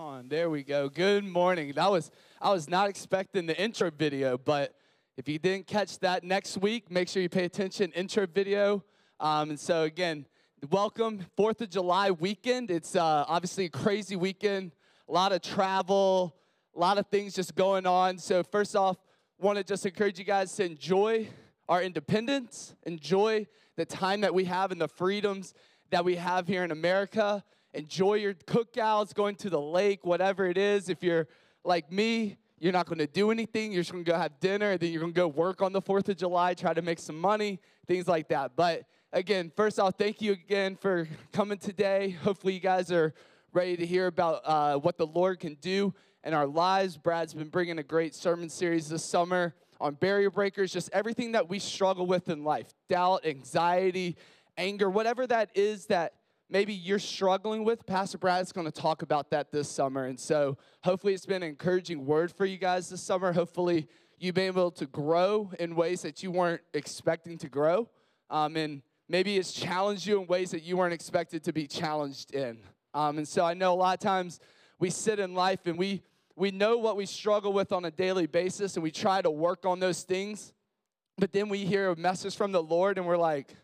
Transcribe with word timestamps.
On? 0.00 0.28
There 0.28 0.48
we 0.48 0.62
go. 0.62 0.88
Good 0.88 1.24
morning. 1.24 1.74
That 1.76 1.90
was 1.90 2.10
I 2.40 2.50
was 2.50 2.70
not 2.70 2.88
expecting 2.88 3.44
the 3.44 3.60
intro 3.60 3.90
video, 3.90 4.38
but 4.38 4.74
if 5.18 5.28
you 5.28 5.38
didn't 5.38 5.66
catch 5.66 5.98
that 5.98 6.24
next 6.24 6.56
week, 6.56 6.90
make 6.90 7.06
sure 7.06 7.20
you 7.20 7.28
pay 7.28 7.44
attention. 7.44 7.92
Intro 7.92 8.26
video. 8.26 8.82
Um, 9.20 9.50
and 9.50 9.60
so 9.60 9.82
again, 9.82 10.24
welcome 10.70 11.26
Fourth 11.36 11.60
of 11.60 11.68
July 11.68 12.12
weekend. 12.12 12.70
It's 12.70 12.96
uh, 12.96 13.26
obviously 13.28 13.66
a 13.66 13.68
crazy 13.68 14.16
weekend. 14.16 14.72
A 15.06 15.12
lot 15.12 15.32
of 15.32 15.42
travel, 15.42 16.34
a 16.74 16.80
lot 16.80 16.96
of 16.96 17.06
things 17.08 17.34
just 17.34 17.54
going 17.54 17.84
on. 17.84 18.16
So 18.16 18.42
first 18.42 18.74
off, 18.74 18.96
want 19.38 19.58
to 19.58 19.64
just 19.64 19.84
encourage 19.84 20.18
you 20.18 20.24
guys 20.24 20.56
to 20.56 20.64
enjoy 20.64 21.28
our 21.68 21.82
independence, 21.82 22.74
enjoy 22.84 23.46
the 23.76 23.84
time 23.84 24.22
that 24.22 24.32
we 24.32 24.46
have 24.46 24.72
and 24.72 24.80
the 24.80 24.88
freedoms 24.88 25.52
that 25.90 26.06
we 26.06 26.16
have 26.16 26.46
here 26.46 26.64
in 26.64 26.70
America. 26.70 27.44
Enjoy 27.72 28.14
your 28.14 28.34
cookouts, 28.34 29.14
going 29.14 29.36
to 29.36 29.50
the 29.50 29.60
lake, 29.60 30.04
whatever 30.04 30.46
it 30.46 30.58
is. 30.58 30.88
If 30.88 31.02
you're 31.02 31.28
like 31.64 31.90
me, 31.92 32.36
you're 32.58 32.72
not 32.72 32.86
going 32.86 32.98
to 32.98 33.06
do 33.06 33.30
anything. 33.30 33.72
You're 33.72 33.82
just 33.82 33.92
going 33.92 34.04
to 34.04 34.10
go 34.10 34.16
have 34.16 34.38
dinner, 34.40 34.76
then 34.76 34.92
you're 34.92 35.00
going 35.00 35.12
to 35.12 35.16
go 35.16 35.28
work 35.28 35.62
on 35.62 35.72
the 35.72 35.80
4th 35.80 36.08
of 36.08 36.16
July, 36.16 36.54
try 36.54 36.74
to 36.74 36.82
make 36.82 36.98
some 36.98 37.18
money, 37.18 37.60
things 37.86 38.06
like 38.08 38.28
that. 38.28 38.52
But 38.56 38.84
again, 39.12 39.50
first 39.56 39.78
off, 39.78 39.94
thank 39.96 40.20
you 40.20 40.32
again 40.32 40.76
for 40.76 41.08
coming 41.32 41.58
today. 41.58 42.10
Hopefully, 42.10 42.54
you 42.54 42.60
guys 42.60 42.92
are 42.92 43.14
ready 43.52 43.76
to 43.76 43.86
hear 43.86 44.06
about 44.06 44.42
uh, 44.44 44.76
what 44.76 44.98
the 44.98 45.06
Lord 45.06 45.40
can 45.40 45.54
do 45.60 45.94
in 46.24 46.34
our 46.34 46.46
lives. 46.46 46.96
Brad's 46.96 47.34
been 47.34 47.48
bringing 47.48 47.78
a 47.78 47.82
great 47.82 48.14
sermon 48.14 48.48
series 48.48 48.88
this 48.88 49.04
summer 49.04 49.54
on 49.80 49.94
barrier 49.94 50.30
breakers, 50.30 50.72
just 50.72 50.90
everything 50.92 51.32
that 51.32 51.48
we 51.48 51.58
struggle 51.58 52.06
with 52.06 52.28
in 52.28 52.44
life 52.44 52.66
doubt, 52.88 53.24
anxiety, 53.24 54.16
anger, 54.56 54.90
whatever 54.90 55.26
that 55.26 55.50
is 55.54 55.86
that 55.86 56.14
maybe 56.50 56.74
you're 56.74 56.98
struggling 56.98 57.64
with, 57.64 57.86
Pastor 57.86 58.18
Brad's 58.18 58.52
going 58.52 58.70
to 58.70 58.72
talk 58.72 59.02
about 59.02 59.30
that 59.30 59.52
this 59.52 59.70
summer. 59.70 60.06
And 60.06 60.18
so 60.18 60.58
hopefully 60.82 61.14
it's 61.14 61.26
been 61.26 61.42
an 61.42 61.48
encouraging 61.48 62.04
word 62.04 62.32
for 62.32 62.44
you 62.44 62.58
guys 62.58 62.90
this 62.90 63.00
summer. 63.00 63.32
Hopefully 63.32 63.86
you've 64.18 64.34
been 64.34 64.48
able 64.48 64.70
to 64.72 64.86
grow 64.86 65.50
in 65.58 65.76
ways 65.76 66.02
that 66.02 66.22
you 66.22 66.30
weren't 66.30 66.60
expecting 66.74 67.38
to 67.38 67.48
grow. 67.48 67.88
Um, 68.28 68.56
and 68.56 68.82
maybe 69.08 69.38
it's 69.38 69.52
challenged 69.52 70.06
you 70.06 70.20
in 70.20 70.26
ways 70.26 70.50
that 70.50 70.62
you 70.62 70.76
weren't 70.76 70.92
expected 70.92 71.44
to 71.44 71.52
be 71.52 71.66
challenged 71.66 72.34
in. 72.34 72.58
Um, 72.92 73.18
and 73.18 73.26
so 73.26 73.44
I 73.44 73.54
know 73.54 73.72
a 73.72 73.76
lot 73.76 73.94
of 73.94 74.00
times 74.00 74.40
we 74.78 74.90
sit 74.90 75.18
in 75.20 75.34
life 75.34 75.66
and 75.66 75.78
we, 75.78 76.02
we 76.36 76.50
know 76.50 76.78
what 76.78 76.96
we 76.96 77.06
struggle 77.06 77.52
with 77.52 77.70
on 77.70 77.84
a 77.84 77.90
daily 77.90 78.26
basis 78.26 78.74
and 78.76 78.82
we 78.82 78.90
try 78.90 79.22
to 79.22 79.30
work 79.30 79.64
on 79.64 79.78
those 79.78 80.02
things. 80.02 80.52
But 81.16 81.32
then 81.32 81.48
we 81.48 81.64
hear 81.64 81.90
a 81.90 81.96
message 81.96 82.34
from 82.34 82.50
the 82.50 82.62
Lord 82.62 82.98
and 82.98 83.06
we're 83.06 83.18
like, 83.18 83.54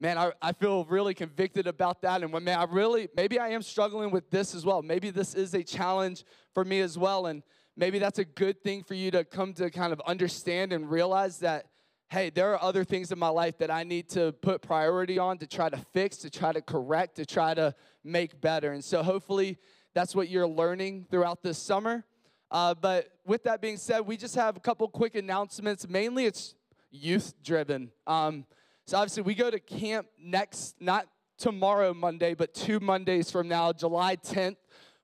man, 0.00 0.18
I, 0.18 0.32
I 0.42 0.52
feel 0.52 0.84
really 0.84 1.14
convicted 1.14 1.66
about 1.66 2.02
that. 2.02 2.22
And 2.22 2.32
when, 2.32 2.44
man, 2.44 2.58
I 2.58 2.64
really, 2.64 3.08
maybe 3.16 3.38
I 3.38 3.48
am 3.48 3.62
struggling 3.62 4.10
with 4.10 4.30
this 4.30 4.54
as 4.54 4.64
well. 4.64 4.82
Maybe 4.82 5.10
this 5.10 5.34
is 5.34 5.54
a 5.54 5.62
challenge 5.62 6.24
for 6.52 6.64
me 6.64 6.80
as 6.80 6.98
well. 6.98 7.26
And 7.26 7.42
maybe 7.76 7.98
that's 7.98 8.18
a 8.18 8.24
good 8.24 8.62
thing 8.62 8.82
for 8.82 8.94
you 8.94 9.10
to 9.12 9.24
come 9.24 9.54
to 9.54 9.70
kind 9.70 9.92
of 9.92 10.00
understand 10.06 10.72
and 10.72 10.90
realize 10.90 11.38
that, 11.38 11.66
hey, 12.10 12.30
there 12.30 12.52
are 12.52 12.62
other 12.62 12.84
things 12.84 13.12
in 13.12 13.18
my 13.18 13.28
life 13.28 13.58
that 13.58 13.70
I 13.70 13.82
need 13.82 14.08
to 14.10 14.32
put 14.32 14.62
priority 14.62 15.18
on 15.18 15.38
to 15.38 15.46
try 15.46 15.68
to 15.68 15.78
fix, 15.92 16.18
to 16.18 16.30
try 16.30 16.52
to 16.52 16.60
correct, 16.60 17.16
to 17.16 17.26
try 17.26 17.54
to 17.54 17.74
make 18.04 18.40
better. 18.40 18.72
And 18.72 18.84
so 18.84 19.02
hopefully 19.02 19.58
that's 19.94 20.14
what 20.14 20.28
you're 20.28 20.46
learning 20.46 21.06
throughout 21.10 21.42
this 21.42 21.58
summer. 21.58 22.04
Uh, 22.50 22.74
but 22.74 23.08
with 23.24 23.42
that 23.44 23.60
being 23.60 23.76
said, 23.76 24.00
we 24.00 24.16
just 24.16 24.34
have 24.34 24.56
a 24.56 24.60
couple 24.60 24.86
quick 24.88 25.14
announcements. 25.14 25.88
Mainly 25.88 26.26
it's 26.26 26.54
youth 26.90 27.34
driven. 27.42 27.90
Um, 28.06 28.44
so 28.86 28.98
obviously, 28.98 29.22
we 29.22 29.34
go 29.34 29.50
to 29.50 29.58
camp 29.58 30.08
next, 30.22 30.76
not 30.78 31.08
tomorrow, 31.38 31.94
Monday, 31.94 32.34
but 32.34 32.52
two 32.52 32.80
Mondays 32.80 33.30
from 33.30 33.48
now, 33.48 33.72
July 33.72 34.16
10th. 34.16 34.56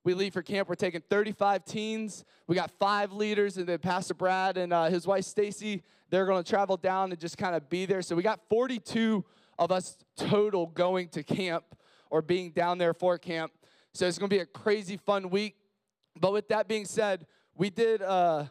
We 0.05 0.13
leave 0.13 0.35
for 0.35 0.43
camp. 0.43 0.69
We're 0.69 0.75
taking 0.75 1.01
35 1.09 1.65
teens. 1.65 2.25
We 2.47 2.57
got 2.57 2.71
five 2.79 3.13
leaders, 3.13 3.57
and 3.57 3.67
then 3.67 3.79
Pastor 3.79 4.13
Brad 4.13 4.59
and 4.59 4.73
uh, 4.73 4.87
his 4.87 5.07
wife 5.07 5.25
Stacy. 5.25 5.83
They're 6.11 6.27
going 6.27 6.43
to 6.43 6.49
travel 6.49 6.77
down 6.77 7.11
and 7.11 7.19
just 7.19 7.39
kind 7.39 7.55
of 7.55 7.71
be 7.71 7.87
there. 7.87 8.03
So 8.03 8.15
we 8.15 8.23
got 8.23 8.41
42 8.51 9.25
of 9.59 9.73
us 9.73 9.97
total 10.17 10.67
going 10.67 11.09
to 11.11 11.23
camp 11.23 11.65
or 12.11 12.21
being 12.21 12.51
down 12.51 12.77
there 12.77 12.93
for 12.93 13.17
camp. 13.17 13.53
So 13.95 14.07
it's 14.07 14.19
going 14.19 14.29
to 14.29 14.37
be 14.37 14.41
a 14.41 14.47
crazy 14.47 14.99
fun 14.99 15.31
week. 15.31 15.57
But 16.21 16.33
with 16.33 16.49
that 16.49 16.69
being 16.69 16.85
said, 16.85 17.27
we 17.55 17.71
did. 17.71 18.03
Uh, 18.03 18.47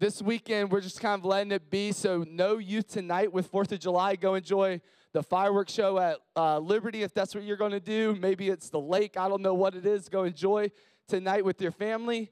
this 0.00 0.22
weekend, 0.22 0.72
we're 0.72 0.80
just 0.80 0.98
kind 0.98 1.20
of 1.20 1.26
letting 1.26 1.52
it 1.52 1.68
be. 1.68 1.92
So, 1.92 2.24
no 2.26 2.56
youth 2.56 2.88
tonight 2.88 3.30
with 3.34 3.52
4th 3.52 3.70
of 3.72 3.80
July. 3.80 4.16
Go 4.16 4.34
enjoy 4.34 4.80
the 5.12 5.22
fireworks 5.22 5.74
show 5.74 5.98
at 5.98 6.16
uh, 6.34 6.58
Liberty 6.58 7.02
if 7.02 7.12
that's 7.12 7.34
what 7.34 7.44
you're 7.44 7.58
going 7.58 7.72
to 7.72 7.80
do. 7.80 8.16
Maybe 8.18 8.48
it's 8.48 8.70
the 8.70 8.80
lake. 8.80 9.18
I 9.18 9.28
don't 9.28 9.42
know 9.42 9.52
what 9.52 9.74
it 9.74 9.84
is. 9.84 10.08
Go 10.08 10.24
enjoy 10.24 10.70
tonight 11.06 11.44
with 11.44 11.60
your 11.60 11.70
family. 11.70 12.30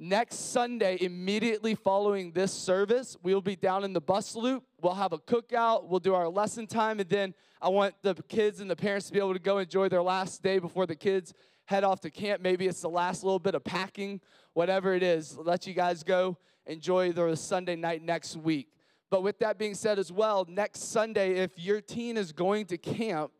Next 0.00 0.50
Sunday, 0.50 0.98
immediately 1.00 1.76
following 1.76 2.32
this 2.32 2.52
service, 2.52 3.16
we'll 3.22 3.40
be 3.40 3.54
down 3.54 3.84
in 3.84 3.92
the 3.92 4.00
bus 4.00 4.34
loop. 4.34 4.64
We'll 4.82 4.94
have 4.94 5.12
a 5.12 5.18
cookout. 5.18 5.86
We'll 5.86 6.00
do 6.00 6.12
our 6.12 6.28
lesson 6.28 6.66
time. 6.66 6.98
And 6.98 7.08
then 7.08 7.34
I 7.62 7.68
want 7.68 7.94
the 8.02 8.16
kids 8.28 8.58
and 8.58 8.68
the 8.68 8.76
parents 8.76 9.06
to 9.06 9.12
be 9.12 9.20
able 9.20 9.32
to 9.32 9.38
go 9.38 9.58
enjoy 9.58 9.88
their 9.88 10.02
last 10.02 10.42
day 10.42 10.58
before 10.58 10.86
the 10.86 10.96
kids 10.96 11.32
head 11.66 11.84
off 11.84 12.00
to 12.00 12.10
camp. 12.10 12.42
Maybe 12.42 12.66
it's 12.66 12.80
the 12.80 12.90
last 12.90 13.22
little 13.22 13.38
bit 13.38 13.54
of 13.54 13.62
packing, 13.62 14.20
whatever 14.54 14.92
it 14.92 15.04
is. 15.04 15.38
Let 15.38 15.68
you 15.68 15.72
guys 15.72 16.02
go 16.02 16.36
enjoy 16.66 17.12
the 17.12 17.36
Sunday 17.36 17.76
night 17.76 18.02
next 18.02 18.36
week. 18.36 18.68
But 19.10 19.22
with 19.22 19.38
that 19.38 19.58
being 19.58 19.74
said, 19.74 19.98
as 19.98 20.10
well, 20.10 20.44
next 20.48 20.90
Sunday, 20.90 21.36
if 21.36 21.58
your 21.58 21.80
teen 21.80 22.16
is 22.16 22.32
going 22.32 22.66
to 22.66 22.78
camp, 22.78 23.32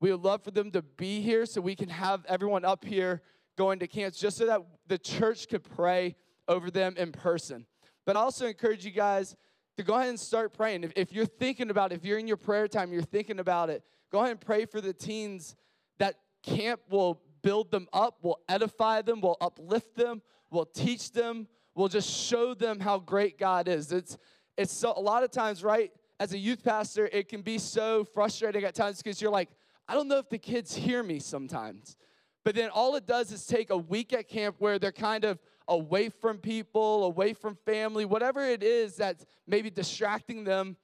we 0.00 0.10
would 0.10 0.22
love 0.22 0.42
for 0.42 0.50
them 0.50 0.70
to 0.70 0.82
be 0.82 1.20
here 1.20 1.44
so 1.44 1.60
we 1.60 1.76
can 1.76 1.90
have 1.90 2.24
everyone 2.26 2.64
up 2.64 2.84
here 2.84 3.20
going 3.56 3.78
to 3.80 3.86
camps 3.86 4.18
just 4.18 4.38
so 4.38 4.46
that 4.46 4.62
the 4.86 4.96
church 4.96 5.48
could 5.48 5.62
pray 5.62 6.16
over 6.48 6.70
them 6.70 6.94
in 6.96 7.12
person. 7.12 7.66
But 8.06 8.16
I 8.16 8.20
also 8.20 8.46
encourage 8.46 8.84
you 8.84 8.90
guys 8.90 9.36
to 9.76 9.82
go 9.82 9.94
ahead 9.94 10.08
and 10.08 10.18
start 10.18 10.54
praying. 10.54 10.84
If, 10.84 10.92
if 10.96 11.12
you're 11.12 11.26
thinking 11.26 11.70
about 11.70 11.92
it, 11.92 11.96
if 11.96 12.04
you're 12.04 12.18
in 12.18 12.26
your 12.26 12.38
prayer 12.38 12.66
time, 12.66 12.92
you're 12.92 13.02
thinking 13.02 13.38
about 13.38 13.68
it, 13.68 13.82
go 14.10 14.20
ahead 14.20 14.30
and 14.30 14.40
pray 14.40 14.64
for 14.64 14.80
the 14.80 14.94
teens 14.94 15.54
that 15.98 16.16
camp 16.42 16.80
will 16.88 17.20
build 17.42 17.70
them 17.70 17.86
up, 17.92 18.18
will 18.22 18.40
edify 18.48 19.02
them, 19.02 19.20
will 19.20 19.36
uplift 19.40 19.96
them, 19.96 20.22
will 20.50 20.66
teach 20.66 21.12
them, 21.12 21.46
will 21.74 21.88
just 21.88 22.10
show 22.10 22.54
them 22.54 22.80
how 22.80 22.98
great 22.98 23.38
God 23.38 23.68
is. 23.68 23.92
It's 23.92 24.18
it's 24.56 24.72
so 24.72 24.92
a 24.96 25.00
lot 25.00 25.22
of 25.22 25.30
times, 25.30 25.64
right? 25.64 25.90
As 26.18 26.32
a 26.32 26.38
youth 26.38 26.62
pastor, 26.62 27.08
it 27.12 27.28
can 27.28 27.40
be 27.40 27.58
so 27.58 28.04
frustrating 28.04 28.64
at 28.64 28.74
times 28.74 29.02
because 29.02 29.22
you're 29.22 29.30
like, 29.30 29.48
I 29.88 29.94
don't 29.94 30.06
know 30.06 30.18
if 30.18 30.28
the 30.28 30.38
kids 30.38 30.74
hear 30.74 31.02
me 31.02 31.18
sometimes. 31.18 31.96
But 32.44 32.54
then 32.54 32.70
all 32.70 32.94
it 32.96 33.06
does 33.06 33.32
is 33.32 33.46
take 33.46 33.70
a 33.70 33.76
week 33.76 34.12
at 34.12 34.28
camp 34.28 34.56
where 34.58 34.78
they're 34.78 34.92
kind 34.92 35.24
of 35.24 35.38
away 35.68 36.08
from 36.08 36.38
people, 36.38 37.04
away 37.04 37.32
from 37.32 37.56
family, 37.64 38.04
whatever 38.04 38.44
it 38.44 38.62
is 38.62 38.96
that's 38.96 39.24
maybe 39.46 39.70
distracting 39.70 40.44
them, 40.44 40.76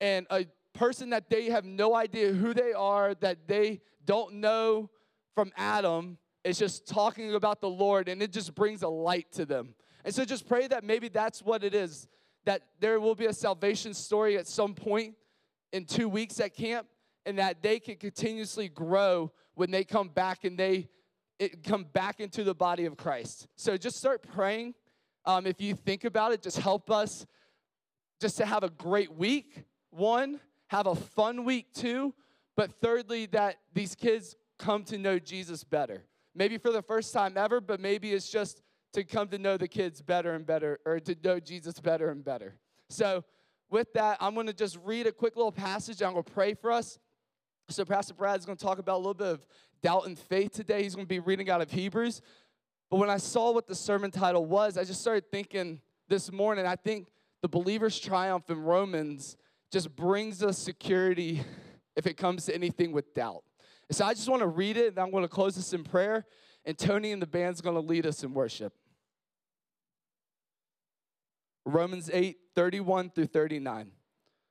and 0.00 0.26
a 0.30 0.46
person 0.72 1.10
that 1.10 1.28
they 1.28 1.46
have 1.46 1.64
no 1.64 1.94
idea 1.94 2.32
who 2.32 2.54
they 2.54 2.72
are, 2.72 3.14
that 3.14 3.46
they 3.46 3.80
don't 4.04 4.34
know 4.34 4.88
from 5.34 5.52
Adam, 5.56 6.16
is 6.44 6.58
just 6.58 6.86
talking 6.86 7.34
about 7.34 7.60
the 7.60 7.68
Lord, 7.68 8.08
and 8.08 8.22
it 8.22 8.32
just 8.32 8.54
brings 8.54 8.82
a 8.82 8.88
light 8.88 9.30
to 9.32 9.44
them. 9.44 9.74
And 10.08 10.14
so 10.14 10.24
just 10.24 10.48
pray 10.48 10.66
that 10.68 10.84
maybe 10.84 11.10
that's 11.10 11.42
what 11.42 11.62
it 11.62 11.74
is, 11.74 12.08
that 12.46 12.62
there 12.80 12.98
will 12.98 13.14
be 13.14 13.26
a 13.26 13.32
salvation 13.34 13.92
story 13.92 14.38
at 14.38 14.46
some 14.46 14.74
point 14.74 15.16
in 15.74 15.84
two 15.84 16.08
weeks 16.08 16.40
at 16.40 16.54
camp, 16.54 16.86
and 17.26 17.38
that 17.38 17.60
they 17.60 17.78
can 17.78 17.96
continuously 17.96 18.70
grow 18.70 19.30
when 19.52 19.70
they 19.70 19.84
come 19.84 20.08
back 20.08 20.44
and 20.44 20.56
they 20.56 20.88
come 21.62 21.84
back 21.92 22.20
into 22.20 22.42
the 22.42 22.54
body 22.54 22.86
of 22.86 22.96
Christ. 22.96 23.48
So 23.56 23.76
just 23.76 23.98
start 23.98 24.22
praying. 24.22 24.72
Um, 25.26 25.46
if 25.46 25.60
you 25.60 25.74
think 25.74 26.04
about 26.04 26.32
it, 26.32 26.40
just 26.40 26.58
help 26.58 26.90
us 26.90 27.26
just 28.18 28.38
to 28.38 28.46
have 28.46 28.62
a 28.62 28.70
great 28.70 29.12
week, 29.12 29.64
one, 29.90 30.40
have 30.68 30.86
a 30.86 30.94
fun 30.94 31.44
week, 31.44 31.66
two, 31.74 32.14
but 32.56 32.72
thirdly, 32.80 33.26
that 33.26 33.56
these 33.74 33.94
kids 33.94 34.36
come 34.58 34.84
to 34.84 34.96
know 34.96 35.18
Jesus 35.18 35.64
better. 35.64 36.06
Maybe 36.34 36.56
for 36.56 36.72
the 36.72 36.80
first 36.80 37.12
time 37.12 37.36
ever, 37.36 37.60
but 37.60 37.78
maybe 37.78 38.14
it's 38.14 38.30
just 38.30 38.62
to 38.92 39.04
come 39.04 39.28
to 39.28 39.38
know 39.38 39.56
the 39.56 39.68
kids 39.68 40.02
better 40.02 40.34
and 40.34 40.46
better, 40.46 40.78
or 40.84 41.00
to 41.00 41.16
know 41.22 41.40
Jesus 41.40 41.80
better 41.80 42.10
and 42.10 42.24
better. 42.24 42.56
So, 42.88 43.24
with 43.70 43.92
that, 43.92 44.16
I'm 44.20 44.34
going 44.34 44.46
to 44.46 44.54
just 44.54 44.78
read 44.82 45.06
a 45.06 45.12
quick 45.12 45.36
little 45.36 45.52
passage. 45.52 46.02
I'm 46.02 46.12
going 46.12 46.24
to 46.24 46.32
pray 46.32 46.54
for 46.54 46.72
us. 46.72 46.98
So, 47.68 47.84
Pastor 47.84 48.14
Brad 48.14 48.38
is 48.38 48.46
going 48.46 48.56
to 48.56 48.64
talk 48.64 48.78
about 48.78 48.96
a 48.96 48.98
little 48.98 49.14
bit 49.14 49.28
of 49.28 49.46
doubt 49.82 50.06
and 50.06 50.18
faith 50.18 50.52
today. 50.52 50.82
He's 50.82 50.94
going 50.94 51.06
to 51.06 51.08
be 51.08 51.20
reading 51.20 51.50
out 51.50 51.60
of 51.60 51.70
Hebrews. 51.70 52.22
But 52.90 52.96
when 52.96 53.10
I 53.10 53.18
saw 53.18 53.52
what 53.52 53.66
the 53.66 53.74
sermon 53.74 54.10
title 54.10 54.46
was, 54.46 54.78
I 54.78 54.84
just 54.84 55.00
started 55.00 55.30
thinking 55.30 55.80
this 56.08 56.32
morning, 56.32 56.66
I 56.66 56.76
think 56.76 57.08
the 57.42 57.48
believer's 57.48 57.98
triumph 58.00 58.48
in 58.48 58.62
Romans 58.62 59.36
just 59.70 59.94
brings 59.94 60.42
us 60.42 60.56
security 60.56 61.42
if 61.96 62.06
it 62.06 62.16
comes 62.16 62.46
to 62.46 62.54
anything 62.54 62.92
with 62.92 63.12
doubt. 63.12 63.42
So 63.90 64.04
I 64.04 64.14
just 64.14 64.28
want 64.28 64.40
to 64.40 64.48
read 64.48 64.76
it, 64.76 64.88
and 64.88 64.98
I'm 64.98 65.10
going 65.10 65.24
to 65.24 65.28
close 65.28 65.56
this 65.56 65.72
in 65.72 65.84
prayer 65.84 66.24
and 66.68 66.76
Tony 66.76 67.12
and 67.12 67.22
the 67.22 67.26
band's 67.26 67.62
going 67.62 67.76
to 67.76 67.80
lead 67.80 68.04
us 68.04 68.22
in 68.22 68.34
worship. 68.34 68.74
Romans 71.64 72.10
8, 72.12 72.36
31 72.54 73.08
through 73.08 73.28
39. 73.28 73.90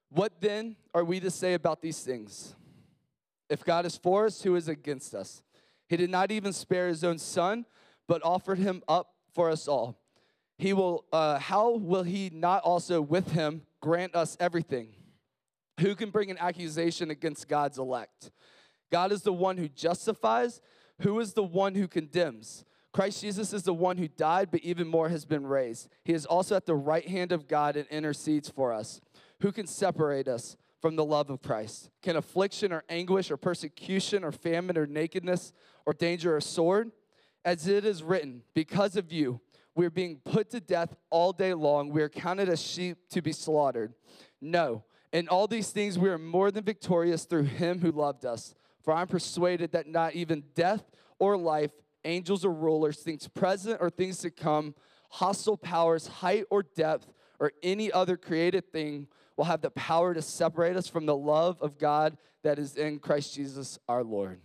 What 0.10 0.42
then 0.42 0.78
are 0.96 1.04
we 1.04 1.19
to 1.19 1.30
say 1.30 1.54
about 1.54 1.84
these 1.84 2.00
things? 2.00 2.56
If 3.52 3.64
God 3.64 3.86
is 3.86 3.98
for 3.98 4.25
us, 4.25 4.42
who 4.42 4.56
is 4.56 4.68
against 4.68 5.14
us? 5.14 5.44
He 5.88 5.96
did 5.96 6.10
not 6.10 6.31
even 6.31 6.54
spare 6.54 6.88
his 6.88 7.04
own 7.04 7.19
son, 7.19 7.68
but 8.08 8.24
offered 8.25 8.58
him 8.58 8.81
up 8.88 9.14
for 9.36 9.52
us 9.52 9.68
all. 9.68 10.02
He 10.58 10.74
will, 10.74 11.06
uh, 11.14 11.38
how 11.38 11.75
will 11.75 12.02
he 12.02 12.31
not 12.34 12.64
also 12.64 13.00
with 13.00 13.34
him 13.34 13.62
grant 13.80 14.16
us 14.16 14.36
everything? 14.40 14.88
Who 15.81 15.94
can 15.94 16.10
bring 16.10 16.31
an 16.31 16.40
accusation 16.40 17.12
against 17.12 17.48
God's 17.48 17.78
elect? 17.78 18.31
God 18.92 19.12
is 19.12 19.22
the 19.22 19.34
one 19.34 19.58
who 19.58 19.68
justifies. 19.68 20.62
Who 21.02 21.20
is 21.20 21.34
the 21.34 21.44
one 21.44 21.76
who 21.76 21.88
condemns? 21.88 22.66
Christ 22.94 23.22
Jesus 23.22 23.54
is 23.54 23.64
the 23.64 23.74
one 23.74 23.98
who 23.98 24.08
died, 24.08 24.50
but 24.52 24.62
even 24.62 24.88
more 24.88 25.10
has 25.10 25.26
been 25.26 25.46
raised. 25.46 25.88
He 26.04 26.14
is 26.14 26.26
also 26.26 26.56
at 26.56 26.66
the 26.66 26.76
right 26.76 27.08
hand 27.08 27.32
of 27.32 27.48
God 27.48 27.76
and 27.76 27.88
intercedes 27.90 28.50
for 28.50 28.74
us. 28.74 29.02
Who 29.42 29.52
can 29.52 29.68
separate 29.68 30.28
us 30.28 30.58
from 30.82 30.96
the 30.96 31.06
love 31.06 31.30
of 31.30 31.42
Christ? 31.42 31.92
Can 32.02 32.16
affliction 32.16 32.72
or 32.72 32.84
anguish 32.90 33.30
or 33.30 33.38
persecution 33.38 34.24
or 34.24 34.32
famine 34.32 34.78
or 34.78 34.88
nakedness 34.88 35.54
or 35.86 35.94
danger 35.94 36.36
or 36.36 36.42
sword? 36.42 36.92
As 37.46 37.68
it 37.68 37.86
is 37.86 38.02
written, 38.04 38.42
because 38.54 38.96
of 38.96 39.12
you, 39.12 39.40
we 39.76 39.86
are 39.86 39.92
being 39.92 40.20
put 40.26 40.50
to 40.50 40.60
death 40.60 40.96
all 41.12 41.32
day 41.32 41.54
long. 41.54 41.90
We 41.90 42.02
are 42.02 42.10
counted 42.10 42.50
as 42.50 42.62
sheep 42.62 42.98
to 43.12 43.22
be 43.22 43.32
slaughtered. 43.32 43.94
No, 44.42 44.84
in 45.14 45.28
all 45.30 45.48
these 45.48 45.70
things 45.70 46.00
we 46.00 46.10
are 46.10 46.18
more 46.18 46.52
than 46.52 46.64
victorious 46.64 47.26
through 47.26 47.44
him 47.44 47.80
who 47.80 47.92
loved 47.92 48.26
us. 48.26 48.56
For 48.88 48.94
I'm 48.94 49.07
persuaded 49.07 49.74
that 49.74 49.89
not 49.89 50.16
even 50.16 50.45
death 50.56 50.81
or 51.19 51.36
life, 51.36 51.72
angels 52.06 52.45
or 52.45 52.54
rulers, 52.54 53.00
things 53.00 53.28
present 53.28 53.80
or 53.81 53.89
things 53.89 54.19
to 54.19 54.31
come, 54.31 54.75
hostile 55.10 55.57
powers, 55.57 56.07
height 56.07 56.45
or 56.50 56.63
depth, 56.63 57.06
or 57.38 57.51
any 57.62 57.92
other 57.92 58.16
created 58.16 58.72
thing 58.72 59.07
will 59.36 59.44
have 59.44 59.60
the 59.60 59.72
power 59.72 60.13
to 60.13 60.22
separate 60.22 60.78
us 60.78 60.88
from 60.88 61.06
the 61.06 61.18
love 61.18 61.62
of 61.62 61.78
God 61.78 62.16
that 62.44 62.60
is 62.60 62.78
in 62.78 63.00
Christ 63.00 63.36
Jesus 63.36 63.78
our 63.89 64.06
Lord. 64.06 64.39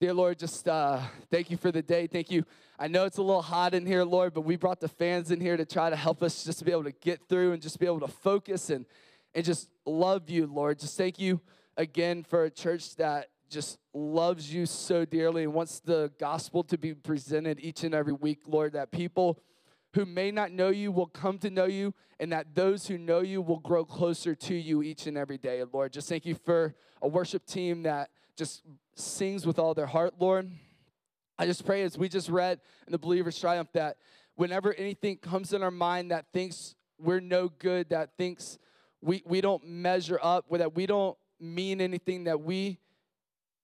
Dear 0.00 0.14
Lord, 0.14 0.38
just 0.38 0.68
uh, 0.68 1.00
thank 1.32 1.50
you 1.50 1.56
for 1.56 1.72
the 1.72 1.82
day. 1.82 2.06
Thank 2.06 2.30
you. 2.30 2.44
I 2.78 2.86
know 2.86 3.06
it's 3.06 3.18
a 3.18 3.22
little 3.22 3.42
hot 3.42 3.74
in 3.74 3.86
here, 3.86 4.04
Lord, 4.04 4.34
but 4.34 4.42
we 4.42 4.54
brought 4.54 4.78
the 4.78 4.86
fans 4.86 5.32
in 5.32 5.40
here 5.40 5.56
to 5.56 5.64
try 5.64 5.90
to 5.90 5.96
help 5.96 6.22
us 6.22 6.44
just 6.44 6.60
to 6.60 6.64
be 6.64 6.70
able 6.70 6.84
to 6.84 6.92
get 6.92 7.28
through 7.28 7.54
and 7.54 7.60
just 7.60 7.80
be 7.80 7.86
able 7.86 7.98
to 7.98 8.06
focus 8.06 8.70
and, 8.70 8.86
and 9.34 9.44
just 9.44 9.68
love 9.84 10.30
you, 10.30 10.46
Lord. 10.46 10.78
Just 10.78 10.96
thank 10.96 11.18
you 11.18 11.40
again 11.76 12.22
for 12.22 12.44
a 12.44 12.50
church 12.50 12.96
that 12.96 13.28
just 13.48 13.78
loves 13.92 14.52
you 14.52 14.64
so 14.64 15.04
dearly 15.04 15.42
and 15.42 15.52
wants 15.52 15.80
the 15.80 16.12
gospel 16.18 16.62
to 16.64 16.78
be 16.78 16.94
presented 16.94 17.58
each 17.60 17.82
and 17.82 17.94
every 17.94 18.12
week, 18.12 18.40
Lord, 18.46 18.74
that 18.74 18.92
people 18.92 19.40
who 19.94 20.06
may 20.06 20.30
not 20.30 20.52
know 20.52 20.68
you 20.68 20.92
will 20.92 21.06
come 21.06 21.36
to 21.38 21.50
know 21.50 21.64
you, 21.64 21.92
and 22.20 22.30
that 22.32 22.54
those 22.54 22.86
who 22.86 22.96
know 22.96 23.20
you 23.20 23.42
will 23.42 23.58
grow 23.58 23.84
closer 23.84 24.36
to 24.36 24.54
you 24.54 24.82
each 24.82 25.06
and 25.06 25.18
every 25.18 25.38
day, 25.38 25.64
Lord. 25.72 25.92
Just 25.92 26.08
thank 26.08 26.24
you 26.24 26.36
for 26.36 26.74
a 27.02 27.08
worship 27.08 27.44
team 27.44 27.82
that 27.82 28.10
just 28.36 28.62
sings 28.94 29.44
with 29.44 29.58
all 29.58 29.74
their 29.74 29.86
heart, 29.86 30.14
Lord. 30.20 30.50
I 31.38 31.46
just 31.46 31.64
pray 31.64 31.82
as 31.82 31.98
we 31.98 32.08
just 32.08 32.28
read 32.28 32.60
in 32.86 32.92
the 32.92 32.98
Believer's 32.98 33.38
Triumph 33.38 33.70
that 33.72 33.96
whenever 34.36 34.72
anything 34.74 35.16
comes 35.16 35.52
in 35.52 35.62
our 35.62 35.70
mind 35.70 36.12
that 36.12 36.26
thinks 36.32 36.76
we're 36.98 37.20
no 37.20 37.48
good, 37.48 37.88
that 37.88 38.10
thinks 38.16 38.58
we, 39.00 39.22
we 39.26 39.40
don't 39.40 39.66
measure 39.66 40.20
up, 40.22 40.44
that 40.50 40.76
we 40.76 40.86
don't 40.86 41.16
mean 41.40 41.80
anything, 41.80 42.24
that 42.24 42.40
we 42.40 42.78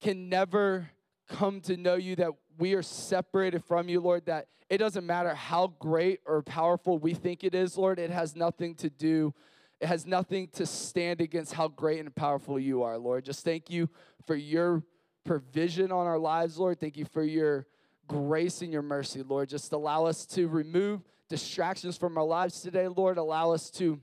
can 0.01 0.29
never 0.29 0.91
come 1.29 1.61
to 1.63 1.77
know 1.77 1.95
you, 1.95 2.17
that 2.17 2.33
we 2.59 2.75
are 2.75 2.83
separated 2.83 3.65
from 3.65 3.89
you, 3.89 4.01
Lord, 4.01 4.27
that 4.27 4.49
it 4.69 4.79
doesn't 4.79 5.07
matter 5.07 5.35
how 5.35 5.75
great 5.79 6.21
or 6.27 6.43
powerful 6.43 6.99
we 6.99 7.15
think 7.15 7.45
it 7.45 7.55
is, 7.55 7.77
Lord, 7.77 7.99
it 7.99 8.11
has 8.11 8.35
nothing 8.35 8.75
to 8.77 8.91
do, 8.91 9.33
it 9.81 9.87
has 9.87 10.07
nothing 10.07 10.49
to 10.55 10.67
stand 10.67 11.21
against 11.21 11.53
how 11.53 11.69
great 11.69 12.01
and 12.01 12.15
powerful 12.15 12.59
you 12.59 12.83
are, 12.83 12.99
Lord. 12.99 13.25
Just 13.25 13.45
thank 13.45 13.71
you 13.71 13.89
for 14.27 14.35
your 14.35 14.83
provision 15.25 15.93
on 15.93 16.07
our 16.07 16.19
lives, 16.19 16.59
Lord. 16.59 16.81
Thank 16.81 16.97
you 16.97 17.05
for 17.05 17.23
your 17.23 17.67
grace 18.09 18.63
and 18.63 18.73
your 18.73 18.83
mercy, 18.83 19.23
Lord. 19.23 19.49
Just 19.49 19.73
allow 19.73 20.07
us 20.07 20.25
to 20.27 20.49
remove 20.49 21.03
distractions 21.29 21.97
from 21.97 22.17
our 22.17 22.25
lives 22.25 22.61
today, 22.61 22.89
Lord. 22.89 23.19
Allow 23.19 23.53
us 23.53 23.71
to 23.73 24.01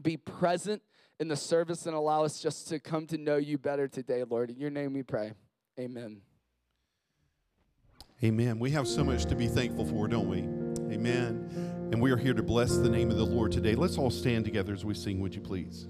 be 0.00 0.16
present 0.16 0.82
in 1.22 1.28
the 1.28 1.36
service 1.36 1.86
and 1.86 1.94
allow 1.94 2.24
us 2.24 2.40
just 2.40 2.66
to 2.66 2.80
come 2.80 3.06
to 3.06 3.16
know 3.16 3.36
you 3.36 3.56
better 3.56 3.86
today, 3.86 4.24
Lord. 4.28 4.50
In 4.50 4.58
your 4.58 4.70
name 4.70 4.92
we 4.92 5.04
pray. 5.04 5.32
Amen. 5.78 6.20
Amen. 8.24 8.58
We 8.58 8.72
have 8.72 8.88
so 8.88 9.04
much 9.04 9.26
to 9.26 9.36
be 9.36 9.46
thankful 9.46 9.86
for, 9.86 10.08
don't 10.08 10.28
we? 10.28 10.40
Amen. 10.92 11.48
And 11.92 12.02
we 12.02 12.10
are 12.10 12.16
here 12.16 12.34
to 12.34 12.42
bless 12.42 12.76
the 12.76 12.88
name 12.88 13.12
of 13.12 13.18
the 13.18 13.24
Lord 13.24 13.52
today. 13.52 13.76
Let's 13.76 13.98
all 13.98 14.10
stand 14.10 14.44
together 14.44 14.72
as 14.74 14.84
we 14.84 14.94
sing, 14.94 15.20
would 15.20 15.32
you 15.32 15.40
please? 15.40 15.86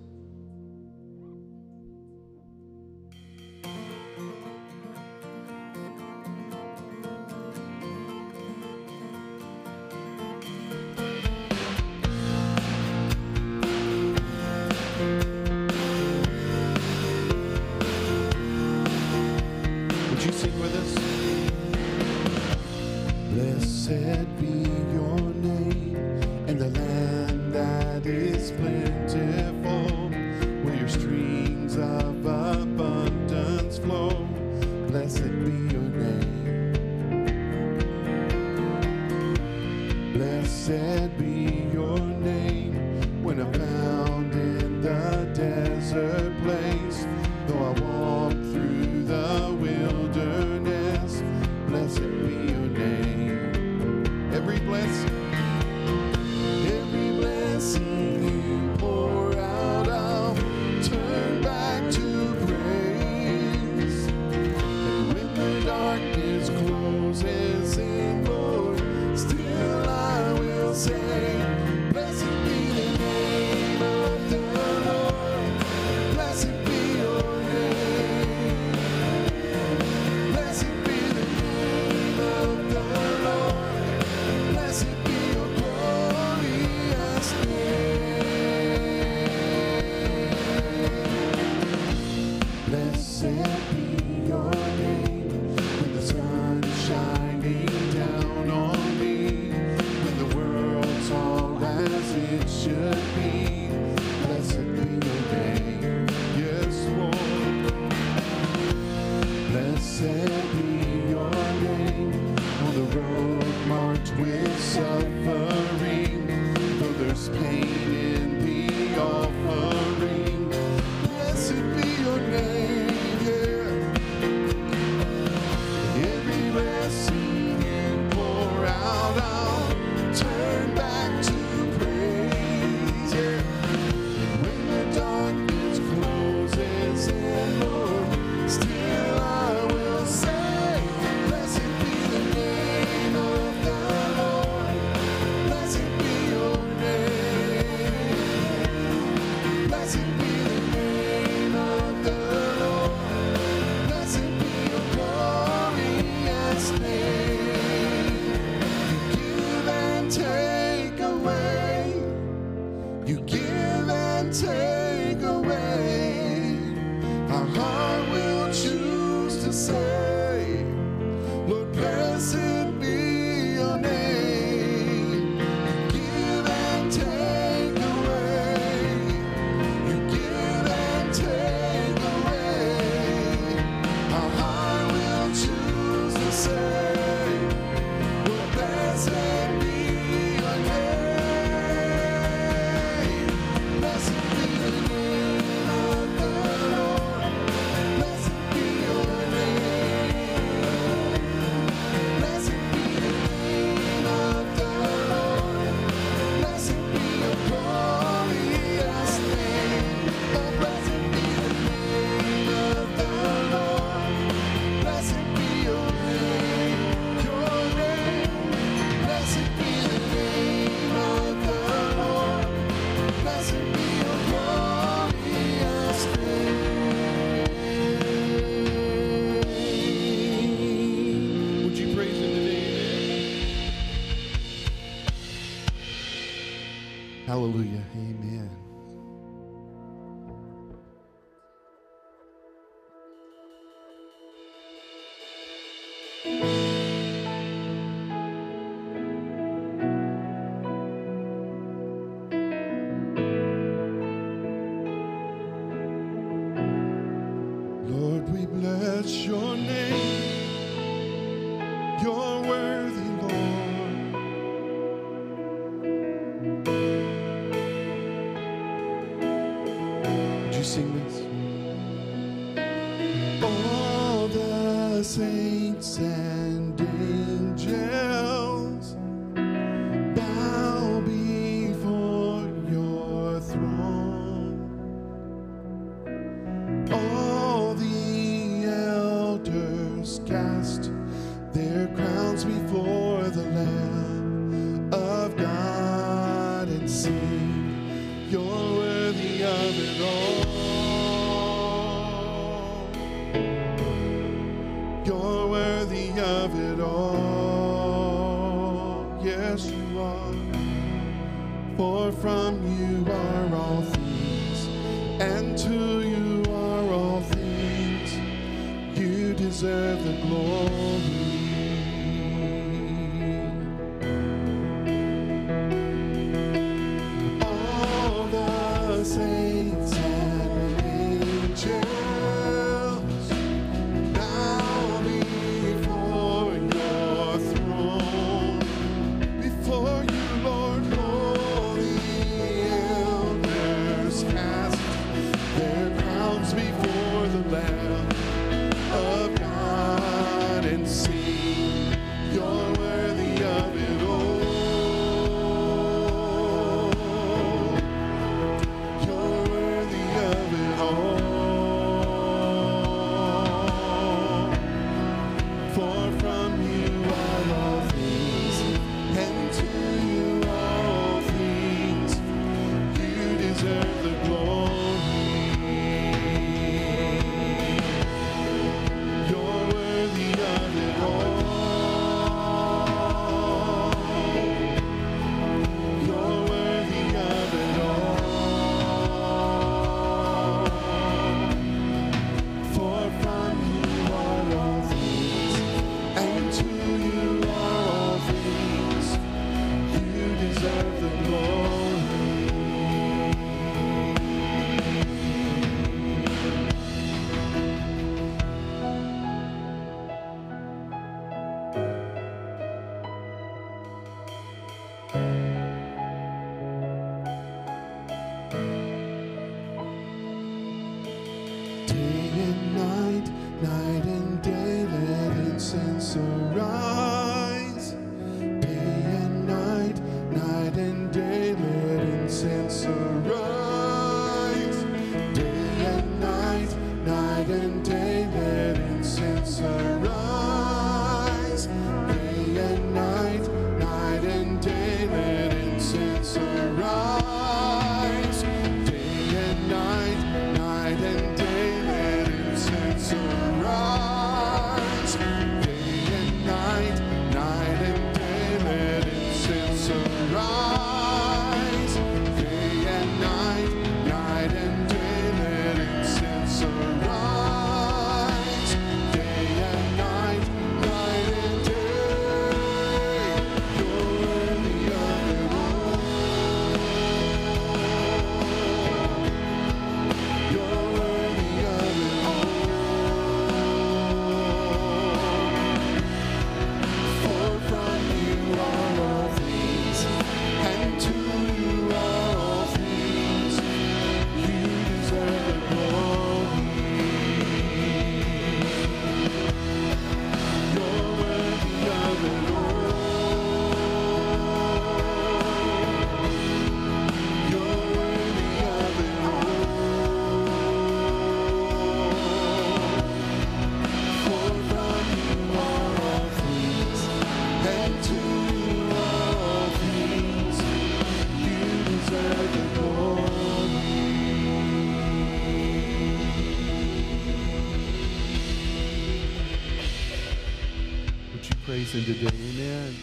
Today? 531.92 532.26
Amen. 532.26 532.96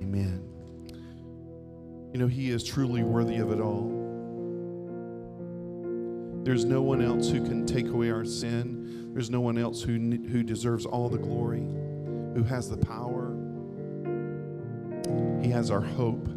Amen. 0.00 0.42
You 2.14 2.18
know, 2.18 2.26
He 2.26 2.50
is 2.50 2.64
truly 2.64 3.02
worthy 3.02 3.36
of 3.36 3.52
it 3.52 3.60
all. 3.60 3.98
There's 6.42 6.64
no 6.64 6.80
one 6.80 7.02
else 7.02 7.28
who 7.28 7.44
can 7.44 7.66
take 7.66 7.88
away 7.88 8.10
our 8.10 8.24
sin. 8.24 9.12
There's 9.12 9.28
no 9.28 9.42
one 9.42 9.58
else 9.58 9.82
who, 9.82 9.92
who 9.92 10.42
deserves 10.42 10.86
all 10.86 11.10
the 11.10 11.18
glory, 11.18 11.66
who 12.34 12.42
has 12.44 12.70
the 12.70 12.78
power. 12.78 13.34
He 15.42 15.50
has 15.50 15.70
our 15.70 15.82
hope. 15.82 16.30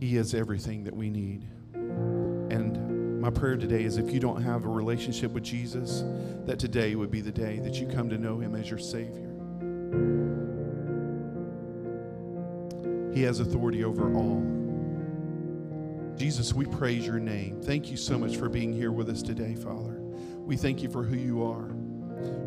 He 0.00 0.16
is 0.16 0.34
everything 0.34 0.84
that 0.84 0.96
we 0.96 1.10
need. 1.10 1.31
Prayer 3.42 3.56
today 3.56 3.82
is 3.82 3.96
if 3.96 4.12
you 4.12 4.20
don't 4.20 4.40
have 4.40 4.66
a 4.66 4.68
relationship 4.68 5.32
with 5.32 5.42
Jesus, 5.42 6.04
that 6.46 6.60
today 6.60 6.94
would 6.94 7.10
be 7.10 7.20
the 7.20 7.32
day 7.32 7.58
that 7.58 7.74
you 7.74 7.88
come 7.88 8.08
to 8.08 8.16
know 8.16 8.38
Him 8.38 8.54
as 8.54 8.70
your 8.70 8.78
Savior. 8.78 9.32
He 13.12 13.22
has 13.22 13.40
authority 13.40 13.82
over 13.82 14.14
all. 14.14 14.42
Jesus, 16.16 16.54
we 16.54 16.66
praise 16.66 17.04
your 17.04 17.18
name. 17.18 17.60
Thank 17.60 17.90
you 17.90 17.96
so 17.96 18.16
much 18.16 18.36
for 18.36 18.48
being 18.48 18.72
here 18.72 18.92
with 18.92 19.08
us 19.08 19.22
today, 19.22 19.56
Father. 19.56 19.98
We 19.98 20.56
thank 20.56 20.80
you 20.80 20.88
for 20.88 21.02
who 21.02 21.16
you 21.16 21.42
are. 21.42 21.66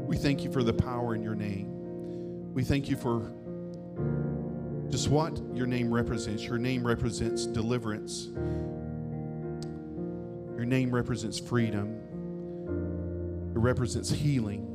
We 0.08 0.16
thank 0.16 0.46
you 0.46 0.52
for 0.54 0.64
the 0.64 0.72
power 0.72 1.14
in 1.14 1.22
your 1.22 1.36
name. 1.36 2.54
We 2.54 2.64
thank 2.64 2.88
you 2.88 2.96
for 2.96 3.34
just 4.90 5.10
what 5.10 5.42
your 5.54 5.68
name 5.68 5.94
represents. 5.94 6.44
Your 6.44 6.58
name 6.58 6.88
represents 6.88 7.46
deliverance, 7.46 8.30
your 10.56 10.65
name 10.65 10.91
represents 10.91 11.39
freedom, 11.39 12.00
it 13.56 13.60
represents 13.60 14.10
healing. 14.10 14.72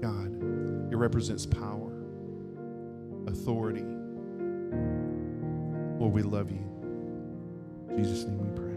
God, 0.00 0.92
it 0.92 0.96
represents 0.96 1.46
power, 1.46 1.92
authority. 3.28 3.84
Lord, 5.98 6.12
we 6.12 6.22
love 6.22 6.50
you. 6.50 6.58
In 7.90 8.02
Jesus' 8.02 8.24
name 8.24 8.38
we 8.38 8.58
pray. 8.58 8.71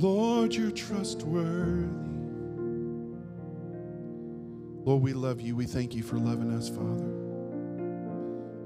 Lord, 0.00 0.54
you're 0.54 0.70
trustworthy. 0.70 1.88
Lord, 4.84 5.02
we 5.02 5.12
love 5.12 5.40
you. 5.40 5.56
We 5.56 5.66
thank 5.66 5.92
you 5.96 6.04
for 6.04 6.18
loving 6.18 6.52
us, 6.52 6.68
Father. 6.68 7.08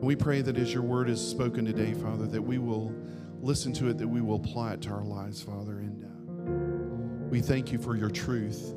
We 0.03 0.14
pray 0.14 0.42
that 0.42 0.59
as 0.59 0.75
your 0.75 0.83
word 0.83 1.09
is 1.09 1.27
spoken 1.27 1.64
today, 1.64 1.95
Father, 1.95 2.27
that 2.27 2.42
we 2.42 2.59
will 2.59 2.95
listen 3.40 3.73
to 3.75 3.88
it, 3.88 3.97
that 3.97 4.07
we 4.07 4.21
will 4.21 4.37
apply 4.37 4.75
it 4.75 4.83
to 4.83 4.90
our 4.90 5.05
lives, 5.05 5.40
Father. 5.40 5.79
And 5.79 6.05
uh, 6.05 7.29
we 7.31 7.40
thank 7.40 7.73
you 7.73 7.79
for 7.79 7.97
your 7.97 8.11
truth. 8.11 8.75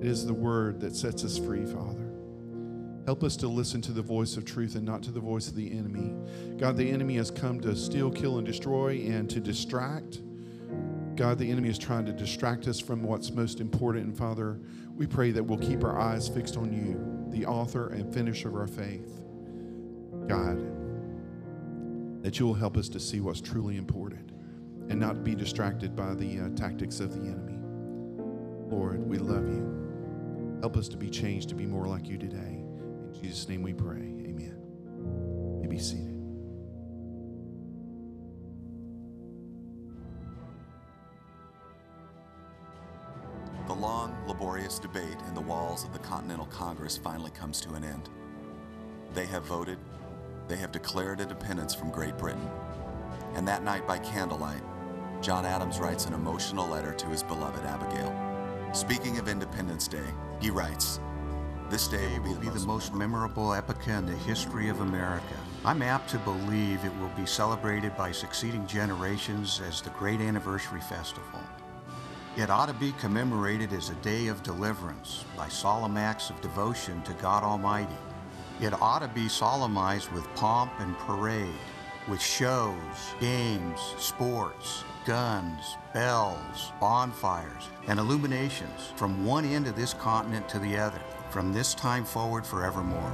It 0.00 0.08
is 0.08 0.26
the 0.26 0.34
word 0.34 0.80
that 0.80 0.96
sets 0.96 1.24
us 1.24 1.38
free, 1.38 1.64
Father. 1.66 2.10
Help 3.06 3.22
us 3.22 3.36
to 3.36 3.46
listen 3.46 3.80
to 3.82 3.92
the 3.92 4.02
voice 4.02 4.36
of 4.36 4.44
truth 4.44 4.74
and 4.74 4.84
not 4.84 5.04
to 5.04 5.12
the 5.12 5.20
voice 5.20 5.46
of 5.46 5.54
the 5.54 5.70
enemy. 5.70 6.14
God, 6.58 6.76
the 6.76 6.90
enemy 6.90 7.14
has 7.16 7.30
come 7.30 7.60
to 7.60 7.76
steal, 7.76 8.10
kill, 8.10 8.38
and 8.38 8.46
destroy 8.46 8.96
and 9.06 9.30
to 9.30 9.38
distract. 9.38 10.20
God, 11.20 11.36
the 11.36 11.50
enemy 11.50 11.68
is 11.68 11.76
trying 11.76 12.06
to 12.06 12.14
distract 12.14 12.66
us 12.66 12.80
from 12.80 13.02
what's 13.02 13.30
most 13.30 13.60
important. 13.60 14.06
And 14.06 14.16
Father, 14.16 14.58
we 14.96 15.06
pray 15.06 15.32
that 15.32 15.44
we'll 15.44 15.58
keep 15.58 15.84
our 15.84 16.00
eyes 16.00 16.26
fixed 16.30 16.56
on 16.56 16.72
you, 16.72 16.98
the 17.30 17.44
author 17.44 17.88
and 17.88 18.10
finisher 18.10 18.48
of 18.48 18.54
our 18.54 18.66
faith. 18.66 19.20
God, 20.26 20.62
that 22.22 22.38
you 22.38 22.46
will 22.46 22.54
help 22.54 22.78
us 22.78 22.88
to 22.88 22.98
see 22.98 23.20
what's 23.20 23.42
truly 23.42 23.76
important 23.76 24.32
and 24.88 24.98
not 24.98 25.22
be 25.22 25.34
distracted 25.34 25.94
by 25.94 26.14
the 26.14 26.40
uh, 26.40 26.48
tactics 26.56 27.00
of 27.00 27.12
the 27.12 27.28
enemy. 27.28 27.58
Lord, 28.74 29.06
we 29.06 29.18
love 29.18 29.46
you. 29.46 30.56
Help 30.60 30.78
us 30.78 30.88
to 30.88 30.96
be 30.96 31.10
changed 31.10 31.50
to 31.50 31.54
be 31.54 31.66
more 31.66 31.86
like 31.86 32.08
you 32.08 32.16
today. 32.16 32.38
In 32.38 33.12
Jesus' 33.20 33.46
name 33.46 33.60
we 33.60 33.74
pray. 33.74 33.98
Amen. 33.98 34.56
You 35.56 35.58
may 35.60 35.66
be 35.66 35.78
seated. 35.78 36.09
Laborious 44.70 44.78
debate 44.78 45.26
in 45.28 45.34
the 45.34 45.40
walls 45.40 45.84
of 45.84 45.92
the 45.92 45.98
Continental 45.98 46.46
Congress 46.46 46.96
finally 46.96 47.30
comes 47.32 47.60
to 47.60 47.74
an 47.74 47.82
end. 47.82 48.08
They 49.14 49.26
have 49.26 49.44
voted, 49.44 49.78
they 50.46 50.56
have 50.56 50.70
declared 50.70 51.20
independence 51.20 51.74
from 51.74 51.90
Great 51.90 52.16
Britain. 52.16 52.48
And 53.34 53.46
that 53.48 53.64
night 53.64 53.86
by 53.86 53.98
candlelight, 53.98 54.62
John 55.20 55.44
Adams 55.44 55.80
writes 55.80 56.06
an 56.06 56.14
emotional 56.14 56.68
letter 56.68 56.92
to 56.92 57.06
his 57.06 57.22
beloved 57.22 57.64
Abigail. 57.64 58.14
Speaking 58.72 59.18
of 59.18 59.28
Independence 59.28 59.88
Day, 59.88 60.08
he 60.40 60.50
writes, 60.50 61.00
This 61.68 61.88
day 61.88 62.18
will 62.20 62.34
will 62.34 62.40
be 62.40 62.48
the 62.48 62.66
most 62.66 62.94
memorable 62.94 63.52
epoch 63.52 63.88
in 63.88 64.06
the 64.06 64.16
history 64.28 64.68
of 64.68 64.80
America. 64.80 65.36
I'm 65.64 65.82
apt 65.82 66.08
to 66.10 66.18
believe 66.18 66.84
it 66.84 66.96
will 67.00 67.12
be 67.16 67.26
celebrated 67.26 67.96
by 67.96 68.12
succeeding 68.12 68.66
generations 68.68 69.60
as 69.66 69.82
the 69.82 69.90
great 69.90 70.20
anniversary 70.20 70.80
festival. 70.80 71.40
It 72.40 72.48
ought 72.48 72.68
to 72.68 72.72
be 72.72 72.92
commemorated 72.92 73.74
as 73.74 73.90
a 73.90 73.94
day 73.96 74.28
of 74.28 74.42
deliverance 74.42 75.26
by 75.36 75.46
solemn 75.50 75.98
acts 75.98 76.30
of 76.30 76.40
devotion 76.40 77.02
to 77.02 77.12
God 77.12 77.42
Almighty. 77.42 77.98
It 78.62 78.72
ought 78.80 79.00
to 79.00 79.08
be 79.08 79.28
solemnized 79.28 80.10
with 80.12 80.24
pomp 80.36 80.72
and 80.78 80.96
parade, 81.00 81.52
with 82.08 82.22
shows, 82.22 82.78
games, 83.20 83.78
sports, 83.98 84.84
guns, 85.04 85.76
bells, 85.92 86.72
bonfires, 86.80 87.68
and 87.88 87.98
illuminations 87.98 88.90
from 88.96 89.26
one 89.26 89.44
end 89.44 89.66
of 89.66 89.76
this 89.76 89.92
continent 89.92 90.48
to 90.48 90.58
the 90.60 90.78
other, 90.78 91.02
from 91.28 91.52
this 91.52 91.74
time 91.74 92.06
forward 92.06 92.46
forevermore. 92.46 93.12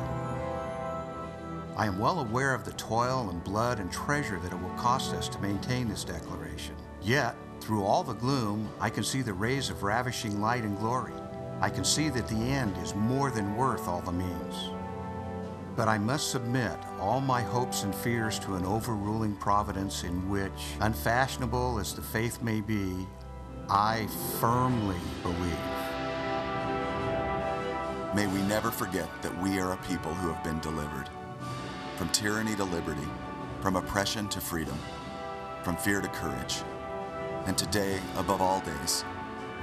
I 1.76 1.86
am 1.86 1.98
well 1.98 2.20
aware 2.20 2.54
of 2.54 2.64
the 2.64 2.74
toil 2.74 3.28
and 3.30 3.42
blood 3.42 3.80
and 3.80 3.90
treasure 3.90 4.38
that 4.38 4.52
it 4.52 4.62
will 4.62 4.70
cost 4.76 5.14
us 5.14 5.28
to 5.30 5.42
maintain 5.42 5.88
this 5.88 6.04
declaration. 6.04 6.76
Yet, 7.02 7.34
through 7.60 7.84
all 7.84 8.02
the 8.02 8.14
gloom, 8.14 8.68
I 8.80 8.90
can 8.90 9.04
see 9.04 9.22
the 9.22 9.32
rays 9.32 9.70
of 9.70 9.82
ravishing 9.82 10.40
light 10.40 10.64
and 10.64 10.78
glory. 10.78 11.12
I 11.60 11.70
can 11.70 11.84
see 11.84 12.08
that 12.10 12.28
the 12.28 12.36
end 12.36 12.76
is 12.78 12.94
more 12.94 13.30
than 13.30 13.56
worth 13.56 13.88
all 13.88 14.02
the 14.02 14.12
means. 14.12 14.70
But 15.74 15.88
I 15.88 15.98
must 15.98 16.30
submit 16.30 16.78
all 17.00 17.20
my 17.20 17.42
hopes 17.42 17.82
and 17.82 17.94
fears 17.94 18.38
to 18.40 18.54
an 18.54 18.64
overruling 18.64 19.36
providence 19.36 20.04
in 20.04 20.28
which, 20.28 20.52
unfashionable 20.80 21.78
as 21.78 21.94
the 21.94 22.02
faith 22.02 22.42
may 22.42 22.60
be, 22.60 23.06
I 23.68 24.06
firmly 24.40 24.96
believe. 25.22 25.96
May 28.14 28.26
we 28.26 28.40
never 28.48 28.70
forget 28.70 29.10
that 29.22 29.42
we 29.42 29.58
are 29.58 29.72
a 29.72 29.76
people 29.88 30.14
who 30.14 30.32
have 30.32 30.42
been 30.44 30.60
delivered. 30.60 31.10
From 31.96 32.08
tyranny 32.10 32.54
to 32.56 32.64
liberty, 32.64 33.08
from 33.60 33.76
oppression 33.76 34.28
to 34.28 34.40
freedom, 34.40 34.78
from 35.62 35.76
fear 35.76 36.00
to 36.00 36.08
courage. 36.08 36.62
And 37.46 37.56
today, 37.56 38.00
above 38.16 38.42
all 38.42 38.60
days, 38.62 39.04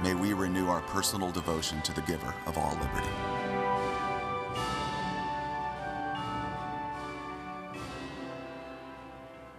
may 0.02 0.14
we 0.14 0.32
renew 0.32 0.68
our 0.68 0.80
personal 0.80 1.30
devotion 1.30 1.82
to 1.82 1.92
the 1.92 2.00
giver 2.00 2.34
of 2.46 2.56
all 2.56 2.72
liberty. 2.80 3.08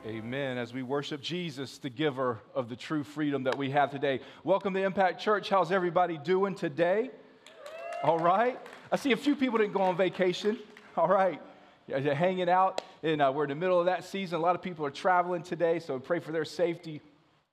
Amen. 0.08 0.58
As 0.58 0.74
we 0.74 0.82
worship 0.82 1.22
Jesus, 1.22 1.78
the 1.78 1.92
giver 1.92 2.40
of 2.56 2.68
the 2.68 2.76
true 2.76 3.04
freedom 3.04 3.44
that 3.44 3.56
we 3.56 3.70
have 3.70 3.92
today. 3.92 4.20
Welcome 4.44 4.74
to 4.74 4.82
Impact 4.82 5.22
Church. 5.22 5.48
How's 5.48 5.72
everybody 5.72 6.18
doing 6.18 6.56
today? 6.56 7.12
All 8.04 8.18
right. 8.18 8.60
I 8.92 8.96
see 8.96 9.12
a 9.12 9.18
few 9.18 9.36
people 9.36 9.60
didn't 9.60 9.74
go 9.74 9.84
on 9.84 9.96
vacation. 9.96 10.58
All 10.98 11.08
right. 11.08 11.40
Yeah, 11.88 12.00
hanging 12.16 12.50
out, 12.50 12.82
and 13.04 13.22
uh, 13.22 13.32
we're 13.36 13.44
in 13.44 13.50
the 13.50 13.56
middle 13.56 13.80
of 13.80 13.86
that 13.86 14.04
season. 14.04 14.40
A 14.40 14.42
lot 14.42 14.56
of 14.56 14.64
people 14.64 14.84
are 14.84 14.92
traveling 14.92 15.44
today, 15.44 15.78
so 15.78 16.00
pray 16.00 16.20
for 16.20 16.32
their 16.32 16.44
safety 16.44 17.04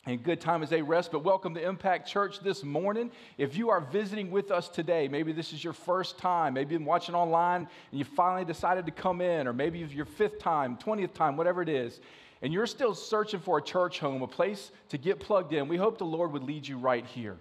and 0.04 0.22
good 0.22 0.40
time 0.40 0.64
as 0.64 0.70
they 0.70 0.82
rest. 0.82 1.12
But 1.12 1.22
welcome 1.22 1.54
to 1.54 1.64
Impact 1.64 2.08
Church 2.08 2.40
this 2.40 2.64
morning. 2.64 3.10
If 3.38 3.56
you 3.56 3.70
are 3.70 3.80
visiting 3.80 4.32
with 4.32 4.50
us 4.50 4.68
today, 4.68 5.06
maybe 5.06 5.32
this 5.32 5.52
is 5.52 5.62
your 5.62 5.72
first 5.72 6.18
time, 6.18 6.54
maybe 6.54 6.72
you've 6.72 6.80
been 6.80 6.86
watching 6.86 7.14
online 7.14 7.68
and 7.90 7.98
you 7.98 8.04
finally 8.04 8.44
decided 8.44 8.84
to 8.86 8.92
come 8.92 9.20
in, 9.20 9.46
or 9.46 9.52
maybe 9.52 9.80
it's 9.80 9.92
your 9.92 10.04
fifth 10.04 10.40
time, 10.40 10.76
20th 10.76 11.14
time, 11.14 11.36
whatever 11.36 11.62
it 11.62 11.68
is, 11.68 12.00
and 12.42 12.52
you're 12.52 12.66
still 12.66 12.94
searching 12.96 13.38
for 13.38 13.58
a 13.58 13.62
church 13.62 14.00
home, 14.00 14.22
a 14.22 14.26
place 14.26 14.72
to 14.88 14.98
get 14.98 15.20
plugged 15.20 15.52
in, 15.52 15.68
we 15.68 15.76
hope 15.76 15.98
the 15.98 16.04
Lord 16.04 16.32
would 16.32 16.42
lead 16.42 16.66
you 16.66 16.78
right 16.78 17.06
here. 17.06 17.36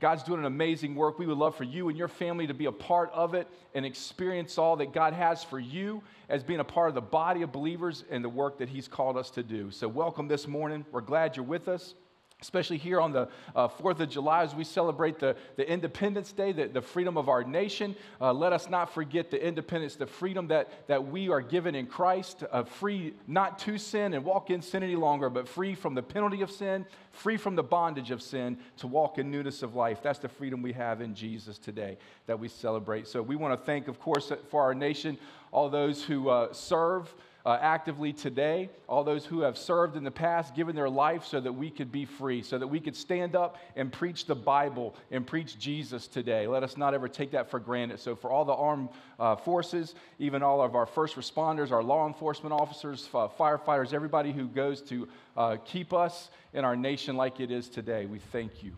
God's 0.00 0.22
doing 0.22 0.38
an 0.38 0.46
amazing 0.46 0.94
work. 0.94 1.18
We 1.18 1.26
would 1.26 1.38
love 1.38 1.56
for 1.56 1.64
you 1.64 1.88
and 1.88 1.98
your 1.98 2.08
family 2.08 2.46
to 2.46 2.54
be 2.54 2.66
a 2.66 2.72
part 2.72 3.10
of 3.12 3.34
it 3.34 3.48
and 3.74 3.84
experience 3.84 4.56
all 4.56 4.76
that 4.76 4.92
God 4.92 5.12
has 5.12 5.42
for 5.42 5.58
you 5.58 6.02
as 6.28 6.44
being 6.44 6.60
a 6.60 6.64
part 6.64 6.88
of 6.88 6.94
the 6.94 7.00
body 7.00 7.42
of 7.42 7.50
believers 7.50 8.04
and 8.08 8.24
the 8.24 8.28
work 8.28 8.58
that 8.58 8.68
He's 8.68 8.86
called 8.86 9.16
us 9.16 9.30
to 9.30 9.42
do. 9.42 9.70
So, 9.72 9.88
welcome 9.88 10.28
this 10.28 10.46
morning. 10.46 10.84
We're 10.92 11.00
glad 11.00 11.36
you're 11.36 11.44
with 11.44 11.66
us. 11.66 11.94
Especially 12.40 12.76
here 12.76 13.00
on 13.00 13.10
the 13.10 13.28
uh, 13.56 13.66
4th 13.66 13.98
of 13.98 14.08
July 14.08 14.44
as 14.44 14.54
we 14.54 14.62
celebrate 14.62 15.18
the, 15.18 15.34
the 15.56 15.68
Independence 15.68 16.30
Day, 16.30 16.52
the, 16.52 16.68
the 16.68 16.80
freedom 16.80 17.16
of 17.16 17.28
our 17.28 17.42
nation. 17.42 17.96
Uh, 18.20 18.32
let 18.32 18.52
us 18.52 18.70
not 18.70 18.94
forget 18.94 19.28
the 19.32 19.44
independence, 19.44 19.96
the 19.96 20.06
freedom 20.06 20.46
that, 20.46 20.86
that 20.86 21.08
we 21.08 21.30
are 21.30 21.40
given 21.40 21.74
in 21.74 21.86
Christ, 21.86 22.44
uh, 22.52 22.62
free 22.62 23.14
not 23.26 23.58
to 23.60 23.76
sin 23.76 24.14
and 24.14 24.24
walk 24.24 24.50
in 24.50 24.62
sin 24.62 24.84
any 24.84 24.94
longer, 24.94 25.28
but 25.28 25.48
free 25.48 25.74
from 25.74 25.96
the 25.96 26.02
penalty 26.02 26.42
of 26.42 26.52
sin, 26.52 26.86
free 27.10 27.36
from 27.36 27.56
the 27.56 27.62
bondage 27.64 28.12
of 28.12 28.22
sin, 28.22 28.56
to 28.76 28.86
walk 28.86 29.18
in 29.18 29.32
newness 29.32 29.64
of 29.64 29.74
life. 29.74 30.00
That's 30.00 30.20
the 30.20 30.28
freedom 30.28 30.62
we 30.62 30.72
have 30.74 31.00
in 31.00 31.16
Jesus 31.16 31.58
today 31.58 31.98
that 32.26 32.38
we 32.38 32.46
celebrate. 32.46 33.08
So 33.08 33.20
we 33.20 33.34
want 33.34 33.58
to 33.58 33.66
thank, 33.66 33.88
of 33.88 33.98
course, 33.98 34.30
for 34.48 34.62
our 34.62 34.76
nation, 34.76 35.18
all 35.50 35.68
those 35.68 36.04
who 36.04 36.28
uh, 36.28 36.52
serve 36.52 37.12
uh, 37.48 37.58
actively 37.62 38.12
today, 38.12 38.68
all 38.86 39.02
those 39.02 39.24
who 39.24 39.40
have 39.40 39.56
served 39.56 39.96
in 39.96 40.04
the 40.04 40.10
past, 40.10 40.54
given 40.54 40.76
their 40.76 40.90
life 40.90 41.24
so 41.24 41.40
that 41.40 41.50
we 41.50 41.70
could 41.70 41.90
be 41.90 42.04
free, 42.04 42.42
so 42.42 42.58
that 42.58 42.66
we 42.66 42.78
could 42.78 42.94
stand 42.94 43.34
up 43.34 43.56
and 43.74 43.90
preach 43.90 44.26
the 44.26 44.34
Bible 44.34 44.94
and 45.10 45.26
preach 45.26 45.58
Jesus 45.58 46.06
today. 46.06 46.46
Let 46.46 46.62
us 46.62 46.76
not 46.76 46.92
ever 46.92 47.08
take 47.08 47.30
that 47.30 47.50
for 47.50 47.58
granted. 47.58 48.00
So, 48.00 48.14
for 48.14 48.30
all 48.30 48.44
the 48.44 48.52
armed 48.52 48.90
uh, 49.18 49.34
forces, 49.36 49.94
even 50.18 50.42
all 50.42 50.60
of 50.60 50.74
our 50.74 50.84
first 50.84 51.16
responders, 51.16 51.72
our 51.72 51.82
law 51.82 52.06
enforcement 52.06 52.52
officers, 52.52 53.08
uh, 53.14 53.28
firefighters, 53.28 53.94
everybody 53.94 54.30
who 54.30 54.46
goes 54.46 54.82
to 54.82 55.08
uh, 55.34 55.56
keep 55.64 55.94
us 55.94 56.28
in 56.52 56.66
our 56.66 56.76
nation 56.76 57.16
like 57.16 57.40
it 57.40 57.50
is 57.50 57.70
today, 57.70 58.04
we 58.04 58.18
thank 58.18 58.62
you. 58.62 58.72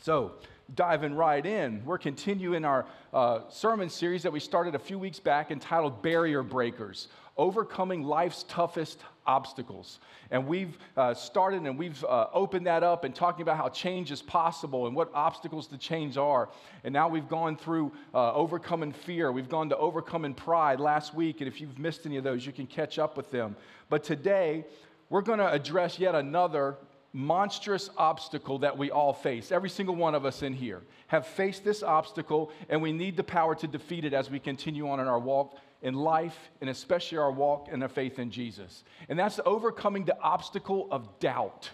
So, 0.00 0.32
diving 0.74 1.14
right 1.14 1.46
in, 1.46 1.84
we're 1.84 1.98
continuing 1.98 2.64
our 2.64 2.84
uh, 3.12 3.42
sermon 3.48 3.88
series 3.88 4.24
that 4.24 4.32
we 4.32 4.40
started 4.40 4.74
a 4.74 4.78
few 4.80 4.98
weeks 4.98 5.20
back 5.20 5.52
entitled 5.52 6.02
Barrier 6.02 6.42
Breakers 6.42 7.06
Overcoming 7.36 8.02
Life's 8.02 8.44
Toughest 8.44 9.00
Obstacles. 9.26 10.00
And 10.30 10.46
we've 10.46 10.76
uh, 10.96 11.14
started 11.14 11.62
and 11.62 11.78
we've 11.78 12.02
uh, 12.04 12.26
opened 12.32 12.66
that 12.66 12.82
up 12.82 13.04
and 13.04 13.14
talking 13.14 13.42
about 13.42 13.56
how 13.56 13.68
change 13.68 14.10
is 14.10 14.20
possible 14.20 14.86
and 14.86 14.94
what 14.94 15.10
obstacles 15.14 15.66
to 15.68 15.78
change 15.78 16.16
are. 16.16 16.48
And 16.84 16.92
now 16.92 17.08
we've 17.08 17.28
gone 17.28 17.56
through 17.56 17.92
uh, 18.14 18.32
overcoming 18.32 18.92
fear. 18.92 19.32
We've 19.32 19.48
gone 19.48 19.68
to 19.70 19.76
overcoming 19.76 20.34
pride 20.34 20.80
last 20.80 21.14
week. 21.14 21.40
And 21.40 21.48
if 21.48 21.60
you've 21.60 21.78
missed 21.78 22.04
any 22.04 22.16
of 22.16 22.24
those, 22.24 22.44
you 22.44 22.52
can 22.52 22.66
catch 22.66 22.98
up 22.98 23.16
with 23.16 23.30
them. 23.30 23.56
But 23.88 24.04
today, 24.04 24.66
we're 25.08 25.22
going 25.22 25.38
to 25.38 25.50
address 25.50 25.98
yet 25.98 26.14
another 26.14 26.76
monstrous 27.12 27.90
obstacle 27.96 28.58
that 28.60 28.76
we 28.76 28.90
all 28.90 29.12
face. 29.12 29.52
Every 29.52 29.68
single 29.68 29.94
one 29.94 30.14
of 30.14 30.24
us 30.24 30.42
in 30.42 30.54
here 30.54 30.80
have 31.08 31.26
faced 31.26 31.62
this 31.64 31.82
obstacle, 31.82 32.50
and 32.70 32.80
we 32.80 32.92
need 32.92 33.16
the 33.16 33.22
power 33.22 33.54
to 33.56 33.66
defeat 33.66 34.04
it 34.04 34.14
as 34.14 34.30
we 34.30 34.38
continue 34.38 34.88
on 34.88 34.98
in 34.98 35.06
our 35.06 35.18
walk 35.18 35.58
in 35.82 35.94
life, 35.94 36.36
and 36.60 36.70
especially 36.70 37.18
our 37.18 37.30
walk 37.30 37.68
and 37.70 37.82
our 37.82 37.88
faith 37.88 38.18
in 38.18 38.30
Jesus. 38.30 38.84
And 39.08 39.18
that's 39.18 39.40
overcoming 39.44 40.04
the 40.04 40.18
obstacle 40.20 40.88
of 40.90 41.18
doubt. 41.18 41.68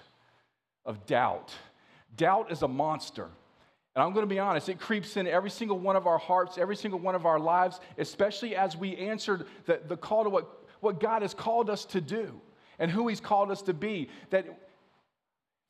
Of 0.85 1.07
doubt. 1.07 1.53
Doubt 2.17 2.51
is 2.51 2.63
a 2.63 2.69
monster. 2.69 3.29
And 3.95 4.03
I'm 4.03 4.13
going 4.13 4.23
to 4.23 4.33
be 4.33 4.39
honest, 4.39 4.69
it 4.69 4.81
creeps 4.81 5.17
in 5.17 5.27
every 5.27 5.51
single 5.51 5.79
one 5.79 5.97
of 5.97 6.07
our 6.07 6.19
hearts, 6.19 6.57
every 6.57 6.77
single 6.77 7.01
one 7.01 7.15
of 7.15 7.27
our 7.27 7.39
lives, 7.39 7.81
especially 7.99 8.57
as 8.57 8.77
we 8.77 8.97
answered 8.97 9.47
the, 9.67 9.81
the 9.87 9.97
call 9.97 10.25
to 10.25 10.31
what, 10.31 10.67
what 10.81 11.01
God 11.01 11.23
has 11.23 11.35
called 11.35 11.69
us 11.69 11.85
to 11.87 12.01
do 12.01 12.41
and 12.79 12.91
who 12.91 13.09
He's 13.09 13.21
called 13.21 13.51
us 13.51 13.63
to 13.63 13.75
be. 13.75 14.09
That 14.31 14.47
if 14.47 14.55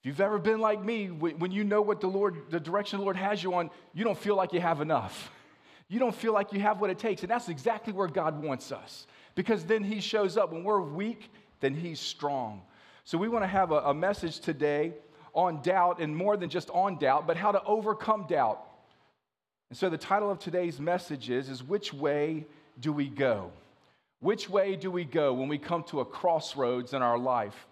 you've 0.04 0.20
ever 0.20 0.38
been 0.38 0.60
like 0.60 0.84
me, 0.84 1.06
when 1.06 1.50
you 1.50 1.64
know 1.64 1.82
what 1.82 2.00
the 2.00 2.06
Lord, 2.06 2.50
the 2.50 2.60
direction 2.60 2.98
the 2.98 3.04
Lord 3.04 3.16
has 3.16 3.42
you 3.42 3.54
on, 3.54 3.70
you 3.94 4.04
don't 4.04 4.18
feel 4.18 4.36
like 4.36 4.52
you 4.52 4.60
have 4.60 4.80
enough. 4.80 5.32
You 5.88 5.98
don't 5.98 6.14
feel 6.14 6.32
like 6.32 6.52
you 6.52 6.60
have 6.60 6.80
what 6.80 6.90
it 6.90 6.98
takes. 6.98 7.22
And 7.22 7.30
that's 7.30 7.48
exactly 7.48 7.92
where 7.92 8.08
God 8.08 8.42
wants 8.42 8.72
us. 8.72 9.06
Because 9.34 9.64
then 9.64 9.82
He 9.82 10.00
shows 10.00 10.36
up. 10.36 10.52
When 10.52 10.64
we're 10.64 10.80
weak, 10.80 11.30
then 11.60 11.74
He's 11.74 12.00
strong. 12.00 12.62
So 13.04 13.16
we 13.16 13.28
want 13.28 13.42
to 13.42 13.48
have 13.48 13.72
a, 13.72 13.76
a 13.76 13.94
message 13.94 14.40
today 14.40 14.92
on 15.34 15.62
doubt, 15.62 16.00
and 16.00 16.14
more 16.16 16.36
than 16.36 16.50
just 16.50 16.68
on 16.70 16.98
doubt, 16.98 17.26
but 17.26 17.36
how 17.36 17.52
to 17.52 17.62
overcome 17.64 18.26
doubt. 18.28 18.60
And 19.70 19.78
so 19.78 19.88
the 19.88 19.98
title 19.98 20.30
of 20.30 20.38
today's 20.38 20.80
message 20.80 21.30
is, 21.30 21.48
is 21.48 21.62
Which 21.62 21.92
Way 21.92 22.46
Do 22.80 22.92
We 22.92 23.08
Go? 23.08 23.52
Which 24.20 24.50
way 24.50 24.74
do 24.74 24.90
we 24.90 25.04
go 25.04 25.32
when 25.32 25.48
we 25.48 25.58
come 25.58 25.84
to 25.84 26.00
a 26.00 26.04
crossroads 26.04 26.92
in 26.92 27.02
our 27.02 27.18
life? 27.18 27.66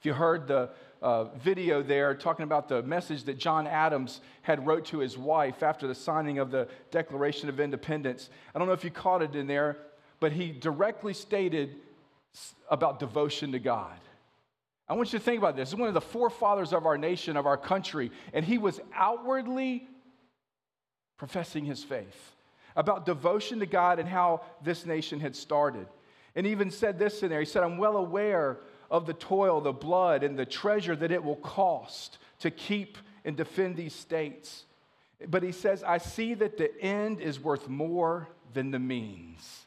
If 0.00 0.06
you 0.06 0.12
heard 0.12 0.48
the 0.48 0.70
uh, 1.02 1.24
video 1.36 1.82
there 1.82 2.14
talking 2.14 2.44
about 2.44 2.68
the 2.68 2.82
message 2.82 3.24
that 3.24 3.38
John 3.38 3.66
Adams 3.66 4.20
had 4.42 4.66
wrote 4.66 4.84
to 4.86 4.98
his 4.98 5.16
wife 5.16 5.62
after 5.62 5.86
the 5.86 5.94
signing 5.94 6.38
of 6.38 6.50
the 6.50 6.68
Declaration 6.90 7.48
of 7.48 7.60
Independence, 7.60 8.30
I 8.54 8.58
don't 8.58 8.66
know 8.66 8.74
if 8.74 8.84
you 8.84 8.90
caught 8.90 9.22
it 9.22 9.36
in 9.36 9.46
there, 9.46 9.76
but 10.20 10.32
he 10.32 10.50
directly 10.50 11.14
stated 11.14 11.76
about 12.70 12.98
devotion 12.98 13.52
to 13.52 13.58
God. 13.58 13.98
I 14.88 14.94
want 14.94 15.12
you 15.12 15.18
to 15.18 15.24
think 15.24 15.38
about 15.38 15.54
this. 15.54 15.68
This 15.68 15.74
is 15.74 15.78
one 15.78 15.88
of 15.88 15.94
the 15.94 16.00
forefathers 16.00 16.72
of 16.72 16.86
our 16.86 16.96
nation, 16.96 17.36
of 17.36 17.46
our 17.46 17.58
country, 17.58 18.10
and 18.32 18.44
he 18.44 18.58
was 18.58 18.80
outwardly 18.94 19.86
professing 21.18 21.64
his 21.64 21.84
faith 21.84 22.34
about 22.74 23.04
devotion 23.04 23.58
to 23.58 23.66
God 23.66 23.98
and 23.98 24.08
how 24.08 24.42
this 24.62 24.86
nation 24.86 25.20
had 25.20 25.36
started. 25.36 25.86
And 26.34 26.46
even 26.46 26.70
said 26.70 26.98
this 26.98 27.22
in 27.22 27.28
there. 27.28 27.40
He 27.40 27.46
said, 27.46 27.64
I'm 27.64 27.76
well 27.76 27.96
aware 27.96 28.58
of 28.90 29.06
the 29.06 29.14
toil, 29.14 29.60
the 29.60 29.72
blood, 29.72 30.22
and 30.22 30.38
the 30.38 30.46
treasure 30.46 30.96
that 30.96 31.10
it 31.10 31.22
will 31.22 31.36
cost 31.36 32.18
to 32.40 32.50
keep 32.50 32.98
and 33.24 33.36
defend 33.36 33.76
these 33.76 33.94
states. 33.94 34.64
But 35.26 35.42
he 35.42 35.52
says, 35.52 35.82
I 35.82 35.98
see 35.98 36.34
that 36.34 36.56
the 36.56 36.80
end 36.80 37.20
is 37.20 37.40
worth 37.40 37.68
more 37.68 38.28
than 38.54 38.70
the 38.70 38.78
means. 38.78 39.66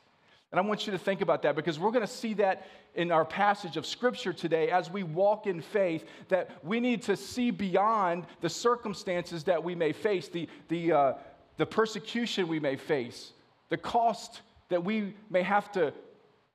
And 0.51 0.59
I 0.59 0.63
want 0.63 0.85
you 0.85 0.91
to 0.91 0.97
think 0.97 1.21
about 1.21 1.43
that 1.43 1.55
because 1.55 1.79
we're 1.79 1.91
going 1.91 2.05
to 2.05 2.11
see 2.11 2.33
that 2.35 2.67
in 2.95 3.11
our 3.11 3.23
passage 3.23 3.77
of 3.77 3.85
scripture 3.85 4.33
today 4.33 4.69
as 4.69 4.91
we 4.91 5.03
walk 5.03 5.47
in 5.47 5.61
faith 5.61 6.05
that 6.27 6.49
we 6.63 6.81
need 6.81 7.03
to 7.03 7.15
see 7.15 7.51
beyond 7.51 8.25
the 8.41 8.49
circumstances 8.49 9.45
that 9.45 9.63
we 9.63 9.75
may 9.75 9.93
face, 9.93 10.27
the, 10.27 10.49
the, 10.67 10.91
uh, 10.91 11.13
the 11.55 11.65
persecution 11.65 12.49
we 12.49 12.59
may 12.59 12.75
face, 12.75 13.31
the 13.69 13.77
cost 13.77 14.41
that 14.67 14.83
we 14.83 15.13
may 15.29 15.41
have 15.41 15.71
to 15.71 15.93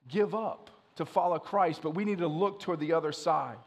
give 0.07 0.35
up 0.35 0.69
to 0.97 1.05
follow 1.05 1.39
Christ, 1.39 1.81
but 1.81 1.91
we 1.91 2.05
need 2.05 2.19
to 2.19 2.27
look 2.27 2.59
toward 2.59 2.79
the 2.79 2.93
other 2.93 3.11
side. 3.11 3.57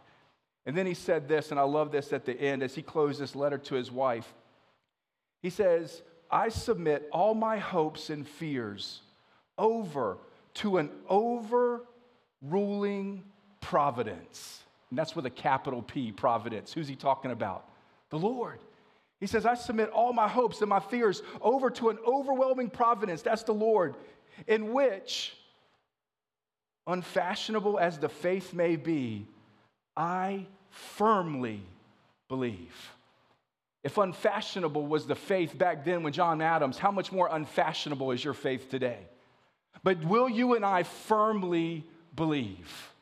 And 0.67 0.77
then 0.77 0.87
he 0.87 0.95
said 0.95 1.27
this, 1.27 1.51
and 1.51 1.59
I 1.59 1.63
love 1.63 1.91
this 1.91 2.13
at 2.13 2.25
the 2.25 2.39
end 2.39 2.63
as 2.63 2.75
he 2.75 2.83
closed 2.83 3.21
this 3.21 3.35
letter 3.35 3.59
to 3.59 3.75
his 3.75 3.91
wife. 3.91 4.33
He 5.43 5.51
says, 5.51 6.03
I 6.31 6.51
submit 6.51 7.09
all 7.13 7.35
my 7.35 7.59
hopes 7.59 8.11
and 8.11 8.29
fears 8.29 9.01
over 9.59 10.19
to 10.55 10.79
an 10.79 10.91
overruling 11.09 13.25
providence. 13.61 14.63
And 14.91 14.99
that's 14.99 15.17
with 15.17 15.27
a 15.27 15.31
capital 15.31 15.83
P, 15.83 16.13
providence. 16.13 16.73
Who's 16.73 16.89
he 16.89 16.97
talking 16.97 17.31
about? 17.31 17.69
The 18.11 18.19
Lord. 18.19 18.59
He 19.19 19.27
says, 19.27 19.47
I 19.47 19.55
submit 19.55 19.91
all 19.91 20.13
my 20.13 20.29
hopes 20.29 20.61
and 20.61 20.69
my 20.69 20.81
fears 20.81 21.23
over 21.41 21.71
to 21.71 21.91
an 21.91 21.99
overwhelming 22.07 22.71
providence. 22.71 23.23
That's 23.23 23.43
the 23.43 23.53
Lord, 23.53 23.97
in 24.47 24.73
which, 24.73 25.37
unfashionable 26.87 27.79
as 27.79 27.99
the 27.99 28.09
faith 28.09 28.53
may 28.53 28.77
be, 28.77 29.27
I 29.97 30.47
firmly 30.71 31.63
believe. 32.29 32.75
If 33.83 33.97
unfashionable 33.97 34.87
was 34.87 35.07
the 35.07 35.15
faith 35.15 35.57
back 35.57 35.85
then 35.85 36.03
when 36.03 36.13
John 36.13 36.43
Adams, 36.43 36.79
how 36.79 36.91
much 36.91 37.13
more 37.13 37.29
unfashionable 37.31 38.11
is 38.13 38.23
your 38.25 38.35
faith 38.35 38.71
today? 38.71 38.99
But 39.83 40.05
will 40.05 40.29
you 40.29 40.55
and 40.55 40.65
I 40.65 40.83
firmly 40.83 41.87
believe? 42.15 42.93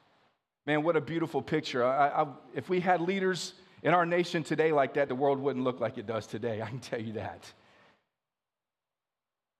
Man, 0.66 0.82
what 0.82 0.96
a 0.96 1.00
beautiful 1.00 1.42
picture. 1.42 1.84
I, 1.84 2.22
I, 2.22 2.26
if 2.54 2.68
we 2.68 2.78
had 2.78 3.00
leaders 3.00 3.54
in 3.82 3.94
our 3.94 4.06
nation 4.06 4.44
today 4.44 4.70
like 4.70 4.94
that, 4.94 5.08
the 5.08 5.14
world 5.14 5.38
wouldn't 5.38 5.64
look 5.64 5.80
like 5.80 5.98
it 5.98 6.06
does 6.06 6.26
today. 6.26 6.62
I 6.62 6.68
can 6.68 6.78
tell 6.78 7.00
you 7.00 7.14
that. 7.14 7.50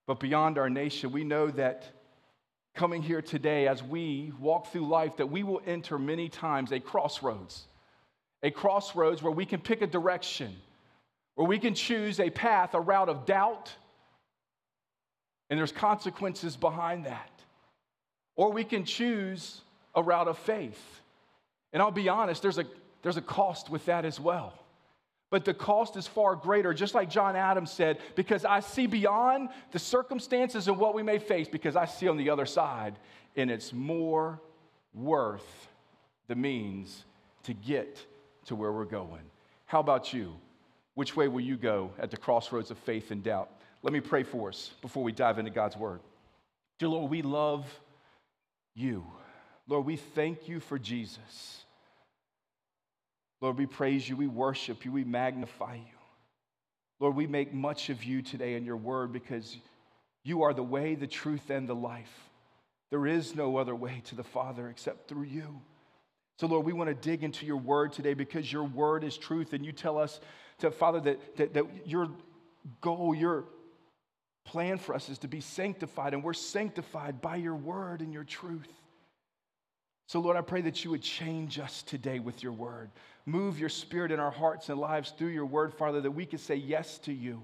But 0.07 0.21
beyond 0.21 0.57
our 0.57 0.71
nation, 0.71 1.13
we 1.13 1.25
know 1.25 1.49
that 1.51 1.91
coming 2.79 3.03
here 3.03 3.21
today, 3.21 3.69
as 3.69 3.83
we 3.83 4.33
walk 4.39 4.69
through 4.69 4.89
life, 4.89 5.17
that 5.19 5.27
we 5.27 5.43
will 5.43 5.61
enter 5.67 5.99
many 5.99 6.29
times 6.29 6.73
a 6.73 6.81
crossroads. 6.81 7.65
A 8.43 8.51
crossroads 8.51 9.23
where 9.23 9.33
we 9.33 9.45
can 9.45 9.61
pick 9.61 9.83
a 9.83 9.87
direction, 9.87 10.55
where 11.35 11.47
we 11.47 11.59
can 11.59 11.75
choose 11.75 12.21
a 12.21 12.31
path, 12.31 12.75
a 12.75 12.81
route 12.81 13.09
of 13.09 13.27
doubt 13.27 13.75
and 15.51 15.59
there's 15.59 15.73
consequences 15.73 16.57
behind 16.57 17.07
that. 17.07 17.31
Or 18.37 18.53
we 18.53 18.65
can 18.65 18.85
choose 18.85 19.61
a 19.95 20.03
route 20.03 20.29
of 20.29 20.39
faith. 20.39 20.83
And 21.73 21.83
I'll 21.83 21.91
be 21.91 22.09
honest, 22.09 22.43
there's 22.43 22.59
a, 22.59 22.67
there's 23.03 23.17
a 23.17 23.23
cost 23.23 23.71
with 23.71 23.87
that 23.87 24.05
as 24.05 24.21
well. 24.21 24.55
But 25.31 25.45
the 25.45 25.53
cost 25.53 25.97
is 25.97 26.07
far 26.07 26.37
greater, 26.37 26.73
just 26.73 26.95
like 26.95 27.11
John 27.11 27.37
Adams 27.37 27.71
said, 27.71 27.99
because 28.15 28.45
I 28.45 28.61
see 28.61 28.87
beyond 28.87 29.51
the 29.73 29.79
circumstances 29.79 30.69
and 30.69 30.79
what 30.79 30.95
we 30.95 31.03
may 31.03 31.19
face, 31.19 31.49
because 31.49 31.77
I 31.77 31.85
see 31.85 32.09
on 32.09 32.17
the 32.17 32.31
other 32.31 32.47
side, 32.47 32.99
and 33.37 33.51
it's 33.51 33.73
more 33.73 34.41
worth 34.95 35.69
the 36.29 36.35
means 36.35 37.05
to 37.43 37.53
get 37.53 38.05
to 38.47 38.55
where 38.55 38.73
we're 38.73 38.85
going. 38.85 39.23
How 39.67 39.81
about 39.81 40.15
you? 40.15 40.35
Which 40.95 41.15
way 41.15 41.29
will 41.29 41.43
you 41.43 41.57
go 41.57 41.93
at 41.99 42.11
the 42.11 42.17
crossroads 42.17 42.71
of 42.71 42.79
faith 42.79 43.11
and 43.11 43.23
doubt? 43.23 43.51
Let 43.83 43.93
me 43.93 44.01
pray 44.01 44.23
for 44.23 44.49
us 44.49 44.73
before 44.81 45.05
we 45.05 45.13
dive 45.13 45.39
into 45.39 45.51
God's 45.51 45.77
word. 45.77 46.01
Dear 46.79 46.89
Lord, 46.89 47.11
we 47.11 47.23
love 47.23 47.67
you. 48.75 49.05
Lord, 49.69 49.85
we 49.85 49.97
thank 49.97 50.49
you 50.49 50.59
for 50.59 50.79
Jesus. 50.79 51.65
Lord, 53.41 53.59
we 53.59 53.67
praise 53.67 54.09
you, 54.09 54.17
we 54.17 54.27
worship 54.27 54.85
you, 54.85 54.93
we 54.93 55.05
magnify 55.05 55.75
you. 55.77 55.99
Lord, 57.01 57.15
we 57.15 57.27
make 57.27 57.55
much 57.55 57.91
of 57.91 58.03
you 58.03 58.23
today 58.23 58.55
in 58.55 58.65
your 58.65 58.77
word 58.77 59.13
because 59.13 59.57
you 60.25 60.43
are 60.43 60.53
the 60.53 60.63
way, 60.63 60.95
the 60.95 61.07
truth, 61.07 61.51
and 61.51 61.69
the 61.69 61.75
life. 61.75 62.13
There 62.91 63.07
is 63.07 63.37
no 63.37 63.57
other 63.57 63.75
way 63.75 64.03
to 64.07 64.15
the 64.15 64.25
Father 64.25 64.69
except 64.69 65.09
through 65.09 65.25
you. 65.25 65.61
So, 66.39 66.47
Lord, 66.47 66.65
we 66.65 66.73
want 66.73 66.89
to 66.89 66.95
dig 66.95 67.23
into 67.23 67.47
your 67.47 67.57
word 67.57 67.93
today 67.93 68.15
because 68.15 68.53
your 68.53 68.65
word 68.65 69.05
is 69.05 69.17
truth, 69.17 69.53
and 69.53 69.65
you 69.65 69.73
tell 69.73 69.99
us, 69.99 70.21
to, 70.59 70.71
Father, 70.71 71.01
that, 71.01 71.37
that, 71.37 71.55
that 71.55 71.65
your 71.85 72.09
goal, 72.81 73.15
your 73.15 73.45
plan 74.45 74.79
for 74.79 74.95
us 74.95 75.09
is 75.09 75.19
to 75.19 75.29
be 75.29 75.41
sanctified, 75.41 76.15
and 76.15 76.25
we're 76.25 76.33
sanctified 76.33 77.21
by 77.21 77.37
your 77.37 77.55
word 77.55 78.01
and 78.01 78.13
your 78.13 78.25
truth. 78.25 78.69
So, 80.09 80.21
Lord, 80.21 80.39
I 80.39 80.41
pray 80.41 80.63
that 80.63 80.85
you 80.85 80.91
would 80.91 81.03
change 81.03 81.59
us 81.59 81.83
today 81.83 82.19
with 82.19 82.43
your 82.43 82.53
word. 82.53 82.91
Move 83.27 83.61
your 83.61 83.69
spirit 83.69 84.11
in 84.11 84.19
our 84.19 84.31
hearts 84.31 84.71
and 84.71 84.81
lives 84.81 85.11
through 85.11 85.29
your 85.29 85.45
word, 85.45 85.75
Father, 85.75 86.01
that 86.01 86.11
we 86.11 86.25
can 86.25 86.39
say 86.39 86.55
yes 86.55 86.97
to 87.01 87.13
you. 87.13 87.43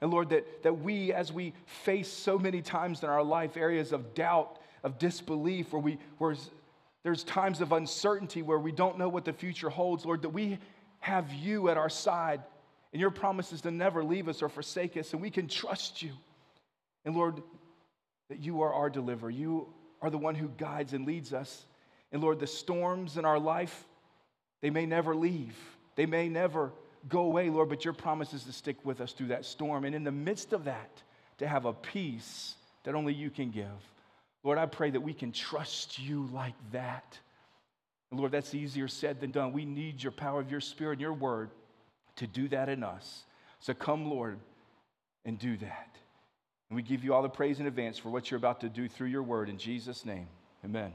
And 0.00 0.10
Lord, 0.10 0.30
that, 0.30 0.64
that 0.64 0.80
we, 0.80 1.12
as 1.12 1.32
we 1.32 1.54
face 1.64 2.08
so 2.08 2.40
many 2.40 2.60
times 2.60 3.04
in 3.04 3.08
our 3.08 3.22
life 3.22 3.56
areas 3.56 3.92
of 3.92 4.14
doubt, 4.14 4.58
of 4.82 4.98
disbelief, 4.98 5.72
where, 5.72 5.80
we, 5.80 5.96
where 6.18 6.34
there's 7.04 7.22
times 7.22 7.60
of 7.60 7.70
uncertainty 7.70 8.42
where 8.42 8.58
we 8.58 8.72
don't 8.72 8.98
know 8.98 9.08
what 9.08 9.24
the 9.24 9.32
future 9.32 9.70
holds, 9.70 10.04
Lord, 10.04 10.22
that 10.22 10.30
we 10.30 10.58
have 10.98 11.32
you 11.32 11.68
at 11.68 11.76
our 11.76 11.88
side. 11.88 12.42
And 12.92 13.00
your 13.00 13.12
promise 13.12 13.52
is 13.52 13.60
to 13.60 13.70
never 13.70 14.02
leave 14.02 14.26
us 14.26 14.42
or 14.42 14.48
forsake 14.48 14.96
us, 14.96 15.12
and 15.12 15.22
we 15.22 15.30
can 15.30 15.46
trust 15.46 16.02
you. 16.02 16.10
And 17.04 17.14
Lord, 17.14 17.40
that 18.28 18.40
you 18.40 18.62
are 18.62 18.74
our 18.74 18.90
deliverer. 18.90 19.30
You 19.30 19.68
are 20.00 20.10
the 20.10 20.18
one 20.18 20.34
who 20.34 20.48
guides 20.48 20.94
and 20.94 21.06
leads 21.06 21.32
us. 21.32 21.64
And 22.12 22.22
Lord, 22.22 22.38
the 22.38 22.46
storms 22.46 23.16
in 23.16 23.24
our 23.24 23.38
life, 23.38 23.84
they 24.60 24.70
may 24.70 24.86
never 24.86 25.14
leave, 25.14 25.56
they 25.96 26.06
may 26.06 26.28
never 26.28 26.72
go 27.08 27.22
away, 27.22 27.50
Lord, 27.50 27.68
but 27.68 27.84
your 27.84 27.94
promise 27.94 28.32
is 28.32 28.44
to 28.44 28.52
stick 28.52 28.76
with 28.84 29.00
us 29.00 29.12
through 29.12 29.28
that 29.28 29.44
storm. 29.44 29.84
And 29.84 29.94
in 29.94 30.04
the 30.04 30.12
midst 30.12 30.52
of 30.52 30.64
that, 30.64 31.02
to 31.38 31.48
have 31.48 31.64
a 31.64 31.72
peace 31.72 32.54
that 32.84 32.94
only 32.94 33.12
you 33.12 33.30
can 33.30 33.50
give. 33.50 33.66
Lord, 34.44 34.58
I 34.58 34.66
pray 34.66 34.90
that 34.90 35.00
we 35.00 35.14
can 35.14 35.32
trust 35.32 35.98
you 35.98 36.28
like 36.32 36.54
that. 36.72 37.18
And 38.10 38.20
Lord, 38.20 38.32
that's 38.32 38.54
easier 38.54 38.88
said 38.88 39.20
than 39.20 39.30
done. 39.30 39.52
We 39.52 39.64
need 39.64 40.02
your 40.02 40.12
power 40.12 40.40
of 40.40 40.50
your 40.50 40.60
spirit 40.60 40.92
and 40.92 41.00
your 41.00 41.12
word 41.12 41.50
to 42.16 42.26
do 42.26 42.48
that 42.48 42.68
in 42.68 42.84
us. 42.84 43.24
So 43.60 43.74
come, 43.74 44.10
Lord, 44.10 44.38
and 45.24 45.38
do 45.38 45.56
that. 45.58 45.96
And 46.68 46.76
we 46.76 46.82
give 46.82 47.04
you 47.04 47.14
all 47.14 47.22
the 47.22 47.28
praise 47.28 47.60
in 47.60 47.66
advance 47.66 47.98
for 47.98 48.10
what 48.10 48.30
you're 48.30 48.38
about 48.38 48.60
to 48.60 48.68
do 48.68 48.88
through 48.88 49.08
your 49.08 49.22
word 49.22 49.48
in 49.48 49.58
Jesus' 49.58 50.04
name. 50.04 50.26
Amen. 50.64 50.92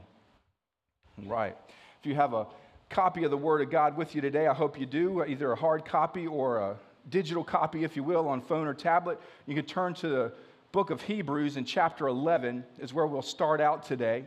Right. 1.26 1.56
If 2.00 2.06
you 2.06 2.14
have 2.14 2.32
a 2.32 2.46
copy 2.90 3.24
of 3.24 3.30
the 3.30 3.36
Word 3.36 3.60
of 3.60 3.70
God 3.70 3.96
with 3.96 4.14
you 4.14 4.20
today, 4.20 4.46
I 4.46 4.54
hope 4.54 4.78
you 4.78 4.86
do, 4.86 5.24
either 5.24 5.52
a 5.52 5.56
hard 5.56 5.84
copy 5.84 6.26
or 6.26 6.58
a 6.58 6.76
digital 7.08 7.44
copy, 7.44 7.84
if 7.84 7.96
you 7.96 8.04
will, 8.04 8.28
on 8.28 8.40
phone 8.40 8.66
or 8.66 8.74
tablet, 8.74 9.20
you 9.46 9.54
can 9.54 9.64
turn 9.64 9.94
to 9.94 10.08
the 10.08 10.32
book 10.72 10.90
of 10.90 11.02
Hebrews 11.02 11.56
in 11.56 11.64
chapter 11.64 12.06
11, 12.06 12.64
is 12.78 12.92
where 12.92 13.06
we'll 13.06 13.22
start 13.22 13.60
out 13.60 13.82
today. 13.82 14.26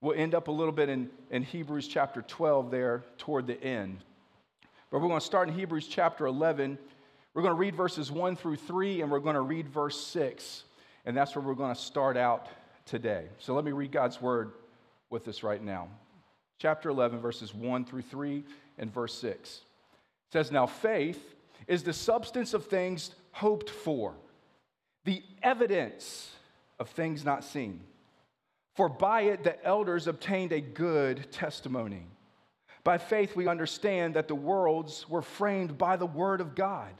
We'll 0.00 0.18
end 0.18 0.34
up 0.34 0.48
a 0.48 0.52
little 0.52 0.72
bit 0.72 0.88
in, 0.88 1.10
in 1.30 1.42
Hebrews 1.42 1.86
chapter 1.88 2.22
12 2.22 2.70
there 2.70 3.04
toward 3.18 3.46
the 3.46 3.62
end. 3.62 3.98
But 4.90 5.00
we're 5.00 5.08
going 5.08 5.20
to 5.20 5.26
start 5.26 5.48
in 5.48 5.54
Hebrews 5.54 5.86
chapter 5.86 6.26
11. 6.26 6.78
We're 7.34 7.42
going 7.42 7.54
to 7.54 7.58
read 7.58 7.74
verses 7.74 8.10
1 8.10 8.36
through 8.36 8.56
3, 8.56 9.02
and 9.02 9.10
we're 9.10 9.20
going 9.20 9.34
to 9.34 9.40
read 9.40 9.68
verse 9.68 9.98
6. 10.06 10.64
And 11.04 11.16
that's 11.16 11.34
where 11.34 11.44
we're 11.44 11.54
going 11.54 11.74
to 11.74 11.80
start 11.80 12.16
out 12.16 12.48
today. 12.84 13.26
So 13.38 13.54
let 13.54 13.64
me 13.64 13.72
read 13.72 13.92
God's 13.92 14.20
word 14.20 14.52
with 15.08 15.28
us 15.28 15.42
right 15.42 15.62
now. 15.62 15.88
Chapter 16.62 16.90
11, 16.90 17.18
verses 17.18 17.52
1 17.52 17.86
through 17.86 18.02
3, 18.02 18.44
and 18.78 18.94
verse 18.94 19.14
6. 19.14 19.50
It 19.50 19.62
says, 20.32 20.52
Now 20.52 20.66
faith 20.66 21.34
is 21.66 21.82
the 21.82 21.92
substance 21.92 22.54
of 22.54 22.66
things 22.66 23.10
hoped 23.32 23.68
for, 23.68 24.14
the 25.04 25.24
evidence 25.42 26.30
of 26.78 26.88
things 26.88 27.24
not 27.24 27.42
seen. 27.42 27.80
For 28.76 28.88
by 28.88 29.22
it 29.22 29.42
the 29.42 29.60
elders 29.66 30.06
obtained 30.06 30.52
a 30.52 30.60
good 30.60 31.32
testimony. 31.32 32.06
By 32.84 32.96
faith 32.96 33.34
we 33.34 33.48
understand 33.48 34.14
that 34.14 34.28
the 34.28 34.36
worlds 34.36 35.08
were 35.08 35.20
framed 35.20 35.76
by 35.76 35.96
the 35.96 36.06
word 36.06 36.40
of 36.40 36.54
God, 36.54 36.92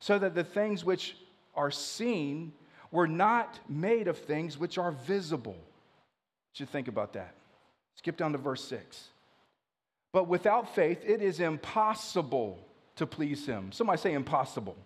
so 0.00 0.18
that 0.18 0.34
the 0.34 0.42
things 0.42 0.86
which 0.86 1.18
are 1.54 1.70
seen 1.70 2.50
were 2.90 3.08
not 3.08 3.60
made 3.68 4.08
of 4.08 4.16
things 4.16 4.56
which 4.56 4.78
are 4.78 4.92
visible. 4.92 5.58
You 6.54 6.64
think 6.64 6.88
about 6.88 7.12
that. 7.12 7.35
Skip 7.96 8.16
down 8.16 8.32
to 8.32 8.38
verse 8.38 8.64
6. 8.64 9.08
But 10.12 10.28
without 10.28 10.74
faith, 10.74 11.02
it 11.04 11.20
is 11.20 11.40
impossible 11.40 12.58
to 12.96 13.06
please 13.06 13.46
him. 13.46 13.72
Somebody 13.72 14.00
say 14.00 14.14
impossible. 14.14 14.76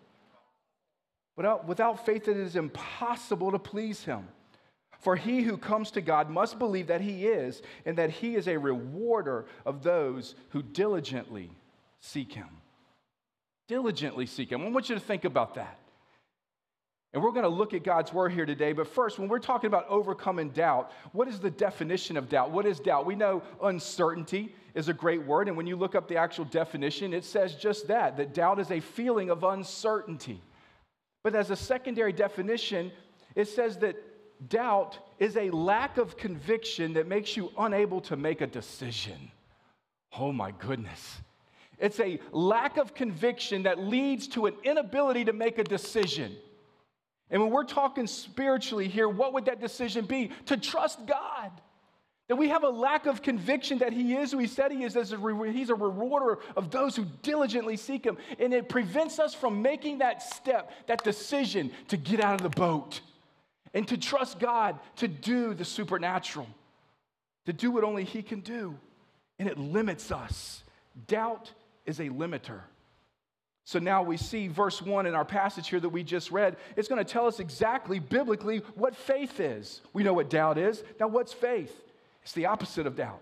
Without, 1.36 1.66
without 1.66 2.04
faith, 2.04 2.28
it 2.28 2.36
is 2.36 2.56
impossible 2.56 3.52
to 3.52 3.58
please 3.58 4.04
him. 4.04 4.28
For 5.00 5.16
he 5.16 5.42
who 5.42 5.56
comes 5.56 5.90
to 5.92 6.00
God 6.00 6.28
must 6.28 6.58
believe 6.58 6.88
that 6.88 7.00
he 7.00 7.26
is, 7.26 7.62
and 7.86 7.96
that 7.96 8.10
he 8.10 8.36
is 8.36 8.46
a 8.46 8.58
rewarder 8.58 9.46
of 9.64 9.82
those 9.82 10.34
who 10.50 10.62
diligently 10.62 11.50
seek 12.00 12.32
him. 12.32 12.48
Diligently 13.66 14.26
seek 14.26 14.52
him. 14.52 14.62
I 14.62 14.68
want 14.68 14.88
you 14.88 14.94
to 14.96 15.00
think 15.00 15.24
about 15.24 15.54
that. 15.54 15.78
And 17.12 17.22
we're 17.22 17.32
going 17.32 17.42
to 17.42 17.48
look 17.48 17.74
at 17.74 17.82
God's 17.82 18.12
word 18.12 18.30
here 18.32 18.46
today. 18.46 18.72
But 18.72 18.86
first, 18.86 19.18
when 19.18 19.28
we're 19.28 19.40
talking 19.40 19.66
about 19.66 19.88
overcoming 19.88 20.50
doubt, 20.50 20.92
what 21.12 21.26
is 21.26 21.40
the 21.40 21.50
definition 21.50 22.16
of 22.16 22.28
doubt? 22.28 22.52
What 22.52 22.66
is 22.66 22.78
doubt? 22.78 23.04
We 23.04 23.16
know 23.16 23.42
uncertainty 23.62 24.54
is 24.74 24.88
a 24.88 24.94
great 24.94 25.24
word. 25.24 25.48
And 25.48 25.56
when 25.56 25.66
you 25.66 25.74
look 25.74 25.96
up 25.96 26.06
the 26.06 26.16
actual 26.16 26.44
definition, 26.44 27.12
it 27.12 27.24
says 27.24 27.56
just 27.56 27.88
that 27.88 28.16
that 28.16 28.32
doubt 28.32 28.60
is 28.60 28.70
a 28.70 28.78
feeling 28.78 29.28
of 29.28 29.42
uncertainty. 29.42 30.40
But 31.24 31.34
as 31.34 31.50
a 31.50 31.56
secondary 31.56 32.12
definition, 32.12 32.92
it 33.34 33.48
says 33.48 33.78
that 33.78 33.96
doubt 34.48 34.98
is 35.18 35.36
a 35.36 35.50
lack 35.50 35.98
of 35.98 36.16
conviction 36.16 36.94
that 36.94 37.08
makes 37.08 37.36
you 37.36 37.50
unable 37.58 38.00
to 38.02 38.16
make 38.16 38.40
a 38.40 38.46
decision. 38.46 39.32
Oh 40.16 40.32
my 40.32 40.52
goodness. 40.52 41.20
It's 41.78 41.98
a 41.98 42.20
lack 42.30 42.76
of 42.76 42.94
conviction 42.94 43.64
that 43.64 43.78
leads 43.78 44.28
to 44.28 44.46
an 44.46 44.54
inability 44.62 45.24
to 45.24 45.32
make 45.32 45.58
a 45.58 45.64
decision. 45.64 46.36
And 47.30 47.40
when 47.40 47.50
we're 47.50 47.64
talking 47.64 48.06
spiritually 48.06 48.88
here, 48.88 49.08
what 49.08 49.32
would 49.34 49.44
that 49.44 49.60
decision 49.60 50.04
be? 50.04 50.32
To 50.46 50.56
trust 50.56 51.06
God. 51.06 51.52
That 52.28 52.36
we 52.36 52.48
have 52.48 52.62
a 52.62 52.68
lack 52.68 53.06
of 53.06 53.22
conviction 53.22 53.78
that 53.78 53.92
He 53.92 54.14
is 54.14 54.32
who 54.32 54.38
He 54.38 54.46
said 54.46 54.72
He 54.72 54.84
is. 54.84 54.96
As 54.96 55.12
a 55.12 55.50
he's 55.52 55.70
a 55.70 55.74
rewarder 55.74 56.38
of 56.56 56.70
those 56.70 56.96
who 56.96 57.06
diligently 57.22 57.76
seek 57.76 58.04
Him. 58.04 58.18
And 58.38 58.52
it 58.52 58.68
prevents 58.68 59.18
us 59.18 59.34
from 59.34 59.62
making 59.62 59.98
that 59.98 60.22
step, 60.22 60.72
that 60.86 61.02
decision 61.04 61.72
to 61.88 61.96
get 61.96 62.20
out 62.20 62.34
of 62.34 62.42
the 62.42 62.60
boat 62.60 63.00
and 63.74 63.86
to 63.88 63.96
trust 63.96 64.38
God 64.38 64.78
to 64.96 65.08
do 65.08 65.54
the 65.54 65.64
supernatural, 65.64 66.48
to 67.46 67.52
do 67.52 67.70
what 67.70 67.84
only 67.84 68.04
He 68.04 68.22
can 68.22 68.40
do. 68.40 68.76
And 69.38 69.48
it 69.48 69.58
limits 69.58 70.12
us. 70.12 70.62
Doubt 71.06 71.50
is 71.86 71.98
a 72.00 72.08
limiter. 72.10 72.60
So 73.70 73.78
now 73.78 74.02
we 74.02 74.16
see 74.16 74.48
verse 74.48 74.82
1 74.82 75.06
in 75.06 75.14
our 75.14 75.24
passage 75.24 75.68
here 75.68 75.78
that 75.78 75.90
we 75.90 76.02
just 76.02 76.32
read. 76.32 76.56
It's 76.74 76.88
going 76.88 76.98
to 76.98 77.08
tell 77.08 77.28
us 77.28 77.38
exactly 77.38 78.00
biblically 78.00 78.64
what 78.74 78.96
faith 78.96 79.38
is. 79.38 79.80
We 79.92 80.02
know 80.02 80.12
what 80.12 80.28
doubt 80.28 80.58
is. 80.58 80.82
Now, 80.98 81.06
what's 81.06 81.32
faith? 81.32 81.72
It's 82.24 82.32
the 82.32 82.46
opposite 82.46 82.88
of 82.88 82.96
doubt. 82.96 83.20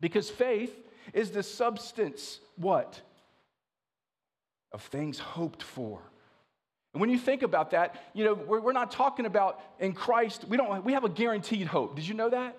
Because 0.00 0.28
faith 0.28 0.76
is 1.12 1.30
the 1.30 1.44
substance, 1.44 2.40
what? 2.56 3.00
Of 4.72 4.82
things 4.82 5.20
hoped 5.20 5.62
for. 5.62 6.00
And 6.92 7.00
when 7.00 7.08
you 7.08 7.18
think 7.18 7.44
about 7.44 7.70
that, 7.70 8.02
you 8.14 8.24
know, 8.24 8.34
we're, 8.34 8.58
we're 8.58 8.72
not 8.72 8.90
talking 8.90 9.26
about 9.26 9.60
in 9.78 9.92
Christ, 9.92 10.44
we 10.48 10.56
don't 10.56 10.84
we 10.84 10.94
have 10.94 11.04
a 11.04 11.08
guaranteed 11.08 11.68
hope. 11.68 11.94
Did 11.94 12.08
you 12.08 12.14
know 12.14 12.30
that? 12.30 12.58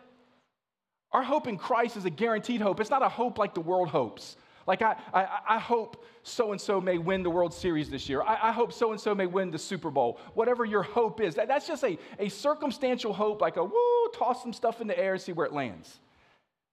Our 1.12 1.24
hope 1.24 1.48
in 1.48 1.58
Christ 1.58 1.98
is 1.98 2.06
a 2.06 2.10
guaranteed 2.10 2.62
hope. 2.62 2.80
It's 2.80 2.90
not 2.90 3.04
a 3.04 3.10
hope 3.10 3.38
like 3.38 3.56
the 3.56 3.60
world 3.60 3.90
hopes. 3.90 4.38
Like, 4.70 4.84
I, 4.84 4.96
I, 5.16 5.28
I 5.56 5.58
hope 5.58 6.06
so 6.22 6.52
and 6.52 6.62
so 6.62 6.80
may 6.80 7.00
win 7.00 7.24
the 7.24 7.30
World 7.32 7.56
Series 7.56 7.90
this 7.90 8.08
year. 8.08 8.22
I, 8.22 8.50
I 8.50 8.52
hope 8.52 8.72
so 8.72 8.92
and 8.92 9.02
so 9.02 9.16
may 9.16 9.26
win 9.26 9.50
the 9.50 9.58
Super 9.58 9.90
Bowl. 9.90 10.20
Whatever 10.36 10.64
your 10.64 10.84
hope 10.84 11.22
is, 11.22 11.34
that, 11.36 11.48
that's 11.48 11.66
just 11.66 11.84
a, 11.84 11.98
a 12.20 12.30
circumstantial 12.30 13.12
hope, 13.12 13.42
like 13.42 13.58
a 13.58 13.64
woo, 13.64 14.08
toss 14.14 14.44
some 14.44 14.54
stuff 14.54 14.80
in 14.80 14.86
the 14.86 14.98
air 14.98 15.14
and 15.14 15.22
see 15.22 15.32
where 15.32 15.48
it 15.48 15.54
lands. 15.54 15.98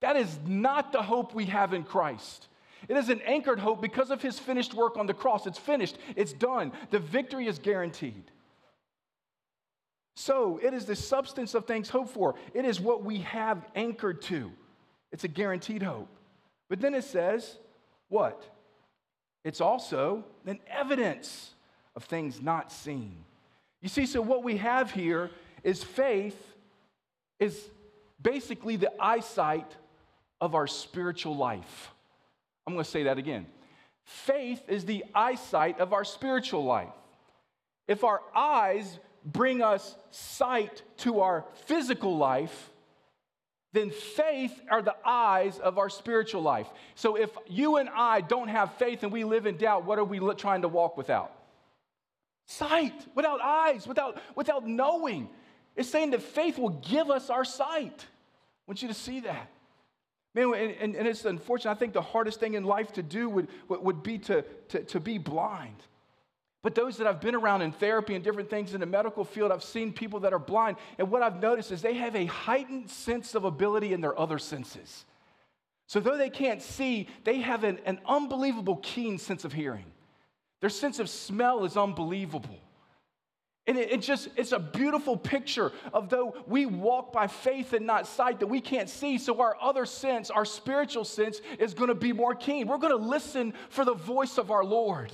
That 0.01 0.15
is 0.15 0.37
not 0.45 0.91
the 0.91 1.01
hope 1.01 1.33
we 1.33 1.45
have 1.45 1.73
in 1.73 1.81
Christ. 1.81 2.49
It 2.87 2.97
is 2.97 3.09
an 3.09 3.19
anchored 3.25 3.57
hope 3.57 3.81
because 3.81 4.11
of 4.11 4.21
his 4.21 4.37
finished 4.37 4.75
work 4.75 4.95
on 4.95 5.07
the 5.07 5.15
cross. 5.15 5.47
It's 5.47 5.57
finished, 5.57 5.97
it's 6.15 6.33
done. 6.33 6.73
The 6.91 6.99
victory 6.99 7.47
is 7.47 7.57
guaranteed. 7.57 8.29
So 10.15 10.59
it 10.61 10.75
is 10.75 10.85
the 10.85 10.95
substance 10.95 11.55
of 11.55 11.65
things 11.65 11.89
hoped 11.89 12.11
for, 12.11 12.35
it 12.53 12.63
is 12.63 12.79
what 12.79 13.03
we 13.03 13.21
have 13.21 13.65
anchored 13.75 14.21
to. 14.23 14.51
It's 15.11 15.23
a 15.23 15.27
guaranteed 15.27 15.81
hope. 15.81 16.09
But 16.69 16.79
then 16.79 16.93
it 16.93 17.03
says, 17.03 17.57
what? 18.09 18.43
It's 19.43 19.61
also 19.61 20.23
an 20.45 20.59
evidence 20.67 21.53
of 21.95 22.03
things 22.03 22.41
not 22.41 22.71
seen. 22.71 23.15
You 23.81 23.89
see, 23.89 24.05
so 24.05 24.21
what 24.21 24.43
we 24.43 24.57
have 24.57 24.91
here 24.91 25.31
is 25.63 25.83
faith 25.83 26.55
is 27.39 27.69
basically 28.21 28.75
the 28.75 28.91
eyesight 29.01 29.75
of 30.41 30.55
our 30.55 30.67
spiritual 30.67 31.35
life. 31.35 31.93
I'm 32.65 32.73
going 32.73 32.83
to 32.83 32.89
say 32.89 33.03
that 33.03 33.17
again. 33.17 33.45
Faith 34.03 34.63
is 34.67 34.85
the 34.85 35.05
eyesight 35.13 35.79
of 35.79 35.93
our 35.93 36.03
spiritual 36.03 36.63
life. 36.63 36.89
If 37.87 38.03
our 38.03 38.21
eyes 38.35 38.99
bring 39.25 39.61
us 39.61 39.95
sight 40.11 40.81
to 40.97 41.21
our 41.21 41.45
physical 41.65 42.17
life, 42.17 42.71
then 43.77 43.91
faith 43.91 44.59
are 44.71 44.81
the 44.81 44.95
eyes 45.05 45.59
of 45.59 45.77
our 45.77 45.89
spiritual 45.89 46.41
life. 46.41 46.67
So 46.95 47.15
if 47.15 47.29
you 47.47 47.77
and 47.77 47.89
I 47.89 48.21
don't 48.21 48.47
have 48.47 48.73
faith 48.75 49.03
and 49.03 49.11
we 49.11 49.23
live 49.23 49.45
in 49.45 49.57
doubt, 49.57 49.85
what 49.85 49.99
are 49.99 50.03
we 50.03 50.19
trying 50.35 50.63
to 50.63 50.67
walk 50.67 50.97
without? 50.97 51.31
Sight, 52.45 52.93
without 53.13 53.39
eyes, 53.41 53.85
without, 53.85 54.19
without 54.35 54.65
knowing. 54.67 55.29
It's 55.75 55.89
saying 55.89 56.11
that 56.11 56.23
faith 56.23 56.57
will 56.57 56.69
give 56.69 57.11
us 57.11 57.29
our 57.29 57.45
sight. 57.45 58.05
I 58.05 58.63
want 58.65 58.81
you 58.81 58.87
to 58.87 58.93
see 58.93 59.19
that. 59.21 59.49
Man, 60.33 60.53
and, 60.53 60.95
and 60.95 61.07
it's 61.07 61.25
unfortunate. 61.25 61.71
I 61.71 61.75
think 61.75 61.93
the 61.93 62.01
hardest 62.01 62.39
thing 62.39 62.55
in 62.55 62.63
life 62.63 62.93
to 62.93 63.03
do 63.03 63.29
would, 63.29 63.47
would 63.69 64.01
be 64.03 64.17
to, 64.19 64.43
to, 64.69 64.83
to 64.83 64.99
be 64.99 65.17
blind. 65.17 65.75
But 66.63 66.75
those 66.75 66.97
that 66.97 67.07
I've 67.07 67.21
been 67.21 67.35
around 67.35 67.61
in 67.61 67.71
therapy 67.71 68.15
and 68.15 68.23
different 68.23 68.49
things 68.49 68.73
in 68.73 68.79
the 68.79 68.85
medical 68.85 69.23
field, 69.23 69.51
I've 69.51 69.63
seen 69.63 69.93
people 69.93 70.21
that 70.21 70.33
are 70.33 70.39
blind. 70.39 70.77
And 70.97 71.11
what 71.11 71.21
I've 71.21 71.41
noticed 71.41 71.71
is 71.71 71.81
they 71.81 71.93
have 71.95 72.15
a 72.15 72.25
heightened 72.25 72.89
sense 72.89 73.35
of 73.35 73.43
ability 73.43 73.93
in 73.93 74.01
their 74.01 74.17
other 74.19 74.39
senses. 74.39 75.05
So, 75.85 76.01
though 76.01 76.17
they 76.17 76.29
can't 76.29 76.61
see, 76.61 77.07
they 77.23 77.39
have 77.39 77.63
an, 77.63 77.79
an 77.85 77.99
unbelievable 78.05 78.77
keen 78.77 79.17
sense 79.17 79.45
of 79.45 79.53
hearing. 79.53 79.85
Their 80.59 80.69
sense 80.69 80.99
of 80.99 81.09
smell 81.09 81.63
is 81.63 81.77
unbelievable. 81.77 82.59
And 83.67 83.77
it, 83.77 83.91
it, 83.91 84.01
just, 84.01 84.29
it's 84.35 84.53
a 84.53 84.59
beautiful 84.59 85.17
picture 85.17 85.71
of 85.93 86.09
though 86.09 86.35
we 86.47 86.65
walk 86.65 87.11
by 87.11 87.27
faith 87.27 87.73
and 87.73 87.85
not 87.85 88.07
sight 88.07 88.39
that 88.39 88.47
we 88.47 88.61
can't 88.61 88.89
see. 88.89 89.17
So 89.17 89.41
our 89.41 89.57
other 89.61 89.85
sense, 89.85 90.29
our 90.29 90.45
spiritual 90.45 91.03
sense, 91.03 91.41
is 91.59 91.73
going 91.73 91.89
to 91.89 91.95
be 91.95 92.13
more 92.13 92.33
keen. 92.33 92.67
We're 92.67 92.77
going 92.77 92.97
to 92.97 93.05
listen 93.05 93.53
for 93.69 93.85
the 93.85 93.93
voice 93.93 94.37
of 94.37 94.51
our 94.51 94.63
Lord. 94.63 95.11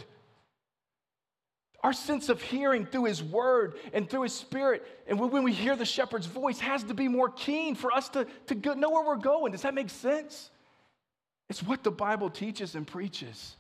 Our 1.84 1.94
sense 1.94 2.30
of 2.30 2.42
hearing 2.42 2.86
through 2.86 3.06
His 3.06 3.22
Word 3.22 3.76
and 3.92 4.10
through 4.10 4.24
His 4.24 4.34
Spirit, 4.34 4.88
and 5.06 5.20
when 5.20 5.44
we 5.44 5.52
hear 5.52 5.76
the 5.76 5.86
shepherd's 5.86 6.26
voice, 6.26 6.60
has 6.60 6.84
to 6.86 6.94
be 6.94 7.10
more 7.10 7.30
keen 7.30 7.76
for 7.76 7.92
us 7.92 8.08
to, 8.10 8.26
to 8.48 8.56
go, 8.56 8.74
know 8.74 8.90
where 8.90 9.06
we're 9.06 9.16
going. 9.18 9.52
Does 9.52 9.64
that 9.64 9.74
make 9.74 9.90
sense? 9.90 10.50
It's 11.50 11.62
what 11.62 11.84
the 11.84 11.92
Bible 11.92 12.30
teaches 12.30 12.76
and 12.76 12.88
preaches 12.88 13.58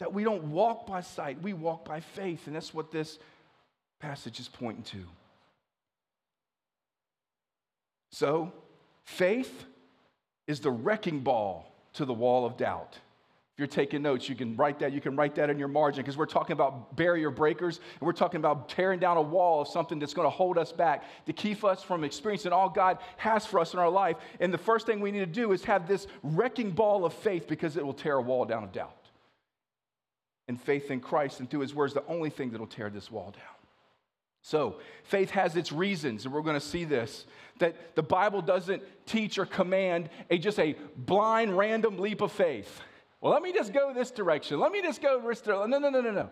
that 0.00 0.12
we 0.12 0.24
don't 0.24 0.44
walk 0.44 0.86
by 0.86 1.02
sight, 1.02 1.40
we 1.42 1.52
walk 1.52 1.84
by 1.84 2.00
faith. 2.00 2.46
And 2.46 2.56
that's 2.56 2.74
what 2.74 2.90
this 2.90 3.18
passage 4.00 4.40
is 4.40 4.48
pointing 4.48 4.82
to. 4.84 5.04
So, 8.10 8.52
faith 9.04 9.66
is 10.48 10.58
the 10.60 10.70
wrecking 10.70 11.20
ball 11.20 11.72
to 11.92 12.04
the 12.04 12.12
wall 12.12 12.44
of 12.44 12.56
doubt. 12.56 12.98
You're 13.60 13.66
taking 13.66 14.00
notes, 14.00 14.26
you 14.26 14.34
can 14.34 14.56
write 14.56 14.78
that. 14.78 14.90
You 14.90 15.02
can 15.02 15.14
write 15.16 15.34
that 15.34 15.50
in 15.50 15.58
your 15.58 15.68
margin 15.68 16.02
because 16.02 16.16
we're 16.16 16.24
talking 16.24 16.54
about 16.54 16.96
barrier 16.96 17.28
breakers 17.28 17.76
and 17.76 18.06
we're 18.06 18.14
talking 18.14 18.38
about 18.38 18.70
tearing 18.70 18.98
down 18.98 19.18
a 19.18 19.22
wall 19.22 19.60
of 19.60 19.68
something 19.68 19.98
that's 19.98 20.14
going 20.14 20.24
to 20.24 20.30
hold 20.30 20.56
us 20.56 20.72
back 20.72 21.04
to 21.26 21.34
keep 21.34 21.62
us 21.62 21.82
from 21.82 22.02
experiencing 22.02 22.52
all 22.52 22.70
God 22.70 22.96
has 23.18 23.44
for 23.44 23.60
us 23.60 23.74
in 23.74 23.78
our 23.78 23.90
life. 23.90 24.16
And 24.40 24.50
the 24.50 24.56
first 24.56 24.86
thing 24.86 24.98
we 24.98 25.10
need 25.10 25.18
to 25.18 25.26
do 25.26 25.52
is 25.52 25.62
have 25.64 25.86
this 25.86 26.06
wrecking 26.22 26.70
ball 26.70 27.04
of 27.04 27.12
faith 27.12 27.46
because 27.46 27.76
it 27.76 27.84
will 27.84 27.92
tear 27.92 28.14
a 28.14 28.22
wall 28.22 28.46
down 28.46 28.64
of 28.64 28.72
doubt. 28.72 28.96
And 30.48 30.58
faith 30.58 30.90
in 30.90 31.00
Christ 31.00 31.40
and 31.40 31.50
through 31.50 31.60
His 31.60 31.74
words, 31.74 31.92
the 31.92 32.06
only 32.06 32.30
thing 32.30 32.52
that 32.52 32.60
will 32.60 32.66
tear 32.66 32.88
this 32.88 33.10
wall 33.10 33.30
down. 33.30 33.42
So, 34.40 34.76
faith 35.02 35.28
has 35.32 35.54
its 35.54 35.70
reasons, 35.70 36.24
and 36.24 36.32
we're 36.32 36.40
going 36.40 36.58
to 36.58 36.66
see 36.66 36.84
this 36.84 37.26
that 37.58 37.94
the 37.94 38.02
Bible 38.02 38.40
doesn't 38.40 38.82
teach 39.04 39.36
or 39.36 39.44
command 39.44 40.08
a 40.30 40.38
just 40.38 40.58
a 40.58 40.76
blind, 40.96 41.58
random 41.58 41.98
leap 41.98 42.22
of 42.22 42.32
faith. 42.32 42.80
Well, 43.20 43.32
let 43.32 43.42
me 43.42 43.52
just 43.52 43.72
go 43.72 43.92
this 43.92 44.10
direction. 44.10 44.60
Let 44.60 44.72
me 44.72 44.80
just 44.82 45.02
go 45.02 45.20
this 45.20 45.40
direction. 45.40 45.70
No, 45.70 45.78
no, 45.78 45.90
no, 45.90 46.00
no, 46.00 46.10
no. 46.10 46.30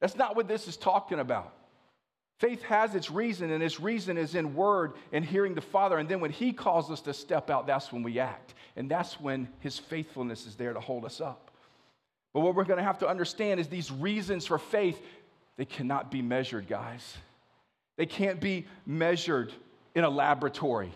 That's 0.00 0.16
not 0.16 0.36
what 0.36 0.46
this 0.46 0.68
is 0.68 0.76
talking 0.76 1.18
about. 1.18 1.52
Faith 2.38 2.62
has 2.62 2.94
its 2.94 3.10
reason, 3.10 3.50
and 3.50 3.62
its 3.62 3.80
reason 3.80 4.18
is 4.18 4.34
in 4.34 4.54
word 4.54 4.92
and 5.10 5.24
hearing 5.24 5.54
the 5.54 5.60
Father. 5.60 5.96
And 5.98 6.08
then 6.08 6.20
when 6.20 6.30
He 6.30 6.52
calls 6.52 6.90
us 6.90 7.00
to 7.02 7.14
step 7.14 7.48
out, 7.48 7.66
that's 7.66 7.92
when 7.92 8.02
we 8.02 8.18
act. 8.18 8.54
And 8.76 8.90
that's 8.90 9.18
when 9.18 9.48
His 9.60 9.78
faithfulness 9.78 10.46
is 10.46 10.54
there 10.54 10.74
to 10.74 10.80
hold 10.80 11.06
us 11.06 11.20
up. 11.20 11.50
But 12.34 12.40
what 12.40 12.54
we're 12.54 12.64
going 12.64 12.76
to 12.76 12.84
have 12.84 12.98
to 12.98 13.08
understand 13.08 13.58
is 13.58 13.68
these 13.68 13.90
reasons 13.90 14.44
for 14.44 14.58
faith, 14.58 15.00
they 15.56 15.64
cannot 15.64 16.10
be 16.10 16.20
measured, 16.20 16.68
guys. 16.68 17.16
They 17.96 18.04
can't 18.04 18.38
be 18.38 18.66
measured 18.84 19.54
in 19.94 20.04
a 20.04 20.10
laboratory, 20.10 20.92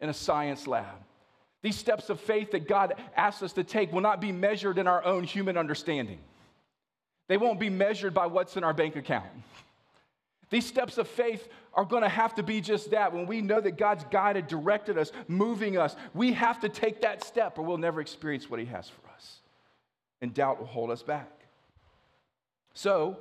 in 0.00 0.08
a 0.08 0.14
science 0.14 0.66
lab. 0.66 0.86
These 1.62 1.76
steps 1.76 2.08
of 2.08 2.20
faith 2.20 2.52
that 2.52 2.68
God 2.68 2.94
asks 3.16 3.42
us 3.42 3.52
to 3.54 3.64
take 3.64 3.92
will 3.92 4.00
not 4.00 4.20
be 4.20 4.32
measured 4.32 4.78
in 4.78 4.86
our 4.86 5.04
own 5.04 5.24
human 5.24 5.56
understanding. 5.56 6.18
They 7.26 7.36
won't 7.36 7.60
be 7.60 7.68
measured 7.68 8.14
by 8.14 8.26
what's 8.26 8.56
in 8.56 8.64
our 8.64 8.72
bank 8.72 8.96
account. 8.96 9.26
These 10.50 10.66
steps 10.66 10.96
of 10.96 11.06
faith 11.08 11.46
are 11.74 11.84
going 11.84 12.02
to 12.02 12.08
have 12.08 12.34
to 12.36 12.42
be 12.42 12.60
just 12.60 12.92
that. 12.92 13.12
When 13.12 13.26
we 13.26 13.42
know 13.42 13.60
that 13.60 13.76
God's 13.76 14.04
guided, 14.10 14.46
directed 14.46 14.96
us, 14.96 15.12
moving 15.26 15.76
us, 15.76 15.94
we 16.14 16.32
have 16.32 16.60
to 16.60 16.68
take 16.68 17.02
that 17.02 17.22
step 17.22 17.58
or 17.58 17.62
we'll 17.62 17.76
never 17.76 18.00
experience 18.00 18.48
what 18.48 18.58
He 18.60 18.66
has 18.66 18.88
for 18.88 19.10
us. 19.14 19.40
And 20.22 20.32
doubt 20.32 20.58
will 20.58 20.66
hold 20.66 20.90
us 20.90 21.02
back. 21.02 21.30
So, 22.72 23.18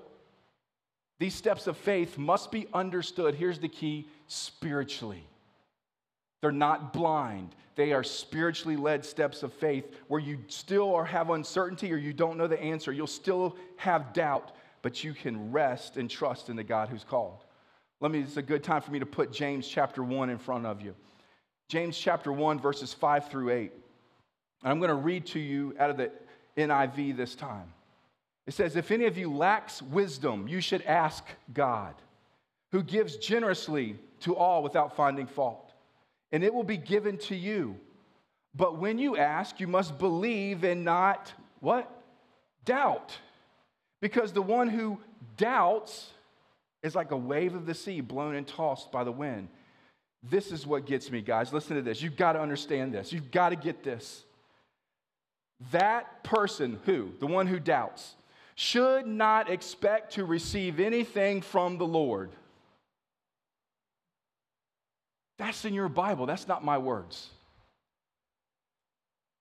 these 1.20 1.34
steps 1.34 1.68
of 1.68 1.76
faith 1.78 2.18
must 2.18 2.52
be 2.52 2.68
understood. 2.74 3.36
Here's 3.36 3.60
the 3.60 3.68
key 3.68 4.08
spiritually. 4.28 5.24
They're 6.42 6.52
not 6.52 6.94
blind. 6.94 7.56
They 7.78 7.94
are 7.94 8.04
spiritually 8.04 8.76
led 8.76 9.06
steps 9.06 9.44
of 9.44 9.54
faith 9.54 9.86
where 10.08 10.20
you 10.20 10.40
still 10.48 10.96
are, 10.96 11.06
have 11.06 11.30
uncertainty 11.30 11.94
or 11.94 11.98
you 11.98 12.12
don't 12.12 12.36
know 12.36 12.48
the 12.48 12.60
answer. 12.60 12.92
You'll 12.92 13.06
still 13.06 13.56
have 13.76 14.14
doubt, 14.14 14.52
but 14.82 15.04
you 15.04 15.14
can 15.14 15.52
rest 15.52 15.96
and 15.96 16.10
trust 16.10 16.50
in 16.50 16.56
the 16.56 16.64
God 16.64 16.90
who's 16.90 17.04
called. 17.04 17.46
Let 18.02 18.12
me, 18.12 18.22
it's 18.22 18.38
a 18.38 18.42
good 18.42 18.64
time 18.64 18.82
for 18.82 18.90
me 18.92 18.98
to 18.98 19.06
put 19.06 19.32
James 19.32 19.68
chapter 19.68 20.04
1 20.04 20.32
in 20.32 20.40
front 20.40 20.66
of 20.66 20.82
you. 20.82 20.96
James 21.70 21.96
chapter 21.96 22.34
1, 22.34 22.60
verses 22.60 22.96
5 22.96 23.30
through 23.30 23.52
8. 23.52 23.72
And 24.64 24.72
I'm 24.72 24.80
going 24.80 24.90
to 24.90 24.96
read 24.96 25.28
to 25.28 25.40
you 25.40 25.76
out 25.80 25.92
of 25.92 25.98
the 25.98 26.12
NIV 26.58 27.16
this 27.16 27.36
time. 27.36 27.72
It 28.48 28.56
says, 28.56 28.76
If 28.76 28.90
any 28.90 29.06
of 29.06 29.20
you 29.20 29.32
lacks 29.32 29.84
wisdom, 29.84 30.48
you 30.48 30.62
should 30.62 30.82
ask 30.82 31.24
God, 31.54 31.94
who 32.72 32.82
gives 32.82 33.18
generously 33.18 33.98
to 34.22 34.36
all 34.36 34.64
without 34.64 34.96
finding 34.96 35.28
fault, 35.28 35.67
and 36.32 36.44
it 36.44 36.54
will 36.54 36.64
be 36.64 36.78
given 36.78 37.18
to 37.18 37.36
you. 37.36 37.78
But 38.56 38.78
when 38.78 38.98
you 38.98 39.18
ask, 39.18 39.60
you 39.60 39.68
must 39.68 39.98
believe 39.98 40.64
and 40.64 40.84
not 40.84 41.32
what? 41.60 41.90
Doubt. 42.66 43.18
Because 44.02 44.34
the 44.34 44.42
one 44.42 44.68
who 44.68 45.00
doubts 45.38 46.10
is 46.84 46.96
like 46.96 47.12
a 47.12 47.18
wave 47.18 47.56
of 47.56 47.66
the 47.66 47.74
sea 47.74 48.02
blown 48.02 48.36
and 48.36 48.48
tossed 48.48 48.92
by 48.92 49.04
the 49.04 49.12
wind. 49.12 49.50
This 50.24 50.52
is 50.52 50.66
what 50.66 50.86
gets 50.86 51.12
me, 51.12 51.22
guys. 51.22 51.54
Listen 51.54 51.76
to 51.76 51.82
this. 51.82 52.02
You've 52.02 52.18
got 52.18 52.34
to 52.34 52.42
understand 52.42 52.94
this. 52.94 53.14
You've 53.14 53.32
got 53.32 53.50
to 53.50 53.56
get 53.56 53.84
this. 53.84 54.24
That 55.72 56.24
person 56.24 56.80
who, 56.86 57.12
the 57.20 57.28
one 57.28 57.48
who 57.48 57.60
doubts, 57.60 58.16
should 58.56 59.06
not 59.06 59.50
expect 59.50 60.14
to 60.14 60.26
receive 60.26 60.80
anything 60.80 61.42
from 61.42 61.78
the 61.78 61.86
Lord. 61.86 62.32
That's 65.38 65.66
in 65.66 65.74
your 65.74 65.90
Bible. 65.90 66.26
That's 66.26 66.48
not 66.48 66.64
my 66.64 66.78
words. 66.78 67.30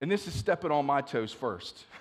And 0.01 0.11
this 0.11 0.28
is 0.28 0.34
stepping 0.34 0.70
on 0.70 0.86
my 0.86 1.01
toes 1.01 1.32
first. 1.32 1.84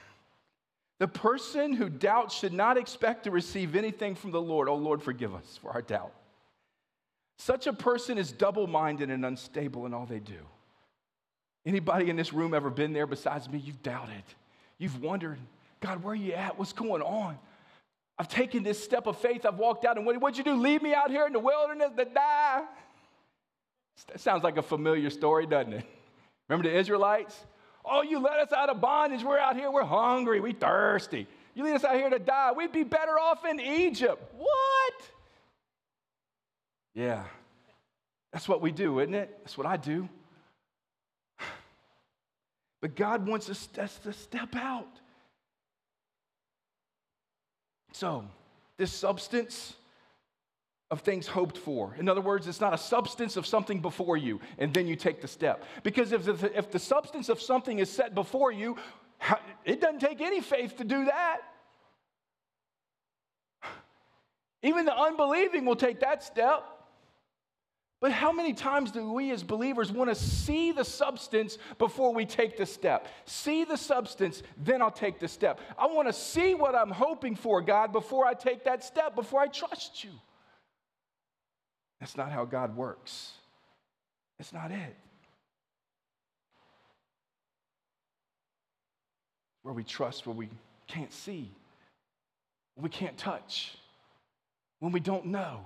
The 0.97 1.09
person 1.09 1.73
who 1.73 1.89
doubts 1.89 2.33
should 2.33 2.53
not 2.53 2.77
expect 2.77 3.25
to 3.25 3.31
receive 3.31 3.75
anything 3.75 4.15
from 4.15 4.31
the 4.31 4.41
Lord. 4.41 4.69
Oh, 4.69 4.75
Lord, 4.75 5.03
forgive 5.03 5.35
us 5.35 5.59
for 5.61 5.71
our 5.71 5.81
doubt. 5.81 6.13
Such 7.37 7.67
a 7.67 7.73
person 7.73 8.17
is 8.17 8.31
double 8.31 8.65
minded 8.65 9.09
and 9.09 9.25
unstable 9.25 9.85
in 9.85 9.93
all 9.93 10.05
they 10.05 10.19
do. 10.19 10.39
Anybody 11.65 12.09
in 12.09 12.15
this 12.15 12.31
room 12.31 12.53
ever 12.53 12.69
been 12.69 12.93
there 12.93 13.07
besides 13.07 13.49
me? 13.49 13.57
You've 13.57 13.83
doubted. 13.83 14.23
You've 14.77 15.01
wondered, 15.01 15.37
God, 15.81 16.01
where 16.01 16.13
are 16.13 16.15
you 16.15 16.31
at? 16.31 16.57
What's 16.57 16.73
going 16.73 17.01
on? 17.01 17.37
I've 18.17 18.29
taken 18.29 18.63
this 18.63 18.81
step 18.81 19.07
of 19.07 19.17
faith. 19.17 19.45
I've 19.45 19.57
walked 19.57 19.83
out, 19.83 19.97
and 19.97 20.05
what, 20.05 20.19
would 20.21 20.37
you 20.37 20.43
do? 20.45 20.53
Leave 20.53 20.81
me 20.81 20.93
out 20.93 21.11
here 21.11 21.27
in 21.27 21.33
the 21.33 21.39
wilderness 21.39 21.89
to 21.97 22.05
die? 22.05 22.63
That 24.07 24.19
sounds 24.19 24.43
like 24.43 24.57
a 24.57 24.61
familiar 24.61 25.09
story, 25.09 25.45
doesn't 25.45 25.73
it? 25.73 25.85
Remember 26.47 26.69
the 26.69 26.77
Israelites? 26.77 27.43
Oh, 27.83 28.01
you 28.01 28.19
let 28.19 28.39
us 28.39 28.51
out 28.51 28.69
of 28.69 28.81
bondage. 28.81 29.23
We're 29.23 29.39
out 29.39 29.55
here. 29.55 29.71
We're 29.71 29.83
hungry. 29.83 30.39
We're 30.39 30.53
thirsty. 30.53 31.27
You 31.53 31.63
lead 31.63 31.75
us 31.75 31.83
out 31.83 31.95
here 31.95 32.09
to 32.09 32.19
die. 32.19 32.51
We'd 32.51 32.71
be 32.71 32.83
better 32.83 33.17
off 33.19 33.45
in 33.45 33.59
Egypt. 33.59 34.33
What? 34.37 34.93
Yeah. 36.93 37.23
That's 38.33 38.47
what 38.47 38.61
we 38.61 38.71
do, 38.71 38.99
isn't 38.99 39.13
it? 39.13 39.37
That's 39.43 39.57
what 39.57 39.67
I 39.67 39.77
do. 39.77 40.09
But 42.81 42.95
God 42.95 43.25
wants 43.25 43.49
us 43.49 43.67
to 44.03 44.13
step 44.13 44.55
out. 44.55 44.99
So, 47.93 48.25
this 48.77 48.91
substance 48.91 49.73
of 50.91 51.01
things 51.01 51.25
hoped 51.25 51.57
for. 51.57 51.95
In 51.99 52.07
other 52.07 52.21
words, 52.21 52.47
it's 52.47 52.61
not 52.61 52.73
a 52.73 52.77
substance 52.77 53.37
of 53.37 53.45
something 53.45 53.81
before 53.81 54.17
you, 54.17 54.39
and 54.59 54.73
then 54.73 54.87
you 54.87 54.95
take 54.95 55.21
the 55.21 55.27
step. 55.27 55.63
Because 55.83 56.11
if 56.11 56.25
the, 56.25 56.57
if 56.57 56.69
the 56.71 56.79
substance 56.79 57.29
of 57.29 57.41
something 57.41 57.79
is 57.79 57.89
set 57.89 58.13
before 58.13 58.51
you, 58.51 58.77
it 59.63 59.81
doesn't 59.81 59.99
take 59.99 60.21
any 60.21 60.41
faith 60.41 60.77
to 60.77 60.83
do 60.83 61.05
that. 61.05 61.39
Even 64.61 64.85
the 64.85 64.95
unbelieving 64.95 65.65
will 65.65 65.75
take 65.75 65.99
that 66.01 66.23
step. 66.23 66.63
But 68.01 68.11
how 68.11 68.31
many 68.31 68.53
times 68.53 68.91
do 68.91 69.11
we 69.11 69.31
as 69.31 69.41
believers 69.41 69.91
want 69.91 70.09
to 70.09 70.15
see 70.15 70.71
the 70.71 70.83
substance 70.83 71.57
before 71.79 72.13
we 72.13 72.25
take 72.25 72.57
the 72.57 72.65
step? 72.65 73.07
See 73.25 73.63
the 73.63 73.77
substance, 73.77 74.43
then 74.57 74.81
I'll 74.81 74.91
take 74.91 75.19
the 75.19 75.27
step. 75.27 75.59
I 75.77 75.87
want 75.87 76.07
to 76.07 76.13
see 76.13 76.53
what 76.53 76.75
I'm 76.75 76.91
hoping 76.91 77.35
for, 77.35 77.61
God, 77.61 77.91
before 77.91 78.25
I 78.27 78.33
take 78.33 78.65
that 78.65 78.83
step, 78.83 79.15
before 79.15 79.39
I 79.39 79.47
trust 79.47 80.03
you. 80.03 80.11
That's 81.99 82.17
not 82.17 82.31
how 82.31 82.45
God 82.45 82.75
works. 82.75 83.31
That's 84.37 84.53
not 84.53 84.71
it. 84.71 84.95
Where 89.63 89.73
we 89.73 89.83
trust, 89.83 90.27
where 90.27 90.35
we 90.35 90.49
can't 90.87 91.11
see, 91.11 91.51
we 92.77 92.89
can't 92.89 93.17
touch, 93.17 93.77
when 94.79 94.91
we 94.91 94.99
don't 94.99 95.25
know 95.27 95.65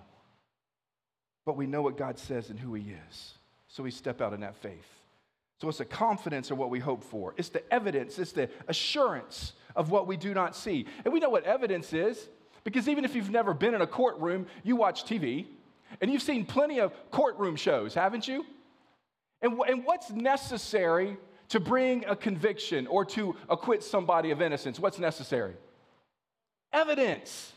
but 1.49 1.57
we 1.57 1.65
know 1.65 1.82
what 1.82 1.97
God 1.97 2.19
says 2.19 2.51
and 2.51 2.59
who 2.59 2.75
He 2.75 2.93
is. 3.09 3.34
So 3.69 3.82
we 3.82 3.89
step 3.89 4.21
out 4.21 4.34
in 4.34 4.41
that 4.41 4.55
faith. 4.55 4.86
So 5.59 5.67
it's 5.67 5.80
the 5.80 5.86
confidence 5.86 6.51
of 6.51 6.59
what 6.59 6.69
we 6.69 6.77
hope 6.77 7.03
for. 7.03 7.34
It's 7.38 7.49
the 7.49 7.63
evidence, 7.73 8.19
it's 8.19 8.34
the 8.34 8.51
assurance 8.67 9.53
of 9.75 9.89
what 9.89 10.05
we 10.05 10.15
do 10.15 10.36
not 10.36 10.55
see. 10.55 10.86
And 11.03 11.11
we 11.11 11.19
know 11.19 11.32
what 11.32 11.45
evidence 11.45 11.91
is 11.91 12.30
because 12.63 12.88
even 12.88 13.03
if 13.03 13.15
you've 13.15 13.32
never 13.32 13.55
been 13.55 13.73
in 13.73 13.82
a 13.82 13.88
courtroom, 13.88 14.45
you 14.63 14.75
watch 14.75 15.05
TV 15.05 15.47
and 16.02 16.12
you've 16.12 16.22
seen 16.22 16.46
plenty 16.46 16.80
of 16.80 16.94
courtroom 17.12 17.56
shows, 17.56 17.94
haven't 17.94 18.28
you? 18.28 18.46
And, 19.42 19.60
and 19.68 19.86
what's 19.86 20.10
necessary 20.12 21.18
to 21.50 21.60
bring 21.60 22.06
a 22.06 22.16
conviction 22.16 22.88
or 22.88 23.06
to 23.06 23.36
acquit 23.50 23.84
somebody 23.84 24.32
of 24.32 24.42
innocence? 24.42 24.80
What's 24.80 25.00
necessary? 25.00 25.54
Evidence. 26.72 27.54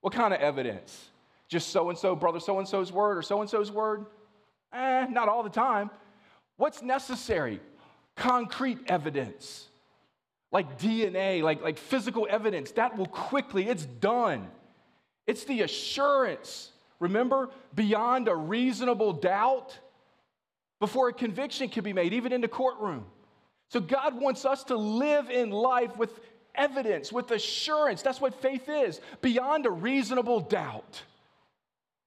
What 0.00 0.12
kind 0.12 0.34
of 0.34 0.40
evidence? 0.40 1.10
Just 1.48 1.70
so 1.70 1.88
and 1.88 1.98
so, 1.98 2.14
brother 2.14 2.40
so 2.40 2.58
and 2.58 2.68
so's 2.68 2.92
word 2.92 3.18
or 3.18 3.22
so 3.22 3.40
and 3.40 3.50
so's 3.50 3.70
word? 3.70 4.06
Eh, 4.72 5.06
not 5.10 5.28
all 5.28 5.42
the 5.42 5.50
time. 5.50 5.90
What's 6.56 6.82
necessary? 6.82 7.60
Concrete 8.16 8.78
evidence, 8.86 9.68
like 10.52 10.78
DNA, 10.78 11.42
like, 11.42 11.62
like 11.62 11.78
physical 11.78 12.26
evidence. 12.28 12.72
That 12.72 12.96
will 12.96 13.06
quickly, 13.06 13.66
it's 13.66 13.84
done. 13.84 14.48
It's 15.26 15.44
the 15.44 15.62
assurance, 15.62 16.69
remember, 17.00 17.50
beyond 17.74 18.28
a 18.28 18.36
reasonable 18.36 19.12
doubt 19.12 19.76
before 20.78 21.08
a 21.08 21.12
conviction 21.12 21.68
can 21.68 21.82
be 21.82 21.92
made, 21.92 22.12
even 22.12 22.32
in 22.32 22.40
the 22.40 22.48
courtroom. 22.48 23.04
So 23.68 23.80
God 23.80 24.20
wants 24.20 24.44
us 24.44 24.64
to 24.64 24.76
live 24.76 25.30
in 25.30 25.50
life 25.50 25.96
with 25.96 26.20
evidence, 26.54 27.12
with 27.12 27.30
assurance. 27.30 28.02
That's 28.02 28.20
what 28.20 28.40
faith 28.40 28.68
is, 28.68 29.00
beyond 29.20 29.66
a 29.66 29.70
reasonable 29.70 30.40
doubt. 30.40 31.02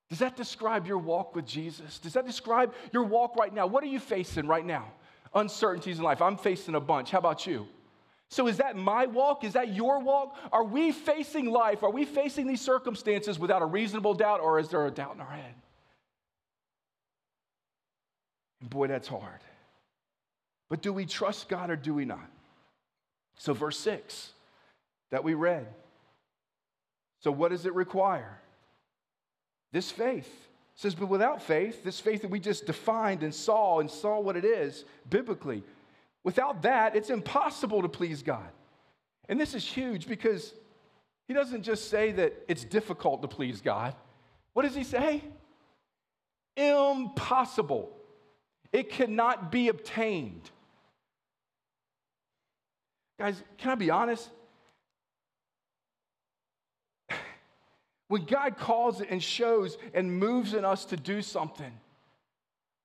Does 0.10 0.20
that 0.20 0.36
describe 0.36 0.86
your 0.86 0.98
walk 0.98 1.36
with 1.36 1.46
Jesus? 1.46 1.98
Does 2.00 2.14
that 2.14 2.26
describe 2.26 2.74
your 2.92 3.04
walk 3.04 3.36
right 3.36 3.54
now? 3.54 3.66
What 3.66 3.84
are 3.84 3.88
you 3.88 4.00
facing 4.00 4.48
right 4.48 4.66
now? 4.66 4.92
Uncertainties 5.34 5.98
in 5.98 6.04
life. 6.04 6.22
I'm 6.22 6.38
facing 6.38 6.76
a 6.76 6.80
bunch. 6.80 7.10
How 7.12 7.20
about 7.20 7.48
you? 7.48 7.68
So, 8.34 8.48
is 8.48 8.58
that 8.58 8.76
my 8.76 9.06
walk? 9.06 9.44
Is 9.44 9.54
that 9.54 9.76
your 9.76 10.00
walk? 10.00 10.36
Are 10.52 10.64
we 10.64 10.92
facing 10.92 11.46
life? 11.46 11.84
Are 11.84 11.92
we 11.92 12.04
facing 12.04 12.48
these 12.48 12.62
circumstances 12.62 13.38
without 13.38 13.62
a 13.62 13.66
reasonable 13.66 14.16
doubt, 14.16 14.40
or 14.40 14.58
is 14.58 14.70
there 14.70 14.88
a 14.88 14.92
doubt 14.92 15.14
in 15.14 15.22
our 15.22 15.30
head? 15.30 15.54
Boy, 18.60 18.88
that's 18.88 19.08
hard. 19.08 19.40
But 20.68 20.82
do 20.82 20.92
we 20.92 21.06
trust 21.06 21.48
God 21.48 21.70
or 21.70 21.76
do 21.76 21.94
we 21.94 22.06
not? 22.06 22.28
So, 23.38 23.54
verse 23.54 23.78
6 23.78 24.32
that 25.12 25.24
we 25.24 25.36
read. 25.36 25.68
So, 27.20 27.32
what 27.32 27.52
does 27.52 27.68
it 27.68 27.76
require? 27.76 28.40
This 29.72 29.92
faith. 29.92 30.26
It 30.26 30.80
says, 30.80 30.96
but 30.96 31.08
without 31.08 31.44
faith, 31.44 31.84
this 31.84 32.00
faith 32.00 32.24
that 32.24 32.32
we 32.32 32.40
just 32.40 32.66
defined 32.66 33.22
and 33.22 33.34
saw 33.34 33.80
and 33.80 33.92
saw 33.92 34.20
what 34.20 34.36
it 34.36 34.44
is 34.44 34.86
biblically, 35.08 35.64
without 36.24 36.62
that, 36.64 36.96
it's 36.96 37.10
impossible 37.10 37.82
to 37.82 37.90
please 37.90 38.22
God. 38.24 38.50
And 39.30 39.40
this 39.40 39.54
is 39.54 39.66
huge 39.66 40.08
because 40.08 40.54
he 41.28 41.34
doesn't 41.34 41.64
just 41.64 41.90
say 41.90 42.12
that 42.14 42.34
it's 42.48 42.64
difficult 42.64 43.22
to 43.22 43.28
please 43.28 43.62
God. 43.62 43.96
What 44.54 44.64
does 44.64 44.76
he 44.76 44.84
say? 44.84 45.24
Impossible. 46.56 47.92
It 48.72 48.90
cannot 48.90 49.52
be 49.52 49.70
obtained. 49.70 50.50
Guys, 53.20 53.42
can 53.58 53.72
I 53.72 53.76
be 53.76 53.90
honest? 53.90 54.30
When 58.10 58.26
God 58.26 58.58
calls 58.58 59.02
and 59.02 59.24
shows 59.24 59.78
and 59.94 60.20
moves 60.20 60.54
in 60.54 60.66
us 60.66 60.86
to 60.86 60.98
do 60.98 61.22
something, 61.22 61.72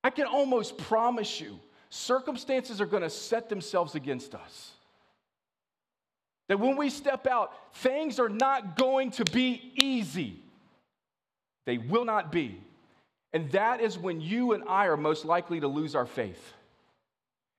I 0.03 0.11
can 0.11 0.26
almost 0.26 0.78
promise 0.78 1.41
you 1.41 1.59
circumstances 1.91 2.80
are 2.80 2.86
going 2.86 3.03
to 3.03 3.11
set 3.11 3.49
themselves 3.49 3.95
against 3.95 4.34
us. 4.34 4.72
That 6.49 6.59
when 6.61 6.76
we 6.76 6.91
step 6.91 7.26
out, 7.26 7.53
things 7.76 8.18
are 8.18 8.28
not 8.28 8.76
going 8.76 9.11
to 9.12 9.24
be 9.24 9.72
easy. 9.74 10.43
They 11.66 11.78
will 11.78 12.05
not 12.05 12.32
be. 12.32 12.61
And 13.32 13.51
that 13.53 13.80
is 13.80 13.99
when 13.99 14.20
you 14.20 14.53
and 14.53 14.64
I 14.66 14.86
are 14.86 14.97
most 14.97 15.24
likely 15.24 15.61
to 15.61 15.68
lose 15.68 15.95
our 15.95 16.07
faith 16.07 16.55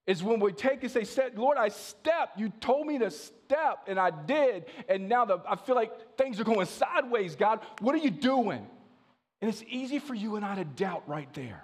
is 0.09 0.23
when 0.23 0.39
we 0.39 0.51
take 0.51 0.81
and 0.81 0.91
say, 0.91 1.05
Lord, 1.35 1.59
I 1.59 1.67
stepped. 1.67 2.39
You 2.39 2.49
told 2.61 2.87
me 2.87 2.97
to 2.97 3.11
step, 3.11 3.83
and 3.85 3.99
I 3.99 4.09
did. 4.09 4.65
And 4.87 5.07
now 5.07 5.23
the, 5.23 5.37
I 5.47 5.55
feel 5.55 5.75
like 5.75 6.17
things 6.17 6.39
are 6.39 6.43
going 6.43 6.65
sideways, 6.65 7.35
God. 7.35 7.59
What 7.79 7.93
are 7.93 7.99
you 7.99 8.09
doing? 8.09 8.65
And 9.39 9.49
it's 9.49 9.63
easy 9.69 9.99
for 9.99 10.15
you 10.15 10.35
and 10.35 10.43
I 10.43 10.55
to 10.55 10.65
doubt 10.65 11.03
right 11.07 11.31
there. 11.35 11.63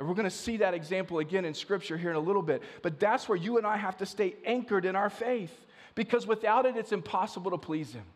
And 0.00 0.08
we're 0.08 0.14
going 0.14 0.24
to 0.24 0.30
see 0.30 0.56
that 0.56 0.72
example 0.72 1.18
again 1.18 1.44
in 1.44 1.52
Scripture 1.52 1.98
here 1.98 2.08
in 2.08 2.16
a 2.16 2.20
little 2.20 2.40
bit. 2.40 2.62
But 2.80 2.98
that's 2.98 3.28
where 3.28 3.36
you 3.36 3.58
and 3.58 3.66
I 3.66 3.76
have 3.76 3.98
to 3.98 4.06
stay 4.06 4.34
anchored 4.46 4.86
in 4.86 4.96
our 4.96 5.10
faith 5.10 5.54
because 5.94 6.26
without 6.26 6.64
it, 6.64 6.74
it's 6.74 6.92
impossible 6.92 7.50
to 7.50 7.58
please 7.58 7.92
Him. 7.92 8.06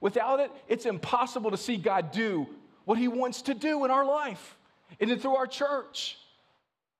Without 0.00 0.40
it, 0.40 0.50
it's 0.66 0.86
impossible 0.86 1.50
to 1.50 1.58
see 1.58 1.76
God 1.76 2.10
do 2.10 2.46
what 2.86 2.96
He 2.96 3.06
wants 3.06 3.42
to 3.42 3.54
do 3.54 3.84
in 3.84 3.90
our 3.90 4.06
life 4.06 4.56
and 4.98 5.10
then 5.10 5.18
through 5.18 5.36
our 5.36 5.46
church 5.46 6.16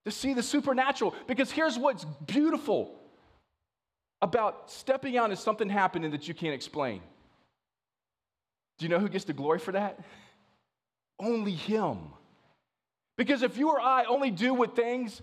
to 0.05 0.11
see 0.11 0.35
the 0.35 0.43
supernatural. 0.43 1.15
Because 1.27 1.51
here's 1.51 1.79
what's 1.79 2.05
beautiful 2.27 2.95
about 4.21 4.71
stepping 4.71 5.17
out 5.17 5.31
and 5.31 5.39
something 5.39 5.71
happening 5.71 6.11
that 6.11 6.29
you 6.29 6.35
can't 6.35 6.55
explain. 6.55 7.01
Do 8.77 8.85
you 8.85 8.91
know 8.91 8.99
who 8.99 9.09
gets 9.09 9.25
the 9.25 9.33
glory 9.33 9.61
for 9.61 9.73
that? 9.73 9.99
Only 11.19 11.53
Him. 11.53 12.01
Because 13.17 13.43
if 13.43 13.57
you 13.57 13.71
or 13.71 13.81
I 13.81 14.05
only 14.05 14.31
do 14.31 14.55
what 14.55 14.75
things 14.75 15.23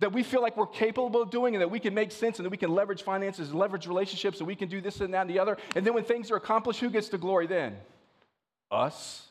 that 0.00 0.12
we 0.12 0.22
feel 0.22 0.42
like 0.42 0.56
we're 0.56 0.66
capable 0.66 1.22
of 1.22 1.30
doing 1.30 1.54
and 1.54 1.62
that 1.62 1.70
we 1.70 1.80
can 1.80 1.94
make 1.94 2.12
sense 2.12 2.38
and 2.38 2.46
that 2.46 2.50
we 2.50 2.56
can 2.56 2.70
leverage 2.70 3.02
finances 3.02 3.50
and 3.50 3.58
leverage 3.58 3.86
relationships 3.86 4.38
and 4.38 4.46
we 4.46 4.56
can 4.56 4.68
do 4.68 4.80
this 4.80 5.00
and 5.00 5.14
that 5.14 5.22
and 5.22 5.30
the 5.30 5.38
other, 5.38 5.56
and 5.76 5.86
then 5.86 5.94
when 5.94 6.04
things 6.04 6.30
are 6.30 6.36
accomplished, 6.36 6.80
who 6.80 6.90
gets 6.90 7.08
the 7.08 7.18
glory 7.18 7.46
then? 7.46 7.76
Us. 8.70 9.28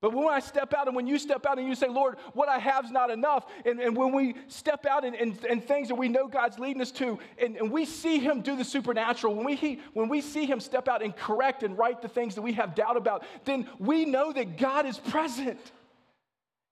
But 0.00 0.14
when 0.14 0.28
I 0.28 0.38
step 0.38 0.74
out 0.74 0.86
and 0.86 0.94
when 0.94 1.08
you 1.08 1.18
step 1.18 1.44
out 1.44 1.58
and 1.58 1.66
you 1.66 1.74
say, 1.74 1.88
Lord, 1.88 2.18
what 2.32 2.48
I 2.48 2.58
have 2.58 2.84
is 2.84 2.92
not 2.92 3.10
enough, 3.10 3.46
and, 3.64 3.80
and 3.80 3.96
when 3.96 4.12
we 4.12 4.36
step 4.46 4.86
out 4.86 5.04
and, 5.04 5.16
and, 5.16 5.44
and 5.44 5.64
things 5.64 5.88
that 5.88 5.96
we 5.96 6.08
know 6.08 6.28
God's 6.28 6.56
leading 6.58 6.80
us 6.80 6.92
to, 6.92 7.18
and, 7.42 7.56
and 7.56 7.68
we 7.70 7.84
see 7.84 8.18
Him 8.18 8.40
do 8.40 8.54
the 8.56 8.64
supernatural, 8.64 9.34
when 9.34 9.44
we, 9.44 9.56
he, 9.56 9.80
when 9.94 10.08
we 10.08 10.20
see 10.20 10.46
Him 10.46 10.60
step 10.60 10.86
out 10.86 11.02
and 11.02 11.16
correct 11.16 11.64
and 11.64 11.76
right 11.76 12.00
the 12.00 12.08
things 12.08 12.36
that 12.36 12.42
we 12.42 12.52
have 12.52 12.76
doubt 12.76 12.96
about, 12.96 13.24
then 13.44 13.68
we 13.80 14.04
know 14.04 14.32
that 14.32 14.56
God 14.56 14.86
is 14.86 14.98
present. 14.98 15.58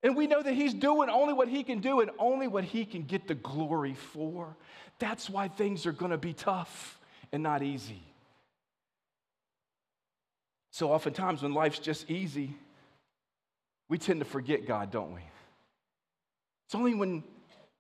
And 0.07 0.15
we 0.15 0.29
know 0.29 0.41
that 0.41 0.55
He's 0.55 0.73
doing 0.73 1.11
only 1.11 1.33
what 1.35 1.49
He 1.49 1.65
can 1.65 1.81
do 1.81 2.01
and 2.01 2.13
only 2.21 2.47
what 2.47 2.63
He 2.63 2.85
can 2.85 3.03
get 3.03 3.27
the 3.27 3.35
glory 3.35 3.95
for. 3.95 4.57
That's 5.01 5.29
why 5.29 5.49
things 5.49 5.85
are 5.85 5.91
going 5.91 6.13
to 6.13 6.17
be 6.17 6.33
tough 6.33 7.01
and 7.33 7.43
not 7.43 7.61
easy. 7.61 8.01
So, 10.71 10.93
oftentimes, 10.93 11.43
when 11.43 11.55
life's 11.55 11.81
just 11.81 12.09
easy, 12.09 12.55
we 13.89 13.99
tend 13.99 14.21
to 14.21 14.25
forget 14.25 14.65
God, 14.65 14.93
don't 14.93 15.13
we? 15.13 15.23
It's 16.67 16.77
only 16.77 16.95
when, 16.95 17.25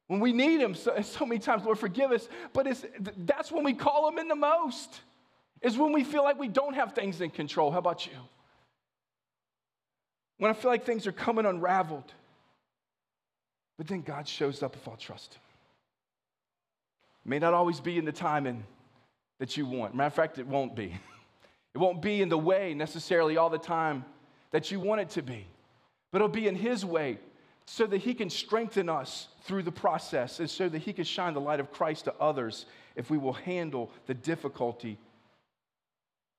when 0.09 0.19
we 0.19 0.33
need 0.33 0.61
Him 0.61 0.75
so, 0.75 1.01
so 1.03 1.27
many 1.27 1.39
times, 1.39 1.65
Lord, 1.65 1.79
forgive 1.79 2.11
us, 2.11 2.29
but 2.53 2.67
it's, 2.67 2.85
that's 3.19 3.53
when 3.53 3.63
we 3.63 3.73
call 3.73 4.09
Him 4.09 4.19
in 4.19 4.27
the 4.27 4.35
most, 4.35 5.01
is 5.63 5.79
when 5.79 5.93
we 5.93 6.03
feel 6.03 6.25
like 6.25 6.41
we 6.41 6.49
don't 6.49 6.75
have 6.75 6.93
things 6.93 7.21
in 7.21 7.31
control. 7.31 7.71
How 7.71 7.79
about 7.79 8.05
you? 8.05 8.19
When 10.39 10.51
I 10.51 10.55
feel 10.55 10.71
like 10.71 10.85
things 10.85 11.07
are 11.07 11.13
coming 11.13 11.47
unraveled, 11.47 12.13
but 13.79 13.87
then 13.87 14.03
God 14.03 14.29
shows 14.29 14.63
up 14.63 14.75
if 14.77 14.87
I'll 14.87 14.97
trust 14.97 15.35
Him. 15.35 15.41
It 17.25 17.29
may 17.29 17.39
not 17.39 17.55
always 17.55 17.81
be 17.81 17.99
in 17.99 18.05
the 18.05 18.13
timing 18.13 18.65
that 19.39 19.57
you 19.57 19.67
want. 19.67 19.95
Matter 19.95 20.07
of 20.07 20.15
fact, 20.15 20.39
it 20.39 20.47
won't 20.47 20.75
be. 20.75 20.95
It 21.75 21.79
won't 21.79 22.01
be 22.01 22.23
in 22.23 22.31
the 22.31 22.39
way 22.39 22.73
necessarily 22.73 23.37
all 23.37 23.51
the 23.51 23.59
time 23.59 24.07
that 24.51 24.71
you 24.71 24.81
want 24.81 25.03
it 25.03 25.11
to 25.11 25.21
be 25.21 25.47
but 26.17 26.21
it'll 26.21 26.29
be 26.29 26.49
in 26.49 26.55
His 26.55 26.83
way 26.83 27.19
so 27.67 27.87
that 27.87 27.99
He 27.99 28.15
can 28.15 28.31
strengthen 28.31 28.89
us 28.89 29.29
through 29.43 29.65
the 29.65 29.71
process 29.71 30.41
and 30.41 30.49
so 30.49 30.67
that 30.67 30.79
He 30.79 30.95
can 30.95 31.05
shine 31.05 31.35
the 31.35 31.43
light 31.43 31.61
of 31.61 31.71
Christ 31.71 32.05
to 32.05 32.15
others 32.19 32.65
if 32.95 33.11
we 33.11 33.19
will 33.19 33.35
handle 33.35 33.91
the 34.07 34.15
difficulty 34.15 34.99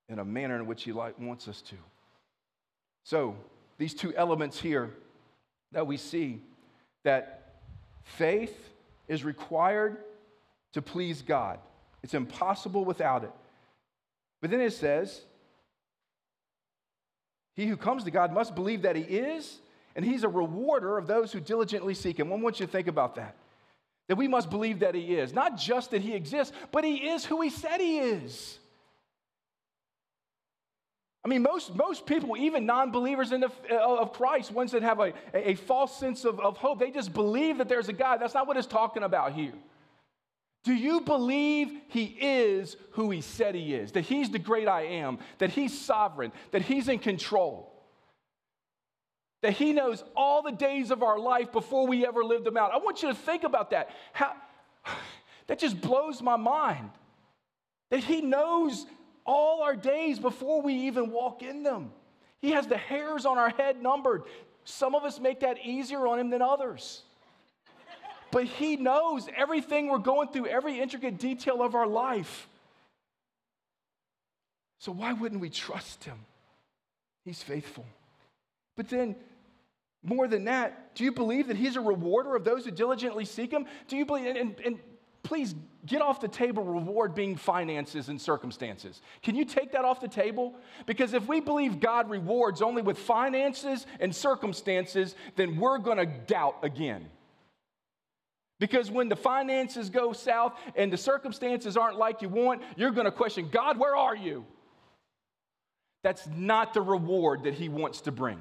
in 0.09 0.17
a 0.17 0.25
manner 0.25 0.55
in 0.55 0.65
which 0.65 0.83
He 0.83 0.91
wants 0.91 1.47
us 1.47 1.61
to. 1.61 1.75
So, 3.03 3.35
these 3.77 3.93
two 3.93 4.13
elements 4.15 4.59
here 4.59 4.91
that 5.71 5.87
we 5.87 5.97
see 5.97 6.41
that 7.03 7.55
faith 8.03 8.69
is 9.07 9.23
required 9.23 9.97
to 10.73 10.81
please 10.81 11.21
God. 11.21 11.59
It's 12.03 12.13
impossible 12.13 12.85
without 12.85 13.23
it. 13.23 13.31
But 14.41 14.51
then 14.51 14.61
it 14.61 14.73
says 14.73 15.21
he 17.57 17.65
who 17.65 17.75
comes 17.75 18.03
to 18.03 18.11
God 18.11 18.31
must 18.31 18.53
believe 18.53 18.83
that 18.83 18.95
He 18.95 19.01
is, 19.01 19.59
and 19.95 20.05
He's 20.05 20.23
a 20.23 20.29
rewarder 20.29 20.97
of 20.97 21.07
those 21.07 21.33
who 21.33 21.39
diligently 21.39 21.95
seek 21.95 22.19
Him. 22.19 22.31
I 22.31 22.35
want 22.35 22.59
you 22.59 22.67
to 22.67 22.71
think 22.71 22.87
about 22.87 23.15
that. 23.15 23.35
That 24.07 24.15
we 24.15 24.27
must 24.27 24.49
believe 24.51 24.79
that 24.79 24.93
He 24.93 25.15
is. 25.15 25.33
Not 25.33 25.57
just 25.57 25.91
that 25.91 26.01
He 26.01 26.13
exists, 26.13 26.55
but 26.71 26.83
He 26.83 27.09
is 27.09 27.25
who 27.25 27.41
He 27.41 27.49
said 27.49 27.81
He 27.81 27.97
is. 27.97 28.59
I 31.25 31.29
mean, 31.29 31.41
most, 31.41 31.75
most 31.75 32.05
people, 32.05 32.37
even 32.37 32.65
non 32.65 32.91
believers 32.91 33.33
uh, 33.33 33.47
of 33.71 34.13
Christ, 34.13 34.51
ones 34.51 34.71
that 34.71 34.83
have 34.83 34.99
a, 34.99 35.13
a 35.33 35.55
false 35.55 35.97
sense 35.99 36.23
of, 36.25 36.39
of 36.39 36.57
hope, 36.57 36.79
they 36.79 36.91
just 36.91 37.13
believe 37.13 37.57
that 37.57 37.67
there's 37.67 37.89
a 37.89 37.93
God. 37.93 38.21
That's 38.21 38.33
not 38.33 38.47
what 38.47 38.55
it's 38.55 38.67
talking 38.67 39.03
about 39.03 39.33
here. 39.33 39.53
Do 40.63 40.73
you 40.73 41.01
believe 41.01 41.71
he 41.87 42.17
is 42.19 42.75
who 42.91 43.09
he 43.09 43.21
said 43.21 43.55
he 43.55 43.73
is? 43.73 43.93
That 43.93 44.01
he's 44.01 44.29
the 44.29 44.39
great 44.39 44.67
I 44.67 44.81
am, 44.81 45.19
that 45.37 45.49
he's 45.49 45.77
sovereign, 45.77 46.31
that 46.51 46.61
he's 46.61 46.89
in 46.89 46.99
control, 46.99 47.73
that 49.41 49.53
he 49.53 49.71
knows 49.71 50.03
all 50.15 50.41
the 50.41 50.51
days 50.51 50.91
of 50.91 51.03
our 51.03 51.19
life 51.19 51.51
before 51.51 51.87
we 51.87 52.05
ever 52.05 52.23
lived 52.23 52.43
them 52.43 52.57
out? 52.57 52.73
I 52.73 52.77
want 52.77 53.01
you 53.01 53.09
to 53.09 53.15
think 53.15 53.43
about 53.43 53.71
that. 53.71 53.89
How, 54.13 54.33
that 55.47 55.59
just 55.59 55.79
blows 55.79 56.21
my 56.21 56.35
mind. 56.35 56.89
That 57.89 58.03
he 58.03 58.21
knows 58.21 58.85
all 59.27 59.61
our 59.61 59.75
days 59.75 60.17
before 60.17 60.61
we 60.61 60.73
even 60.73 61.11
walk 61.11 61.43
in 61.43 61.61
them. 61.61 61.91
He 62.39 62.51
has 62.51 62.65
the 62.65 62.77
hairs 62.77 63.25
on 63.25 63.37
our 63.37 63.49
head 63.49 63.81
numbered. 63.81 64.23
Some 64.63 64.95
of 64.95 65.03
us 65.03 65.19
make 65.19 65.41
that 65.41 65.57
easier 65.63 66.07
on 66.07 66.19
him 66.19 66.29
than 66.31 66.41
others 66.41 67.03
but 68.31 68.45
He 68.45 68.75
knows 68.75 69.27
everything 69.35 69.87
we're 69.87 69.97
going 69.97 70.29
through, 70.29 70.47
every 70.47 70.79
intricate 70.79 71.17
detail 71.17 71.61
of 71.61 71.75
our 71.75 71.87
life. 71.87 72.47
So 74.79 74.91
why 74.91 75.13
wouldn't 75.13 75.41
we 75.41 75.49
trust 75.49 76.03
Him? 76.03 76.19
He's 77.23 77.41
faithful. 77.41 77.85
But 78.75 78.89
then, 78.89 79.15
more 80.03 80.27
than 80.27 80.45
that, 80.45 80.95
do 80.95 81.03
you 81.03 81.11
believe 81.11 81.47
that 81.47 81.57
He's 81.57 81.75
a 81.75 81.81
rewarder 81.81 82.35
of 82.35 82.43
those 82.43 82.65
who 82.65 82.71
diligently 82.71 83.25
seek 83.25 83.51
Him? 83.51 83.65
Do 83.87 83.97
you 83.97 84.05
believe, 84.05 84.35
and, 84.35 84.55
and 84.63 84.79
please 85.27 85.55
get 85.85 86.01
off 86.01 86.21
the 86.21 86.27
table 86.29 86.63
reward 86.63 87.13
being 87.13 87.35
finances 87.35 88.07
and 88.07 88.19
circumstances. 88.19 89.01
Can 89.21 89.35
you 89.35 89.43
take 89.43 89.73
that 89.73 89.83
off 89.83 89.99
the 89.99 90.07
table? 90.07 90.55
Because 90.85 91.13
if 91.13 91.27
we 91.27 91.41
believe 91.41 91.81
God 91.81 92.09
rewards 92.09 92.61
only 92.61 92.81
with 92.81 92.97
finances 92.97 93.85
and 93.99 94.15
circumstances, 94.15 95.15
then 95.35 95.57
we're 95.57 95.79
going 95.79 95.97
to 95.97 96.05
doubt 96.05 96.55
again. 96.63 97.09
Because 98.57 98.89
when 98.89 99.09
the 99.09 99.17
finances 99.17 99.89
go 99.89 100.13
south 100.13 100.57
and 100.77 100.93
the 100.93 100.97
circumstances 100.97 101.75
aren't 101.75 101.97
like 101.97 102.21
you 102.21 102.29
want, 102.29 102.61
you're 102.77 102.91
going 102.91 103.03
to 103.03 103.11
question 103.11 103.49
God, 103.51 103.77
where 103.77 103.97
are 103.97 104.15
you? 104.15 104.45
That's 106.03 106.25
not 106.37 106.73
the 106.73 106.81
reward 106.81 107.43
that 107.43 107.53
He 107.53 107.67
wants 107.67 107.99
to 108.01 108.13
bring. 108.13 108.39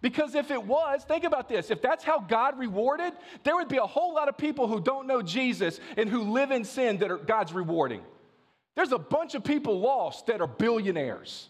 Because 0.00 0.34
if 0.34 0.50
it 0.50 0.62
was, 0.62 1.04
think 1.04 1.24
about 1.24 1.48
this 1.48 1.70
if 1.70 1.82
that's 1.82 2.04
how 2.04 2.20
God 2.20 2.58
rewarded, 2.58 3.12
there 3.44 3.56
would 3.56 3.68
be 3.68 3.76
a 3.76 3.86
whole 3.86 4.14
lot 4.14 4.28
of 4.28 4.38
people 4.38 4.66
who 4.66 4.80
don't 4.80 5.06
know 5.06 5.22
Jesus 5.22 5.80
and 5.96 6.08
who 6.08 6.22
live 6.22 6.50
in 6.50 6.64
sin 6.64 6.98
that 6.98 7.10
are 7.10 7.18
God's 7.18 7.52
rewarding. 7.52 8.02
There's 8.76 8.92
a 8.92 8.98
bunch 8.98 9.34
of 9.34 9.44
people 9.44 9.80
lost 9.80 10.26
that 10.26 10.40
are 10.40 10.46
billionaires 10.46 11.48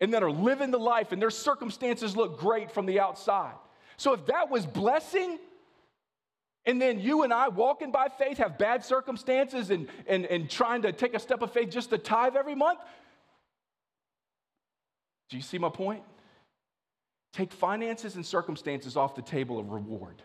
and 0.00 0.12
that 0.14 0.22
are 0.22 0.30
living 0.30 0.70
the 0.70 0.78
life 0.78 1.12
and 1.12 1.22
their 1.22 1.30
circumstances 1.30 2.16
look 2.16 2.40
great 2.40 2.70
from 2.70 2.86
the 2.86 3.00
outside. 3.00 3.54
So 3.96 4.12
if 4.12 4.26
that 4.26 4.50
was 4.50 4.66
blessing, 4.66 5.38
and 6.66 6.82
then 6.82 6.98
you 6.98 7.22
and 7.22 7.32
I 7.32 7.48
walking 7.48 7.92
by 7.92 8.08
faith 8.08 8.38
have 8.38 8.58
bad 8.58 8.84
circumstances 8.84 9.70
and, 9.70 9.86
and, 10.08 10.26
and 10.26 10.50
trying 10.50 10.82
to 10.82 10.92
take 10.92 11.14
a 11.14 11.20
step 11.20 11.40
of 11.40 11.52
faith 11.52 11.70
just 11.70 11.90
to 11.90 11.98
tithe 11.98 12.34
every 12.34 12.56
month. 12.56 12.80
Do 15.30 15.36
you 15.36 15.42
see 15.42 15.58
my 15.58 15.68
point? 15.68 16.02
Take 17.36 17.52
finances 17.52 18.16
and 18.16 18.24
circumstances 18.24 18.96
off 18.96 19.14
the 19.14 19.20
table 19.20 19.58
of 19.58 19.68
reward. 19.68 20.22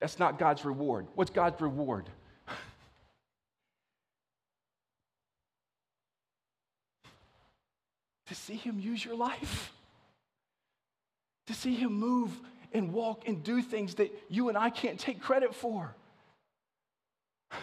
That's 0.00 0.18
not 0.18 0.36
God's 0.36 0.64
reward. 0.64 1.06
What's 1.14 1.30
God's 1.30 1.60
reward? 1.60 2.10
to 8.26 8.34
see 8.34 8.56
Him 8.56 8.80
use 8.80 9.04
your 9.04 9.14
life, 9.14 9.72
to 11.46 11.54
see 11.54 11.76
Him 11.76 11.92
move 11.92 12.32
and 12.72 12.92
walk 12.92 13.28
and 13.28 13.44
do 13.44 13.62
things 13.62 13.94
that 13.94 14.10
you 14.28 14.48
and 14.48 14.58
I 14.58 14.70
can't 14.70 14.98
take 14.98 15.20
credit 15.20 15.54
for. 15.54 15.94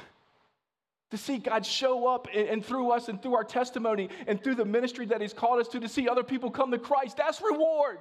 To 1.10 1.18
see 1.18 1.40
God 1.40 1.66
show 1.66 2.08
up 2.08 2.30
and, 2.34 2.48
and, 2.48 2.66
through 2.66 2.92
us 2.92 3.10
and 3.10 3.22
through 3.22 3.36
our 3.36 3.44
testimony 3.44 4.08
and 4.28 4.42
through 4.42 4.56
the 4.56 4.64
ministry 4.64 5.06
that 5.08 5.20
He's 5.20 5.34
called 5.34 5.60
us 5.60 5.68
to, 5.68 5.82
to 5.82 5.90
see 5.90 6.08
other 6.08 6.24
people 6.24 6.50
come 6.50 6.72
to 6.72 6.78
Christ, 6.78 7.18
that's 7.18 7.42
reward. 7.42 7.98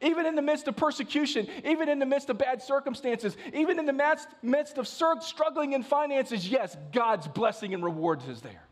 Even 0.00 0.26
in 0.26 0.36
the 0.36 0.42
midst 0.42 0.68
of 0.68 0.76
persecution, 0.76 1.48
even 1.64 1.88
in 1.88 1.98
the 1.98 2.06
midst 2.06 2.30
of 2.30 2.38
bad 2.38 2.62
circumstances, 2.62 3.36
even 3.52 3.80
in 3.80 3.86
the 3.86 4.18
midst 4.42 4.78
of 4.78 4.86
struggling 4.86 5.72
in 5.72 5.82
finances, 5.82 6.48
yes, 6.48 6.76
God's 6.92 7.26
blessing 7.26 7.74
and 7.74 7.82
rewards 7.82 8.28
is 8.28 8.40
there. 8.40 8.62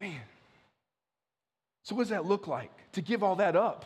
Man. 0.00 0.20
So, 1.84 1.94
what 1.94 2.02
does 2.02 2.10
that 2.10 2.24
look 2.24 2.46
like 2.46 2.70
to 2.92 3.02
give 3.02 3.22
all 3.22 3.36
that 3.36 3.54
up, 3.54 3.84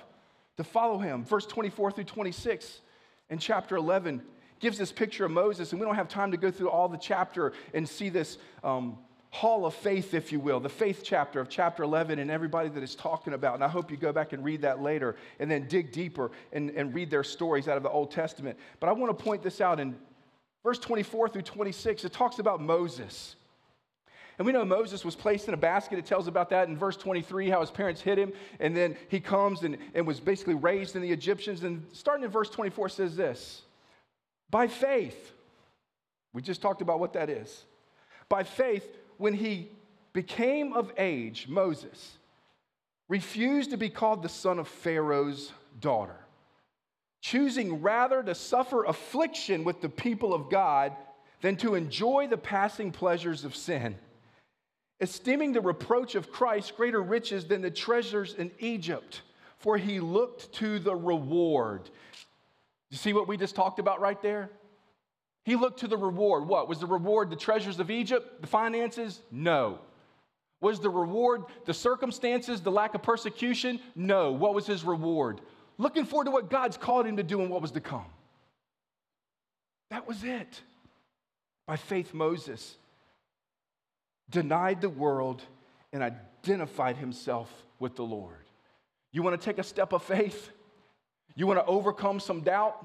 to 0.56 0.64
follow 0.64 0.98
him? 0.98 1.24
Verse 1.24 1.46
24 1.46 1.92
through 1.92 2.04
26 2.04 2.80
in 3.28 3.38
chapter 3.38 3.76
11 3.76 4.22
gives 4.60 4.78
this 4.78 4.92
picture 4.92 5.24
of 5.24 5.30
Moses, 5.30 5.72
and 5.72 5.80
we 5.80 5.86
don't 5.86 5.96
have 5.96 6.08
time 6.08 6.30
to 6.30 6.36
go 6.36 6.50
through 6.50 6.70
all 6.70 6.88
the 6.88 6.96
chapter 6.96 7.52
and 7.74 7.88
see 7.88 8.08
this 8.08 8.38
um, 8.64 8.98
hall 9.36 9.66
of 9.66 9.74
faith, 9.74 10.14
if 10.14 10.32
you 10.32 10.40
will, 10.40 10.60
the 10.60 10.68
faith 10.68 11.02
chapter 11.04 11.40
of 11.40 11.50
chapter 11.50 11.82
11 11.82 12.18
and 12.18 12.30
everybody 12.30 12.70
that 12.70 12.82
is 12.82 12.94
talking 12.94 13.34
about. 13.34 13.54
And 13.54 13.62
I 13.62 13.68
hope 13.68 13.90
you 13.90 13.98
go 13.98 14.10
back 14.10 14.32
and 14.32 14.42
read 14.42 14.62
that 14.62 14.80
later 14.80 15.14
and 15.38 15.50
then 15.50 15.68
dig 15.68 15.92
deeper 15.92 16.30
and, 16.54 16.70
and 16.70 16.94
read 16.94 17.10
their 17.10 17.22
stories 17.22 17.68
out 17.68 17.76
of 17.76 17.82
the 17.82 17.90
Old 17.90 18.10
Testament. 18.10 18.58
But 18.80 18.88
I 18.88 18.92
want 18.92 19.16
to 19.16 19.24
point 19.24 19.42
this 19.42 19.60
out 19.60 19.78
in 19.78 19.94
verse 20.64 20.78
24 20.78 21.28
through 21.28 21.42
26. 21.42 22.06
It 22.06 22.12
talks 22.14 22.38
about 22.38 22.62
Moses. 22.62 23.36
And 24.38 24.46
we 24.46 24.52
know 24.52 24.64
Moses 24.64 25.04
was 25.04 25.14
placed 25.14 25.48
in 25.48 25.54
a 25.54 25.58
basket. 25.58 25.98
It 25.98 26.06
tells 26.06 26.28
about 26.28 26.48
that 26.48 26.68
in 26.68 26.76
verse 26.78 26.96
23, 26.96 27.50
how 27.50 27.60
his 27.60 27.70
parents 27.70 28.00
hid 28.00 28.18
him. 28.18 28.32
And 28.58 28.74
then 28.74 28.96
he 29.08 29.20
comes 29.20 29.64
and, 29.64 29.76
and 29.94 30.06
was 30.06 30.18
basically 30.18 30.54
raised 30.54 30.96
in 30.96 31.02
the 31.02 31.12
Egyptians. 31.12 31.62
And 31.62 31.84
starting 31.92 32.24
in 32.24 32.30
verse 32.30 32.48
24 32.48 32.88
says 32.88 33.14
this 33.14 33.60
By 34.48 34.66
faith, 34.66 35.32
we 36.32 36.40
just 36.40 36.62
talked 36.62 36.80
about 36.80 37.00
what 37.00 37.12
that 37.12 37.28
is. 37.28 37.64
By 38.30 38.42
faith, 38.42 38.96
when 39.18 39.34
he 39.34 39.70
became 40.12 40.72
of 40.72 40.92
age, 40.96 41.46
Moses 41.48 42.16
refused 43.08 43.70
to 43.70 43.76
be 43.76 43.88
called 43.88 44.22
the 44.22 44.28
son 44.28 44.58
of 44.58 44.66
Pharaoh's 44.66 45.52
daughter, 45.80 46.16
choosing 47.20 47.82
rather 47.82 48.22
to 48.22 48.34
suffer 48.34 48.84
affliction 48.84 49.64
with 49.64 49.80
the 49.80 49.88
people 49.88 50.34
of 50.34 50.50
God 50.50 50.92
than 51.42 51.56
to 51.56 51.74
enjoy 51.74 52.26
the 52.26 52.38
passing 52.38 52.90
pleasures 52.90 53.44
of 53.44 53.54
sin, 53.54 53.96
esteeming 55.00 55.52
the 55.52 55.60
reproach 55.60 56.14
of 56.14 56.32
Christ 56.32 56.76
greater 56.76 57.02
riches 57.02 57.46
than 57.46 57.62
the 57.62 57.70
treasures 57.70 58.34
in 58.34 58.50
Egypt, 58.58 59.22
for 59.58 59.76
he 59.76 60.00
looked 60.00 60.52
to 60.54 60.78
the 60.78 60.96
reward. 60.96 61.90
You 62.90 62.96
see 62.96 63.12
what 63.12 63.28
we 63.28 63.36
just 63.36 63.54
talked 63.54 63.78
about 63.78 64.00
right 64.00 64.20
there? 64.22 64.50
He 65.46 65.54
looked 65.54 65.80
to 65.80 65.88
the 65.88 65.96
reward. 65.96 66.48
What? 66.48 66.68
Was 66.68 66.80
the 66.80 66.86
reward 66.86 67.30
the 67.30 67.36
treasures 67.36 67.78
of 67.78 67.88
Egypt, 67.88 68.40
the 68.40 68.48
finances? 68.48 69.22
No. 69.30 69.78
Was 70.60 70.80
the 70.80 70.90
reward 70.90 71.44
the 71.66 71.72
circumstances, 71.72 72.60
the 72.60 72.72
lack 72.72 72.96
of 72.96 73.04
persecution? 73.04 73.78
No. 73.94 74.32
What 74.32 74.54
was 74.54 74.66
his 74.66 74.82
reward? 74.82 75.40
Looking 75.78 76.04
forward 76.04 76.24
to 76.24 76.32
what 76.32 76.50
God's 76.50 76.76
called 76.76 77.06
him 77.06 77.18
to 77.18 77.22
do 77.22 77.40
and 77.42 77.48
what 77.48 77.62
was 77.62 77.70
to 77.70 77.80
come. 77.80 78.06
That 79.90 80.08
was 80.08 80.24
it. 80.24 80.60
By 81.68 81.76
faith, 81.76 82.12
Moses 82.12 82.74
denied 84.28 84.80
the 84.80 84.88
world 84.88 85.42
and 85.92 86.02
identified 86.02 86.96
himself 86.96 87.48
with 87.78 87.94
the 87.94 88.02
Lord. 88.02 88.34
You 89.12 89.22
want 89.22 89.40
to 89.40 89.44
take 89.44 89.58
a 89.58 89.62
step 89.62 89.92
of 89.92 90.02
faith? 90.02 90.50
You 91.36 91.46
want 91.46 91.60
to 91.60 91.66
overcome 91.66 92.18
some 92.18 92.40
doubt? 92.40 92.84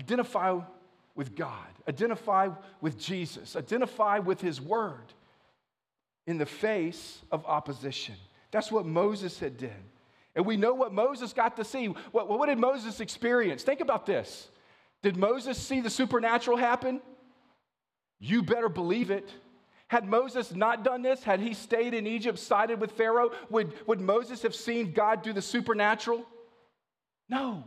Identify 0.00 0.58
with 1.14 1.34
God, 1.34 1.66
identify 1.88 2.48
with 2.80 2.98
Jesus, 2.98 3.56
identify 3.56 4.18
with 4.18 4.40
His 4.40 4.60
Word 4.60 5.12
in 6.26 6.38
the 6.38 6.46
face 6.46 7.20
of 7.30 7.44
opposition. 7.46 8.14
That's 8.50 8.70
what 8.70 8.86
Moses 8.86 9.38
had 9.38 9.56
did. 9.56 9.72
And 10.34 10.46
we 10.46 10.56
know 10.56 10.74
what 10.74 10.92
Moses 10.92 11.32
got 11.32 11.56
to 11.56 11.64
see. 11.64 11.86
What, 11.86 12.28
what 12.28 12.46
did 12.46 12.58
Moses 12.58 13.00
experience? 13.00 13.62
Think 13.62 13.80
about 13.80 14.06
this. 14.06 14.48
Did 15.02 15.16
Moses 15.16 15.58
see 15.58 15.80
the 15.80 15.90
supernatural 15.90 16.56
happen? 16.56 17.00
You 18.18 18.42
better 18.42 18.68
believe 18.68 19.10
it. 19.10 19.28
Had 19.88 20.08
Moses 20.08 20.54
not 20.54 20.84
done 20.84 21.02
this, 21.02 21.22
had 21.22 21.40
he 21.40 21.52
stayed 21.52 21.92
in 21.92 22.06
Egypt, 22.06 22.38
sided 22.38 22.80
with 22.80 22.92
Pharaoh, 22.92 23.32
would, 23.50 23.74
would 23.86 24.00
Moses 24.00 24.40
have 24.42 24.54
seen 24.54 24.92
God 24.92 25.22
do 25.22 25.34
the 25.34 25.42
supernatural? 25.42 26.24
No. 27.28 27.64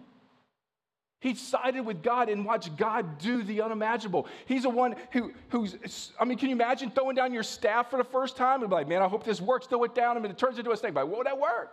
He 1.25 1.33
sided 1.33 1.83
with 1.83 2.03
God 2.03 2.29
and 2.29 2.45
watched 2.45 2.77
God 2.77 3.17
do 3.17 3.41
the 3.41 3.63
unimaginable. 3.63 4.27
He's 4.45 4.61
the 4.61 4.69
one 4.69 4.95
who, 5.11 5.33
who's, 5.49 6.11
I 6.19 6.23
mean, 6.23 6.37
can 6.37 6.49
you 6.49 6.55
imagine 6.55 6.91
throwing 6.91 7.15
down 7.15 7.33
your 7.33 7.41
staff 7.41 7.89
for 7.89 7.97
the 7.97 8.03
first 8.03 8.37
time 8.37 8.61
and 8.61 8.69
be 8.69 8.75
like, 8.75 8.87
man, 8.87 9.01
I 9.01 9.07
hope 9.07 9.23
this 9.23 9.41
works, 9.41 9.65
throw 9.65 9.83
it 9.85 9.95
down, 9.95 10.17
I 10.17 10.19
mean, 10.19 10.29
it 10.29 10.37
turns 10.37 10.59
into 10.59 10.69
a 10.69 10.77
snake. 10.77 10.93
Like, 10.93 11.07
would 11.07 11.25
that 11.25 11.39
work? 11.39 11.71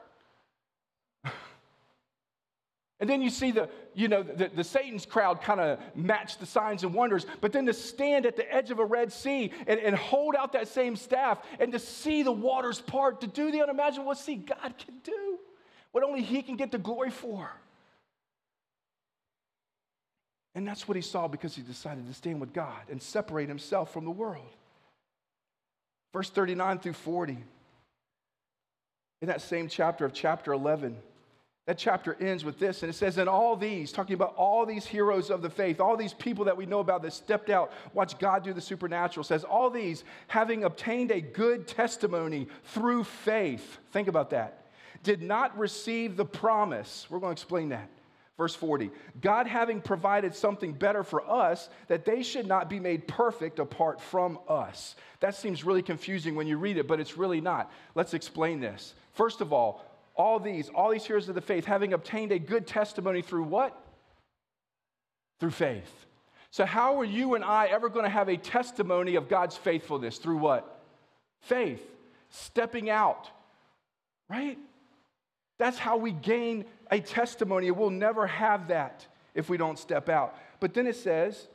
and 2.99 3.11
then 3.11 3.21
you 3.21 3.29
see 3.29 3.51
the, 3.51 3.69
you 3.93 4.09
know, 4.09 4.23
the, 4.23 4.49
the 4.49 4.65
Satan's 4.65 5.05
crowd 5.05 5.43
kind 5.43 5.61
of 5.61 5.79
match 5.95 6.39
the 6.39 6.47
signs 6.47 6.83
and 6.83 6.95
wonders, 6.95 7.27
but 7.43 7.53
then 7.53 7.67
to 7.67 7.75
stand 7.75 8.25
at 8.25 8.37
the 8.37 8.51
edge 8.51 8.71
of 8.71 8.79
a 8.79 8.85
Red 8.87 9.13
Sea 9.13 9.53
and, 9.67 9.79
and 9.79 9.95
hold 9.95 10.35
out 10.35 10.55
that 10.55 10.67
same 10.67 10.97
staff 10.97 11.41
and 11.61 11.71
to 11.73 11.79
see 11.79 12.23
the 12.23 12.33
waters 12.33 12.81
part, 12.81 13.21
to 13.21 13.27
do 13.27 13.53
the 13.53 13.61
unimaginable, 13.61 14.15
see 14.15 14.37
God 14.37 14.79
can 14.79 14.95
do 15.05 15.39
what 15.91 16.03
only 16.03 16.23
He 16.23 16.41
can 16.41 16.57
get 16.57 16.73
the 16.73 16.79
glory 16.79 17.11
for. 17.11 17.51
And 20.55 20.69
that's 20.69 20.87
what 20.87 20.97
he 20.97 21.03
saw 21.03 21.29
because 21.29 21.57
he 21.57 21.63
decided 21.63 22.07
to 22.07 22.15
stand 22.15 22.41
with 22.41 22.53
God 22.53 22.83
and 22.91 23.01
separate 23.01 23.49
himself 23.49 23.93
from 23.93 24.05
the 24.05 24.11
world. 24.11 24.51
Verse 26.13 26.29
39 26.29 26.79
through 26.79 26.93
40, 26.93 27.39
in 29.23 29.29
that 29.29 29.41
same 29.41 29.69
chapter 29.69 30.05
of 30.05 30.13
chapter 30.13 30.53
11, 30.53 30.97
that 31.67 31.79
chapter 31.79 32.15
ends 32.21 32.45
with 32.45 32.59
this, 32.59 32.83
and 32.83 32.91
it 32.91 32.95
says, 32.95 33.17
And 33.17 33.29
all 33.29 33.57
these, 33.57 33.93
talking 33.93 34.15
about 34.15 34.35
all 34.37 34.67
these 34.67 34.85
heroes 34.85 35.31
of 35.31 35.41
the 35.41 35.49
faith, 35.49 35.81
all 35.81 35.97
these 35.97 36.13
people 36.13 36.45
that 36.47 36.57
we 36.57 36.67
know 36.67 36.81
about 36.81 37.03
that 37.03 37.13
stepped 37.13 37.49
out, 37.49 37.73
watch 37.95 38.19
God 38.19 38.43
do 38.43 38.53
the 38.53 38.61
supernatural, 38.61 39.25
says, 39.25 39.45
All 39.45 39.71
these, 39.71 40.05
having 40.27 40.65
obtained 40.65 41.13
a 41.13 41.21
good 41.21 41.67
testimony 41.67 42.49
through 42.65 43.05
faith, 43.05 43.79
think 43.93 44.09
about 44.09 44.31
that, 44.31 44.67
did 45.03 45.23
not 45.23 45.57
receive 45.57 46.17
the 46.17 46.25
promise. 46.27 47.07
We're 47.09 47.21
going 47.21 47.35
to 47.35 47.41
explain 47.41 47.71
that 47.71 47.89
Verse 48.37 48.55
40 48.55 48.91
God 49.21 49.47
having 49.47 49.81
provided 49.81 50.35
something 50.35 50.73
better 50.73 51.05
for 51.05 51.29
us, 51.29 51.69
that 51.89 52.05
they 52.05 52.23
should 52.23 52.47
not 52.47 52.71
be 52.71 52.81
made 52.81 53.07
perfect 53.07 53.59
apart 53.59 54.01
from 54.01 54.39
us. 54.49 54.97
That 55.21 55.35
seems 55.35 55.65
really 55.65 55.83
confusing 55.83 56.35
when 56.35 56.47
you 56.47 56.57
read 56.57 56.77
it, 56.77 56.89
but 56.89 57.01
it's 57.01 57.17
really 57.17 57.41
not. 57.41 57.71
Let's 57.95 58.15
explain 58.15 58.61
this. 58.61 58.95
First 59.13 59.41
of 59.41 59.53
all, 59.53 59.85
all 60.15 60.39
these, 60.39 60.69
all 60.69 60.91
these 60.91 61.05
heroes 61.05 61.29
of 61.29 61.35
the 61.35 61.41
faith, 61.41 61.65
having 61.65 61.93
obtained 61.93 62.33
a 62.33 62.39
good 62.39 62.67
testimony 62.67 63.23
through 63.23 63.45
what? 63.45 63.79
through 65.43 65.51
faith. 65.51 66.07
So, 66.53 66.65
how 66.65 67.01
are 67.01 67.05
you 67.05 67.35
and 67.35 67.45
I 67.45 67.67
ever 67.67 67.89
going 67.89 68.05
to 68.05 68.11
have 68.11 68.29
a 68.29 68.37
testimony 68.37 69.17
of 69.17 69.29
God's 69.29 69.57
faithfulness? 69.57 70.19
Through 70.19 70.37
what? 70.37 70.85
Faith, 71.41 71.85
stepping 72.31 72.89
out, 72.89 73.29
right? 74.31 74.57
That's 75.63 75.79
how 75.79 75.97
we 75.97 76.11
gain 76.11 76.65
a 76.91 76.99
testimony. 76.99 77.71
We'll 77.71 77.91
never 77.91 78.27
have 78.27 78.67
that 78.67 79.07
if 79.33 79.49
we 79.49 79.57
don't 79.57 79.79
step 79.79 80.09
out. 80.09 80.37
But 80.59 80.75
then 80.75 80.89
it 80.89 80.97
says, 80.97 81.47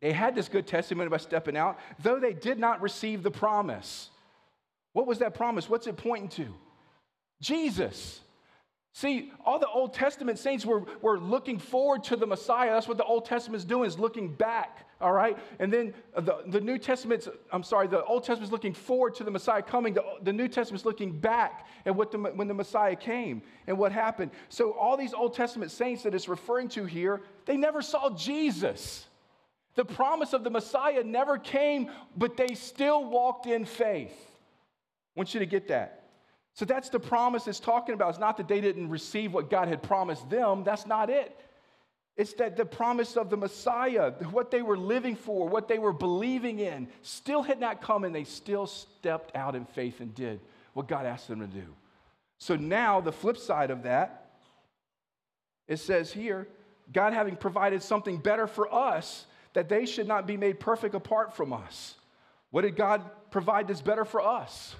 they 0.00 0.12
had 0.12 0.36
this 0.36 0.48
good 0.48 0.64
testimony 0.64 1.10
by 1.10 1.16
stepping 1.16 1.56
out, 1.56 1.80
though 2.04 2.20
they 2.20 2.34
did 2.34 2.60
not 2.60 2.80
receive 2.80 3.24
the 3.24 3.32
promise. 3.32 4.10
What 4.92 5.08
was 5.08 5.18
that 5.18 5.34
promise? 5.34 5.68
What's 5.68 5.88
it 5.88 5.96
pointing 5.96 6.28
to? 6.28 6.54
Jesus. 7.40 8.20
See, 8.92 9.32
all 9.44 9.58
the 9.58 9.66
Old 9.66 9.92
Testament 9.92 10.38
saints 10.38 10.64
were, 10.64 10.84
were 11.00 11.18
looking 11.18 11.58
forward 11.58 12.04
to 12.04 12.14
the 12.14 12.28
Messiah. 12.28 12.70
That's 12.70 12.86
what 12.86 12.96
the 12.96 13.04
Old 13.04 13.24
Testament 13.24 13.58
is 13.58 13.64
doing, 13.64 13.88
is 13.88 13.98
looking 13.98 14.32
back, 14.32 14.86
all 15.02 15.12
right? 15.12 15.36
And 15.58 15.72
then 15.72 15.92
the, 16.14 16.42
the 16.46 16.60
New 16.60 16.78
Testament's, 16.78 17.28
I'm 17.52 17.62
sorry, 17.62 17.88
the 17.88 18.04
Old 18.04 18.24
Testament's 18.24 18.52
looking 18.52 18.72
forward 18.72 19.14
to 19.16 19.24
the 19.24 19.30
Messiah 19.30 19.62
coming. 19.62 19.94
The, 19.94 20.04
the 20.22 20.32
New 20.32 20.48
Testament's 20.48 20.84
looking 20.84 21.18
back 21.18 21.66
at 21.84 21.94
what 21.94 22.12
the, 22.12 22.18
when 22.18 22.48
the 22.48 22.54
Messiah 22.54 22.96
came 22.96 23.42
and 23.66 23.76
what 23.76 23.92
happened. 23.92 24.30
So 24.48 24.72
all 24.72 24.96
these 24.96 25.12
Old 25.12 25.34
Testament 25.34 25.70
saints 25.70 26.04
that 26.04 26.14
it's 26.14 26.28
referring 26.28 26.68
to 26.70 26.84
here, 26.84 27.20
they 27.44 27.56
never 27.56 27.82
saw 27.82 28.10
Jesus. 28.10 29.06
The 29.74 29.84
promise 29.84 30.32
of 30.32 30.44
the 30.44 30.50
Messiah 30.50 31.02
never 31.02 31.38
came, 31.38 31.90
but 32.16 32.36
they 32.36 32.54
still 32.54 33.04
walked 33.04 33.46
in 33.46 33.64
faith. 33.64 34.14
I 34.14 35.20
want 35.20 35.34
you 35.34 35.40
to 35.40 35.46
get 35.46 35.68
that. 35.68 36.04
So 36.54 36.64
that's 36.64 36.90
the 36.90 37.00
promise 37.00 37.46
it's 37.46 37.60
talking 37.60 37.94
about. 37.94 38.10
It's 38.10 38.18
not 38.18 38.36
that 38.36 38.48
they 38.48 38.60
didn't 38.60 38.90
receive 38.90 39.32
what 39.32 39.50
God 39.50 39.68
had 39.68 39.82
promised 39.82 40.28
them. 40.28 40.64
That's 40.64 40.86
not 40.86 41.08
it. 41.08 41.36
It's 42.16 42.34
that 42.34 42.56
the 42.56 42.66
promise 42.66 43.16
of 43.16 43.30
the 43.30 43.36
Messiah, 43.36 44.12
what 44.30 44.50
they 44.50 44.60
were 44.60 44.76
living 44.76 45.16
for, 45.16 45.48
what 45.48 45.66
they 45.66 45.78
were 45.78 45.94
believing 45.94 46.58
in, 46.58 46.88
still 47.00 47.42
had 47.42 47.58
not 47.58 47.80
come, 47.80 48.04
and 48.04 48.14
they 48.14 48.24
still 48.24 48.66
stepped 48.66 49.34
out 49.34 49.54
in 49.54 49.64
faith 49.64 50.00
and 50.00 50.14
did 50.14 50.40
what 50.74 50.88
God 50.88 51.06
asked 51.06 51.28
them 51.28 51.40
to 51.40 51.46
do. 51.46 51.64
So 52.36 52.56
now, 52.56 53.00
the 53.00 53.12
flip 53.12 53.38
side 53.38 53.70
of 53.70 53.84
that, 53.84 54.30
it 55.68 55.78
says 55.78 56.12
here, 56.12 56.48
God 56.92 57.14
having 57.14 57.36
provided 57.36 57.82
something 57.82 58.18
better 58.18 58.46
for 58.46 58.72
us, 58.72 59.26
that 59.54 59.68
they 59.68 59.86
should 59.86 60.08
not 60.08 60.26
be 60.26 60.36
made 60.36 60.60
perfect 60.60 60.94
apart 60.94 61.34
from 61.34 61.52
us. 61.52 61.94
What 62.50 62.62
did 62.62 62.76
God 62.76 63.02
provide 63.30 63.68
that's 63.68 63.80
better 63.80 64.04
for 64.04 64.20
us? 64.20 64.74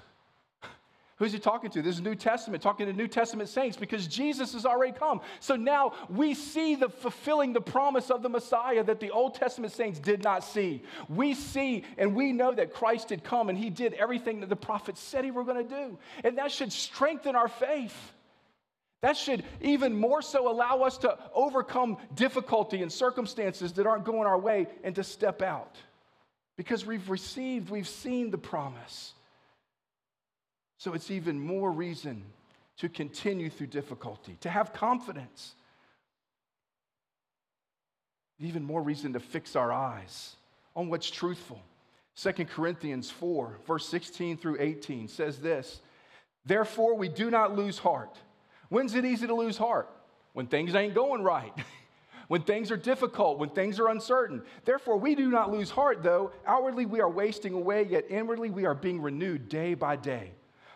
Who's 1.17 1.31
he 1.31 1.39
talking 1.39 1.69
to? 1.71 1.81
This 1.81 1.95
is 1.95 2.01
New 2.01 2.15
Testament, 2.15 2.63
talking 2.63 2.87
to 2.87 2.93
New 2.93 3.07
Testament 3.07 3.47
saints 3.47 3.77
because 3.77 4.07
Jesus 4.07 4.53
has 4.53 4.65
already 4.65 4.93
come. 4.93 5.21
So 5.39 5.55
now 5.55 5.93
we 6.09 6.33
see 6.33 6.75
the 6.75 6.89
fulfilling 6.89 7.53
the 7.53 7.61
promise 7.61 8.09
of 8.09 8.23
the 8.23 8.29
Messiah 8.29 8.83
that 8.83 8.99
the 8.99 9.11
Old 9.11 9.35
Testament 9.35 9.73
saints 9.73 9.99
did 9.99 10.23
not 10.23 10.43
see. 10.43 10.81
We 11.09 11.35
see 11.35 11.83
and 11.99 12.15
we 12.15 12.31
know 12.31 12.51
that 12.53 12.73
Christ 12.73 13.11
had 13.11 13.23
come 13.23 13.49
and 13.49 13.57
he 13.57 13.69
did 13.69 13.93
everything 13.93 14.39
that 14.39 14.49
the 14.49 14.55
prophets 14.55 14.99
said 14.99 15.23
he 15.23 15.31
were 15.31 15.43
going 15.43 15.67
to 15.67 15.75
do. 15.75 15.99
And 16.23 16.39
that 16.39 16.51
should 16.51 16.71
strengthen 16.71 17.35
our 17.35 17.47
faith. 17.47 17.95
That 19.01 19.15
should 19.15 19.43
even 19.61 19.95
more 19.95 20.21
so 20.21 20.49
allow 20.49 20.79
us 20.79 20.97
to 20.99 21.17
overcome 21.33 21.97
difficulty 22.15 22.81
and 22.81 22.91
circumstances 22.91 23.73
that 23.73 23.85
aren't 23.85 24.05
going 24.05 24.25
our 24.25 24.39
way 24.39 24.67
and 24.83 24.95
to 24.95 25.03
step 25.03 25.41
out. 25.41 25.75
Because 26.57 26.85
we've 26.85 27.09
received, 27.09 27.69
we've 27.69 27.87
seen 27.87 28.31
the 28.31 28.37
promise. 28.37 29.13
So 30.77 30.93
it's 30.93 31.11
even 31.11 31.39
more 31.39 31.71
reason 31.71 32.23
to 32.77 32.89
continue 32.89 33.49
through 33.49 33.67
difficulty, 33.67 34.37
to 34.41 34.49
have 34.49 34.73
confidence. 34.73 35.55
Even 38.39 38.63
more 38.63 38.81
reason 38.81 39.13
to 39.13 39.19
fix 39.19 39.55
our 39.55 39.71
eyes 39.71 40.35
on 40.75 40.89
what's 40.89 41.09
truthful. 41.09 41.61
2 42.15 42.31
Corinthians 42.45 43.09
4, 43.09 43.59
verse 43.65 43.87
16 43.87 44.37
through 44.37 44.57
18 44.59 45.07
says 45.07 45.39
this 45.39 45.81
Therefore, 46.45 46.95
we 46.95 47.07
do 47.07 47.31
not 47.31 47.55
lose 47.55 47.77
heart. 47.77 48.17
When's 48.69 48.95
it 48.95 49.05
easy 49.05 49.27
to 49.27 49.35
lose 49.35 49.57
heart? 49.57 49.89
When 50.33 50.47
things 50.47 50.75
ain't 50.75 50.95
going 50.95 51.21
right. 51.21 51.53
when 52.27 52.41
things 52.41 52.71
are 52.71 52.77
difficult, 52.77 53.37
when 53.37 53.49
things 53.49 53.79
are 53.79 53.87
uncertain. 53.87 54.41
Therefore, 54.65 54.97
we 54.97 55.15
do 55.15 55.29
not 55.29 55.51
lose 55.51 55.69
heart, 55.69 56.01
though 56.03 56.31
outwardly 56.45 56.85
we 56.85 57.01
are 57.01 57.09
wasting 57.09 57.53
away, 57.53 57.83
yet 57.83 58.05
inwardly 58.09 58.49
we 58.49 58.65
are 58.65 58.75
being 58.75 59.01
renewed 59.01 59.49
day 59.49 59.73
by 59.73 59.95
day. 59.95 60.31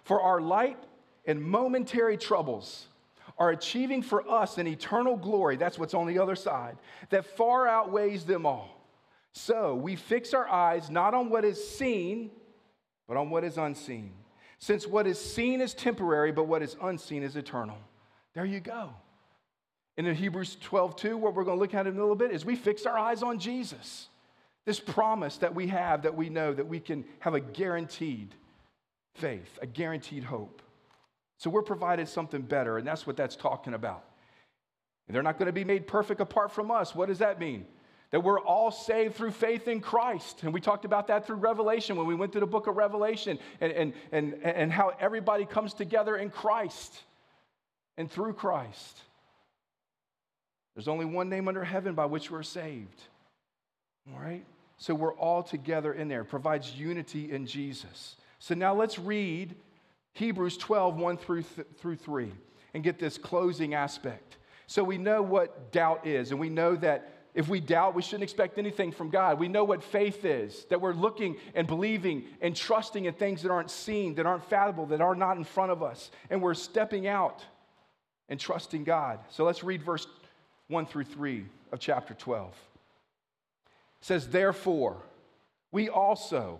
For 0.08 0.22
our 0.22 0.39
light 0.39 0.78
and 1.26 1.43
momentary 1.43 2.16
troubles 2.16 2.88
are 3.38 3.49
achieving 3.49 4.01
for 4.01 4.26
us 4.32 4.58
an 4.58 4.66
eternal 4.66 5.18
glory, 5.18 5.58
that's 5.58 5.78
what's 5.78 5.93
on 5.93 6.08
the 6.08 6.18
other 6.20 6.38
side, 6.38 6.78
that 7.10 7.26
far 7.36 7.68
outweighs 7.68 8.24
them 8.24 8.45
all. 8.45 8.70
So 9.34 9.76
we 9.76 9.97
fix 9.97 10.34
our 10.34 10.47
eyes 10.47 10.89
not 10.89 11.14
on 11.14 11.30
what 11.30 11.43
is 11.43 11.62
seen, 11.68 12.32
but 13.05 13.18
on 13.18 13.30
what 13.30 13.43
is 13.43 13.58
unseen. 13.58 14.14
Since 14.60 14.88
what 14.88 15.08
is 15.08 15.20
seen 15.20 15.60
is 15.60 15.74
temporary, 15.74 16.32
but 16.32 16.47
what 16.47 16.64
is 16.64 16.78
unseen 16.82 17.22
is 17.22 17.36
eternal. 17.36 17.78
There 18.34 18.45
you 18.45 18.62
go. 18.62 18.91
In 19.97 20.05
Hebrews 20.16 20.55
12, 20.62 20.95
2, 20.95 21.18
what 21.18 21.36
we're 21.36 21.43
going 21.43 21.58
to 21.58 21.62
look 21.62 21.74
at 21.74 21.86
in 21.86 21.97
a 21.97 21.99
little 21.99 22.16
bit 22.16 22.32
is 22.32 22.45
we 22.45 22.55
fix 22.55 22.86
our 22.86 22.97
eyes 22.97 23.24
on 23.24 23.39
Jesus. 23.39 24.08
This 24.64 24.80
promise 24.80 25.36
that 25.39 25.53
we 25.53 25.68
have, 25.68 26.03
that 26.03 26.16
we 26.16 26.30
know 26.30 26.53
that 26.53 26.70
we 26.70 26.80
can 26.80 27.03
have 27.20 27.34
a 27.34 27.41
guaranteed 27.41 28.34
faith, 29.18 29.59
a 29.61 29.68
guaranteed 29.68 30.24
hope. 30.24 30.61
So 31.38 31.49
we're 31.49 31.61
provided 31.61 32.07
something 32.07 32.41
better, 32.41 32.78
and 32.78 32.88
that's 32.88 33.05
what 33.05 33.18
that's 33.18 33.36
talking 33.36 33.74
about. 33.74 34.03
And 35.07 35.15
they're 35.15 35.24
not 35.24 35.38
going 35.38 35.47
to 35.47 35.53
be 35.53 35.63
made 35.63 35.88
perfect 35.88 36.20
apart 36.22 36.51
from 36.51 36.72
us. 36.72 36.95
What 36.95 37.07
does 37.07 37.20
that 37.20 37.39
mean? 37.39 37.65
That 38.11 38.24
we're 38.24 38.39
all 38.39 38.72
saved 38.72 39.15
through 39.15 39.32
faith 39.32 39.68
in 39.68 39.82
Christ. 39.82 40.43
And 40.43 40.53
we 40.53 40.61
talked 40.61 40.86
about 40.86 41.07
that 41.07 41.26
through 41.26 41.38
Revelation 41.38 41.97
when 41.97 42.07
we 42.07 42.15
went 42.15 42.32
through 42.32 42.41
the 42.41 42.47
book 42.47 42.68
of 42.68 42.78
Revelation 42.78 43.38
and, 43.61 43.72
and, 43.72 43.93
and, 44.11 44.34
and 44.43 44.72
how 44.72 44.93
everybody 44.99 45.45
comes 45.45 45.74
together 45.74 46.15
in 46.15 46.30
Christ 46.30 47.03
and 47.97 48.09
through 48.09 48.34
Christ. 48.34 49.01
There's 50.76 50.88
only 50.88 51.05
one 51.05 51.30
name 51.30 51.47
under 51.47 51.63
heaven 51.63 51.95
by 51.95 52.05
which 52.05 52.32
we're 52.32 52.43
saved. 52.43 53.01
All 54.13 54.20
right? 54.20 54.45
So 54.78 54.93
we're 54.93 55.15
all 55.15 55.43
together 55.43 55.91
in 55.91 56.07
there. 56.07 56.22
It 56.22 56.30
provides 56.30 56.74
unity 56.76 57.32
in 57.32 57.45
Jesus. 57.45 58.15
So 58.39 58.55
now 58.55 58.73
let's 58.73 58.99
read 58.99 59.55
Hebrews 60.13 60.57
12, 60.57 60.97
1 60.97 61.17
through, 61.17 61.43
th- 61.43 61.67
through 61.77 61.95
3, 61.95 62.31
and 62.73 62.83
get 62.83 62.99
this 62.99 63.17
closing 63.17 63.73
aspect. 63.73 64.38
So 64.67 64.83
we 64.83 64.97
know 64.97 65.21
what 65.21 65.71
doubt 65.71 66.05
is, 66.05 66.31
and 66.31 66.39
we 66.39 66.49
know 66.49 66.75
that 66.77 67.13
if 67.33 67.47
we 67.47 67.59
doubt, 67.59 67.93
we 67.93 68.01
shouldn't 68.01 68.23
expect 68.23 68.57
anything 68.57 68.91
from 68.91 69.11
God. 69.11 69.39
We 69.39 69.47
know 69.47 69.63
what 69.63 69.83
faith 69.83 70.25
is, 70.25 70.65
that 70.71 70.81
we're 70.81 70.93
looking 70.93 71.38
and 71.53 71.67
believing 71.67 72.25
and 72.41 72.55
trusting 72.55 73.05
in 73.05 73.13
things 73.13 73.43
that 73.43 73.51
aren't 73.51 73.69
seen, 73.69 74.15
that 74.15 74.25
aren't 74.25 74.43
fathomable, 74.49 74.88
that 74.88 75.01
are 75.01 75.13
not 75.13 75.38
in 75.38 75.43
front 75.43 75.71
of 75.71 75.83
us, 75.83 76.09
and 76.31 76.41
we're 76.41 76.55
stepping 76.55 77.07
out 77.07 77.45
and 78.27 78.39
trusting 78.39 78.83
God. 78.83 79.19
So 79.29 79.43
let's 79.43 79.63
read 79.63 79.83
verse 79.83 80.07
1 80.67 80.88
through 80.88 81.03
3 81.03 81.45
of 81.71 81.79
chapter 81.79 82.15
12. 82.15 82.49
It 82.49 84.05
says, 84.05 84.27
Therefore, 84.27 84.97
we 85.71 85.89
also 85.89 86.59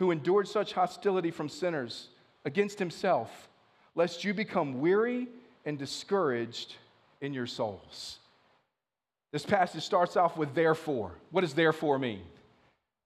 who 0.00 0.10
endured 0.10 0.48
such 0.48 0.72
hostility 0.72 1.30
from 1.30 1.46
sinners 1.46 2.08
against 2.46 2.78
himself, 2.78 3.50
lest 3.94 4.24
you 4.24 4.32
become 4.32 4.80
weary 4.80 5.28
and 5.66 5.78
discouraged 5.78 6.76
in 7.20 7.34
your 7.34 7.46
souls. 7.46 8.18
This 9.30 9.44
passage 9.44 9.84
starts 9.84 10.16
off 10.16 10.38
with 10.38 10.54
therefore. 10.54 11.12
What 11.30 11.42
does 11.42 11.52
therefore 11.52 11.98
mean? 11.98 12.22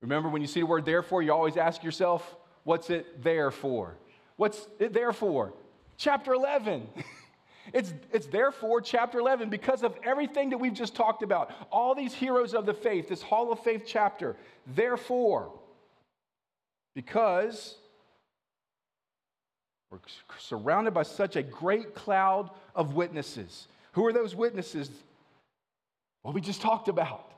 Remember, 0.03 0.28
when 0.28 0.40
you 0.40 0.47
see 0.47 0.61
the 0.61 0.66
word 0.66 0.84
therefore, 0.84 1.20
you 1.20 1.32
always 1.32 1.57
ask 1.57 1.82
yourself, 1.82 2.36
what's 2.62 2.88
it 2.90 3.24
there 3.24 3.51
for? 3.51 3.97
What's 4.36 4.68
it 4.78 4.92
there 4.92 5.12
for? 5.12 5.53
Chapter 5.97 6.32
11. 6.32 6.86
it's, 7.72 7.92
it's 8.12 8.26
therefore 8.26 8.80
chapter 8.80 9.18
11 9.18 9.51
because 9.51 9.82
of 9.82 9.97
everything 10.05 10.51
that 10.51 10.59
we've 10.59 10.72
just 10.72 10.95
talked 10.95 11.24
about. 11.24 11.51
All 11.72 11.97
these 11.97 12.14
heroes 12.14 12.55
of 12.55 12.66
the 12.66 12.74
faith, 12.74 13.09
this 13.09 13.20
Hall 13.20 13.51
of 13.51 13.59
Faith 13.64 13.82
chapter. 13.84 14.36
Therefore, 14.64 15.51
because 16.95 17.76
we're 19.90 19.99
surrounded 20.38 20.95
by 20.95 21.03
such 21.03 21.36
a 21.36 21.42
great 21.42 21.95
cloud 21.95 22.51
of 22.74 22.95
witnesses. 22.95 23.68
Who 23.92 24.05
are 24.07 24.12
those 24.12 24.34
witnesses? 24.34 24.90
Well, 26.22 26.32
we 26.32 26.40
just 26.40 26.61
talked 26.61 26.88
about 26.88 27.32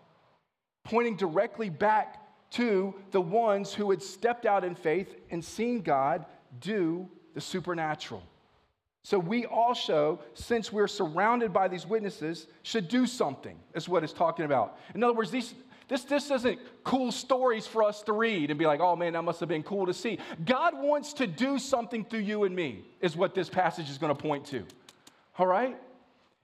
pointing 0.84 1.16
directly 1.16 1.68
back 1.68 2.22
to 2.52 2.94
the 3.10 3.20
ones 3.20 3.74
who 3.74 3.90
had 3.90 4.02
stepped 4.02 4.46
out 4.46 4.64
in 4.64 4.74
faith 4.74 5.14
and 5.30 5.44
seen 5.44 5.82
God 5.82 6.24
do 6.60 7.08
the 7.34 7.40
supernatural. 7.40 8.22
So 9.02 9.18
we 9.18 9.46
also, 9.46 10.20
since 10.34 10.72
we're 10.72 10.88
surrounded 10.88 11.52
by 11.52 11.68
these 11.68 11.86
witnesses, 11.86 12.46
should 12.62 12.88
do 12.88 13.06
something, 13.06 13.56
is 13.74 13.88
what 13.88 14.02
it's 14.02 14.12
talking 14.12 14.44
about. 14.44 14.78
In 14.94 15.04
other 15.04 15.12
words, 15.12 15.30
these, 15.30 15.54
this, 15.88 16.04
this 16.04 16.30
isn't 16.30 16.58
cool 16.82 17.12
stories 17.12 17.66
for 17.66 17.82
us 17.84 18.02
to 18.02 18.12
read 18.12 18.50
and 18.50 18.58
be 18.58 18.66
like, 18.66 18.80
oh 18.80 18.96
man, 18.96 19.12
that 19.12 19.22
must 19.22 19.40
have 19.40 19.48
been 19.48 19.62
cool 19.62 19.86
to 19.86 19.94
see. 19.94 20.18
God 20.44 20.74
wants 20.76 21.12
to 21.14 21.26
do 21.26 21.58
something 21.58 22.04
through 22.04 22.20
you 22.20 22.44
and 22.44 22.54
me, 22.54 22.84
is 23.00 23.16
what 23.16 23.34
this 23.34 23.48
passage 23.48 23.88
is 23.88 23.98
going 23.98 24.14
to 24.14 24.20
point 24.20 24.46
to. 24.46 24.64
All 25.38 25.46
right? 25.46 25.76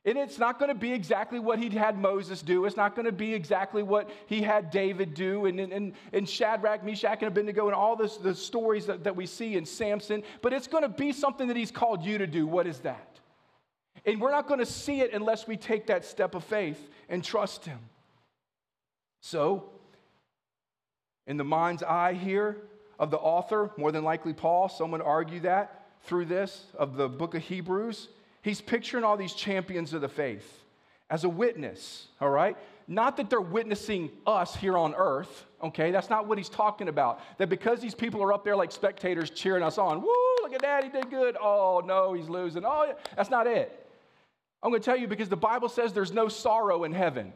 And 0.05 0.19
it's 0.19 0.39
not 0.39 0.59
going 0.59 0.69
to 0.69 0.75
be 0.75 0.93
exactly 0.93 1.39
what 1.39 1.61
he 1.61 1.71
had 1.71 1.97
Moses 1.97 2.43
do. 2.43 2.65
It's 2.65 2.77
not 2.77 2.97
going 2.97 3.07
to 3.07 3.13
be 3.13 3.33
exactly 3.35 3.85
what 3.85 4.11
he 4.27 4.43
had 4.43 4.71
David 4.71 5.15
do, 5.15 5.47
and, 5.47 5.61
and, 5.61 5.93
and 6.13 6.29
Shadrach, 6.29 6.85
Meshach, 6.85 7.19
and 7.21 7.29
Abednego, 7.29 7.67
and 7.67 7.75
all 7.75 7.95
this, 7.95 8.17
the 8.17 8.35
stories 8.35 8.87
that, 8.87 9.05
that 9.05 9.15
we 9.15 9.27
see 9.27 9.55
in 9.55 9.65
Samson. 9.65 10.25
But 10.41 10.53
it's 10.53 10.67
going 10.67 10.83
to 10.83 10.89
be 10.89 11.13
something 11.13 11.47
that 11.47 11.57
he's 11.57 11.71
called 11.71 12.05
you 12.05 12.19
to 12.19 12.27
do. 12.27 12.49
What 12.49 12.67
is 12.67 12.81
that? 12.81 13.21
And 14.05 14.21
we're 14.21 14.33
not 14.33 14.49
going 14.49 14.59
to 14.59 14.67
see 14.67 15.03
it 15.03 15.13
unless 15.13 15.47
we 15.47 15.57
take 15.57 15.87
that 15.87 16.05
step 16.05 16.35
of 16.35 16.43
faith 16.43 16.91
and 17.09 17.23
trust 17.23 17.65
him. 17.65 17.79
So, 19.23 19.71
in 21.29 21.37
the 21.37 21.45
mind's 21.45 21.85
eye 21.85 22.15
here 22.15 22.57
of 22.99 23.11
the 23.13 23.19
author, 23.19 23.71
more 23.79 23.93
than 23.93 24.03
likely 24.03 24.33
Paul, 24.33 24.69
some 24.69 24.91
would 24.91 25.01
argue 25.01 25.41
that 25.41 25.87
through 26.03 26.25
this 26.25 26.67
of 26.77 26.97
the 26.97 27.09
book 27.09 27.37
of 27.37 27.43
Hebrews, 27.43 28.09
he's 28.43 28.61
picturing 28.61 29.05
all 29.05 29.17
these 29.17 29.33
champions 29.33 29.93
of 29.95 30.01
the 30.01 30.09
faith 30.09 30.65
as 31.09 31.23
a 31.23 31.29
witness, 31.29 32.09
all 32.21 32.31
right? 32.31 32.57
Not 32.89 33.17
that 33.19 33.31
they're 33.31 33.41
witnessing 33.41 34.11
us 34.27 34.57
here 34.57 34.77
on 34.77 34.93
earth, 34.97 35.47
okay? 35.63 35.93
That's 35.93 36.11
not 36.11 36.27
what 36.27 36.37
he's 36.37 36.49
talking 36.49 36.89
about. 36.89 37.21
That 37.39 37.49
because 37.49 37.81
these 37.81 37.95
people 37.95 38.21
are 38.25 38.33
up 38.33 38.45
there 38.45 38.57
like 38.57 38.73
spectators 38.73 39.31
cheering 39.31 39.63
us 39.63 39.79
on, 39.79 40.03
woo, 40.03 40.09
look 40.43 40.53
at 40.53 40.63
that, 40.63 40.83
he 40.83 40.91
did 40.91 41.11
good. 41.11 41.37
Oh, 41.41 41.81
no, 41.87 42.13
he's 42.13 42.29
losing. 42.29 42.65
Oh, 42.67 42.93
that's 43.15 43.31
not 43.31 43.47
it. 43.47 43.87
I'm 44.65 44.73
to 44.73 44.81
tell 44.81 44.97
you 44.97 45.07
because 45.07 45.29
the 45.29 45.37
Bible 45.37 45.69
says 45.69 45.93
there's 45.93 46.13
no 46.13 46.27
sorrow 46.27 46.83
in 46.83 46.93
heaven. 46.93 47.33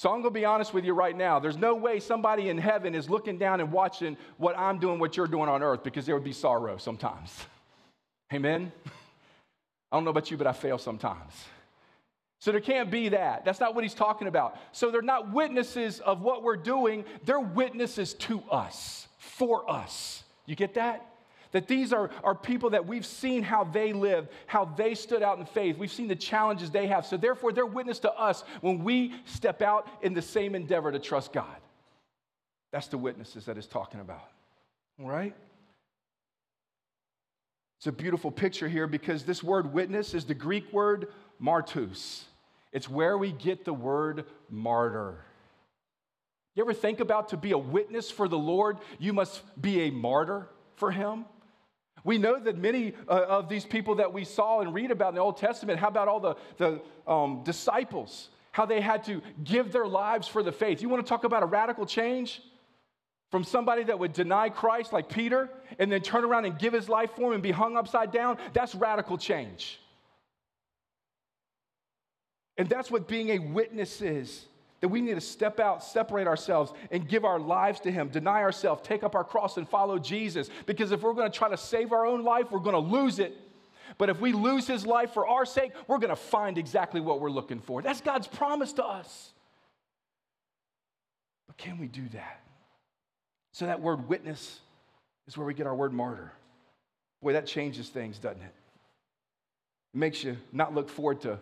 So 0.00 0.08
I'm 0.08 0.22
going 0.22 0.32
to 0.32 0.40
be 0.40 0.46
honest 0.46 0.72
with 0.72 0.86
you 0.86 0.94
right 0.94 1.14
now. 1.14 1.38
There's 1.38 1.58
no 1.58 1.74
way 1.74 2.00
somebody 2.00 2.48
in 2.48 2.56
heaven 2.56 2.94
is 2.94 3.10
looking 3.10 3.36
down 3.36 3.60
and 3.60 3.70
watching 3.70 4.16
what 4.38 4.58
I'm 4.58 4.78
doing, 4.78 4.98
what 4.98 5.14
you're 5.14 5.26
doing 5.26 5.50
on 5.50 5.62
earth, 5.62 5.84
because 5.84 6.06
there 6.06 6.14
would 6.14 6.24
be 6.24 6.32
sorrow 6.32 6.78
sometimes. 6.78 7.44
Amen? 8.32 8.72
I 9.92 9.96
don't 9.98 10.04
know 10.04 10.10
about 10.10 10.30
you, 10.30 10.38
but 10.38 10.46
I 10.46 10.54
fail 10.54 10.78
sometimes. 10.78 11.44
So 12.38 12.50
there 12.50 12.62
can't 12.62 12.90
be 12.90 13.10
that. 13.10 13.44
That's 13.44 13.60
not 13.60 13.74
what 13.74 13.84
he's 13.84 13.92
talking 13.92 14.26
about. 14.26 14.56
So 14.72 14.90
they're 14.90 15.02
not 15.02 15.34
witnesses 15.34 16.00
of 16.00 16.22
what 16.22 16.42
we're 16.42 16.56
doing, 16.56 17.04
they're 17.26 17.38
witnesses 17.38 18.14
to 18.14 18.42
us, 18.50 19.06
for 19.18 19.70
us. 19.70 20.24
You 20.46 20.56
get 20.56 20.72
that? 20.76 21.06
That 21.52 21.66
these 21.66 21.92
are, 21.92 22.10
are 22.22 22.34
people 22.34 22.70
that 22.70 22.86
we've 22.86 23.04
seen 23.04 23.42
how 23.42 23.64
they 23.64 23.92
live, 23.92 24.28
how 24.46 24.66
they 24.66 24.94
stood 24.94 25.22
out 25.22 25.38
in 25.38 25.46
faith. 25.46 25.76
We've 25.78 25.90
seen 25.90 26.06
the 26.06 26.14
challenges 26.14 26.70
they 26.70 26.86
have. 26.86 27.04
So, 27.04 27.16
therefore, 27.16 27.52
they're 27.52 27.66
witness 27.66 27.98
to 28.00 28.12
us 28.12 28.44
when 28.60 28.84
we 28.84 29.14
step 29.24 29.60
out 29.60 29.88
in 30.02 30.14
the 30.14 30.22
same 30.22 30.54
endeavor 30.54 30.92
to 30.92 30.98
trust 30.98 31.32
God. 31.32 31.56
That's 32.70 32.86
the 32.86 32.98
witnesses 32.98 33.46
that 33.46 33.58
is 33.58 33.66
talking 33.66 34.00
about. 34.00 34.30
All 35.00 35.08
right? 35.08 35.34
It's 37.78 37.86
a 37.86 37.92
beautiful 37.92 38.30
picture 38.30 38.68
here 38.68 38.86
because 38.86 39.24
this 39.24 39.42
word 39.42 39.72
witness 39.72 40.14
is 40.14 40.26
the 40.26 40.34
Greek 40.34 40.70
word 40.72 41.08
martus. 41.42 42.24
It's 42.72 42.88
where 42.88 43.18
we 43.18 43.32
get 43.32 43.64
the 43.64 43.72
word 43.72 44.26
martyr. 44.50 45.24
You 46.54 46.62
ever 46.62 46.74
think 46.74 47.00
about 47.00 47.30
to 47.30 47.36
be 47.36 47.52
a 47.52 47.58
witness 47.58 48.10
for 48.10 48.28
the 48.28 48.38
Lord, 48.38 48.78
you 48.98 49.12
must 49.12 49.42
be 49.60 49.82
a 49.82 49.90
martyr 49.90 50.46
for 50.76 50.90
him? 50.90 51.24
We 52.04 52.18
know 52.18 52.38
that 52.38 52.56
many 52.56 52.94
uh, 53.08 53.26
of 53.28 53.48
these 53.48 53.64
people 53.64 53.96
that 53.96 54.12
we 54.12 54.24
saw 54.24 54.60
and 54.60 54.72
read 54.72 54.90
about 54.90 55.10
in 55.10 55.14
the 55.16 55.20
Old 55.20 55.36
Testament, 55.36 55.78
how 55.78 55.88
about 55.88 56.08
all 56.08 56.20
the, 56.20 56.36
the 56.56 56.80
um, 57.10 57.42
disciples, 57.44 58.30
how 58.52 58.66
they 58.66 58.80
had 58.80 59.04
to 59.04 59.20
give 59.44 59.72
their 59.72 59.86
lives 59.86 60.26
for 60.26 60.42
the 60.42 60.52
faith? 60.52 60.82
You 60.82 60.88
want 60.88 61.04
to 61.04 61.08
talk 61.08 61.24
about 61.24 61.42
a 61.42 61.46
radical 61.46 61.86
change? 61.86 62.42
From 63.30 63.44
somebody 63.44 63.84
that 63.84 63.96
would 63.96 64.12
deny 64.12 64.48
Christ, 64.48 64.92
like 64.92 65.08
Peter, 65.08 65.48
and 65.78 65.92
then 65.92 66.00
turn 66.00 66.24
around 66.24 66.46
and 66.46 66.58
give 66.58 66.72
his 66.72 66.88
life 66.88 67.10
for 67.14 67.28
him 67.28 67.34
and 67.34 67.42
be 67.42 67.52
hung 67.52 67.76
upside 67.76 68.10
down, 68.10 68.38
that's 68.52 68.74
radical 68.74 69.16
change. 69.16 69.78
And 72.56 72.68
that's 72.68 72.90
what 72.90 73.06
being 73.06 73.30
a 73.30 73.38
witness 73.38 74.02
is 74.02 74.46
that 74.80 74.88
we 74.88 75.00
need 75.00 75.14
to 75.14 75.20
step 75.20 75.60
out, 75.60 75.84
separate 75.84 76.26
ourselves, 76.26 76.72
and 76.90 77.06
give 77.06 77.24
our 77.24 77.38
lives 77.38 77.80
to 77.80 77.90
Him, 77.90 78.08
deny 78.08 78.40
ourselves, 78.40 78.80
take 78.82 79.02
up 79.02 79.14
our 79.14 79.24
cross, 79.24 79.56
and 79.56 79.68
follow 79.68 79.98
Jesus. 79.98 80.48
Because 80.66 80.90
if 80.92 81.02
we're 81.02 81.12
going 81.12 81.30
to 81.30 81.36
try 81.36 81.48
to 81.48 81.56
save 81.56 81.92
our 81.92 82.06
own 82.06 82.24
life, 82.24 82.50
we're 82.50 82.60
going 82.60 82.74
to 82.74 82.78
lose 82.78 83.18
it. 83.18 83.36
But 83.98 84.08
if 84.08 84.20
we 84.20 84.32
lose 84.32 84.66
His 84.66 84.86
life 84.86 85.12
for 85.12 85.26
our 85.26 85.44
sake, 85.44 85.72
we're 85.86 85.98
going 85.98 86.10
to 86.10 86.16
find 86.16 86.56
exactly 86.56 87.00
what 87.00 87.20
we're 87.20 87.30
looking 87.30 87.60
for. 87.60 87.82
That's 87.82 88.00
God's 88.00 88.26
promise 88.26 88.72
to 88.74 88.84
us. 88.84 89.32
But 91.46 91.58
can 91.58 91.78
we 91.78 91.86
do 91.86 92.08
that? 92.12 92.40
So, 93.52 93.66
that 93.66 93.80
word 93.80 94.08
witness 94.08 94.60
is 95.26 95.36
where 95.36 95.46
we 95.46 95.52
get 95.52 95.66
our 95.66 95.74
word 95.74 95.92
martyr. 95.92 96.32
Boy, 97.20 97.34
that 97.34 97.46
changes 97.46 97.88
things, 97.88 98.18
doesn't 98.18 98.40
it? 98.40 98.54
It 99.92 99.98
makes 99.98 100.24
you 100.24 100.38
not 100.52 100.74
look 100.74 100.88
forward 100.88 101.20
to 101.22 101.38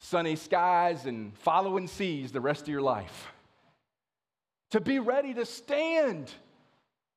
sunny 0.00 0.34
skies 0.34 1.06
and 1.06 1.36
following 1.38 1.86
seas 1.86 2.32
the 2.32 2.40
rest 2.40 2.62
of 2.62 2.68
your 2.68 2.82
life. 2.82 3.28
To 4.72 4.80
be 4.80 4.98
ready 4.98 5.34
to 5.34 5.44
stand. 5.44 6.30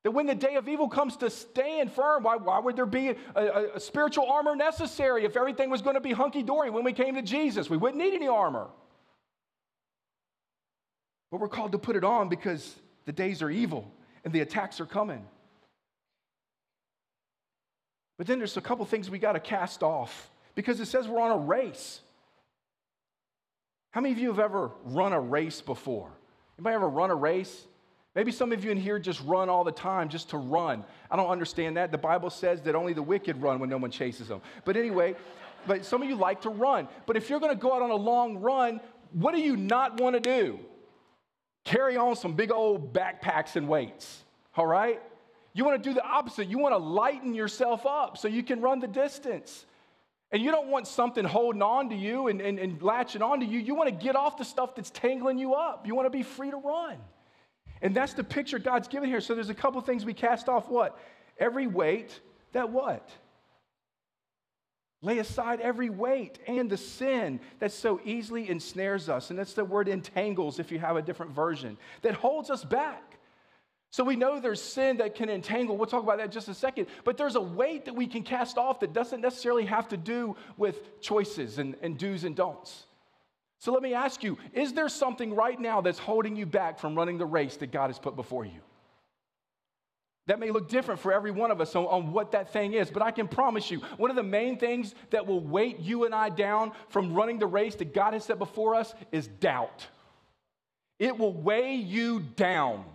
That 0.02 0.10
when 0.10 0.26
the 0.26 0.34
day 0.34 0.56
of 0.56 0.68
evil 0.68 0.88
comes 0.88 1.16
to 1.18 1.30
stand 1.30 1.90
firm, 1.90 2.24
why, 2.24 2.36
why 2.36 2.58
would 2.58 2.76
there 2.76 2.84
be 2.84 3.08
a, 3.08 3.16
a, 3.34 3.74
a 3.76 3.80
spiritual 3.80 4.26
armor 4.30 4.54
necessary 4.54 5.24
if 5.24 5.34
everything 5.34 5.70
was 5.70 5.80
going 5.80 5.94
to 5.94 6.00
be 6.00 6.12
hunky 6.12 6.42
dory 6.42 6.68
when 6.68 6.84
we 6.84 6.92
came 6.92 7.14
to 7.14 7.22
Jesus? 7.22 7.70
We 7.70 7.78
wouldn't 7.78 8.02
need 8.02 8.12
any 8.12 8.28
armor. 8.28 8.68
But 11.30 11.40
we're 11.40 11.48
called 11.48 11.72
to 11.72 11.78
put 11.78 11.96
it 11.96 12.04
on 12.04 12.28
because 12.28 12.76
the 13.06 13.12
days 13.12 13.40
are 13.40 13.50
evil 13.50 13.90
and 14.24 14.32
the 14.32 14.40
attacks 14.40 14.78
are 14.78 14.86
coming. 14.86 15.26
But 18.18 18.26
then 18.26 18.38
there's 18.38 18.56
a 18.58 18.60
couple 18.60 18.84
things 18.84 19.08
we 19.08 19.18
got 19.18 19.32
to 19.32 19.40
cast 19.40 19.82
off 19.82 20.30
because 20.54 20.80
it 20.80 20.86
says 20.86 21.08
we're 21.08 21.20
on 21.20 21.30
a 21.30 21.38
race. 21.38 22.00
How 23.94 24.00
many 24.00 24.12
of 24.12 24.18
you 24.18 24.26
have 24.26 24.40
ever 24.40 24.72
run 24.86 25.12
a 25.12 25.20
race 25.20 25.60
before? 25.60 26.10
Anybody 26.58 26.74
ever 26.74 26.88
run 26.88 27.12
a 27.12 27.14
race? 27.14 27.68
Maybe 28.16 28.32
some 28.32 28.50
of 28.50 28.64
you 28.64 28.72
in 28.72 28.76
here 28.76 28.98
just 28.98 29.22
run 29.22 29.48
all 29.48 29.62
the 29.62 29.70
time 29.70 30.08
just 30.08 30.30
to 30.30 30.36
run. 30.36 30.84
I 31.12 31.14
don't 31.14 31.30
understand 31.30 31.76
that. 31.76 31.92
The 31.92 31.98
Bible 31.98 32.28
says 32.28 32.60
that 32.62 32.74
only 32.74 32.92
the 32.92 33.04
wicked 33.04 33.40
run 33.40 33.60
when 33.60 33.70
no 33.70 33.76
one 33.76 33.92
chases 33.92 34.26
them. 34.26 34.40
But 34.64 34.76
anyway, 34.76 35.14
but 35.68 35.84
some 35.84 36.02
of 36.02 36.08
you 36.08 36.16
like 36.16 36.40
to 36.40 36.50
run. 36.50 36.88
But 37.06 37.16
if 37.16 37.30
you're 37.30 37.38
going 37.38 37.54
to 37.54 37.60
go 37.60 37.72
out 37.72 37.82
on 37.82 37.90
a 37.90 37.94
long 37.94 38.38
run, 38.38 38.80
what 39.12 39.32
do 39.32 39.40
you 39.40 39.56
not 39.56 40.00
want 40.00 40.14
to 40.14 40.20
do? 40.20 40.58
Carry 41.62 41.96
on 41.96 42.16
some 42.16 42.34
big 42.34 42.50
old 42.50 42.92
backpacks 42.92 43.54
and 43.54 43.68
weights. 43.68 44.24
All 44.56 44.66
right? 44.66 45.00
You 45.52 45.64
want 45.64 45.80
to 45.80 45.88
do 45.88 45.94
the 45.94 46.04
opposite. 46.04 46.48
You 46.48 46.58
want 46.58 46.72
to 46.72 46.78
lighten 46.78 47.32
yourself 47.32 47.86
up 47.86 48.18
so 48.18 48.26
you 48.26 48.42
can 48.42 48.60
run 48.60 48.80
the 48.80 48.88
distance. 48.88 49.66
And 50.34 50.42
you 50.42 50.50
don't 50.50 50.66
want 50.66 50.88
something 50.88 51.24
holding 51.24 51.62
on 51.62 51.90
to 51.90 51.94
you 51.94 52.26
and, 52.26 52.40
and, 52.40 52.58
and 52.58 52.82
latching 52.82 53.22
on 53.22 53.38
to 53.38 53.46
you. 53.46 53.60
You 53.60 53.76
want 53.76 53.88
to 53.88 53.94
get 53.94 54.16
off 54.16 54.36
the 54.36 54.44
stuff 54.44 54.74
that's 54.74 54.90
tangling 54.90 55.38
you 55.38 55.54
up. 55.54 55.86
You 55.86 55.94
want 55.94 56.06
to 56.06 56.10
be 56.10 56.24
free 56.24 56.50
to 56.50 56.56
run. 56.56 56.96
And 57.80 57.94
that's 57.94 58.14
the 58.14 58.24
picture 58.24 58.58
God's 58.58 58.88
given 58.88 59.08
here. 59.08 59.20
So 59.20 59.36
there's 59.36 59.48
a 59.48 59.54
couple 59.54 59.80
things 59.80 60.04
we 60.04 60.12
cast 60.12 60.48
off 60.48 60.68
what? 60.68 60.98
Every 61.38 61.68
weight 61.68 62.18
that 62.50 62.68
what? 62.68 63.08
Lay 65.02 65.18
aside 65.18 65.60
every 65.60 65.88
weight 65.88 66.40
and 66.48 66.68
the 66.68 66.78
sin 66.78 67.38
that 67.60 67.70
so 67.70 68.00
easily 68.04 68.50
ensnares 68.50 69.08
us. 69.08 69.30
And 69.30 69.38
that's 69.38 69.54
the 69.54 69.64
word 69.64 69.86
entangles 69.86 70.58
if 70.58 70.72
you 70.72 70.80
have 70.80 70.96
a 70.96 71.02
different 71.02 71.30
version, 71.30 71.78
that 72.02 72.14
holds 72.14 72.50
us 72.50 72.64
back. 72.64 73.13
So 73.94 74.02
we 74.02 74.16
know 74.16 74.40
there's 74.40 74.60
sin 74.60 74.96
that 74.96 75.14
can 75.14 75.30
entangle. 75.30 75.76
We'll 75.76 75.86
talk 75.86 76.02
about 76.02 76.18
that 76.18 76.32
just 76.32 76.48
a 76.48 76.54
second. 76.54 76.88
But 77.04 77.16
there's 77.16 77.36
a 77.36 77.40
weight 77.40 77.84
that 77.84 77.94
we 77.94 78.08
can 78.08 78.24
cast 78.24 78.58
off 78.58 78.80
that 78.80 78.92
doesn't 78.92 79.20
necessarily 79.20 79.64
have 79.66 79.86
to 79.90 79.96
do 79.96 80.34
with 80.56 81.00
choices 81.00 81.60
and, 81.60 81.76
and 81.80 81.96
do's 81.96 82.24
and 82.24 82.34
don'ts. 82.34 82.86
So 83.60 83.72
let 83.72 83.84
me 83.84 83.94
ask 83.94 84.24
you 84.24 84.36
is 84.52 84.72
there 84.72 84.88
something 84.88 85.32
right 85.32 85.60
now 85.60 85.80
that's 85.80 86.00
holding 86.00 86.34
you 86.34 86.44
back 86.44 86.80
from 86.80 86.96
running 86.96 87.18
the 87.18 87.24
race 87.24 87.56
that 87.58 87.70
God 87.70 87.86
has 87.86 88.00
put 88.00 88.16
before 88.16 88.44
you? 88.44 88.62
That 90.26 90.40
may 90.40 90.50
look 90.50 90.68
different 90.68 90.98
for 90.98 91.12
every 91.12 91.30
one 91.30 91.52
of 91.52 91.60
us 91.60 91.76
on, 91.76 91.84
on, 91.84 92.12
what 92.12 92.32
that 92.32 92.52
thing 92.52 92.72
is, 92.72 92.90
but 92.90 93.00
I 93.00 93.12
can 93.12 93.28
promise 93.28 93.70
you, 93.70 93.78
one 93.96 94.10
of 94.10 94.16
the 94.16 94.24
main 94.24 94.58
things 94.58 94.92
that 95.10 95.24
will 95.24 95.40
weight 95.40 95.78
you 95.78 96.04
and 96.04 96.12
I 96.12 96.30
down 96.30 96.72
from 96.88 97.14
running 97.14 97.38
the 97.38 97.46
race 97.46 97.76
that 97.76 97.94
God 97.94 98.12
has 98.14 98.24
set 98.24 98.40
before 98.40 98.74
us 98.74 98.92
is 99.12 99.28
doubt. 99.28 99.86
It 100.98 101.16
will 101.16 101.32
weigh 101.32 101.76
you 101.76 102.18
down. 102.18 102.86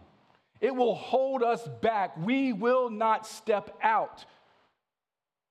It 0.62 0.76
will 0.76 0.96
hold 0.96 1.44
us 1.44 1.68
back. 1.82 2.18
We 2.18 2.54
will 2.54 2.90
not 2.90 3.26
step 3.26 3.78
out 3.82 4.26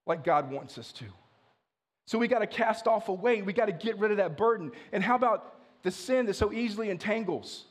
like 0.06 0.24
God 0.24 0.50
wants 0.50 0.78
us 0.78 0.92
to. 0.92 1.04
So 2.06 2.18
we 2.18 2.28
got 2.28 2.38
to 2.38 2.46
cast 2.46 2.86
off 2.86 3.08
a 3.08 3.12
weight. 3.12 3.44
We 3.44 3.52
got 3.52 3.66
to 3.66 3.72
get 3.72 3.98
rid 3.98 4.10
of 4.10 4.16
that 4.16 4.36
burden. 4.36 4.72
And 4.92 5.02
how 5.02 5.14
about 5.14 5.56
the 5.82 5.90
sin 5.90 6.26
that 6.26 6.34
so 6.34 6.52
easily 6.52 6.90
entangles? 6.90 7.64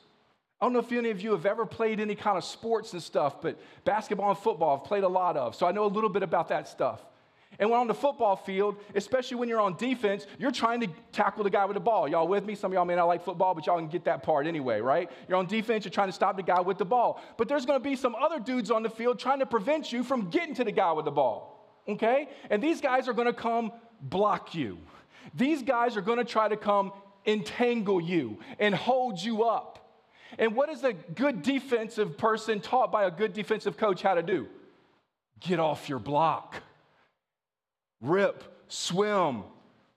I 0.60 0.66
don't 0.66 0.74
know 0.74 0.80
if 0.80 0.92
any 0.92 1.12
of 1.12 1.22
you 1.22 1.32
have 1.32 1.46
ever 1.46 1.66
played 1.66 2.00
any 2.00 2.16
kind 2.16 2.38
of 2.38 2.44
sports 2.44 2.94
and 2.94 3.02
stuff, 3.02 3.42
but 3.42 3.60
basketball 3.84 4.30
and 4.30 4.38
football 4.38 4.78
I've 4.78 4.88
played 4.88 5.04
a 5.04 5.08
lot 5.08 5.38
of, 5.38 5.56
so 5.56 5.68
I 5.68 5.72
know 5.72 5.86
a 5.86 5.88
little 5.88 6.10
bit 6.10 6.24
about 6.24 6.48
that 6.50 6.68
stuff. 6.68 7.06
And 7.60 7.70
when 7.70 7.80
on 7.80 7.88
the 7.88 7.94
football 7.94 8.36
field, 8.36 8.78
especially 8.94 9.38
when 9.38 9.50
you're 9.50 9.60
on 9.60 9.76
defense, 9.78 10.28
you're 10.38 10.52
trying 10.52 10.80
to 10.82 10.88
tackle 11.12 11.44
the 11.44 11.50
guy 11.50 11.66
with 11.66 11.74
the 11.74 11.82
ball. 11.82 12.08
Y'all 12.08 12.28
with 12.28 12.46
me? 12.46 12.54
Some 12.54 12.72
of 12.72 12.76
y'all 12.76 12.86
may 12.86 12.96
not 12.96 13.06
like 13.06 13.24
football, 13.24 13.56
but 13.56 13.66
y'all 13.66 13.78
can 13.78 13.88
get 13.88 14.06
that 14.06 14.22
part 14.22 14.46
anyway, 14.46 14.80
right? 14.80 15.10
You're 15.28 15.38
on 15.38 15.48
defense, 15.48 15.84
you're 15.84 15.92
trying 15.92 16.10
to 16.10 16.14
stop 16.14 16.36
the 16.36 16.44
guy 16.44 16.62
with 16.62 16.78
the 16.78 16.86
ball. 16.86 17.22
But 17.38 17.48
there's 17.48 17.66
going 17.66 17.80
to 17.82 17.84
be 17.84 17.96
some 17.96 18.14
other 18.16 18.40
dudes 18.40 18.70
on 18.70 18.84
the 18.84 18.90
field 18.90 19.18
trying 19.18 19.40
to 19.40 19.46
prevent 19.46 19.92
you 19.92 20.04
from 20.04 20.30
getting 20.30 20.54
to 20.56 20.64
the 20.64 20.72
guy 20.72 20.92
with 20.92 21.06
the 21.06 21.12
ball, 21.12 21.82
okay? 21.88 22.30
And 22.50 22.62
these 22.62 22.80
guys 22.80 23.08
are 23.08 23.14
going 23.14 23.28
to 23.28 23.34
come 23.34 23.72
block 24.02 24.54
you. 24.54 24.78
These 25.34 25.64
guys 25.64 25.98
are 25.98 26.02
going 26.02 26.20
to 26.20 26.26
try 26.26 26.48
to 26.48 26.58
come 26.58 26.92
entangle 27.26 28.00
you 28.00 28.40
and 28.60 28.76
hold 28.76 29.20
you 29.20 29.44
up. 29.44 29.74
And 30.38 30.56
what 30.56 30.70
is 30.70 30.84
a 30.84 30.94
good 30.94 31.42
defensive 31.42 32.18
person 32.18 32.60
taught 32.60 32.92
by 32.92 33.06
a 33.06 33.12
good 33.12 33.34
defensive 33.34 33.78
coach 33.78 34.02
how 34.02 34.14
to 34.14 34.24
do? 34.24 34.48
Get 35.40 35.60
off 35.60 35.90
your 35.90 36.00
block. 36.00 36.62
Rip, 38.02 38.44
swim, 38.68 39.44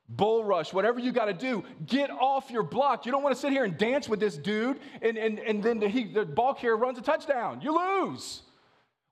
bull 0.09 0.45
rush, 0.45 0.73
whatever 0.73 0.99
you 0.99 1.13
got 1.13 1.27
to 1.27 1.33
do, 1.33 1.65
get 1.87 2.11
off 2.11 2.51
your 2.51 2.63
block. 2.63 3.07
You 3.07 3.13
don't 3.13 3.23
want 3.23 3.35
to 3.35 3.41
sit 3.41 3.53
here 3.53 3.65
and 3.65 3.77
dance 3.77 4.09
with 4.09 4.21
this 4.21 4.37
dude, 4.37 4.81
and, 5.03 5.17
and, 5.17 5.39
and 5.39 5.63
then 5.63 5.79
the, 5.79 5.89
he, 5.89 6.13
the 6.13 6.25
ball 6.25 6.55
carrier 6.55 6.77
runs 6.77 6.99
a 6.99 7.03
touchdown. 7.03 7.61
You 7.61 7.77
lose. 7.77 8.43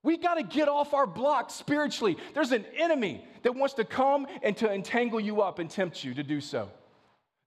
We 0.03 0.17
got 0.17 0.35
to 0.35 0.43
get 0.43 0.69
off 0.69 0.95
our 0.95 1.07
block 1.07 1.51
spiritually. 1.51 2.17
There's 2.35 2.53
an 2.53 2.65
enemy 2.77 3.25
that 3.43 3.55
wants 3.55 3.75
to 3.75 3.85
come 3.85 4.27
and 4.43 4.57
to 4.59 4.73
entangle 4.73 5.21
you 5.21 5.43
up 5.43 5.59
and 5.59 5.69
tempt 5.71 6.03
you 6.05 6.15
to 6.15 6.23
do 6.23 6.41
so. 6.41 6.71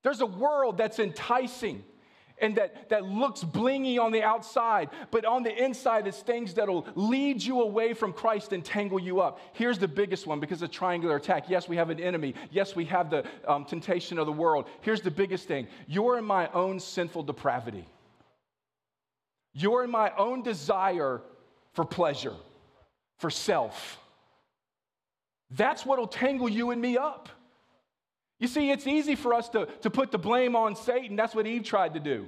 There's 0.04 0.22
a 0.22 0.26
world 0.26 0.78
that's 0.78 1.00
enticing 1.00 1.84
and 2.42 2.56
that, 2.56 2.90
that 2.90 3.06
looks 3.06 3.44
blingy 3.44 4.00
on 4.00 4.12
the 4.12 4.24
outside, 4.24 4.90
but 5.12 5.24
on 5.26 5.44
the 5.44 5.64
inside, 5.64 6.08
it's 6.08 6.20
things 6.20 6.54
that'll 6.56 6.86
lead 6.96 7.42
you 7.42 7.62
away 7.62 7.94
from 7.94 8.12
Christ 8.12 8.52
and 8.52 8.66
tangle 8.66 9.00
you 9.00 9.22
up. 9.22 9.40
Here's 9.54 9.78
the 9.78 9.88
biggest 9.88 10.28
one 10.28 10.40
because 10.40 10.62
of 10.62 10.72
triangular 10.72 11.16
attack. 11.16 11.50
Yes, 11.50 11.70
we 11.70 11.76
have 11.78 11.90
an 11.90 12.00
enemy. 12.00 12.34
Yes, 12.50 12.76
we 12.76 12.86
have 12.86 13.10
the 13.10 13.24
um, 13.48 13.64
temptation 13.66 14.18
of 14.18 14.26
the 14.26 14.32
world. 14.32 14.66
Here's 14.82 15.02
the 15.02 15.12
biggest 15.12 15.48
thing 15.48 15.68
you're 15.88 16.18
in 16.18 16.26
my 16.26 16.50
own 16.52 16.80
sinful 16.80 17.24
depravity, 17.24 17.86
you're 19.54 19.84
in 19.84 19.92
my 19.92 20.12
own 20.18 20.42
desire 20.42 21.22
for 21.74 21.86
pleasure, 21.86 22.36
for 23.20 23.30
self. 23.30 24.00
That's 25.52 25.86
what'll 25.86 26.08
tangle 26.08 26.50
you 26.50 26.72
and 26.72 26.82
me 26.82 26.98
up. 26.98 27.30
You 28.42 28.48
see, 28.48 28.72
it's 28.72 28.88
easy 28.88 29.16
for 29.16 29.36
us 29.36 29.48
to, 29.50 29.68
to 29.84 29.90
put 29.92 30.12
the 30.12 30.18
blame 30.18 30.56
on 30.56 30.76
Satan. 30.76 31.16
That's 31.16 31.36
what 31.36 31.46
Eve 31.46 31.64
tried 31.64 31.94
to 31.94 32.00
do. 32.00 32.28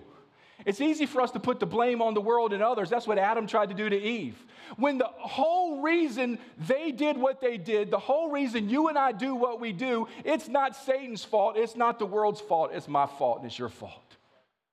It's 0.63 0.79
easy 0.79 1.07
for 1.07 1.21
us 1.21 1.31
to 1.31 1.39
put 1.39 1.59
the 1.59 1.65
blame 1.65 2.03
on 2.03 2.13
the 2.13 2.21
world 2.21 2.53
and 2.53 2.61
others. 2.61 2.87
That's 2.87 3.07
what 3.07 3.17
Adam 3.17 3.47
tried 3.47 3.69
to 3.69 3.75
do 3.75 3.89
to 3.89 3.99
Eve. 3.99 4.37
When 4.77 4.99
the 4.99 5.09
whole 5.11 5.81
reason 5.81 6.37
they 6.67 6.91
did 6.91 7.17
what 7.17 7.41
they 7.41 7.57
did, 7.57 7.89
the 7.89 7.97
whole 7.97 8.29
reason 8.29 8.69
you 8.69 8.89
and 8.89 8.97
I 8.97 9.11
do 9.11 9.33
what 9.33 9.59
we 9.59 9.73
do, 9.73 10.07
it's 10.23 10.47
not 10.47 10.75
Satan's 10.75 11.25
fault. 11.25 11.57
It's 11.57 11.75
not 11.75 11.97
the 11.97 12.05
world's 12.05 12.39
fault. 12.39 12.69
It's 12.73 12.87
my 12.87 13.07
fault 13.07 13.39
and 13.39 13.47
it's 13.47 13.57
your 13.57 13.69
fault 13.69 14.15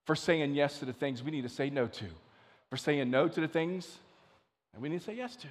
for 0.04 0.14
saying 0.14 0.54
yes 0.54 0.78
to 0.80 0.84
the 0.84 0.92
things 0.92 1.22
we 1.22 1.30
need 1.30 1.42
to 1.42 1.48
say 1.48 1.70
no 1.70 1.86
to, 1.86 2.04
for 2.68 2.76
saying 2.76 3.10
no 3.10 3.28
to 3.28 3.40
the 3.40 3.48
things 3.48 3.98
that 4.74 4.80
we 4.80 4.90
need 4.90 4.98
to 4.98 5.04
say 5.04 5.16
yes 5.16 5.36
to. 5.36 5.48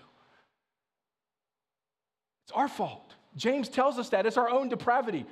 It's 2.45 2.51
our 2.53 2.67
fault. 2.67 3.15
James 3.35 3.69
tells 3.69 3.97
us 3.97 4.09
that 4.09 4.25
it's 4.25 4.37
our 4.37 4.49
own 4.49 4.69
depravity. 4.69 5.25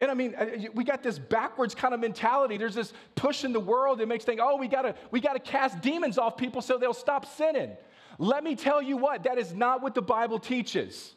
And 0.00 0.10
I 0.10 0.14
mean, 0.14 0.34
uh, 0.34 0.46
we 0.74 0.84
got 0.84 1.02
this 1.02 1.18
backwards 1.18 1.74
kind 1.74 1.94
of 1.94 2.00
mentality. 2.00 2.58
There's 2.58 2.74
this 2.74 2.92
push 3.14 3.44
in 3.44 3.52
the 3.52 3.60
world 3.60 3.98
that 3.98 4.08
makes 4.08 4.24
think, 4.24 4.40
oh, 4.42 4.56
we 4.56 4.68
gotta, 4.68 4.94
we 5.10 5.20
gotta 5.20 5.40
cast 5.40 5.80
demons 5.80 6.18
off 6.18 6.36
people 6.36 6.60
so 6.60 6.76
they'll 6.76 6.92
stop 6.92 7.24
sinning. 7.24 7.70
Let 8.18 8.44
me 8.44 8.56
tell 8.56 8.82
you 8.82 8.96
what, 8.96 9.24
that 9.24 9.38
is 9.38 9.54
not 9.54 9.82
what 9.82 9.94
the 9.94 10.02
Bible 10.02 10.38
teaches. 10.38 11.14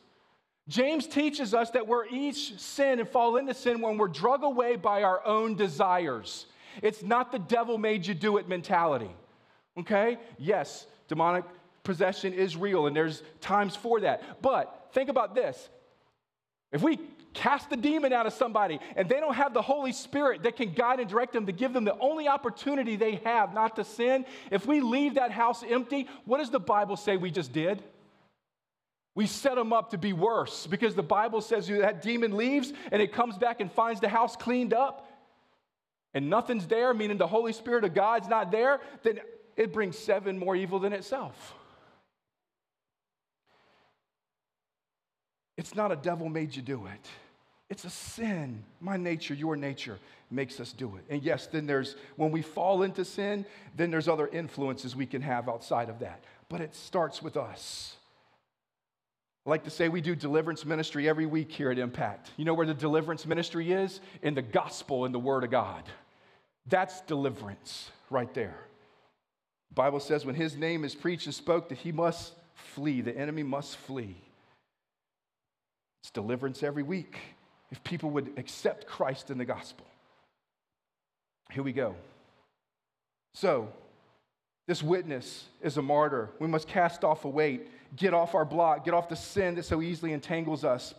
James 0.67 1.07
teaches 1.07 1.53
us 1.53 1.71
that 1.71 1.87
we're 1.87 2.05
each 2.07 2.57
sin 2.59 2.99
and 2.99 3.09
fall 3.09 3.37
into 3.37 3.53
sin 3.53 3.81
when 3.81 3.97
we're 3.97 4.07
drug 4.07 4.43
away 4.43 4.75
by 4.75 5.03
our 5.03 5.25
own 5.25 5.55
desires. 5.55 6.45
It's 6.81 7.01
not 7.01 7.31
the 7.31 7.39
devil 7.39 7.77
made 7.77 8.05
you 8.05 8.13
do 8.13 8.37
it 8.37 8.47
mentality. 8.47 9.09
Okay? 9.77 10.17
Yes, 10.37 10.85
demonic 11.07 11.43
possession 11.83 12.33
is 12.33 12.55
real 12.55 12.87
and 12.87 12.95
there's 12.95 13.23
times 13.41 13.75
for 13.75 13.99
that. 14.01 14.41
But 14.41 14.89
think 14.93 15.09
about 15.09 15.35
this. 15.35 15.69
If 16.71 16.83
we 16.83 16.99
cast 17.33 17.69
the 17.69 17.77
demon 17.77 18.11
out 18.11 18.25
of 18.25 18.33
somebody 18.33 18.79
and 18.95 19.07
they 19.07 19.19
don't 19.19 19.35
have 19.35 19.53
the 19.53 19.61
Holy 19.61 19.91
Spirit 19.91 20.43
that 20.43 20.55
can 20.55 20.73
guide 20.73 20.99
and 20.99 21.09
direct 21.09 21.33
them 21.33 21.45
to 21.45 21.51
give 21.51 21.73
them 21.73 21.85
the 21.85 21.97
only 21.99 22.27
opportunity 22.27 22.95
they 22.95 23.15
have 23.23 23.53
not 23.53 23.75
to 23.75 23.83
sin, 23.83 24.25
if 24.51 24.65
we 24.65 24.81
leave 24.81 25.15
that 25.15 25.31
house 25.31 25.63
empty, 25.67 26.07
what 26.25 26.39
does 26.39 26.49
the 26.49 26.59
Bible 26.59 26.97
say 26.97 27.17
we 27.17 27.31
just 27.31 27.53
did? 27.53 27.83
We 29.15 29.27
set 29.27 29.55
them 29.55 29.73
up 29.73 29.91
to 29.91 29.97
be 29.97 30.13
worse 30.13 30.65
because 30.65 30.95
the 30.95 31.03
Bible 31.03 31.41
says 31.41 31.67
that 31.67 32.01
demon 32.01 32.37
leaves 32.37 32.71
and 32.91 33.01
it 33.01 33.11
comes 33.11 33.37
back 33.37 33.59
and 33.59 33.71
finds 33.71 33.99
the 33.99 34.09
house 34.09 34.35
cleaned 34.35 34.73
up 34.73 35.07
and 36.13 36.29
nothing's 36.29 36.67
there, 36.67 36.93
meaning 36.93 37.17
the 37.17 37.27
Holy 37.27 37.53
Spirit 37.53 37.83
of 37.83 37.93
God's 37.93 38.27
not 38.27 38.51
there, 38.51 38.79
then 39.03 39.19
it 39.55 39.73
brings 39.73 39.97
seven 39.97 40.37
more 40.37 40.55
evil 40.55 40.79
than 40.79 40.93
itself. 40.93 41.53
It's 45.59 45.75
not 45.75 45.91
a 45.91 45.97
devil 45.97 46.29
made 46.29 46.55
you 46.55 46.61
do 46.61 46.85
it. 46.85 47.05
It's 47.69 47.83
a 47.83 47.89
sin. 47.89 48.63
My 48.79 48.95
nature, 48.95 49.33
your 49.33 49.57
nature 49.57 49.99
makes 50.31 50.57
us 50.61 50.71
do 50.71 50.95
it. 50.95 51.03
And 51.09 51.21
yes, 51.21 51.47
then 51.47 51.67
there's, 51.67 51.97
when 52.15 52.31
we 52.31 52.41
fall 52.41 52.83
into 52.83 53.03
sin, 53.03 53.45
then 53.75 53.91
there's 53.91 54.07
other 54.07 54.29
influences 54.29 54.95
we 54.95 55.05
can 55.05 55.21
have 55.21 55.49
outside 55.49 55.89
of 55.89 55.99
that. 55.99 56.23
But 56.47 56.61
it 56.61 56.73
starts 56.75 57.21
with 57.21 57.35
us. 57.35 57.97
I 59.45 59.49
like 59.49 59.65
to 59.65 59.69
say 59.69 59.89
we 59.89 59.99
do 59.99 60.15
deliverance 60.15 60.63
ministry 60.63 61.09
every 61.09 61.25
week 61.25 61.51
here 61.51 61.71
at 61.71 61.77
Impact. 61.77 62.31
You 62.37 62.45
know 62.45 62.53
where 62.53 62.65
the 62.65 62.73
deliverance 62.73 63.25
ministry 63.25 63.73
is? 63.73 63.99
In 64.21 64.35
the 64.35 64.41
gospel 64.41 65.03
and 65.03 65.13
the 65.13 65.19
word 65.19 65.43
of 65.43 65.51
God. 65.51 65.83
That's 66.67 67.01
deliverance 67.01 67.91
right 68.09 68.33
there. 68.33 68.55
The 69.71 69.75
Bible 69.75 69.99
says 69.99 70.25
when 70.25 70.35
his 70.35 70.55
name 70.55 70.85
is 70.85 70.95
preached 70.95 71.25
and 71.25 71.35
spoke 71.35 71.67
that 71.67 71.79
he 71.79 71.91
must 71.91 72.31
flee, 72.53 73.01
the 73.01 73.17
enemy 73.17 73.43
must 73.43 73.75
flee. 73.75 74.15
It's 76.09 76.15
deliverance 76.15 76.63
every 76.63 76.81
week 76.81 77.19
if 77.69 77.83
people 77.83 78.09
would 78.09 78.31
accept 78.35 78.87
Christ 78.87 79.29
in 79.29 79.37
the 79.37 79.45
gospel. 79.45 79.85
Here 81.51 81.61
we 81.61 81.71
go. 81.71 81.93
So, 83.35 83.71
this 84.65 84.81
witness 84.81 85.45
is 85.61 85.77
a 85.77 85.83
martyr. 85.83 86.31
We 86.39 86.47
must 86.47 86.67
cast 86.67 87.03
off 87.03 87.25
a 87.25 87.29
weight, 87.29 87.69
get 87.95 88.15
off 88.15 88.33
our 88.33 88.43
block, 88.43 88.85
get 88.85 88.95
off 88.95 89.07
the 89.07 89.15
sin 89.15 89.53
that 89.55 89.65
so 89.65 89.83
easily 89.83 90.11
entangles 90.11 90.65
us. 90.65 90.95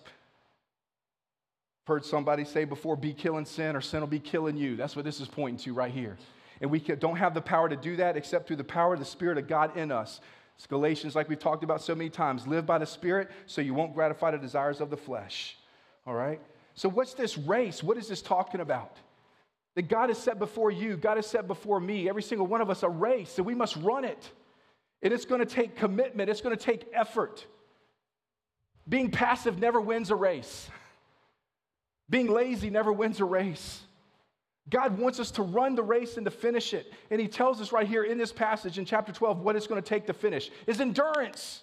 Heard 1.89 2.05
somebody 2.05 2.45
say 2.45 2.65
before, 2.65 2.95
be 2.95 3.13
killing 3.13 3.47
sin 3.47 3.75
or 3.75 3.81
sin 3.81 3.99
will 3.99 4.07
be 4.07 4.21
killing 4.21 4.57
you. 4.57 4.77
That's 4.77 4.95
what 4.95 5.05
this 5.05 5.21
is 5.21 5.27
pointing 5.27 5.59
to 5.65 5.75
right 5.75 5.93
here. 5.93 6.19
And 6.61 6.71
we 6.71 6.79
don't 6.79 7.17
have 7.17 7.35
the 7.35 7.41
power 7.41 7.69
to 7.69 7.77
do 7.77 7.97
that 7.97 8.17
except 8.17 8.47
through 8.47 8.57
the 8.57 8.65
power 8.65 8.95
of 8.95 9.01
the 9.01 9.05
Spirit 9.05 9.39
of 9.39 9.49
God 9.49 9.77
in 9.77 9.91
us. 9.91 10.21
It's 10.61 10.67
Galatians, 10.67 11.17
like 11.17 11.31
we've 11.31 11.39
talked 11.39 11.65
about 11.65 11.81
so 11.81 11.95
many 11.95 12.11
times. 12.11 12.47
Live 12.47 12.67
by 12.67 12.77
the 12.77 12.85
Spirit 12.85 13.31
so 13.47 13.63
you 13.63 13.73
won't 13.73 13.95
gratify 13.95 14.33
the 14.33 14.37
desires 14.37 14.83
of 14.83 14.91
the 14.91 14.97
flesh. 14.99 15.57
All 16.07 16.13
right? 16.13 16.39
So, 16.75 16.87
what's 16.87 17.15
this 17.15 17.39
race? 17.39 17.83
What 17.83 17.97
is 17.97 18.09
this 18.09 18.21
talking 18.21 18.61
about? 18.61 18.99
That 19.75 19.89
God 19.89 20.11
has 20.11 20.19
set 20.19 20.39
before 20.39 20.71
you, 20.71 20.99
God 20.99 21.17
has 21.17 21.27
set 21.27 21.49
before 21.49 21.81
me, 21.81 22.11
every 22.11 22.23
single 22.23 22.47
one 22.47 22.61
of 22.61 22.69
us, 22.69 22.83
a 22.83 22.91
race, 22.91 23.39
and 23.39 23.47
we 23.47 23.55
must 23.55 23.75
run 23.77 24.05
it. 24.05 24.31
And 25.01 25.15
it's 25.15 25.25
going 25.25 25.39
to 25.39 25.47
take 25.47 25.77
commitment, 25.77 26.29
it's 26.29 26.43
going 26.43 26.55
to 26.55 26.63
take 26.63 26.87
effort. 26.93 27.47
Being 28.87 29.11
passive 29.11 29.59
never 29.59 29.81
wins 29.81 30.11
a 30.11 30.15
race, 30.15 30.69
being 32.11 32.31
lazy 32.31 32.69
never 32.69 32.93
wins 32.93 33.19
a 33.19 33.25
race. 33.25 33.81
God 34.71 34.99
wants 34.99 35.19
us 35.19 35.33
to 35.33 35.43
run 35.43 35.75
the 35.75 35.83
race 35.83 36.17
and 36.17 36.25
to 36.25 36.31
finish 36.31 36.73
it. 36.73 36.93
And 37.11 37.21
he 37.21 37.27
tells 37.27 37.61
us 37.61 37.73
right 37.73 37.87
here 37.87 38.05
in 38.05 38.19
this 38.19 38.33
passage 38.33 38.79
in 38.79 38.85
chapter 38.85 39.13
12 39.13 39.41
what 39.41 39.57
it's 39.57 39.67
going 39.67 39.83
to 39.83 39.89
take 39.89 40.07
to 40.07 40.13
finish 40.13 40.51
is 40.67 40.81
endurance. 40.81 41.63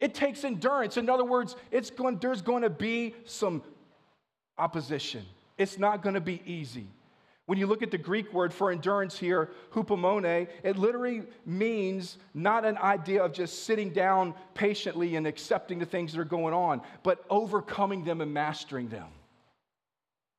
It 0.00 0.14
takes 0.14 0.44
endurance. 0.44 0.96
In 0.96 1.08
other 1.08 1.24
words, 1.24 1.56
it's 1.70 1.90
going, 1.90 2.18
there's 2.18 2.42
going 2.42 2.62
to 2.62 2.70
be 2.70 3.14
some 3.26 3.62
opposition. 4.58 5.24
It's 5.56 5.78
not 5.78 6.02
going 6.02 6.14
to 6.14 6.20
be 6.20 6.42
easy. 6.44 6.86
When 7.46 7.58
you 7.58 7.66
look 7.66 7.82
at 7.82 7.90
the 7.90 7.98
Greek 7.98 8.32
word 8.32 8.54
for 8.54 8.70
endurance 8.70 9.18
here, 9.18 9.50
hupomone, 9.72 10.48
it 10.62 10.78
literally 10.78 11.24
means 11.44 12.16
not 12.32 12.64
an 12.64 12.78
idea 12.78 13.22
of 13.22 13.32
just 13.32 13.64
sitting 13.64 13.90
down 13.90 14.34
patiently 14.54 15.16
and 15.16 15.26
accepting 15.26 15.78
the 15.78 15.84
things 15.84 16.12
that 16.12 16.20
are 16.20 16.24
going 16.24 16.54
on, 16.54 16.80
but 17.02 17.24
overcoming 17.28 18.04
them 18.04 18.20
and 18.20 18.32
mastering 18.32 18.88
them. 18.88 19.08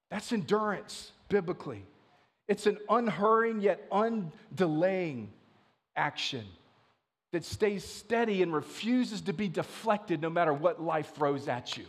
That's 0.09 0.31
endurance 0.31 1.11
biblically. 1.31 1.83
It's 2.47 2.67
an 2.67 2.77
unhurrying 2.89 3.61
yet 3.61 3.89
undelaying 3.89 5.29
action 5.95 6.45
that 7.31 7.45
stays 7.45 7.83
steady 7.83 8.43
and 8.43 8.53
refuses 8.53 9.21
to 9.21 9.33
be 9.33 9.47
deflected 9.47 10.21
no 10.21 10.29
matter 10.29 10.53
what 10.53 10.81
life 10.81 11.15
throws 11.15 11.47
at 11.47 11.77
you. 11.77 11.85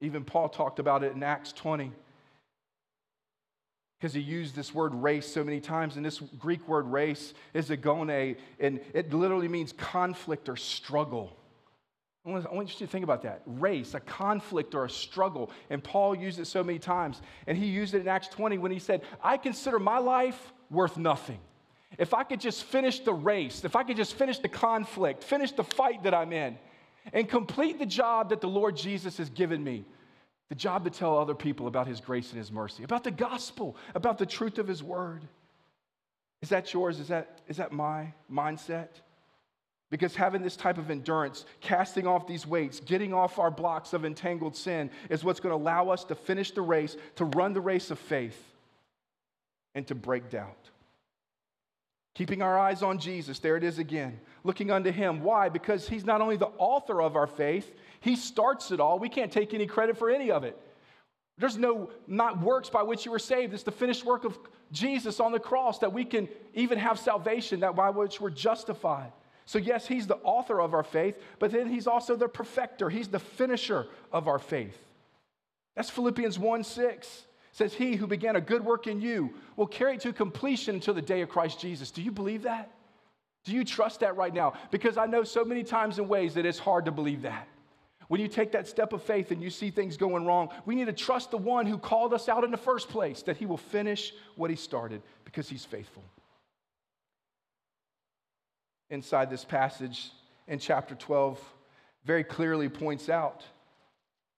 Even 0.00 0.24
Paul 0.24 0.48
talked 0.48 0.78
about 0.78 1.04
it 1.04 1.12
in 1.14 1.22
Acts 1.22 1.52
20. 1.52 1.92
because 4.00 4.14
he 4.14 4.20
used 4.20 4.56
this 4.56 4.74
word 4.74 4.94
race 4.94 5.30
so 5.30 5.44
many 5.44 5.60
times. 5.60 5.96
And 5.96 6.04
this 6.04 6.20
Greek 6.38 6.66
word 6.66 6.86
race 6.86 7.34
is 7.52 7.70
agone, 7.70 8.36
and 8.58 8.80
it 8.94 9.12
literally 9.12 9.48
means 9.48 9.72
conflict 9.72 10.48
or 10.48 10.56
struggle. 10.56 11.36
I 12.26 12.30
want, 12.30 12.46
I 12.46 12.54
want 12.54 12.68
you 12.72 12.86
to 12.86 12.90
think 12.90 13.04
about 13.04 13.22
that. 13.22 13.42
Race, 13.46 13.94
a 13.94 14.00
conflict 14.00 14.74
or 14.74 14.84
a 14.84 14.90
struggle. 14.90 15.50
And 15.70 15.82
Paul 15.82 16.14
used 16.14 16.38
it 16.38 16.46
so 16.46 16.62
many 16.62 16.78
times. 16.78 17.22
And 17.46 17.56
he 17.56 17.66
used 17.66 17.94
it 17.94 18.00
in 18.00 18.08
Acts 18.08 18.28
20 18.28 18.58
when 18.58 18.70
he 18.70 18.78
said, 18.78 19.02
I 19.22 19.36
consider 19.36 19.78
my 19.78 19.98
life 19.98 20.52
worth 20.70 20.96
nothing. 20.96 21.38
If 21.98 22.14
I 22.14 22.22
could 22.24 22.40
just 22.40 22.64
finish 22.64 23.00
the 23.00 23.12
race, 23.12 23.64
if 23.64 23.74
I 23.74 23.82
could 23.82 23.96
just 23.96 24.14
finish 24.14 24.38
the 24.38 24.48
conflict, 24.48 25.24
finish 25.24 25.52
the 25.52 25.64
fight 25.64 26.04
that 26.04 26.14
I'm 26.14 26.32
in, 26.32 26.56
and 27.12 27.28
complete 27.28 27.78
the 27.78 27.86
job 27.86 28.30
that 28.30 28.40
the 28.40 28.48
Lord 28.48 28.76
Jesus 28.76 29.16
has 29.16 29.30
given 29.30 29.64
me, 29.64 29.84
the 30.48 30.54
job 30.54 30.84
to 30.84 30.90
tell 30.90 31.18
other 31.18 31.34
people 31.34 31.66
about 31.66 31.86
his 31.86 32.00
grace 32.00 32.30
and 32.30 32.38
his 32.38 32.52
mercy, 32.52 32.84
about 32.84 33.02
the 33.02 33.10
gospel, 33.10 33.76
about 33.94 34.18
the 34.18 34.26
truth 34.26 34.58
of 34.58 34.68
his 34.68 34.82
word. 34.82 35.22
Is 36.42 36.50
that 36.50 36.72
yours? 36.72 37.00
Is 37.00 37.08
that, 37.08 37.40
is 37.48 37.56
that 37.56 37.72
my 37.72 38.12
mindset? 38.32 38.88
Because 39.90 40.14
having 40.14 40.42
this 40.42 40.56
type 40.56 40.78
of 40.78 40.90
endurance, 40.90 41.44
casting 41.60 42.06
off 42.06 42.26
these 42.26 42.46
weights, 42.46 42.78
getting 42.78 43.12
off 43.12 43.40
our 43.40 43.50
blocks 43.50 43.92
of 43.92 44.04
entangled 44.04 44.54
sin 44.54 44.88
is 45.08 45.24
what's 45.24 45.40
going 45.40 45.52
to 45.52 45.60
allow 45.60 45.88
us 45.88 46.04
to 46.04 46.14
finish 46.14 46.52
the 46.52 46.62
race, 46.62 46.96
to 47.16 47.24
run 47.24 47.52
the 47.52 47.60
race 47.60 47.90
of 47.90 47.98
faith, 47.98 48.40
and 49.74 49.86
to 49.88 49.96
break 49.96 50.30
doubt. 50.30 50.70
Keeping 52.14 52.40
our 52.40 52.58
eyes 52.58 52.82
on 52.82 52.98
Jesus, 52.98 53.40
there 53.40 53.56
it 53.56 53.64
is 53.64 53.78
again. 53.78 54.20
Looking 54.44 54.70
unto 54.70 54.90
him. 54.90 55.22
Why? 55.22 55.48
Because 55.48 55.88
he's 55.88 56.04
not 56.04 56.20
only 56.20 56.36
the 56.36 56.50
author 56.58 57.02
of 57.02 57.16
our 57.16 57.26
faith, 57.26 57.72
he 58.00 58.14
starts 58.14 58.70
it 58.70 58.80
all. 58.80 58.98
We 58.98 59.08
can't 59.08 59.32
take 59.32 59.54
any 59.54 59.66
credit 59.66 59.96
for 59.96 60.10
any 60.10 60.30
of 60.30 60.44
it. 60.44 60.58
There's 61.38 61.56
no 61.56 61.90
not 62.06 62.40
works 62.40 62.68
by 62.68 62.82
which 62.82 63.04
you 63.04 63.10
were 63.10 63.18
saved. 63.18 63.54
It's 63.54 63.62
the 63.62 63.72
finished 63.72 64.04
work 64.04 64.24
of 64.24 64.38
Jesus 64.70 65.18
on 65.18 65.32
the 65.32 65.40
cross 65.40 65.78
that 65.78 65.92
we 65.92 66.04
can 66.04 66.28
even 66.54 66.78
have 66.78 66.98
salvation, 66.98 67.60
that 67.60 67.74
by 67.74 67.90
which 67.90 68.20
we're 68.20 68.30
justified. 68.30 69.12
So, 69.50 69.58
yes, 69.58 69.84
he's 69.84 70.06
the 70.06 70.18
author 70.18 70.60
of 70.60 70.74
our 70.74 70.84
faith, 70.84 71.16
but 71.40 71.50
then 71.50 71.68
he's 71.68 71.88
also 71.88 72.14
the 72.14 72.28
perfecter. 72.28 72.88
He's 72.88 73.08
the 73.08 73.18
finisher 73.18 73.88
of 74.12 74.28
our 74.28 74.38
faith. 74.38 74.78
That's 75.74 75.90
Philippians 75.90 76.38
1 76.38 76.62
6. 76.62 77.06
It 77.08 77.24
says, 77.50 77.74
He 77.74 77.96
who 77.96 78.06
began 78.06 78.36
a 78.36 78.40
good 78.40 78.64
work 78.64 78.86
in 78.86 79.00
you 79.00 79.34
will 79.56 79.66
carry 79.66 79.96
it 79.96 80.02
to 80.02 80.12
completion 80.12 80.76
until 80.76 80.94
the 80.94 81.02
day 81.02 81.20
of 81.20 81.30
Christ 81.30 81.58
Jesus. 81.58 81.90
Do 81.90 82.00
you 82.00 82.12
believe 82.12 82.42
that? 82.44 82.70
Do 83.42 83.50
you 83.50 83.64
trust 83.64 83.98
that 84.00 84.16
right 84.16 84.32
now? 84.32 84.52
Because 84.70 84.96
I 84.96 85.06
know 85.06 85.24
so 85.24 85.44
many 85.44 85.64
times 85.64 85.98
and 85.98 86.08
ways 86.08 86.34
that 86.34 86.46
it's 86.46 86.60
hard 86.60 86.84
to 86.84 86.92
believe 86.92 87.22
that. 87.22 87.48
When 88.06 88.20
you 88.20 88.28
take 88.28 88.52
that 88.52 88.68
step 88.68 88.92
of 88.92 89.02
faith 89.02 89.32
and 89.32 89.42
you 89.42 89.50
see 89.50 89.72
things 89.72 89.96
going 89.96 90.26
wrong, 90.26 90.50
we 90.64 90.76
need 90.76 90.86
to 90.86 90.92
trust 90.92 91.32
the 91.32 91.38
one 91.38 91.66
who 91.66 91.76
called 91.76 92.14
us 92.14 92.28
out 92.28 92.44
in 92.44 92.52
the 92.52 92.56
first 92.56 92.88
place, 92.88 93.22
that 93.22 93.36
he 93.36 93.46
will 93.46 93.56
finish 93.56 94.12
what 94.36 94.48
he 94.48 94.54
started 94.54 95.02
because 95.24 95.48
he's 95.48 95.64
faithful 95.64 96.04
inside 98.90 99.30
this 99.30 99.44
passage 99.44 100.10
in 100.46 100.58
chapter 100.58 100.94
12 100.94 101.40
very 102.04 102.24
clearly 102.24 102.68
points 102.68 103.08
out 103.08 103.44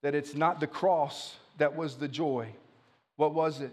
that 0.01 0.15
it's 0.15 0.35
not 0.35 0.59
the 0.59 0.67
cross 0.67 1.35
that 1.57 1.75
was 1.75 1.95
the 1.95 2.07
joy. 2.07 2.47
What 3.15 3.33
was 3.33 3.61
it? 3.61 3.71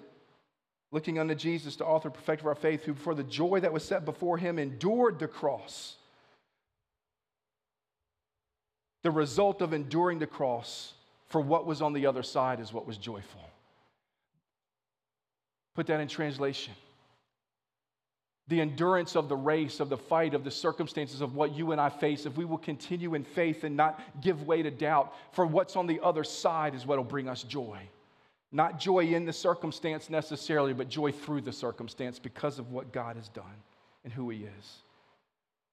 Looking 0.93 1.19
unto 1.19 1.35
Jesus, 1.35 1.77
the 1.77 1.85
author, 1.85 2.11
perfecter 2.11 2.43
of 2.43 2.47
our 2.48 2.55
faith, 2.55 2.85
who 2.85 2.94
for 2.94 3.15
the 3.15 3.23
joy 3.23 3.61
that 3.61 3.73
was 3.73 3.85
set 3.85 4.05
before 4.05 4.39
him 4.39 4.59
endured 4.59 5.19
the 5.19 5.28
cross. 5.28 5.97
The 9.02 9.11
result 9.11 9.62
of 9.62 9.73
enduring 9.73 10.19
the 10.19 10.27
cross 10.27 10.93
for 11.27 11.40
what 11.40 11.66
was 11.66 11.81
on 11.81 11.93
the 11.93 12.07
other 12.07 12.23
side 12.23 12.61
is 12.61 12.73
what 12.73 12.86
was 12.86 12.97
joyful. 12.97 13.40
Put 15.74 15.86
that 15.86 16.01
in 16.01 16.09
translation 16.09 16.74
the 18.51 18.60
endurance 18.60 19.14
of 19.14 19.28
the 19.28 19.36
race, 19.36 19.78
of 19.78 19.89
the 19.89 19.97
fight, 19.97 20.35
of 20.35 20.43
the 20.43 20.51
circumstances 20.51 21.20
of 21.20 21.36
what 21.36 21.55
you 21.55 21.70
and 21.70 21.81
I 21.81 21.89
face, 21.89 22.27
if 22.27 22.36
we 22.36 22.44
will 22.44 22.59
continue 22.59 23.14
in 23.14 23.22
faith 23.22 23.62
and 23.62 23.77
not 23.77 24.01
give 24.20 24.43
way 24.43 24.60
to 24.60 24.72
doubt, 24.72 25.14
for 25.32 25.47
what's 25.47 25.77
on 25.77 25.86
the 25.86 26.01
other 26.02 26.24
side 26.24 26.74
is 26.74 26.85
what 26.85 26.98
will 26.98 27.05
bring 27.05 27.28
us 27.28 27.44
joy. 27.44 27.78
Not 28.51 28.81
joy 28.81 29.05
in 29.05 29.24
the 29.24 29.32
circumstance 29.32 30.10
necessarily, 30.10 30.72
but 30.74 30.89
joy 30.89 31.12
through 31.12 31.43
the 31.43 31.52
circumstance 31.52 32.18
because 32.18 32.59
of 32.59 32.72
what 32.72 32.93
God 32.93 33.14
has 33.14 33.28
done 33.28 33.44
and 34.02 34.12
who 34.12 34.28
He 34.31 34.39
is. 34.39 34.78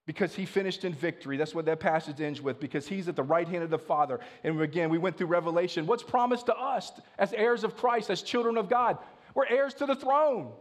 Because 0.06 0.36
He 0.36 0.46
finished 0.46 0.84
in 0.84 0.94
victory. 0.94 1.36
That's 1.36 1.56
what 1.56 1.64
that 1.64 1.80
passage 1.80 2.20
ends 2.20 2.40
with, 2.40 2.60
because 2.60 2.86
He's 2.86 3.08
at 3.08 3.16
the 3.16 3.24
right 3.24 3.48
hand 3.48 3.64
of 3.64 3.70
the 3.70 3.78
Father. 3.78 4.20
And 4.44 4.60
again, 4.60 4.88
we 4.88 4.98
went 4.98 5.18
through 5.18 5.26
Revelation. 5.26 5.84
What's 5.84 6.04
promised 6.04 6.46
to 6.46 6.56
us 6.56 6.92
as 7.18 7.32
heirs 7.32 7.64
of 7.64 7.76
Christ, 7.76 8.08
as 8.08 8.22
children 8.22 8.56
of 8.56 8.70
God? 8.70 8.98
We're 9.34 9.46
heirs 9.46 9.74
to 9.74 9.86
the 9.86 9.96
throne. 9.96 10.52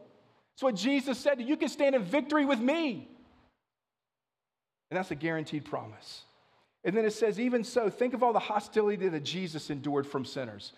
That's 0.57 0.63
what 0.63 0.75
Jesus 0.75 1.19
said. 1.19 1.39
You 1.39 1.55
can 1.55 1.69
stand 1.69 1.93
in 1.93 2.03
victory 2.03 2.43
with 2.43 2.59
me. 2.59 3.07
And 4.89 4.97
that's 4.97 5.11
a 5.11 5.15
guaranteed 5.15 5.65
promise. 5.65 6.23
And 6.84 6.97
then 6.97 7.05
it 7.05 7.13
says, 7.13 7.39
even 7.39 7.63
so, 7.63 7.91
think 7.91 8.15
of 8.15 8.23
all 8.23 8.34
the 8.34 8.39
hostility 8.39 9.07
that 9.07 9.23
Jesus 9.23 9.69
endured 9.69 10.07
from 10.07 10.25
sinners. 10.25 10.73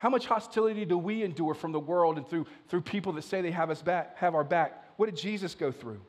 How 0.00 0.10
much 0.10 0.26
hostility 0.26 0.84
do 0.84 0.98
we 0.98 1.22
endure 1.22 1.54
from 1.54 1.70
the 1.70 1.78
world 1.78 2.18
and 2.18 2.28
through, 2.28 2.46
through 2.66 2.80
people 2.80 3.12
that 3.12 3.22
say 3.22 3.40
they 3.40 3.52
have 3.52 3.70
us 3.70 3.82
back, 3.82 4.18
have 4.18 4.34
our 4.34 4.42
back? 4.42 4.82
What 4.96 5.06
did 5.06 5.16
Jesus 5.16 5.54
go 5.54 5.70
through? 5.70 6.00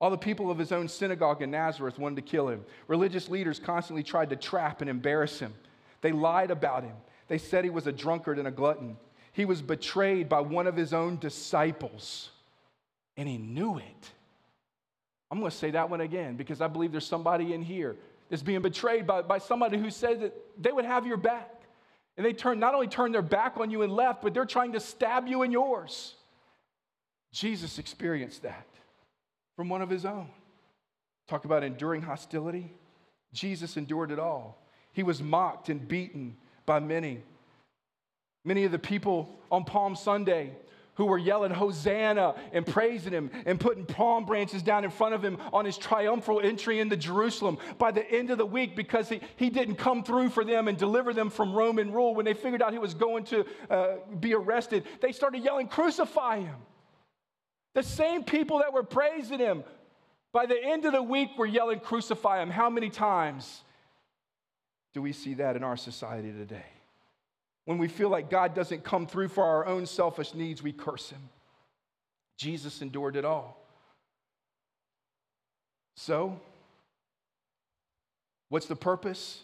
All 0.00 0.10
the 0.10 0.16
people 0.16 0.52
of 0.52 0.58
his 0.58 0.70
own 0.70 0.86
synagogue 0.86 1.42
in 1.42 1.50
Nazareth 1.50 1.98
wanted 1.98 2.16
to 2.16 2.30
kill 2.30 2.48
him. 2.48 2.64
Religious 2.86 3.28
leaders 3.28 3.58
constantly 3.58 4.04
tried 4.04 4.30
to 4.30 4.36
trap 4.36 4.82
and 4.82 4.88
embarrass 4.88 5.40
him. 5.40 5.52
They 6.00 6.12
lied 6.12 6.52
about 6.52 6.84
him. 6.84 6.94
They 7.26 7.38
said 7.38 7.64
he 7.64 7.70
was 7.70 7.88
a 7.88 7.92
drunkard 7.92 8.38
and 8.38 8.46
a 8.46 8.52
glutton. 8.52 8.98
He 9.34 9.44
was 9.44 9.60
betrayed 9.60 10.28
by 10.28 10.40
one 10.40 10.68
of 10.68 10.76
his 10.76 10.94
own 10.94 11.18
disciples, 11.18 12.30
and 13.16 13.28
he 13.28 13.36
knew 13.36 13.78
it. 13.78 14.10
I'm 15.30 15.40
going 15.40 15.50
to 15.50 15.56
say 15.56 15.72
that 15.72 15.90
one 15.90 16.00
again 16.00 16.36
because 16.36 16.60
I 16.60 16.68
believe 16.68 16.92
there's 16.92 17.06
somebody 17.06 17.52
in 17.52 17.60
here 17.60 17.96
that's 18.30 18.42
being 18.42 18.62
betrayed 18.62 19.08
by, 19.08 19.22
by 19.22 19.38
somebody 19.38 19.76
who 19.76 19.90
said 19.90 20.20
that 20.20 20.34
they 20.56 20.70
would 20.70 20.84
have 20.84 21.04
your 21.04 21.16
back. 21.16 21.50
And 22.16 22.24
they 22.24 22.32
turn, 22.32 22.60
not 22.60 22.74
only 22.74 22.86
turn 22.86 23.10
their 23.10 23.22
back 23.22 23.56
on 23.56 23.72
you 23.72 23.82
and 23.82 23.92
left, 23.92 24.22
but 24.22 24.32
they're 24.32 24.44
trying 24.44 24.72
to 24.72 24.80
stab 24.80 25.26
you 25.26 25.42
in 25.42 25.50
yours. 25.50 26.14
Jesus 27.32 27.80
experienced 27.80 28.42
that 28.42 28.68
from 29.56 29.68
one 29.68 29.82
of 29.82 29.90
his 29.90 30.04
own. 30.04 30.28
Talk 31.26 31.44
about 31.44 31.64
enduring 31.64 32.02
hostility. 32.02 32.72
Jesus 33.32 33.76
endured 33.76 34.12
it 34.12 34.20
all. 34.20 34.62
He 34.92 35.02
was 35.02 35.20
mocked 35.20 35.68
and 35.68 35.88
beaten 35.88 36.36
by 36.66 36.78
many. 36.78 37.22
Many 38.44 38.64
of 38.64 38.72
the 38.72 38.78
people 38.78 39.38
on 39.50 39.64
Palm 39.64 39.96
Sunday 39.96 40.52
who 40.96 41.06
were 41.06 41.18
yelling 41.18 41.50
Hosanna 41.50 42.34
and 42.52 42.64
praising 42.64 43.12
him 43.12 43.30
and 43.46 43.58
putting 43.58 43.84
palm 43.84 44.24
branches 44.24 44.62
down 44.62 44.84
in 44.84 44.90
front 44.90 45.14
of 45.14 45.24
him 45.24 45.38
on 45.52 45.64
his 45.64 45.76
triumphal 45.76 46.40
entry 46.40 46.78
into 46.78 46.96
Jerusalem 46.96 47.58
by 47.78 47.90
the 47.90 48.08
end 48.08 48.30
of 48.30 48.38
the 48.38 48.46
week 48.46 48.76
because 48.76 49.08
he, 49.08 49.20
he 49.36 49.50
didn't 49.50 49.76
come 49.76 50.04
through 50.04 50.30
for 50.30 50.44
them 50.44 50.68
and 50.68 50.78
deliver 50.78 51.12
them 51.12 51.30
from 51.30 51.52
Roman 51.52 51.92
rule. 51.92 52.14
When 52.14 52.24
they 52.24 52.34
figured 52.34 52.62
out 52.62 52.72
he 52.72 52.78
was 52.78 52.94
going 52.94 53.24
to 53.24 53.44
uh, 53.68 53.86
be 54.20 54.34
arrested, 54.34 54.84
they 55.00 55.10
started 55.10 55.42
yelling, 55.42 55.66
Crucify 55.66 56.40
him. 56.40 56.56
The 57.74 57.82
same 57.82 58.22
people 58.22 58.58
that 58.58 58.72
were 58.72 58.84
praising 58.84 59.40
him 59.40 59.64
by 60.32 60.46
the 60.46 60.62
end 60.62 60.84
of 60.84 60.92
the 60.92 61.02
week 61.02 61.30
were 61.36 61.46
yelling, 61.46 61.80
Crucify 61.80 62.40
him. 62.40 62.50
How 62.50 62.70
many 62.70 62.88
times 62.88 63.62
do 64.92 65.02
we 65.02 65.12
see 65.12 65.34
that 65.34 65.56
in 65.56 65.64
our 65.64 65.76
society 65.76 66.30
today? 66.30 66.73
When 67.64 67.78
we 67.78 67.88
feel 67.88 68.08
like 68.08 68.30
God 68.30 68.54
doesn't 68.54 68.84
come 68.84 69.06
through 69.06 69.28
for 69.28 69.44
our 69.44 69.66
own 69.66 69.86
selfish 69.86 70.34
needs, 70.34 70.62
we 70.62 70.72
curse 70.72 71.10
him. 71.10 71.28
Jesus 72.36 72.82
endured 72.82 73.16
it 73.16 73.24
all. 73.24 73.60
So, 75.96 76.38
what's 78.48 78.66
the 78.66 78.76
purpose 78.76 79.40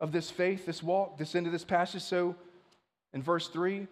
of 0.00 0.10
this 0.10 0.30
faith, 0.30 0.66
this 0.66 0.82
walk, 0.82 1.18
this 1.18 1.34
end 1.34 1.46
of 1.46 1.52
this 1.52 1.64
passage? 1.64 2.02
So, 2.02 2.34
in 3.12 3.22
verse 3.22 3.48
3, 3.48 3.86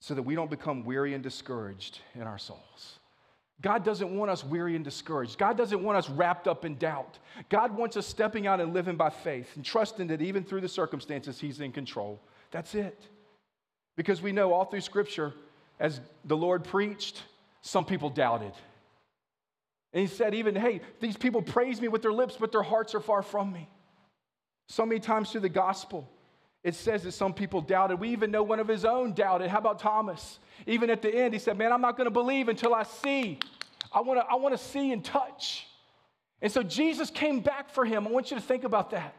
so 0.00 0.14
that 0.14 0.22
we 0.22 0.34
don't 0.34 0.50
become 0.50 0.84
weary 0.84 1.14
and 1.14 1.22
discouraged 1.22 2.00
in 2.14 2.22
our 2.22 2.38
souls. 2.38 2.98
God 3.62 3.84
doesn't 3.84 4.14
want 4.14 4.30
us 4.30 4.44
weary 4.44 4.76
and 4.76 4.84
discouraged. 4.84 5.38
God 5.38 5.56
doesn't 5.56 5.82
want 5.82 5.96
us 5.96 6.10
wrapped 6.10 6.46
up 6.46 6.66
in 6.66 6.76
doubt. 6.76 7.18
God 7.48 7.74
wants 7.74 7.96
us 7.96 8.06
stepping 8.06 8.46
out 8.46 8.60
and 8.60 8.74
living 8.74 8.96
by 8.96 9.08
faith 9.08 9.48
and 9.56 9.64
trusting 9.64 10.08
that 10.08 10.20
even 10.20 10.44
through 10.44 10.60
the 10.60 10.68
circumstances, 10.68 11.40
He's 11.40 11.60
in 11.60 11.72
control. 11.72 12.20
That's 12.56 12.74
it. 12.74 12.98
Because 13.98 14.22
we 14.22 14.32
know 14.32 14.54
all 14.54 14.64
through 14.64 14.80
Scripture, 14.80 15.34
as 15.78 16.00
the 16.24 16.38
Lord 16.38 16.64
preached, 16.64 17.22
some 17.60 17.84
people 17.84 18.08
doubted. 18.08 18.52
And 19.92 20.00
he 20.00 20.06
said, 20.06 20.34
even, 20.34 20.56
hey, 20.56 20.80
these 20.98 21.18
people 21.18 21.42
praise 21.42 21.82
me 21.82 21.88
with 21.88 22.00
their 22.00 22.14
lips, 22.14 22.38
but 22.40 22.52
their 22.52 22.62
hearts 22.62 22.94
are 22.94 23.00
far 23.00 23.22
from 23.22 23.52
me. 23.52 23.68
So 24.70 24.86
many 24.86 25.00
times 25.00 25.30
through 25.30 25.42
the 25.42 25.50
gospel, 25.50 26.08
it 26.64 26.74
says 26.74 27.02
that 27.02 27.12
some 27.12 27.34
people 27.34 27.60
doubted. 27.60 28.00
We 28.00 28.08
even 28.08 28.30
know 28.30 28.42
one 28.42 28.58
of 28.58 28.68
his 28.68 28.86
own 28.86 29.12
doubted. 29.12 29.50
How 29.50 29.58
about 29.58 29.78
Thomas? 29.78 30.38
Even 30.66 30.88
at 30.88 31.02
the 31.02 31.14
end, 31.14 31.34
he 31.34 31.38
said, 31.38 31.58
Man, 31.58 31.74
I'm 31.74 31.82
not 31.82 31.98
going 31.98 32.06
to 32.06 32.10
believe 32.10 32.48
until 32.48 32.74
I 32.74 32.84
see. 32.84 33.38
I 33.92 34.00
want 34.00 34.18
to 34.18 34.24
I 34.24 34.36
want 34.36 34.56
to 34.56 34.64
see 34.64 34.92
and 34.92 35.04
touch. 35.04 35.66
And 36.40 36.50
so 36.50 36.62
Jesus 36.62 37.10
came 37.10 37.40
back 37.40 37.68
for 37.68 37.84
him. 37.84 38.06
I 38.06 38.10
want 38.10 38.30
you 38.30 38.38
to 38.38 38.42
think 38.42 38.64
about 38.64 38.92
that. 38.92 39.14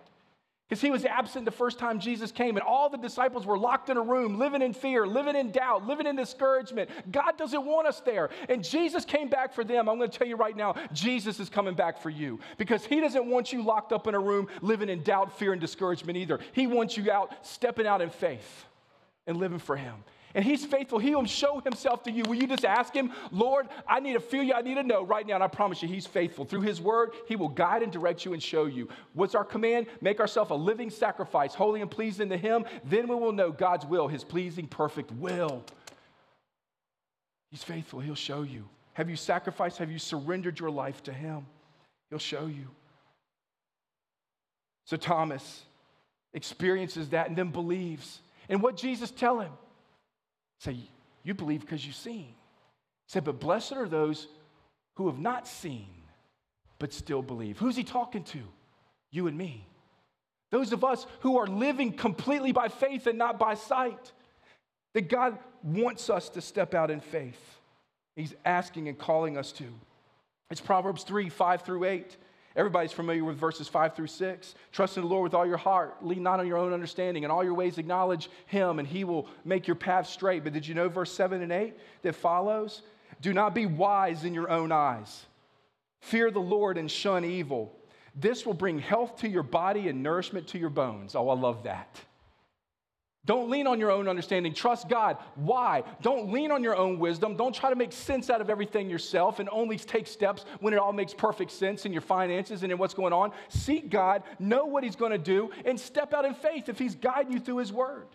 Because 0.68 0.82
he 0.82 0.92
was 0.92 1.06
absent 1.06 1.46
the 1.46 1.52
first 1.52 1.80
time 1.80 1.98
Jesus 1.98 2.30
came, 2.30 2.58
and 2.58 2.66
all 2.66 2.90
the 2.90 2.98
disciples 2.98 3.46
were 3.46 3.58
locked 3.58 3.90
in 3.90 3.96
a 3.96 4.02
room, 4.02 4.38
living 4.38 4.62
in 4.62 4.74
fear, 4.74 5.08
living 5.08 5.36
in 5.36 5.52
doubt, 5.52 5.88
living 5.88 6.06
in 6.06 6.18
discouragement. 6.18 6.90
God 7.10 7.38
doesn't 7.38 7.66
want 7.66 7.88
us 7.88 8.02
there. 8.02 8.30
And 8.50 8.62
Jesus 8.62 9.06
came 9.06 9.30
back 9.30 9.54
for 9.54 9.64
them. 9.64 9.88
I'm 9.88 9.98
going 9.98 10.10
to 10.10 10.18
tell 10.18 10.28
you 10.28 10.36
right 10.36 10.58
now, 10.58 10.76
Jesus 10.92 11.40
is 11.40 11.48
coming 11.48 11.74
back 11.74 12.02
for 12.02 12.10
you 12.10 12.40
because 12.58 12.86
he 12.86 13.00
doesn't 13.00 13.28
want 13.28 13.54
you 13.54 13.64
locked 13.64 13.94
up 13.94 14.08
in 14.08 14.16
a 14.16 14.20
room, 14.20 14.48
living 14.62 14.90
in 14.90 15.04
doubt, 15.04 15.38
fear, 15.40 15.54
and 15.54 15.62
discouragement 15.62 16.18
either. 16.18 16.40
He 16.52 16.68
wants 16.68 16.98
you 16.98 17.10
out, 17.12 17.46
stepping 17.46 17.88
out 17.88 18.02
in 18.02 18.10
faith 18.10 18.66
and 19.26 19.38
living 19.38 19.60
for 19.60 19.78
him 19.78 20.04
and 20.36 20.44
He's 20.44 20.66
faithful. 20.66 21.00
He 21.00 21.16
will 21.16 21.26
show 21.26 21.60
Himself 21.60 22.04
to 22.04 22.12
you. 22.12 22.24
Will 22.24 22.36
you 22.36 22.48
just 22.48 22.66
ask 22.66 22.94
Him, 22.94 23.12
Lord, 23.32 23.68
I 23.88 24.00
need 24.00 24.14
to 24.14 24.20
feel 24.20 24.44
you. 24.44 24.54
I 24.54 24.62
need 24.62 24.76
to 24.76 24.84
know 24.84 25.04
right 25.04 25.26
now. 25.26 25.36
And 25.36 25.44
I 25.44 25.48
promise 25.48 25.82
you, 25.82 25.88
He's 25.88 26.06
faithful. 26.06 26.46
Through 26.46 26.62
His 26.62 26.82
word, 26.82 27.12
He 27.28 27.36
will 27.36 27.50
guide 27.50 27.84
and 27.84 27.92
direct 27.92 28.26
you 28.26 28.34
and 28.34 28.42
show 28.42 28.66
you. 28.66 28.90
What's 29.14 29.36
our 29.36 29.46
command? 29.46 29.88
Make 30.02 30.20
ourselves 30.20 30.52
a 30.52 30.56
living 30.56 30.90
sacrifice, 30.90 31.54
holy 31.54 31.82
and 31.82 31.90
pleasing 31.90 32.30
to 32.30 32.38
Him. 32.38 32.66
Then 32.84 33.08
we 33.08 33.16
will 33.16 33.34
know 33.34 33.52
God's 33.52 33.86
will, 33.86 34.08
His 34.08 34.24
pleasing, 34.24 34.68
perfect 34.68 35.12
will. 35.12 35.64
He's 37.52 37.64
faithful. 37.64 38.00
He'll 38.00 38.16
show 38.16 38.44
you. 38.44 38.68
Have 38.94 39.10
you 39.10 39.16
sacrificed? 39.16 39.78
Have 39.78 39.92
you 39.92 40.00
surrendered 40.00 40.60
your 40.60 40.72
life 40.72 41.04
to 41.04 41.14
Him? 41.14 41.46
He'll 42.10 42.20
show 42.20 42.46
you. 42.48 42.68
So 44.86 44.96
Thomas 44.96 45.64
experiences 46.34 47.10
that 47.10 47.28
and 47.28 47.38
then 47.38 47.50
believes. 47.52 48.20
And 48.48 48.62
what 48.62 48.78
Jesus 48.78 49.12
tell 49.12 49.40
him? 49.40 49.52
Say, 50.60 50.78
you 51.24 51.34
believe 51.34 51.62
because 51.62 51.86
you've 51.86 51.96
seen. 51.96 52.34
Said, 53.08 53.24
but 53.24 53.40
blessed 53.40 53.74
are 53.74 53.88
those 53.88 54.28
who 54.96 55.08
have 55.08 55.20
not 55.20 55.48
seen, 55.48 55.88
but 56.80 56.94
still 56.94 57.22
believe. 57.22 57.58
Who's 57.58 57.76
he 57.76 57.84
talking 57.84 58.24
to? 58.26 58.40
You 59.12 59.28
and 59.28 59.38
me. 59.38 59.66
Those 60.52 60.72
of 60.72 60.84
us 60.84 61.06
who 61.22 61.38
are 61.38 61.48
living 61.48 61.94
completely 61.94 62.52
by 62.52 62.68
faith 62.70 63.08
and 63.08 63.18
not 63.18 63.38
by 63.38 63.54
sight. 63.54 64.12
That 64.94 65.10
God 65.10 65.38
wants 65.64 66.10
us 66.10 66.30
to 66.30 66.42
step 66.42 66.74
out 66.74 66.90
in 66.90 67.02
faith. 67.02 67.40
He's 68.16 68.34
asking 68.46 68.88
and 68.88 68.98
calling 68.98 69.38
us 69.38 69.52
to. 69.54 69.66
It's 70.50 70.62
Proverbs 70.62 71.04
3 71.04 71.30
5 71.30 71.62
through 71.62 71.84
8. 71.84 72.18
Everybody's 72.58 72.92
familiar 72.92 73.24
with 73.24 73.38
verses 73.38 73.68
5 73.68 73.96
through 73.96 74.08
6. 74.08 74.56
Trust 74.72 74.98
in 74.98 75.04
the 75.04 75.10
Lord 75.10 75.24
with 75.24 75.36
all 75.36 75.46
your 75.46 75.58
heart. 75.58 76.04
Lean 76.04 76.24
not 76.24 76.40
on 76.40 76.48
your 76.48 76.58
own 76.58 76.74
understanding. 76.74 77.24
In 77.24 77.30
all 77.30 77.44
your 77.44 77.54
ways, 77.54 77.78
acknowledge 77.78 78.32
Him, 78.48 78.80
and 78.80 78.88
He 78.88 79.04
will 79.04 79.28
make 79.46 79.68
your 79.68 79.76
path 79.76 80.10
straight. 80.10 80.44
But 80.44 80.54
did 80.54 80.68
you 80.68 80.74
know 80.74 80.90
verse 80.90 81.12
7 81.12 81.44
and 81.44 81.52
8 81.52 81.76
that 82.02 82.16
follows? 82.16 82.82
Do 83.22 83.32
not 83.32 83.54
be 83.54 83.68
wise 83.68 84.24
in 84.24 84.34
your 84.34 84.50
own 84.50 84.72
eyes. 84.72 85.28
Fear 86.02 86.32
the 86.32 86.40
Lord 86.40 86.80
and 86.80 86.90
shun 86.90 87.24
evil. 87.24 87.72
This 88.16 88.44
will 88.44 88.56
bring 88.56 88.80
health 88.80 89.18
to 89.18 89.30
your 89.30 89.44
body 89.44 89.88
and 89.88 90.02
nourishment 90.02 90.48
to 90.48 90.58
your 90.58 90.72
bones. 90.72 91.14
Oh, 91.14 91.30
I 91.30 91.36
love 91.36 91.64
that. 91.64 92.02
Don't 93.28 93.50
lean 93.50 93.68
on 93.68 93.78
your 93.78 93.92
own 93.92 94.08
understanding. 94.08 94.54
Trust 94.54 94.88
God. 94.88 95.18
Why? 95.36 95.84
Don't 96.02 96.32
lean 96.32 96.50
on 96.50 96.64
your 96.64 96.78
own 96.78 96.98
wisdom. 96.98 97.36
Don't 97.36 97.54
try 97.54 97.70
to 97.70 97.76
make 97.76 97.92
sense 97.92 98.30
out 98.30 98.40
of 98.40 98.50
everything 98.50 98.90
yourself 98.90 99.40
and 99.40 99.50
only 99.52 99.78
take 99.78 100.08
steps 100.08 100.46
when 100.62 100.74
it 100.74 100.78
all 100.78 100.94
makes 100.94 101.14
perfect 101.14 101.52
sense 101.52 101.86
in 101.86 101.92
your 101.92 102.02
finances 102.02 102.64
and 102.64 102.72
in 102.72 102.78
what's 102.78 102.94
going 102.94 103.12
on. 103.12 103.34
Seek 103.50 103.90
God, 103.90 104.24
know 104.40 104.66
what 104.66 104.86
He's 104.86 104.96
going 104.96 105.12
to 105.12 105.18
do, 105.18 105.52
and 105.66 105.78
step 105.78 106.14
out 106.14 106.24
in 106.24 106.36
faith 106.36 106.70
if 106.70 106.80
He's 106.80 106.96
guiding 106.96 107.34
you 107.34 107.42
through 107.42 107.58
His 107.58 107.72
Word. 107.72 108.08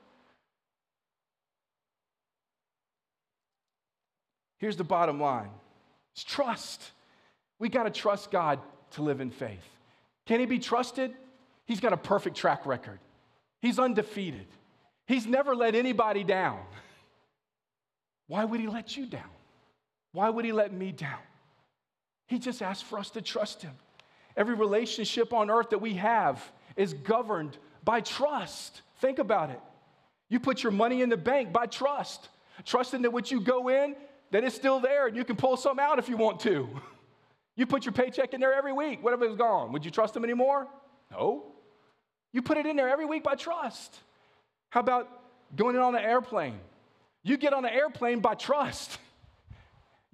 Here's 4.56 4.78
the 4.78 4.84
bottom 4.84 5.20
line 5.20 5.50
it's 6.14 6.24
trust. 6.24 6.82
We 7.58 7.68
got 7.68 7.82
to 7.82 7.90
trust 7.90 8.30
God 8.30 8.60
to 8.92 9.02
live 9.02 9.20
in 9.20 9.30
faith. 9.30 9.60
Can 10.24 10.40
He 10.40 10.46
be 10.46 10.58
trusted? 10.58 11.12
He's 11.66 11.80
got 11.80 11.92
a 11.92 11.98
perfect 11.98 12.34
track 12.34 12.64
record, 12.64 12.98
He's 13.60 13.78
undefeated. 13.78 14.46
He's 15.06 15.26
never 15.26 15.54
let 15.54 15.74
anybody 15.74 16.24
down. 16.24 16.60
Why 18.28 18.44
would 18.44 18.60
he 18.60 18.66
let 18.66 18.96
you 18.96 19.06
down? 19.06 19.30
Why 20.12 20.30
would 20.30 20.44
he 20.44 20.52
let 20.52 20.72
me 20.72 20.92
down? 20.92 21.18
He 22.26 22.38
just 22.38 22.62
asked 22.62 22.84
for 22.84 22.98
us 22.98 23.10
to 23.10 23.22
trust 23.22 23.62
him. 23.62 23.74
Every 24.36 24.54
relationship 24.54 25.32
on 25.32 25.50
earth 25.50 25.70
that 25.70 25.80
we 25.80 25.94
have 25.94 26.42
is 26.76 26.94
governed 26.94 27.58
by 27.84 28.00
trust. 28.00 28.82
Think 29.00 29.18
about 29.18 29.50
it. 29.50 29.60
You 30.28 30.40
put 30.40 30.62
your 30.62 30.72
money 30.72 31.02
in 31.02 31.10
the 31.10 31.16
bank 31.16 31.52
by 31.52 31.66
trust, 31.66 32.30
trusting 32.64 33.02
that 33.02 33.10
what 33.10 33.30
you 33.30 33.40
go 33.40 33.68
in, 33.68 33.94
that 34.30 34.44
it's 34.44 34.56
still 34.56 34.80
there 34.80 35.06
and 35.06 35.16
you 35.16 35.24
can 35.24 35.36
pull 35.36 35.56
some 35.56 35.78
out 35.78 35.98
if 35.98 36.08
you 36.08 36.16
want 36.16 36.40
to. 36.40 36.68
You 37.54 37.66
put 37.66 37.84
your 37.84 37.92
paycheck 37.92 38.32
in 38.32 38.40
there 38.40 38.54
every 38.54 38.72
week. 38.72 39.04
What 39.04 39.12
if 39.12 39.20
it's 39.20 39.36
gone? 39.36 39.72
Would 39.72 39.84
you 39.84 39.90
trust 39.90 40.14
them 40.14 40.24
anymore? 40.24 40.66
No. 41.10 41.52
You 42.32 42.40
put 42.40 42.56
it 42.56 42.64
in 42.64 42.76
there 42.76 42.88
every 42.88 43.04
week 43.04 43.22
by 43.22 43.34
trust. 43.34 43.98
How 44.72 44.80
about 44.80 45.06
going 45.54 45.76
on 45.76 45.94
an 45.94 46.02
airplane? 46.02 46.58
You 47.22 47.36
get 47.36 47.52
on 47.52 47.66
an 47.66 47.72
airplane 47.72 48.20
by 48.20 48.34
trust. 48.34 48.98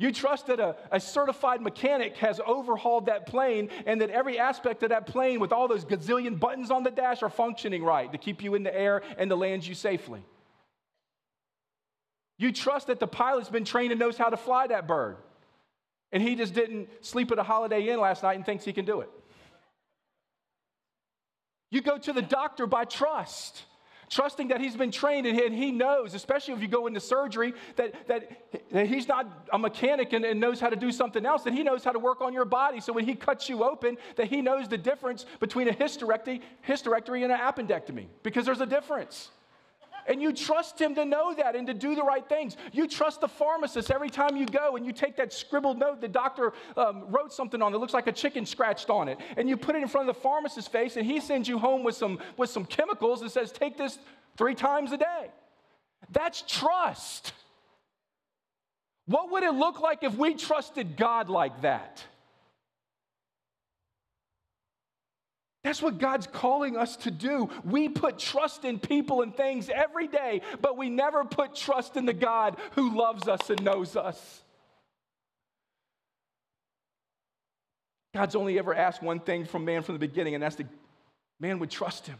You 0.00 0.12
trust 0.12 0.46
that 0.46 0.60
a, 0.60 0.76
a, 0.92 1.00
certified 1.00 1.60
mechanic 1.60 2.18
has 2.18 2.40
overhauled 2.46 3.06
that 3.06 3.26
plane 3.26 3.68
and 3.84 4.00
that 4.00 4.10
every 4.10 4.38
aspect 4.38 4.84
of 4.84 4.90
that 4.90 5.08
plane, 5.08 5.40
with 5.40 5.50
all 5.50 5.66
those 5.66 5.84
gazillion 5.84 6.38
buttons 6.38 6.70
on 6.70 6.84
the 6.84 6.92
dash, 6.92 7.20
are 7.24 7.28
functioning 7.28 7.82
right 7.82 8.12
to 8.12 8.16
keep 8.16 8.40
you 8.40 8.54
in 8.54 8.62
the 8.62 8.72
air 8.72 9.02
and 9.16 9.28
to 9.28 9.34
land 9.34 9.66
you 9.66 9.74
safely. 9.74 10.22
You 12.38 12.52
trust 12.52 12.86
that 12.86 13.00
the 13.00 13.08
pilot's 13.08 13.48
been 13.48 13.64
trained 13.64 13.90
and 13.90 13.98
knows 13.98 14.16
how 14.16 14.30
to 14.30 14.36
fly 14.36 14.68
that 14.68 14.86
bird. 14.86 15.16
And 16.12 16.22
he 16.22 16.36
just 16.36 16.54
didn't 16.54 16.90
sleep 17.00 17.32
at 17.32 17.40
a 17.40 17.42
Holiday 17.42 17.88
Inn 17.88 17.98
last 17.98 18.22
night 18.22 18.36
and 18.36 18.46
thinks 18.46 18.64
he 18.64 18.72
can 18.72 18.84
do 18.84 19.00
it. 19.00 19.10
You 21.72 21.80
go 21.80 21.98
to 21.98 22.12
the 22.12 22.22
doctor 22.22 22.68
by 22.68 22.84
trust 22.84 23.64
trusting 24.08 24.48
that 24.48 24.60
he's 24.60 24.76
been 24.76 24.90
trained 24.90 25.26
and 25.26 25.54
he 25.54 25.70
knows, 25.70 26.14
especially 26.14 26.54
if 26.54 26.60
you 26.60 26.68
go 26.68 26.86
into 26.86 27.00
surgery, 27.00 27.54
that, 27.76 28.08
that, 28.08 28.52
that 28.72 28.86
he's 28.86 29.08
not 29.08 29.48
a 29.52 29.58
mechanic 29.58 30.12
and, 30.12 30.24
and, 30.24 30.38
knows 30.38 30.60
how 30.60 30.68
to 30.68 30.76
do 30.76 30.92
something 30.92 31.26
else, 31.26 31.42
that 31.42 31.52
he 31.52 31.62
knows 31.62 31.84
how 31.84 31.92
to 31.92 31.98
work 31.98 32.20
on 32.20 32.32
your 32.32 32.44
body. 32.44 32.80
So 32.80 32.92
when 32.92 33.04
he 33.04 33.14
cuts 33.14 33.48
you 33.48 33.64
open, 33.64 33.96
that 34.16 34.28
he 34.28 34.40
knows 34.40 34.68
the 34.68 34.78
difference 34.78 35.26
between 35.40 35.68
a 35.68 35.72
hysterectomy, 35.72 36.42
hysterectomy 36.66 37.24
and 37.24 37.32
an 37.32 37.38
appendectomy, 37.38 38.06
because 38.22 38.46
there's 38.46 38.60
a 38.60 38.66
difference. 38.66 39.30
And 40.08 40.22
you 40.22 40.32
trust 40.32 40.80
him 40.80 40.94
to 40.94 41.04
know 41.04 41.34
that 41.34 41.54
and 41.54 41.66
to 41.66 41.74
do 41.74 41.94
the 41.94 42.02
right 42.02 42.26
things. 42.26 42.56
You 42.72 42.88
trust 42.88 43.20
the 43.20 43.28
pharmacist 43.28 43.90
every 43.90 44.08
time 44.08 44.36
you 44.36 44.46
go 44.46 44.76
and 44.76 44.84
you 44.84 44.92
take 44.92 45.16
that 45.16 45.32
scribbled 45.32 45.78
note 45.78 46.00
the 46.00 46.08
doctor 46.08 46.54
um, 46.76 47.04
wrote 47.08 47.32
something 47.32 47.60
on 47.60 47.72
that 47.72 47.78
looks 47.78 47.94
like 47.94 48.06
a 48.06 48.12
chicken 48.12 48.46
scratched 48.46 48.88
on 48.88 49.08
it. 49.08 49.18
And 49.36 49.48
you 49.48 49.56
put 49.56 49.76
it 49.76 49.82
in 49.82 49.88
front 49.88 50.08
of 50.08 50.16
the 50.16 50.20
pharmacist's 50.20 50.68
face 50.68 50.96
and 50.96 51.06
he 51.06 51.20
sends 51.20 51.46
you 51.46 51.58
home 51.58 51.84
with 51.84 51.94
some, 51.94 52.18
with 52.38 52.48
some 52.48 52.64
chemicals 52.64 53.20
and 53.20 53.30
says, 53.30 53.52
take 53.52 53.76
this 53.76 53.98
three 54.38 54.54
times 54.54 54.92
a 54.92 54.96
day. 54.96 55.30
That's 56.10 56.42
trust. 56.42 57.32
What 59.06 59.30
would 59.30 59.42
it 59.42 59.54
look 59.54 59.80
like 59.80 60.02
if 60.02 60.14
we 60.14 60.34
trusted 60.34 60.96
God 60.96 61.28
like 61.28 61.62
that? 61.62 62.02
That's 65.68 65.82
what 65.82 65.98
God's 65.98 66.26
calling 66.26 66.78
us 66.78 66.96
to 66.96 67.10
do. 67.10 67.50
We 67.62 67.90
put 67.90 68.18
trust 68.18 68.64
in 68.64 68.78
people 68.78 69.20
and 69.20 69.36
things 69.36 69.68
every 69.68 70.06
day, 70.08 70.40
but 70.62 70.78
we 70.78 70.88
never 70.88 71.26
put 71.26 71.54
trust 71.54 71.98
in 71.98 72.06
the 72.06 72.14
God 72.14 72.56
who 72.70 72.96
loves 72.96 73.28
us 73.28 73.50
and 73.50 73.62
knows 73.62 73.94
us. 73.94 74.42
God's 78.14 78.34
only 78.34 78.58
ever 78.58 78.74
asked 78.74 79.02
one 79.02 79.20
thing 79.20 79.44
from 79.44 79.66
man 79.66 79.82
from 79.82 79.94
the 79.94 79.98
beginning, 79.98 80.32
and 80.32 80.42
that's 80.42 80.56
that 80.56 80.68
man 81.38 81.58
would 81.58 81.70
trust 81.70 82.06
him. 82.06 82.16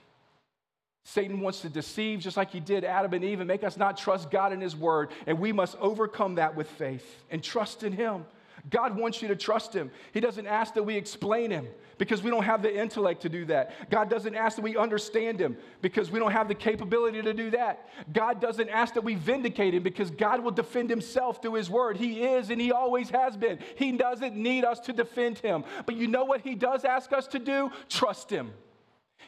Satan 1.06 1.40
wants 1.40 1.62
to 1.62 1.70
deceive 1.70 2.20
just 2.20 2.36
like 2.36 2.50
he 2.50 2.60
did 2.60 2.84
Adam 2.84 3.14
and 3.14 3.24
Eve 3.24 3.40
and 3.40 3.48
make 3.48 3.64
us 3.64 3.78
not 3.78 3.96
trust 3.96 4.30
God 4.30 4.52
in 4.52 4.60
his 4.60 4.76
word, 4.76 5.08
and 5.26 5.38
we 5.38 5.52
must 5.52 5.74
overcome 5.80 6.34
that 6.34 6.54
with 6.54 6.68
faith 6.68 7.24
and 7.30 7.42
trust 7.42 7.82
in 7.82 7.94
him. 7.94 8.26
God 8.70 8.96
wants 8.96 9.22
you 9.22 9.28
to 9.28 9.36
trust 9.36 9.72
Him. 9.72 9.90
He 10.12 10.20
doesn't 10.20 10.46
ask 10.46 10.74
that 10.74 10.82
we 10.82 10.96
explain 10.96 11.50
Him 11.50 11.68
because 11.98 12.22
we 12.22 12.30
don't 12.30 12.44
have 12.44 12.62
the 12.62 12.74
intellect 12.74 13.22
to 13.22 13.28
do 13.28 13.44
that. 13.46 13.90
God 13.90 14.08
doesn't 14.08 14.34
ask 14.34 14.56
that 14.56 14.62
we 14.62 14.76
understand 14.76 15.40
Him 15.40 15.56
because 15.82 16.10
we 16.10 16.18
don't 16.18 16.32
have 16.32 16.48
the 16.48 16.54
capability 16.54 17.20
to 17.20 17.34
do 17.34 17.50
that. 17.50 17.88
God 18.12 18.40
doesn't 18.40 18.68
ask 18.68 18.94
that 18.94 19.04
we 19.04 19.16
vindicate 19.16 19.74
Him 19.74 19.82
because 19.82 20.10
God 20.10 20.42
will 20.42 20.52
defend 20.52 20.88
Himself 20.88 21.42
through 21.42 21.54
His 21.54 21.68
Word. 21.68 21.96
He 21.96 22.22
is 22.22 22.50
and 22.50 22.60
He 22.60 22.72
always 22.72 23.10
has 23.10 23.36
been. 23.36 23.58
He 23.76 23.92
doesn't 23.92 24.36
need 24.36 24.64
us 24.64 24.80
to 24.80 24.92
defend 24.92 25.38
Him. 25.38 25.64
But 25.84 25.96
you 25.96 26.06
know 26.06 26.24
what 26.24 26.40
He 26.40 26.54
does 26.54 26.84
ask 26.84 27.12
us 27.12 27.26
to 27.28 27.38
do? 27.38 27.70
Trust 27.88 28.30
Him. 28.30 28.52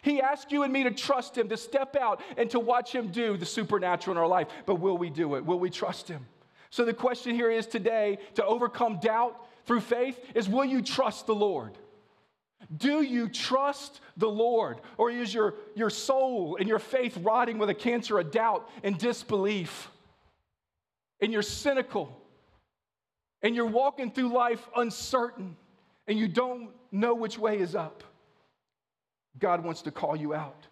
He 0.02 0.20
asks 0.20 0.50
you 0.50 0.62
and 0.62 0.72
me 0.72 0.84
to 0.84 0.90
trust 0.90 1.36
Him, 1.36 1.48
to 1.48 1.56
step 1.56 1.96
out 1.96 2.22
and 2.36 2.48
to 2.50 2.60
watch 2.60 2.94
Him 2.94 3.08
do 3.08 3.36
the 3.36 3.46
supernatural 3.46 4.16
in 4.16 4.22
our 4.22 4.28
life. 4.28 4.46
But 4.64 4.76
will 4.76 4.96
we 4.96 5.10
do 5.10 5.34
it? 5.34 5.44
Will 5.44 5.58
we 5.58 5.70
trust 5.70 6.08
Him? 6.08 6.26
So 6.70 6.84
the 6.84 6.94
question 6.94 7.34
here 7.34 7.50
is 7.50 7.66
today 7.66 8.18
to 8.36 8.44
overcome 8.44 9.00
doubt 9.00 9.44
through 9.66 9.80
faith 9.80 10.18
is 10.34 10.48
will 10.48 10.64
you 10.64 10.82
trust 10.82 11.26
the 11.26 11.34
Lord? 11.34 11.76
Do 12.76 13.02
you 13.02 13.28
trust 13.28 14.00
the 14.16 14.28
Lord? 14.28 14.80
Or 14.98 15.10
is 15.10 15.32
your, 15.32 15.54
your 15.74 15.90
soul 15.90 16.56
and 16.58 16.68
your 16.68 16.78
faith 16.78 17.16
rotting 17.22 17.58
with 17.58 17.70
a 17.70 17.74
cancer 17.74 18.18
of 18.18 18.30
doubt 18.30 18.68
and 18.82 18.98
disbelief? 18.98 19.90
And 21.20 21.32
you're 21.32 21.42
cynical 21.42 22.16
and 23.42 23.54
you're 23.54 23.66
walking 23.66 24.10
through 24.10 24.32
life 24.32 24.66
uncertain 24.76 25.56
and 26.06 26.18
you 26.18 26.28
don't 26.28 26.70
know 26.92 27.14
which 27.14 27.38
way 27.38 27.58
is 27.58 27.74
up. 27.74 28.04
God 29.38 29.64
wants 29.64 29.82
to 29.82 29.90
call 29.90 30.16
you 30.16 30.34
out. 30.34 30.66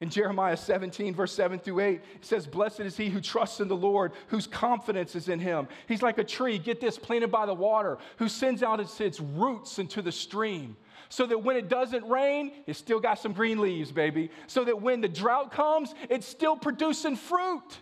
In 0.00 0.10
Jeremiah 0.10 0.56
17, 0.56 1.14
verse 1.14 1.32
7 1.32 1.58
through 1.58 1.80
8, 1.80 1.94
it 2.16 2.24
says, 2.24 2.46
Blessed 2.46 2.80
is 2.80 2.96
he 2.96 3.08
who 3.08 3.20
trusts 3.20 3.60
in 3.60 3.68
the 3.68 3.76
Lord, 3.76 4.12
whose 4.26 4.46
confidence 4.46 5.14
is 5.14 5.28
in 5.28 5.38
him. 5.38 5.68
He's 5.88 6.02
like 6.02 6.18
a 6.18 6.24
tree, 6.24 6.58
get 6.58 6.80
this, 6.80 6.98
planted 6.98 7.30
by 7.30 7.46
the 7.46 7.54
water, 7.54 7.98
who 8.18 8.28
sends 8.28 8.62
out 8.62 8.80
its, 8.80 9.00
its 9.00 9.20
roots 9.20 9.78
into 9.78 10.02
the 10.02 10.12
stream. 10.12 10.76
So 11.08 11.26
that 11.26 11.42
when 11.42 11.56
it 11.56 11.68
doesn't 11.68 12.08
rain, 12.08 12.52
it's 12.66 12.78
still 12.78 13.00
got 13.00 13.18
some 13.18 13.32
green 13.32 13.60
leaves, 13.60 13.92
baby. 13.92 14.30
So 14.46 14.64
that 14.64 14.80
when 14.80 15.00
the 15.00 15.08
drought 15.08 15.52
comes, 15.52 15.94
it's 16.08 16.26
still 16.26 16.56
producing 16.56 17.16
fruit. 17.16 17.78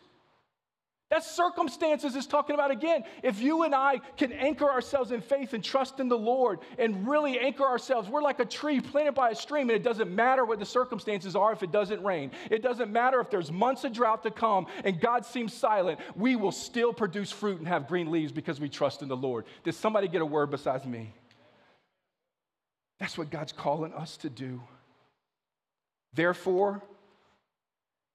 That 1.12 1.24
circumstances 1.24 2.16
is 2.16 2.26
talking 2.26 2.54
about 2.54 2.70
again. 2.70 3.04
If 3.22 3.38
you 3.38 3.64
and 3.64 3.74
I 3.74 3.98
can 4.16 4.32
anchor 4.32 4.70
ourselves 4.70 5.12
in 5.12 5.20
faith 5.20 5.52
and 5.52 5.62
trust 5.62 6.00
in 6.00 6.08
the 6.08 6.16
Lord 6.16 6.60
and 6.78 7.06
really 7.06 7.38
anchor 7.38 7.64
ourselves, 7.64 8.08
we're 8.08 8.22
like 8.22 8.40
a 8.40 8.46
tree 8.46 8.80
planted 8.80 9.12
by 9.12 9.28
a 9.28 9.34
stream, 9.34 9.68
and 9.68 9.76
it 9.76 9.82
doesn't 9.82 10.10
matter 10.10 10.46
what 10.46 10.58
the 10.58 10.64
circumstances 10.64 11.36
are 11.36 11.52
if 11.52 11.62
it 11.62 11.70
doesn't 11.70 12.02
rain. 12.02 12.30
It 12.50 12.62
doesn't 12.62 12.90
matter 12.90 13.20
if 13.20 13.28
there's 13.28 13.52
months 13.52 13.84
of 13.84 13.92
drought 13.92 14.22
to 14.22 14.30
come 14.30 14.66
and 14.84 14.98
God 14.98 15.26
seems 15.26 15.52
silent. 15.52 16.00
We 16.16 16.34
will 16.34 16.50
still 16.50 16.94
produce 16.94 17.30
fruit 17.30 17.58
and 17.58 17.68
have 17.68 17.88
green 17.88 18.10
leaves 18.10 18.32
because 18.32 18.58
we 18.58 18.70
trust 18.70 19.02
in 19.02 19.08
the 19.08 19.16
Lord. 19.16 19.44
Did 19.64 19.74
somebody 19.74 20.08
get 20.08 20.22
a 20.22 20.26
word 20.26 20.50
besides 20.50 20.86
me? 20.86 21.12
That's 23.02 23.18
what 23.18 23.30
God's 23.30 23.50
calling 23.50 23.92
us 23.94 24.16
to 24.18 24.30
do. 24.30 24.60
Therefore, 26.14 26.80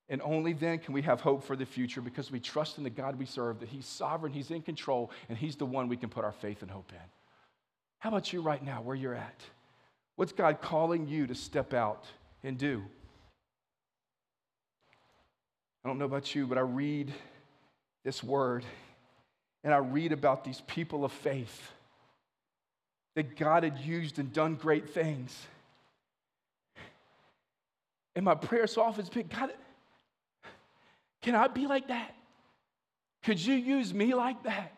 and 0.07 0.21
only 0.21 0.53
then 0.53 0.79
can 0.79 0.93
we 0.93 1.01
have 1.01 1.19
hope 1.19 1.43
for 1.43 1.57
the 1.57 1.65
future 1.65 1.99
because 1.99 2.31
we 2.31 2.39
trust 2.39 2.77
in 2.77 2.85
the 2.85 2.89
God 2.89 3.19
we 3.19 3.25
serve, 3.25 3.59
that 3.59 3.67
He's 3.67 3.85
sovereign, 3.85 4.31
He's 4.31 4.49
in 4.49 4.61
control, 4.61 5.11
and 5.27 5.37
He's 5.37 5.57
the 5.57 5.65
one 5.65 5.89
we 5.89 5.97
can 5.97 6.07
put 6.07 6.23
our 6.23 6.31
faith 6.31 6.61
and 6.61 6.71
hope 6.71 6.89
in. 6.93 7.09
How 7.99 8.07
about 8.07 8.31
you 8.31 8.39
right 8.39 8.63
now, 8.63 8.81
where 8.81 8.95
you're 8.95 9.13
at? 9.13 9.41
What's 10.15 10.31
God 10.31 10.61
calling 10.61 11.05
you 11.05 11.27
to 11.27 11.35
step 11.35 11.73
out 11.73 12.05
and 12.41 12.57
do? 12.57 12.81
I 15.83 15.89
don't 15.89 15.99
know 15.99 16.05
about 16.05 16.33
you, 16.33 16.47
but 16.47 16.57
I 16.57 16.61
read 16.61 17.13
this 18.05 18.23
word 18.23 18.63
and 19.65 19.73
I 19.73 19.79
read 19.79 20.13
about 20.13 20.45
these 20.45 20.61
people 20.61 21.03
of 21.03 21.11
faith 21.11 21.73
that 23.17 23.35
God 23.35 23.63
had 23.63 23.79
used 23.79 24.19
and 24.19 24.31
done 24.31 24.53
great 24.53 24.91
things. 24.91 25.35
And 28.15 28.23
my 28.23 28.35
prayer 28.35 28.67
so 28.67 28.83
often 28.83 29.03
has 29.03 29.09
been 29.09 29.25
God, 29.25 29.49
can 31.23 31.33
I 31.33 31.47
be 31.47 31.65
like 31.65 31.87
that? 31.87 32.13
Could 33.23 33.43
you 33.43 33.55
use 33.55 33.91
me 33.91 34.13
like 34.13 34.43
that? 34.43 34.71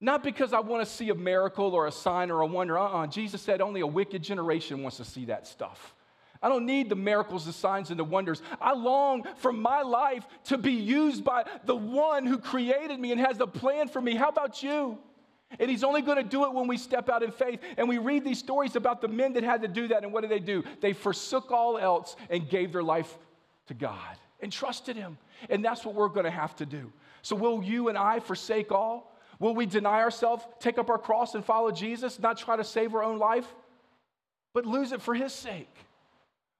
Not 0.00 0.24
because 0.24 0.52
I 0.52 0.58
want 0.58 0.84
to 0.84 0.92
see 0.92 1.10
a 1.10 1.14
miracle 1.14 1.76
or 1.76 1.86
a 1.86 1.92
sign 1.92 2.32
or 2.32 2.40
a 2.40 2.46
wonder. 2.46 2.76
Uh 2.76 2.86
uh-uh. 2.86 3.04
uh 3.04 3.06
Jesus 3.06 3.40
said 3.40 3.60
only 3.60 3.82
a 3.82 3.86
wicked 3.86 4.24
generation 4.24 4.82
wants 4.82 4.96
to 4.96 5.04
see 5.04 5.26
that 5.26 5.46
stuff. 5.46 5.94
I 6.42 6.48
don't 6.48 6.66
need 6.66 6.88
the 6.88 6.96
miracles, 6.96 7.46
the 7.46 7.52
signs, 7.52 7.90
and 7.90 8.00
the 8.00 8.04
wonders. 8.04 8.42
I 8.60 8.74
long 8.74 9.28
for 9.36 9.52
my 9.52 9.82
life 9.82 10.26
to 10.46 10.58
be 10.58 10.72
used 10.72 11.22
by 11.22 11.44
the 11.66 11.76
one 11.76 12.26
who 12.26 12.38
created 12.38 12.98
me 12.98 13.12
and 13.12 13.20
has 13.20 13.38
a 13.38 13.46
plan 13.46 13.86
for 13.86 14.00
me. 14.00 14.16
How 14.16 14.28
about 14.28 14.60
you? 14.60 14.98
And 15.58 15.70
he's 15.70 15.84
only 15.84 16.02
going 16.02 16.16
to 16.16 16.22
do 16.22 16.44
it 16.44 16.52
when 16.52 16.66
we 16.66 16.76
step 16.76 17.08
out 17.08 17.22
in 17.22 17.30
faith. 17.30 17.60
And 17.76 17.88
we 17.88 17.98
read 17.98 18.24
these 18.24 18.38
stories 18.38 18.76
about 18.76 19.00
the 19.00 19.08
men 19.08 19.34
that 19.34 19.44
had 19.44 19.62
to 19.62 19.68
do 19.68 19.88
that. 19.88 20.02
And 20.02 20.12
what 20.12 20.22
did 20.22 20.30
they 20.30 20.40
do? 20.40 20.64
They 20.80 20.92
forsook 20.92 21.50
all 21.50 21.78
else 21.78 22.16
and 22.30 22.48
gave 22.48 22.72
their 22.72 22.82
life 22.82 23.16
to 23.66 23.74
God 23.74 24.16
and 24.40 24.52
trusted 24.52 24.96
him. 24.96 25.18
And 25.50 25.64
that's 25.64 25.84
what 25.84 25.94
we're 25.94 26.08
going 26.08 26.24
to 26.24 26.30
have 26.30 26.56
to 26.56 26.66
do. 26.66 26.92
So, 27.22 27.36
will 27.36 27.62
you 27.62 27.88
and 27.88 27.96
I 27.96 28.20
forsake 28.20 28.72
all? 28.72 29.16
Will 29.38 29.54
we 29.54 29.66
deny 29.66 30.00
ourselves, 30.00 30.44
take 30.60 30.78
up 30.78 30.88
our 30.88 30.98
cross, 30.98 31.34
and 31.34 31.44
follow 31.44 31.70
Jesus, 31.70 32.18
not 32.18 32.38
try 32.38 32.56
to 32.56 32.64
save 32.64 32.94
our 32.94 33.02
own 33.02 33.18
life, 33.18 33.46
but 34.54 34.66
lose 34.66 34.92
it 34.92 35.02
for 35.02 35.14
his 35.14 35.32
sake? 35.32 35.74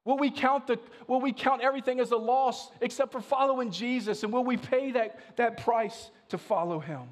Will 0.05 0.19
we 0.19 0.31
count, 0.31 0.67
the, 0.67 0.81
will 1.07 1.21
we 1.21 1.33
count 1.33 1.63
everything 1.63 2.01
as 2.01 2.11
a 2.11 2.17
loss 2.17 2.71
except 2.81 3.13
for 3.13 3.21
following 3.21 3.71
Jesus? 3.71 4.25
And 4.25 4.33
will 4.33 4.43
we 4.43 4.57
pay 4.57 4.93
that, 4.93 5.37
that 5.37 5.63
price 5.63 6.11
to 6.31 6.39
follow 6.39 6.81
him? 6.81 7.03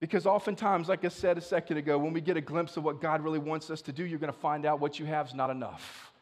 Because 0.00 0.26
oftentimes, 0.26 0.88
like 0.88 1.04
I 1.04 1.08
said 1.08 1.38
a 1.38 1.40
second 1.40 1.76
ago, 1.76 1.98
when 1.98 2.12
we 2.12 2.20
get 2.20 2.36
a 2.36 2.40
glimpse 2.40 2.76
of 2.76 2.84
what 2.84 3.00
God 3.00 3.22
really 3.22 3.38
wants 3.38 3.68
us 3.70 3.82
to 3.82 3.92
do, 3.92 4.04
you're 4.04 4.20
going 4.20 4.32
to 4.32 4.38
find 4.38 4.64
out 4.64 4.78
what 4.78 4.98
you 4.98 5.06
have 5.06 5.28
is 5.28 5.34
not 5.34 5.50
enough. 5.50 6.12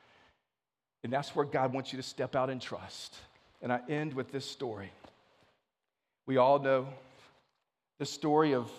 And 1.04 1.12
that's 1.12 1.36
where 1.36 1.44
God 1.44 1.72
wants 1.72 1.92
you 1.92 1.98
to 1.98 2.02
step 2.02 2.34
out 2.34 2.48
and 2.48 2.60
trust. 2.60 3.16
And 3.60 3.72
I 3.72 3.80
end 3.88 4.14
with 4.14 4.32
this 4.32 4.48
story. 4.48 4.90
We 6.26 6.38
all 6.38 6.58
know 6.58 6.88
the 7.98 8.06
story 8.06 8.54
of 8.54 8.70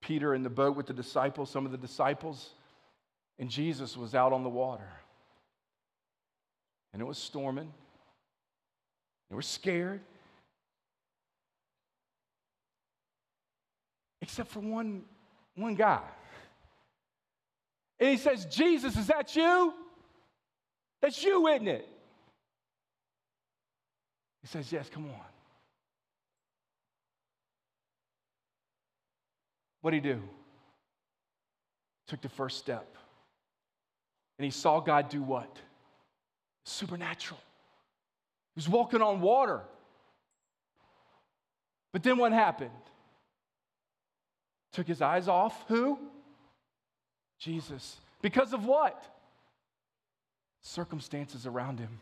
Peter 0.00 0.34
in 0.34 0.42
the 0.42 0.50
boat 0.50 0.76
with 0.76 0.86
the 0.86 0.92
disciples, 0.92 1.50
some 1.50 1.64
of 1.66 1.72
the 1.72 1.78
disciples, 1.78 2.50
and 3.38 3.48
Jesus 3.48 3.96
was 3.96 4.14
out 4.14 4.32
on 4.32 4.42
the 4.42 4.48
water. 4.48 4.88
And 6.92 7.02
it 7.02 7.04
was 7.04 7.18
storming. 7.18 7.72
They 9.28 9.36
were 9.36 9.42
scared. 9.42 10.00
Except 14.24 14.50
for 14.50 14.60
one, 14.60 15.02
one 15.54 15.74
guy. 15.74 16.00
And 18.00 18.08
he 18.08 18.16
says, 18.16 18.46
Jesus, 18.46 18.96
is 18.96 19.08
that 19.08 19.36
you? 19.36 19.74
That's 21.02 21.22
you, 21.22 21.46
isn't 21.46 21.68
it? 21.68 21.86
He 24.40 24.48
says, 24.48 24.72
Yes, 24.72 24.88
come 24.88 25.04
on. 25.04 25.20
What 29.82 29.90
did 29.90 30.02
he 30.02 30.12
do? 30.12 30.22
Took 32.08 32.22
the 32.22 32.30
first 32.30 32.56
step. 32.56 32.96
And 34.38 34.46
he 34.46 34.50
saw 34.50 34.80
God 34.80 35.10
do 35.10 35.22
what? 35.22 35.54
Supernatural. 36.64 37.40
He 38.54 38.58
was 38.58 38.70
walking 38.70 39.02
on 39.02 39.20
water. 39.20 39.60
But 41.92 42.02
then 42.02 42.16
what 42.16 42.32
happened? 42.32 42.70
Took 44.74 44.86
his 44.86 45.00
eyes 45.00 45.26
off 45.26 45.64
who? 45.68 45.98
Jesus. 47.38 47.96
Because 48.20 48.52
of 48.52 48.66
what? 48.66 49.02
circumstances 50.64 51.46
around 51.46 51.78
him. 51.78 52.00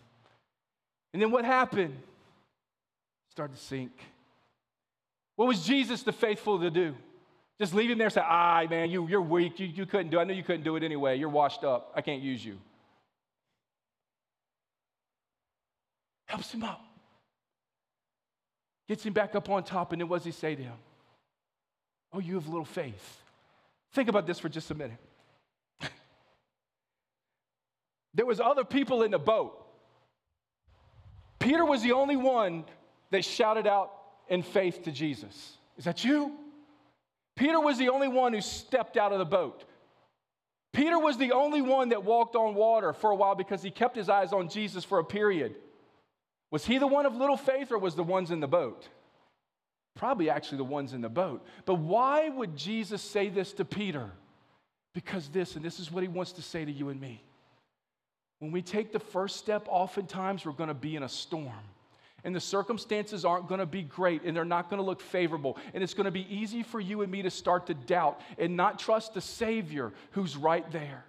And 1.12 1.20
then 1.20 1.31
what 1.31 1.44
happened? 1.44 1.97
Started 3.31 3.57
to 3.57 3.62
sink. 3.62 3.93
What 5.36 5.49
was 5.49 5.65
Jesus 5.66 6.03
the 6.03 6.12
faithful 6.12 6.61
to 6.61 6.70
do? 6.70 6.94
Just 7.59 7.74
leave 7.74 7.90
him 7.90 7.99
there 7.99 8.07
and 8.07 8.15
say, 8.15 8.23
ah, 8.24 8.65
man, 8.69 8.90
you, 8.90 9.07
you're 9.09 9.20
weak. 9.20 9.61
You, 9.61 9.66
you 9.66 9.85
couldn't 9.85 10.11
do 10.11 10.19
it. 10.19 10.23
I 10.23 10.24
know 10.24 10.32
you 10.32 10.43
couldn't 10.43 10.65
do 10.65 10.77
it 10.77 10.82
anyway. 10.82 11.19
You're 11.19 11.28
washed 11.28 11.65
up. 11.65 11.93
I 11.94 12.01
can't 12.01 12.23
use 12.23 12.44
you. 12.44 12.59
Helps 16.27 16.53
him 16.53 16.62
up. 16.62 16.82
Gets 18.89 19.05
him 19.05 19.12
back 19.12 19.35
up 19.35 19.49
on 19.51 19.65
top. 19.65 19.93
And 19.93 20.01
then 20.01 20.09
what 20.09 20.19
does 20.19 20.24
he 20.24 20.32
say 20.32 20.55
to 20.55 20.62
him? 20.62 20.77
Oh, 22.12 22.18
you 22.18 22.34
have 22.34 22.47
little 22.47 22.64
faith. 22.64 23.22
Think 23.93 24.09
about 24.09 24.26
this 24.26 24.39
for 24.39 24.48
just 24.48 24.70
a 24.70 24.74
minute. 24.74 24.98
There 28.14 28.26
was 28.26 28.40
other 28.40 28.62
people 28.64 29.05
in 29.05 29.10
the 29.10 29.18
boat. 29.18 29.59
Peter 31.39 31.64
was 31.64 31.82
the 31.82 31.93
only 31.93 32.16
one 32.16 32.64
that 33.10 33.24
shouted 33.24 33.66
out 33.66 33.90
in 34.28 34.43
faith 34.43 34.84
to 34.84 34.93
Jesus. 34.93 35.56
Is 35.78 35.84
that 35.84 36.05
you? 36.05 36.36
Peter 37.36 37.59
was 37.59 37.78
the 37.78 37.89
only 37.89 38.09
one 38.09 38.34
who 38.34 38.43
stepped 38.43 38.98
out 38.98 39.12
of 39.12 39.18
the 39.18 39.24
boat. 39.24 39.64
Peter 40.72 40.98
was 40.98 41.18
the 41.18 41.32
only 41.32 41.60
one 41.60 41.90
that 41.90 42.05
walked 42.05 42.36
on 42.36 42.55
water 42.55 42.93
for 42.93 43.10
a 43.10 43.14
while 43.14 43.34
because 43.34 43.62
he 43.62 43.70
kept 43.70 43.97
his 43.97 44.09
eyes 44.09 44.32
on 44.32 44.48
Jesus 44.48 44.84
for 44.84 44.98
a 44.98 45.05
period. 45.05 45.55
Was 46.51 46.64
he 46.64 46.78
the 46.78 46.86
one 46.86 47.06
of 47.06 47.14
little 47.14 47.36
faith 47.36 47.72
or 47.72 47.78
was 47.78 47.94
the 47.94 48.02
ones 48.02 48.30
in 48.30 48.40
the 48.40 48.48
boat? 48.48 48.89
Probably 49.94 50.31
actually 50.31 50.59
the 50.59 50.64
ones 50.64 50.93
in 50.93 51.01
the 51.01 51.09
boat. 51.09 51.44
But 51.64 51.74
why 51.74 52.28
would 52.28 52.56
Jesus 52.56 53.02
say 53.02 53.28
this 53.28 53.52
to 53.55 53.64
Peter? 53.64 54.10
Because 54.94 55.28
this, 55.28 55.56
and 55.56 55.64
this 55.64 55.78
is 55.78 55.90
what 55.90 56.02
he 56.02 56.09
wants 56.09 56.32
to 56.32 56.43
say 56.43 56.64
to 56.64 56.73
you 56.73 56.89
and 56.89 57.01
me. 57.01 57.23
When 58.39 58.52
we 58.52 58.62
take 58.62 58.93
the 58.93 58.98
first 58.98 59.36
step, 59.36 59.66
oftentimes 59.69 60.44
we're 60.44 60.52
going 60.52 60.69
to 60.69 60.74
be 60.74 60.97
in 60.97 61.02
a 61.02 61.09
storm. 61.09 61.52
And 62.24 62.35
the 62.35 62.40
circumstances 62.40 63.24
aren't 63.24 63.48
going 63.48 63.60
to 63.60 63.66
be 63.66 63.82
great 63.82 64.23
and 64.23 64.36
they're 64.36 64.44
not 64.44 64.70
going 64.70 64.78
to 64.78 64.86
look 64.86 65.01
favorable. 65.01 65.59
And 65.74 65.82
it's 65.82 65.94
going 65.94 66.05
to 66.05 66.12
be 66.12 66.27
easy 66.35 66.62
for 66.62 66.81
you 66.81 67.02
and 67.02 67.10
me 67.10 67.23
to 67.23 67.31
start 67.31 67.66
to 67.66 67.74
doubt 67.74 68.20
and 68.39 68.56
not 68.56 68.78
trust 68.78 69.14
the 69.14 69.20
Savior 69.20 69.93
who's 70.12 70.36
right 70.36 70.70
there 70.70 71.05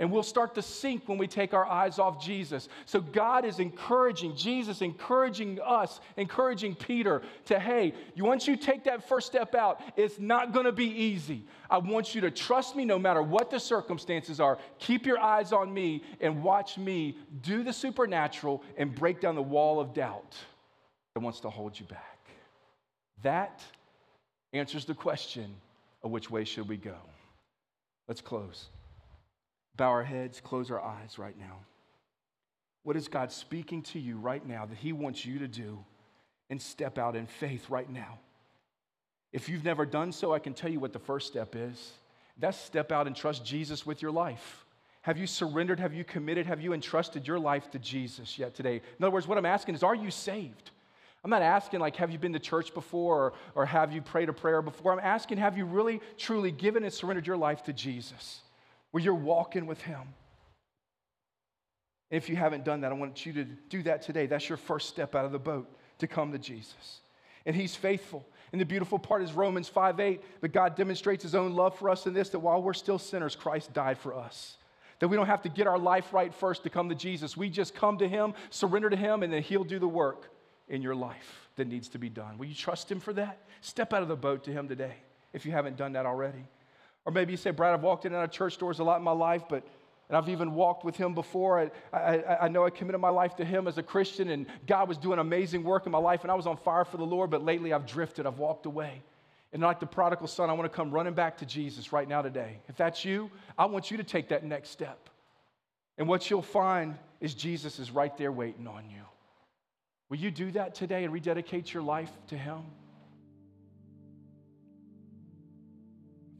and 0.00 0.10
we'll 0.10 0.22
start 0.22 0.54
to 0.54 0.62
sink 0.62 1.06
when 1.06 1.18
we 1.18 1.26
take 1.28 1.52
our 1.52 1.66
eyes 1.66 1.98
off 1.98 2.24
Jesus. 2.24 2.70
So 2.86 3.02
God 3.02 3.44
is 3.44 3.60
encouraging, 3.60 4.34
Jesus 4.34 4.80
encouraging 4.80 5.60
us, 5.62 6.00
encouraging 6.16 6.74
Peter 6.74 7.20
to, 7.44 7.60
hey, 7.60 7.92
once 8.16 8.48
you 8.48 8.56
take 8.56 8.84
that 8.84 9.06
first 9.06 9.26
step 9.26 9.54
out, 9.54 9.82
it's 9.96 10.18
not 10.18 10.54
gonna 10.54 10.72
be 10.72 10.86
easy. 10.86 11.44
I 11.68 11.76
want 11.76 12.14
you 12.14 12.22
to 12.22 12.30
trust 12.30 12.74
me 12.74 12.86
no 12.86 12.98
matter 12.98 13.22
what 13.22 13.50
the 13.50 13.60
circumstances 13.60 14.40
are. 14.40 14.58
Keep 14.78 15.04
your 15.04 15.20
eyes 15.20 15.52
on 15.52 15.72
me 15.72 16.02
and 16.22 16.42
watch 16.42 16.78
me 16.78 17.18
do 17.42 17.62
the 17.62 17.72
supernatural 17.72 18.64
and 18.78 18.94
break 18.94 19.20
down 19.20 19.34
the 19.34 19.42
wall 19.42 19.78
of 19.80 19.92
doubt 19.92 20.34
that 21.14 21.20
wants 21.20 21.40
to 21.40 21.50
hold 21.50 21.78
you 21.78 21.84
back. 21.84 22.18
That 23.22 23.62
answers 24.54 24.86
the 24.86 24.94
question 24.94 25.54
of 26.02 26.10
which 26.10 26.30
way 26.30 26.44
should 26.44 26.68
we 26.70 26.78
go. 26.78 26.96
Let's 28.08 28.22
close 28.22 28.70
bow 29.80 29.88
our 29.88 30.04
heads, 30.04 30.42
close 30.42 30.70
our 30.70 30.82
eyes 30.82 31.18
right 31.18 31.38
now. 31.38 31.56
What 32.82 32.96
is 32.96 33.08
God 33.08 33.32
speaking 33.32 33.80
to 33.84 33.98
you 33.98 34.18
right 34.18 34.46
now 34.46 34.66
that 34.66 34.76
He 34.76 34.92
wants 34.92 35.24
you 35.24 35.38
to 35.38 35.48
do 35.48 35.82
and 36.50 36.60
step 36.60 36.98
out 36.98 37.16
in 37.16 37.26
faith 37.26 37.70
right 37.70 37.88
now? 37.88 38.18
If 39.32 39.48
you've 39.48 39.64
never 39.64 39.86
done 39.86 40.12
so, 40.12 40.34
I 40.34 40.38
can 40.38 40.52
tell 40.52 40.70
you 40.70 40.80
what 40.80 40.92
the 40.92 40.98
first 40.98 41.28
step 41.28 41.54
is. 41.56 41.92
That's 42.36 42.58
step 42.58 42.92
out 42.92 43.06
and 43.06 43.16
trust 43.16 43.42
Jesus 43.42 43.86
with 43.86 44.02
your 44.02 44.10
life. 44.10 44.66
Have 45.00 45.16
you 45.16 45.26
surrendered? 45.26 45.80
Have 45.80 45.94
you 45.94 46.04
committed? 46.04 46.44
Have 46.44 46.60
you 46.60 46.74
entrusted 46.74 47.26
your 47.26 47.38
life 47.38 47.70
to 47.70 47.78
Jesus 47.78 48.38
yet 48.38 48.54
today? 48.54 48.82
In 48.98 49.04
other 49.04 49.12
words, 49.12 49.26
what 49.26 49.38
I'm 49.38 49.46
asking 49.46 49.76
is, 49.76 49.82
are 49.82 49.94
you 49.94 50.10
saved? 50.10 50.72
I'm 51.24 51.30
not 51.30 51.40
asking, 51.40 51.80
like, 51.80 51.96
have 51.96 52.10
you 52.10 52.18
been 52.18 52.34
to 52.34 52.38
church 52.38 52.74
before 52.74 53.16
or, 53.16 53.32
or 53.54 53.64
have 53.64 53.94
you 53.94 54.02
prayed 54.02 54.28
a 54.28 54.34
prayer 54.34 54.60
before? 54.60 54.92
I'm 54.92 54.98
asking, 54.98 55.38
have 55.38 55.56
you 55.56 55.64
really, 55.64 56.02
truly 56.18 56.50
given 56.50 56.84
and 56.84 56.92
surrendered 56.92 57.26
your 57.26 57.38
life 57.38 57.62
to 57.62 57.72
Jesus, 57.72 58.42
where 58.90 59.02
you're 59.02 59.14
walking 59.14 59.66
with 59.66 59.80
Him? 59.82 60.14
If 62.10 62.28
you 62.28 62.36
haven't 62.36 62.64
done 62.64 62.80
that, 62.80 62.90
I 62.90 62.94
want 62.94 63.24
you 63.24 63.32
to 63.34 63.44
do 63.44 63.82
that 63.84 64.02
today. 64.02 64.26
That's 64.26 64.48
your 64.48 64.58
first 64.58 64.88
step 64.88 65.14
out 65.14 65.24
of 65.24 65.32
the 65.32 65.38
boat 65.38 65.70
to 65.98 66.06
come 66.06 66.32
to 66.32 66.38
Jesus. 66.38 67.00
And 67.46 67.54
He's 67.54 67.76
faithful. 67.76 68.26
And 68.52 68.60
the 68.60 68.66
beautiful 68.66 68.98
part 68.98 69.22
is 69.22 69.32
Romans 69.32 69.68
5 69.68 70.00
8, 70.00 70.20
that 70.40 70.48
God 70.48 70.74
demonstrates 70.74 71.22
His 71.22 71.34
own 71.34 71.54
love 71.54 71.78
for 71.78 71.88
us 71.88 72.06
in 72.06 72.14
this, 72.14 72.30
that 72.30 72.40
while 72.40 72.62
we're 72.62 72.74
still 72.74 72.98
sinners, 72.98 73.36
Christ 73.36 73.72
died 73.72 73.98
for 73.98 74.14
us. 74.14 74.56
That 74.98 75.08
we 75.08 75.16
don't 75.16 75.26
have 75.26 75.42
to 75.42 75.48
get 75.48 75.66
our 75.66 75.78
life 75.78 76.12
right 76.12 76.34
first 76.34 76.64
to 76.64 76.70
come 76.70 76.88
to 76.88 76.94
Jesus. 76.94 77.36
We 77.36 77.48
just 77.48 77.74
come 77.74 77.98
to 77.98 78.08
Him, 78.08 78.34
surrender 78.50 78.90
to 78.90 78.96
Him, 78.96 79.22
and 79.22 79.32
then 79.32 79.42
He'll 79.42 79.64
do 79.64 79.78
the 79.78 79.88
work 79.88 80.30
in 80.68 80.82
your 80.82 80.94
life 80.94 81.48
that 81.56 81.68
needs 81.68 81.88
to 81.90 81.98
be 81.98 82.08
done. 82.08 82.38
Will 82.38 82.46
you 82.46 82.54
trust 82.54 82.90
Him 82.90 83.00
for 83.00 83.12
that? 83.14 83.38
Step 83.60 83.92
out 83.92 84.02
of 84.02 84.08
the 84.08 84.16
boat 84.16 84.44
to 84.44 84.50
Him 84.50 84.68
today 84.68 84.94
if 85.32 85.46
you 85.46 85.52
haven't 85.52 85.76
done 85.76 85.92
that 85.92 86.06
already. 86.06 86.44
Or 87.10 87.12
maybe 87.12 87.32
you 87.32 87.36
say, 87.36 87.50
Brad, 87.50 87.74
I've 87.74 87.82
walked 87.82 88.04
in 88.04 88.12
and 88.12 88.20
out 88.20 88.24
of 88.26 88.30
church 88.30 88.56
doors 88.56 88.78
a 88.78 88.84
lot 88.84 88.98
in 88.98 89.02
my 89.02 89.10
life, 89.10 89.42
but 89.48 89.66
and 90.08 90.16
I've 90.16 90.28
even 90.28 90.54
walked 90.54 90.84
with 90.84 90.96
him 90.96 91.12
before. 91.12 91.60
I, 91.92 91.96
I, 91.96 92.44
I, 92.44 92.48
know 92.48 92.64
I 92.64 92.70
committed 92.70 93.00
my 93.00 93.10
life 93.10 93.34
to 93.36 93.44
him 93.44 93.66
as 93.66 93.78
a 93.78 93.82
Christian, 93.82 94.28
and 94.30 94.46
God 94.66 94.88
was 94.88 94.96
doing 94.96 95.18
amazing 95.18 95.64
work 95.64 95.86
in 95.86 95.92
my 95.92 95.98
life, 95.98 96.22
and 96.22 96.30
I 96.30 96.34
was 96.34 96.46
on 96.46 96.56
fire 96.56 96.84
for 96.84 96.98
the 96.98 97.06
Lord, 97.06 97.30
but 97.30 97.44
lately 97.44 97.72
I've 97.72 97.86
drifted, 97.86 98.26
I've 98.26 98.38
walked 98.38 98.66
away. 98.66 99.02
And 99.52 99.62
like 99.62 99.80
the 99.80 99.86
prodigal 99.86 100.28
son, 100.28 100.50
I 100.50 100.52
want 100.52 100.70
to 100.70 100.76
come 100.76 100.92
running 100.92 101.14
back 101.14 101.38
to 101.38 101.46
Jesus 101.46 101.92
right 101.92 102.08
now 102.08 102.22
today. 102.22 102.58
If 102.68 102.76
that's 102.76 103.04
you, 103.04 103.30
I 103.58 103.66
want 103.66 103.90
you 103.90 103.96
to 103.96 104.04
take 104.04 104.28
that 104.28 104.44
next 104.44 104.70
step. 104.70 105.10
And 105.98 106.06
what 106.06 106.30
you'll 106.30 106.42
find 106.42 106.96
is 107.20 107.34
Jesus 107.34 107.80
is 107.80 107.90
right 107.90 108.16
there 108.16 108.32
waiting 108.32 108.68
on 108.68 108.84
you. 108.88 109.02
Will 110.08 110.18
you 110.18 110.30
do 110.30 110.52
that 110.52 110.76
today 110.76 111.04
and 111.04 111.12
rededicate 111.12 111.72
your 111.72 111.82
life 111.82 112.10
to 112.28 112.38
Him? 112.38 112.62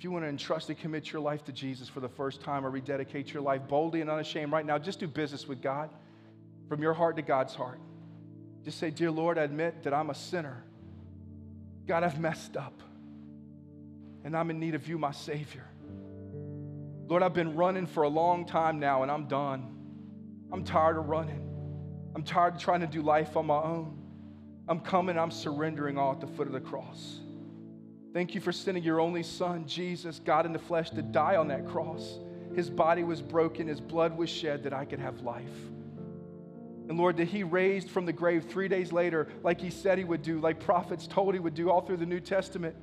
If 0.00 0.04
you 0.04 0.12
want 0.12 0.24
to 0.24 0.30
entrust 0.30 0.70
and 0.70 0.78
commit 0.78 1.12
your 1.12 1.20
life 1.20 1.44
to 1.44 1.52
Jesus 1.52 1.86
for 1.86 2.00
the 2.00 2.08
first 2.08 2.40
time 2.40 2.64
or 2.64 2.70
rededicate 2.70 3.34
your 3.34 3.42
life 3.42 3.68
boldly 3.68 4.00
and 4.00 4.08
unashamed 4.08 4.50
right 4.50 4.64
now, 4.64 4.78
just 4.78 4.98
do 4.98 5.06
business 5.06 5.46
with 5.46 5.60
God 5.60 5.90
from 6.70 6.80
your 6.80 6.94
heart 6.94 7.16
to 7.16 7.22
God's 7.22 7.54
heart. 7.54 7.78
Just 8.64 8.78
say, 8.78 8.88
Dear 8.88 9.10
Lord, 9.10 9.36
I 9.36 9.42
admit 9.42 9.82
that 9.82 9.92
I'm 9.92 10.08
a 10.08 10.14
sinner. 10.14 10.64
God, 11.86 12.02
I've 12.02 12.18
messed 12.18 12.56
up. 12.56 12.82
And 14.24 14.34
I'm 14.34 14.48
in 14.48 14.58
need 14.58 14.74
of 14.74 14.88
you, 14.88 14.96
my 14.96 15.12
Savior. 15.12 15.66
Lord, 17.06 17.22
I've 17.22 17.34
been 17.34 17.54
running 17.54 17.86
for 17.86 18.04
a 18.04 18.08
long 18.08 18.46
time 18.46 18.80
now 18.80 19.02
and 19.02 19.12
I'm 19.12 19.28
done. 19.28 19.76
I'm 20.50 20.64
tired 20.64 20.96
of 20.96 21.10
running. 21.10 21.46
I'm 22.14 22.22
tired 22.22 22.54
of 22.54 22.60
trying 22.62 22.80
to 22.80 22.86
do 22.86 23.02
life 23.02 23.36
on 23.36 23.44
my 23.44 23.62
own. 23.62 23.98
I'm 24.66 24.80
coming, 24.80 25.18
I'm 25.18 25.30
surrendering 25.30 25.98
all 25.98 26.12
at 26.12 26.22
the 26.22 26.26
foot 26.26 26.46
of 26.46 26.54
the 26.54 26.60
cross. 26.60 27.20
Thank 28.12 28.34
you 28.34 28.40
for 28.40 28.50
sending 28.50 28.82
your 28.82 29.00
only 29.00 29.22
son, 29.22 29.66
Jesus, 29.66 30.20
God 30.24 30.44
in 30.44 30.52
the 30.52 30.58
flesh, 30.58 30.90
to 30.90 31.02
die 31.02 31.36
on 31.36 31.48
that 31.48 31.68
cross. 31.68 32.18
His 32.54 32.68
body 32.68 33.04
was 33.04 33.22
broken, 33.22 33.68
his 33.68 33.80
blood 33.80 34.16
was 34.16 34.28
shed 34.28 34.64
that 34.64 34.72
I 34.72 34.84
could 34.84 34.98
have 34.98 35.20
life. 35.20 35.44
And 36.88 36.98
Lord, 36.98 37.18
that 37.18 37.28
he 37.28 37.44
raised 37.44 37.88
from 37.88 38.06
the 38.06 38.12
grave 38.12 38.46
three 38.48 38.66
days 38.66 38.92
later, 38.92 39.28
like 39.44 39.60
he 39.60 39.70
said 39.70 39.96
he 39.96 40.02
would 40.02 40.22
do, 40.22 40.40
like 40.40 40.58
prophets 40.58 41.06
told 41.06 41.34
he 41.34 41.40
would 41.40 41.54
do 41.54 41.70
all 41.70 41.82
through 41.82 41.98
the 41.98 42.06
New 42.06 42.18
Testament, 42.18 42.74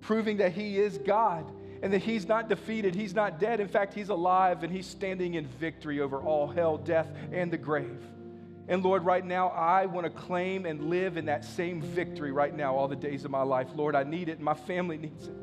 proving 0.00 0.38
that 0.38 0.52
he 0.52 0.78
is 0.78 0.96
God 0.96 1.52
and 1.82 1.92
that 1.92 2.00
he's 2.00 2.26
not 2.26 2.48
defeated, 2.48 2.94
he's 2.94 3.14
not 3.14 3.38
dead. 3.38 3.60
In 3.60 3.68
fact, 3.68 3.92
he's 3.92 4.08
alive 4.08 4.64
and 4.64 4.72
he's 4.72 4.86
standing 4.86 5.34
in 5.34 5.46
victory 5.46 6.00
over 6.00 6.22
all 6.22 6.46
hell, 6.46 6.78
death, 6.78 7.08
and 7.30 7.52
the 7.52 7.58
grave. 7.58 8.02
And 8.68 8.82
Lord, 8.82 9.04
right 9.04 9.24
now, 9.24 9.48
I 9.48 9.86
want 9.86 10.04
to 10.04 10.10
claim 10.10 10.66
and 10.66 10.90
live 10.90 11.16
in 11.16 11.26
that 11.26 11.44
same 11.44 11.80
victory 11.80 12.32
right 12.32 12.54
now, 12.54 12.74
all 12.74 12.88
the 12.88 12.96
days 12.96 13.24
of 13.24 13.30
my 13.30 13.42
life. 13.42 13.68
Lord, 13.76 13.94
I 13.94 14.02
need 14.02 14.28
it, 14.28 14.36
and 14.36 14.44
my 14.44 14.54
family 14.54 14.98
needs 14.98 15.28
it. 15.28 15.36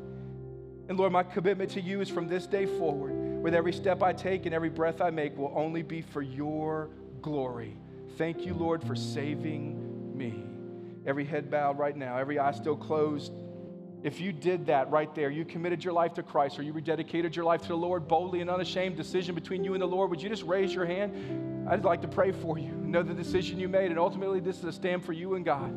And 0.88 0.98
Lord, 0.98 1.12
my 1.12 1.22
commitment 1.22 1.70
to 1.70 1.80
you 1.80 2.02
is 2.02 2.10
from 2.10 2.28
this 2.28 2.46
day 2.46 2.66
forward, 2.66 3.42
with 3.42 3.54
every 3.54 3.72
step 3.72 4.02
I 4.02 4.12
take 4.12 4.44
and 4.44 4.54
every 4.54 4.68
breath 4.68 5.00
I 5.00 5.10
make, 5.10 5.36
will 5.38 5.52
only 5.54 5.82
be 5.82 6.02
for 6.02 6.20
your 6.20 6.90
glory. 7.22 7.78
Thank 8.18 8.44
you, 8.44 8.52
Lord, 8.52 8.84
for 8.84 8.94
saving 8.94 10.16
me. 10.16 10.44
Every 11.06 11.24
head 11.24 11.50
bowed 11.50 11.78
right 11.78 11.96
now, 11.96 12.18
every 12.18 12.38
eye 12.38 12.52
still 12.52 12.76
closed. 12.76 13.32
If 14.02 14.20
you 14.20 14.32
did 14.32 14.66
that 14.66 14.90
right 14.90 15.12
there, 15.14 15.30
you 15.30 15.46
committed 15.46 15.82
your 15.82 15.94
life 15.94 16.12
to 16.14 16.22
Christ 16.22 16.58
or 16.58 16.62
you 16.62 16.74
rededicated 16.74 17.34
your 17.34 17.46
life 17.46 17.62
to 17.62 17.68
the 17.68 17.76
Lord 17.76 18.06
boldly 18.06 18.42
and 18.42 18.50
unashamed, 18.50 18.96
decision 18.96 19.34
between 19.34 19.64
you 19.64 19.72
and 19.72 19.80
the 19.80 19.86
Lord, 19.86 20.10
would 20.10 20.20
you 20.20 20.28
just 20.28 20.42
raise 20.42 20.74
your 20.74 20.84
hand? 20.84 21.53
I'd 21.66 21.84
like 21.84 22.02
to 22.02 22.08
pray 22.08 22.32
for 22.32 22.58
you. 22.58 22.72
Know 22.72 23.02
the 23.02 23.14
decision 23.14 23.58
you 23.58 23.68
made, 23.68 23.90
and 23.90 23.98
ultimately, 23.98 24.40
this 24.40 24.58
is 24.58 24.64
a 24.64 24.72
stand 24.72 25.04
for 25.04 25.12
you 25.12 25.34
and 25.34 25.44
God. 25.44 25.72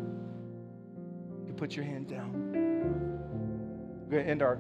You 1.46 1.54
put 1.54 1.76
your 1.76 1.86
hand 1.86 2.08
down. 2.08 2.52
We're 4.04 4.12
going 4.12 4.26
to 4.26 4.30
end 4.30 4.42
our 4.42 4.60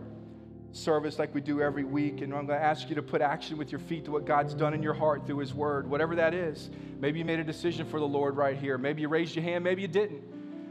service 0.71 1.19
like 1.19 1.33
we 1.33 1.41
do 1.41 1.61
every 1.61 1.83
week, 1.83 2.21
and 2.21 2.33
I'm 2.33 2.45
going 2.45 2.59
to 2.59 2.65
ask 2.65 2.89
you 2.89 2.95
to 2.95 3.01
put 3.01 3.21
action 3.21 3.57
with 3.57 3.71
your 3.71 3.79
feet 3.79 4.05
to 4.05 4.11
what 4.11 4.25
God's 4.25 4.53
done 4.53 4.73
in 4.73 4.81
your 4.81 4.93
heart 4.93 5.25
through 5.25 5.39
His 5.39 5.53
Word, 5.53 5.89
whatever 5.89 6.15
that 6.15 6.33
is. 6.33 6.69
Maybe 6.99 7.19
you 7.19 7.25
made 7.25 7.39
a 7.39 7.43
decision 7.43 7.87
for 7.87 7.99
the 7.99 8.07
Lord 8.07 8.37
right 8.37 8.57
here. 8.57 8.77
Maybe 8.77 9.01
you 9.01 9.09
raised 9.09 9.35
your 9.35 9.43
hand, 9.43 9.63
maybe 9.63 9.81
you 9.81 9.87
didn't. 9.87 10.23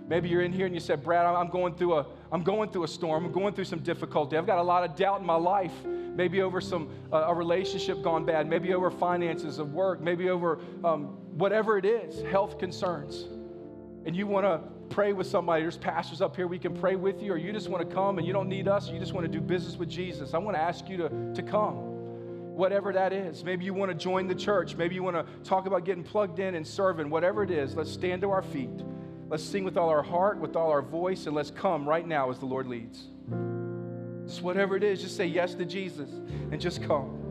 Maybe 0.08 0.28
you're 0.28 0.42
in 0.42 0.52
here 0.52 0.66
and 0.66 0.74
you 0.74 0.80
said, 0.80 1.02
Brad, 1.02 1.26
I'm 1.26 1.48
going 1.48 1.74
through 1.74 1.98
a, 1.98 2.06
I'm 2.30 2.42
going 2.42 2.70
through 2.70 2.84
a 2.84 2.88
storm. 2.88 3.24
I'm 3.24 3.32
going 3.32 3.54
through 3.54 3.64
some 3.64 3.80
difficulty. 3.80 4.36
I've 4.36 4.46
got 4.46 4.58
a 4.58 4.62
lot 4.62 4.88
of 4.88 4.96
doubt 4.96 5.20
in 5.20 5.26
my 5.26 5.34
life. 5.34 5.72
Maybe 5.84 6.42
over 6.42 6.60
some 6.60 6.88
uh, 7.12 7.26
a 7.26 7.34
relationship 7.34 8.02
gone 8.02 8.24
bad. 8.24 8.48
Maybe 8.48 8.72
over 8.72 8.90
finances 8.90 9.58
of 9.58 9.72
work. 9.72 10.00
Maybe 10.00 10.30
over 10.30 10.60
um, 10.84 11.18
whatever 11.36 11.76
it 11.76 11.84
is, 11.84 12.22
health 12.30 12.58
concerns. 12.58 13.24
And 14.06 14.14
you 14.14 14.28
want 14.28 14.46
to 14.46 14.60
pray 14.94 15.12
with 15.12 15.26
somebody. 15.26 15.62
There's 15.62 15.76
pastors 15.76 16.20
up 16.20 16.36
here. 16.36 16.46
We 16.46 16.60
can 16.60 16.74
pray 16.74 16.94
with 16.94 17.20
you, 17.20 17.32
or 17.32 17.36
you 17.36 17.52
just 17.52 17.68
want 17.68 17.88
to 17.88 17.94
come 17.94 18.18
and 18.18 18.26
you 18.26 18.32
don't 18.32 18.48
need 18.48 18.68
us. 18.68 18.88
You 18.88 19.00
just 19.00 19.12
want 19.12 19.26
to 19.26 19.32
do 19.32 19.40
business 19.40 19.76
with 19.76 19.90
Jesus. 19.90 20.32
I 20.34 20.38
want 20.38 20.56
to 20.56 20.62
ask 20.62 20.88
you 20.88 20.96
to, 20.98 21.34
to 21.34 21.42
come 21.42 21.96
whatever 22.56 22.92
that 22.92 23.12
is. 23.12 23.44
Maybe 23.44 23.66
you 23.66 23.74
want 23.74 23.90
to 23.90 23.94
join 23.94 24.28
the 24.28 24.34
church. 24.34 24.76
Maybe 24.76 24.94
you 24.94 25.02
want 25.02 25.16
to 25.16 25.26
talk 25.48 25.66
about 25.66 25.84
getting 25.84 26.02
plugged 26.02 26.38
in 26.38 26.54
and 26.54 26.66
serving. 26.66 27.10
Whatever 27.10 27.42
it 27.42 27.50
is, 27.50 27.74
let's 27.74 27.92
stand 27.92 28.22
to 28.22 28.30
our 28.30 28.42
feet. 28.42 28.70
Let's 29.28 29.42
sing 29.42 29.64
with 29.64 29.76
all 29.76 29.88
our 29.88 30.02
heart, 30.02 30.38
with 30.38 30.54
all 30.54 30.70
our 30.70 30.82
voice, 30.82 31.26
and 31.26 31.34
let's 31.34 31.50
come 31.50 31.88
right 31.88 32.06
now 32.06 32.30
as 32.30 32.38
the 32.38 32.46
Lord 32.46 32.68
leads. 32.68 33.08
Just 34.26 34.42
whatever 34.42 34.76
it 34.76 34.84
is, 34.84 35.02
just 35.02 35.16
say 35.16 35.26
yes 35.26 35.54
to 35.54 35.64
Jesus 35.64 36.10
and 36.50 36.60
just 36.60 36.82
come. 36.82 37.25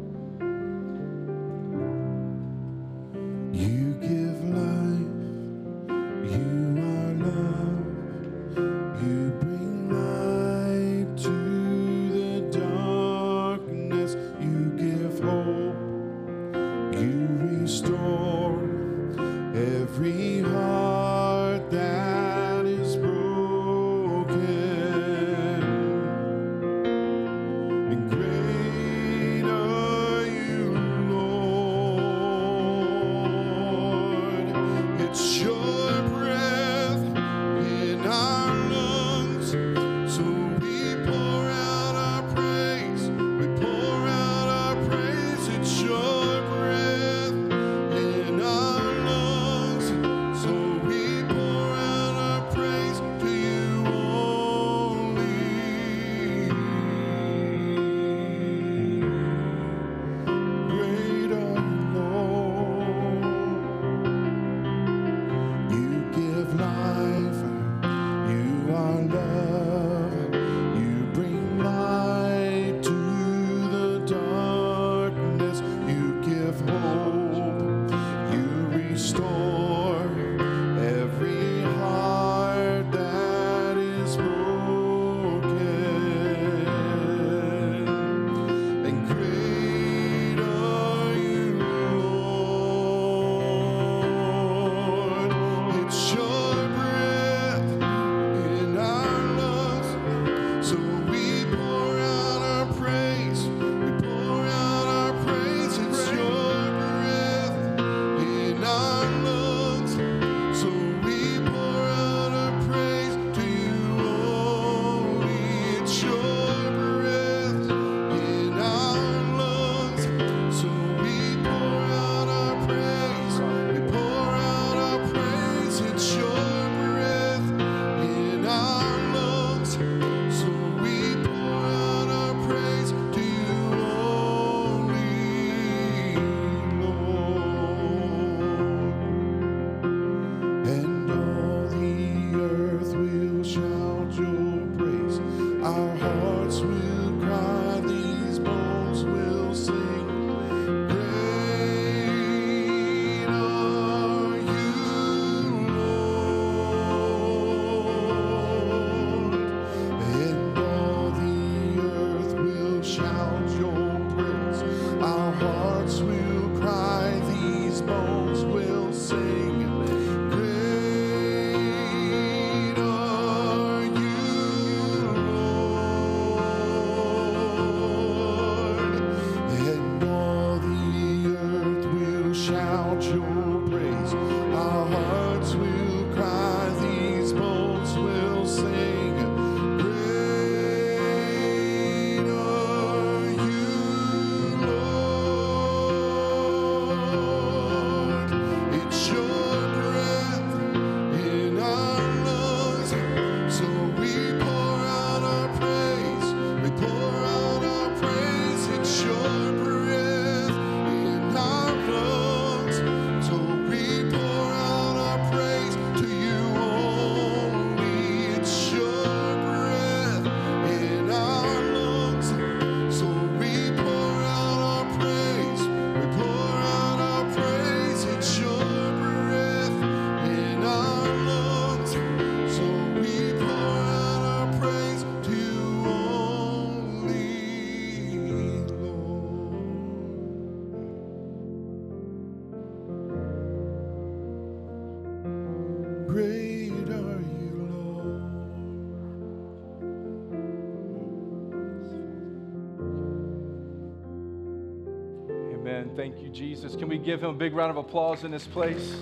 Jesus. 256.36 256.76
Can 256.76 256.90
we 256.90 256.98
give 256.98 257.24
him 257.24 257.30
a 257.30 257.34
big 257.34 257.56
round 257.56 257.72
of 257.72 257.78
applause 257.78 258.26
in 258.26 258.30
this 258.30 258.46
place 258.46 258.98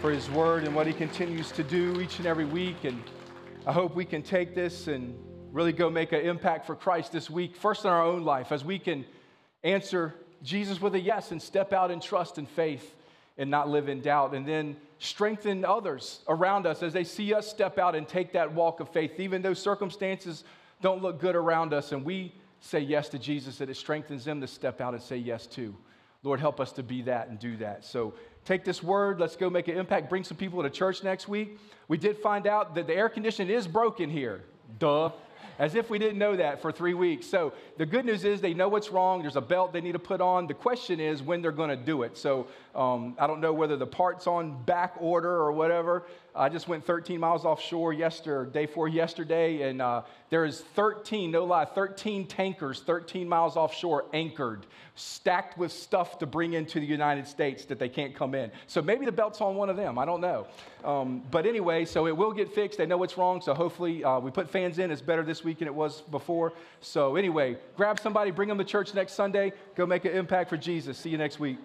for 0.00 0.10
his 0.10 0.28
word 0.30 0.64
and 0.64 0.74
what 0.74 0.88
he 0.88 0.92
continues 0.92 1.52
to 1.52 1.62
do 1.62 2.00
each 2.00 2.18
and 2.18 2.26
every 2.26 2.44
week? 2.44 2.82
And 2.82 3.00
I 3.64 3.70
hope 3.70 3.94
we 3.94 4.04
can 4.04 4.24
take 4.24 4.52
this 4.52 4.88
and 4.88 5.16
really 5.52 5.72
go 5.72 5.88
make 5.88 6.10
an 6.10 6.22
impact 6.22 6.66
for 6.66 6.74
Christ 6.74 7.12
this 7.12 7.30
week, 7.30 7.54
first 7.54 7.84
in 7.84 7.92
our 7.92 8.02
own 8.02 8.24
life, 8.24 8.50
as 8.50 8.64
we 8.64 8.80
can 8.80 9.04
answer 9.62 10.16
Jesus 10.42 10.80
with 10.80 10.96
a 10.96 11.00
yes 11.00 11.30
and 11.30 11.40
step 11.40 11.72
out 11.72 11.92
in 11.92 12.00
trust 12.00 12.38
and 12.38 12.48
faith 12.48 12.96
and 13.38 13.48
not 13.48 13.68
live 13.68 13.88
in 13.88 14.00
doubt. 14.00 14.34
And 14.34 14.44
then 14.44 14.76
strengthen 14.98 15.64
others 15.64 16.22
around 16.26 16.66
us 16.66 16.82
as 16.82 16.92
they 16.92 17.04
see 17.04 17.32
us 17.32 17.46
step 17.46 17.78
out 17.78 17.94
and 17.94 18.08
take 18.08 18.32
that 18.32 18.52
walk 18.52 18.80
of 18.80 18.88
faith, 18.88 19.20
even 19.20 19.42
though 19.42 19.54
circumstances 19.54 20.42
don't 20.80 21.02
look 21.02 21.20
good 21.20 21.36
around 21.36 21.72
us 21.72 21.92
and 21.92 22.04
we 22.04 22.34
say 22.58 22.80
yes 22.80 23.08
to 23.10 23.18
Jesus, 23.20 23.58
that 23.58 23.70
it 23.70 23.76
strengthens 23.76 24.24
them 24.24 24.40
to 24.40 24.48
step 24.48 24.80
out 24.80 24.92
and 24.92 25.02
say 25.02 25.16
yes 25.16 25.46
too. 25.46 25.72
Lord, 26.24 26.38
help 26.38 26.60
us 26.60 26.72
to 26.72 26.82
be 26.82 27.02
that 27.02 27.28
and 27.28 27.38
do 27.38 27.56
that. 27.56 27.84
So 27.84 28.14
take 28.44 28.64
this 28.64 28.82
word. 28.82 29.18
Let's 29.18 29.34
go 29.34 29.50
make 29.50 29.66
an 29.66 29.76
impact. 29.76 30.08
Bring 30.08 30.22
some 30.22 30.36
people 30.36 30.62
to 30.62 30.70
church 30.70 31.02
next 31.02 31.26
week. 31.26 31.58
We 31.88 31.98
did 31.98 32.16
find 32.16 32.46
out 32.46 32.76
that 32.76 32.86
the 32.86 32.94
air 32.94 33.08
conditioning 33.08 33.52
is 33.54 33.66
broken 33.66 34.08
here. 34.08 34.42
Duh 34.78 35.10
as 35.58 35.74
if 35.74 35.90
we 35.90 35.98
didn't 35.98 36.18
know 36.18 36.36
that 36.36 36.60
for 36.60 36.72
three 36.72 36.94
weeks. 36.94 37.26
So 37.26 37.52
the 37.76 37.86
good 37.86 38.04
news 38.04 38.24
is 38.24 38.40
they 38.40 38.54
know 38.54 38.68
what's 38.68 38.90
wrong. 38.90 39.22
There's 39.22 39.36
a 39.36 39.40
belt 39.40 39.72
they 39.72 39.80
need 39.80 39.92
to 39.92 39.98
put 39.98 40.20
on. 40.20 40.46
The 40.46 40.54
question 40.54 41.00
is 41.00 41.22
when 41.22 41.42
they're 41.42 41.52
going 41.52 41.70
to 41.70 41.76
do 41.76 42.02
it. 42.02 42.16
So 42.16 42.46
um, 42.74 43.14
I 43.18 43.26
don't 43.26 43.40
know 43.40 43.52
whether 43.52 43.76
the 43.76 43.86
part's 43.86 44.26
on 44.26 44.62
back 44.64 44.94
order 44.98 45.30
or 45.30 45.52
whatever. 45.52 46.04
I 46.34 46.48
just 46.48 46.66
went 46.66 46.84
13 46.84 47.20
miles 47.20 47.44
offshore 47.44 47.92
yesterday, 47.92 48.50
day 48.50 48.66
four 48.66 48.88
yesterday, 48.88 49.68
and 49.68 49.82
uh, 49.82 50.02
there's 50.30 50.60
13, 50.60 51.30
no 51.30 51.44
lie, 51.44 51.66
13 51.66 52.26
tankers 52.26 52.80
13 52.80 53.28
miles 53.28 53.56
offshore 53.56 54.06
anchored, 54.14 54.66
stacked 54.94 55.58
with 55.58 55.70
stuff 55.70 56.18
to 56.20 56.26
bring 56.26 56.54
into 56.54 56.80
the 56.80 56.86
United 56.86 57.26
States 57.26 57.66
that 57.66 57.78
they 57.78 57.88
can't 57.88 58.14
come 58.14 58.34
in. 58.34 58.50
So 58.66 58.80
maybe 58.80 59.04
the 59.04 59.12
belt's 59.12 59.42
on 59.42 59.56
one 59.56 59.68
of 59.68 59.76
them. 59.76 59.98
I 59.98 60.06
don't 60.06 60.22
know. 60.22 60.46
Um, 60.84 61.22
but 61.30 61.44
anyway, 61.44 61.84
so 61.84 62.06
it 62.06 62.16
will 62.16 62.32
get 62.32 62.52
fixed. 62.54 62.78
They 62.78 62.86
know 62.86 62.96
what's 62.96 63.18
wrong. 63.18 63.42
So 63.42 63.52
hopefully 63.52 64.02
uh, 64.02 64.18
we 64.18 64.30
put 64.30 64.48
fans 64.48 64.78
in. 64.78 64.90
It's 64.90 65.02
better 65.02 65.22
this 65.22 65.44
week 65.44 65.58
than 65.58 65.68
it 65.68 65.74
was 65.74 66.00
before. 66.00 66.54
So 66.80 67.16
anyway, 67.16 67.58
grab 67.76 68.00
somebody, 68.00 68.30
bring 68.30 68.48
them 68.48 68.58
to 68.58 68.64
church 68.64 68.94
next 68.94 69.12
Sunday. 69.12 69.52
Go 69.74 69.84
make 69.84 70.06
an 70.06 70.12
impact 70.12 70.48
for 70.48 70.56
Jesus. 70.56 70.96
See 70.96 71.10
you 71.10 71.18
next 71.18 71.38
week. 71.38 71.58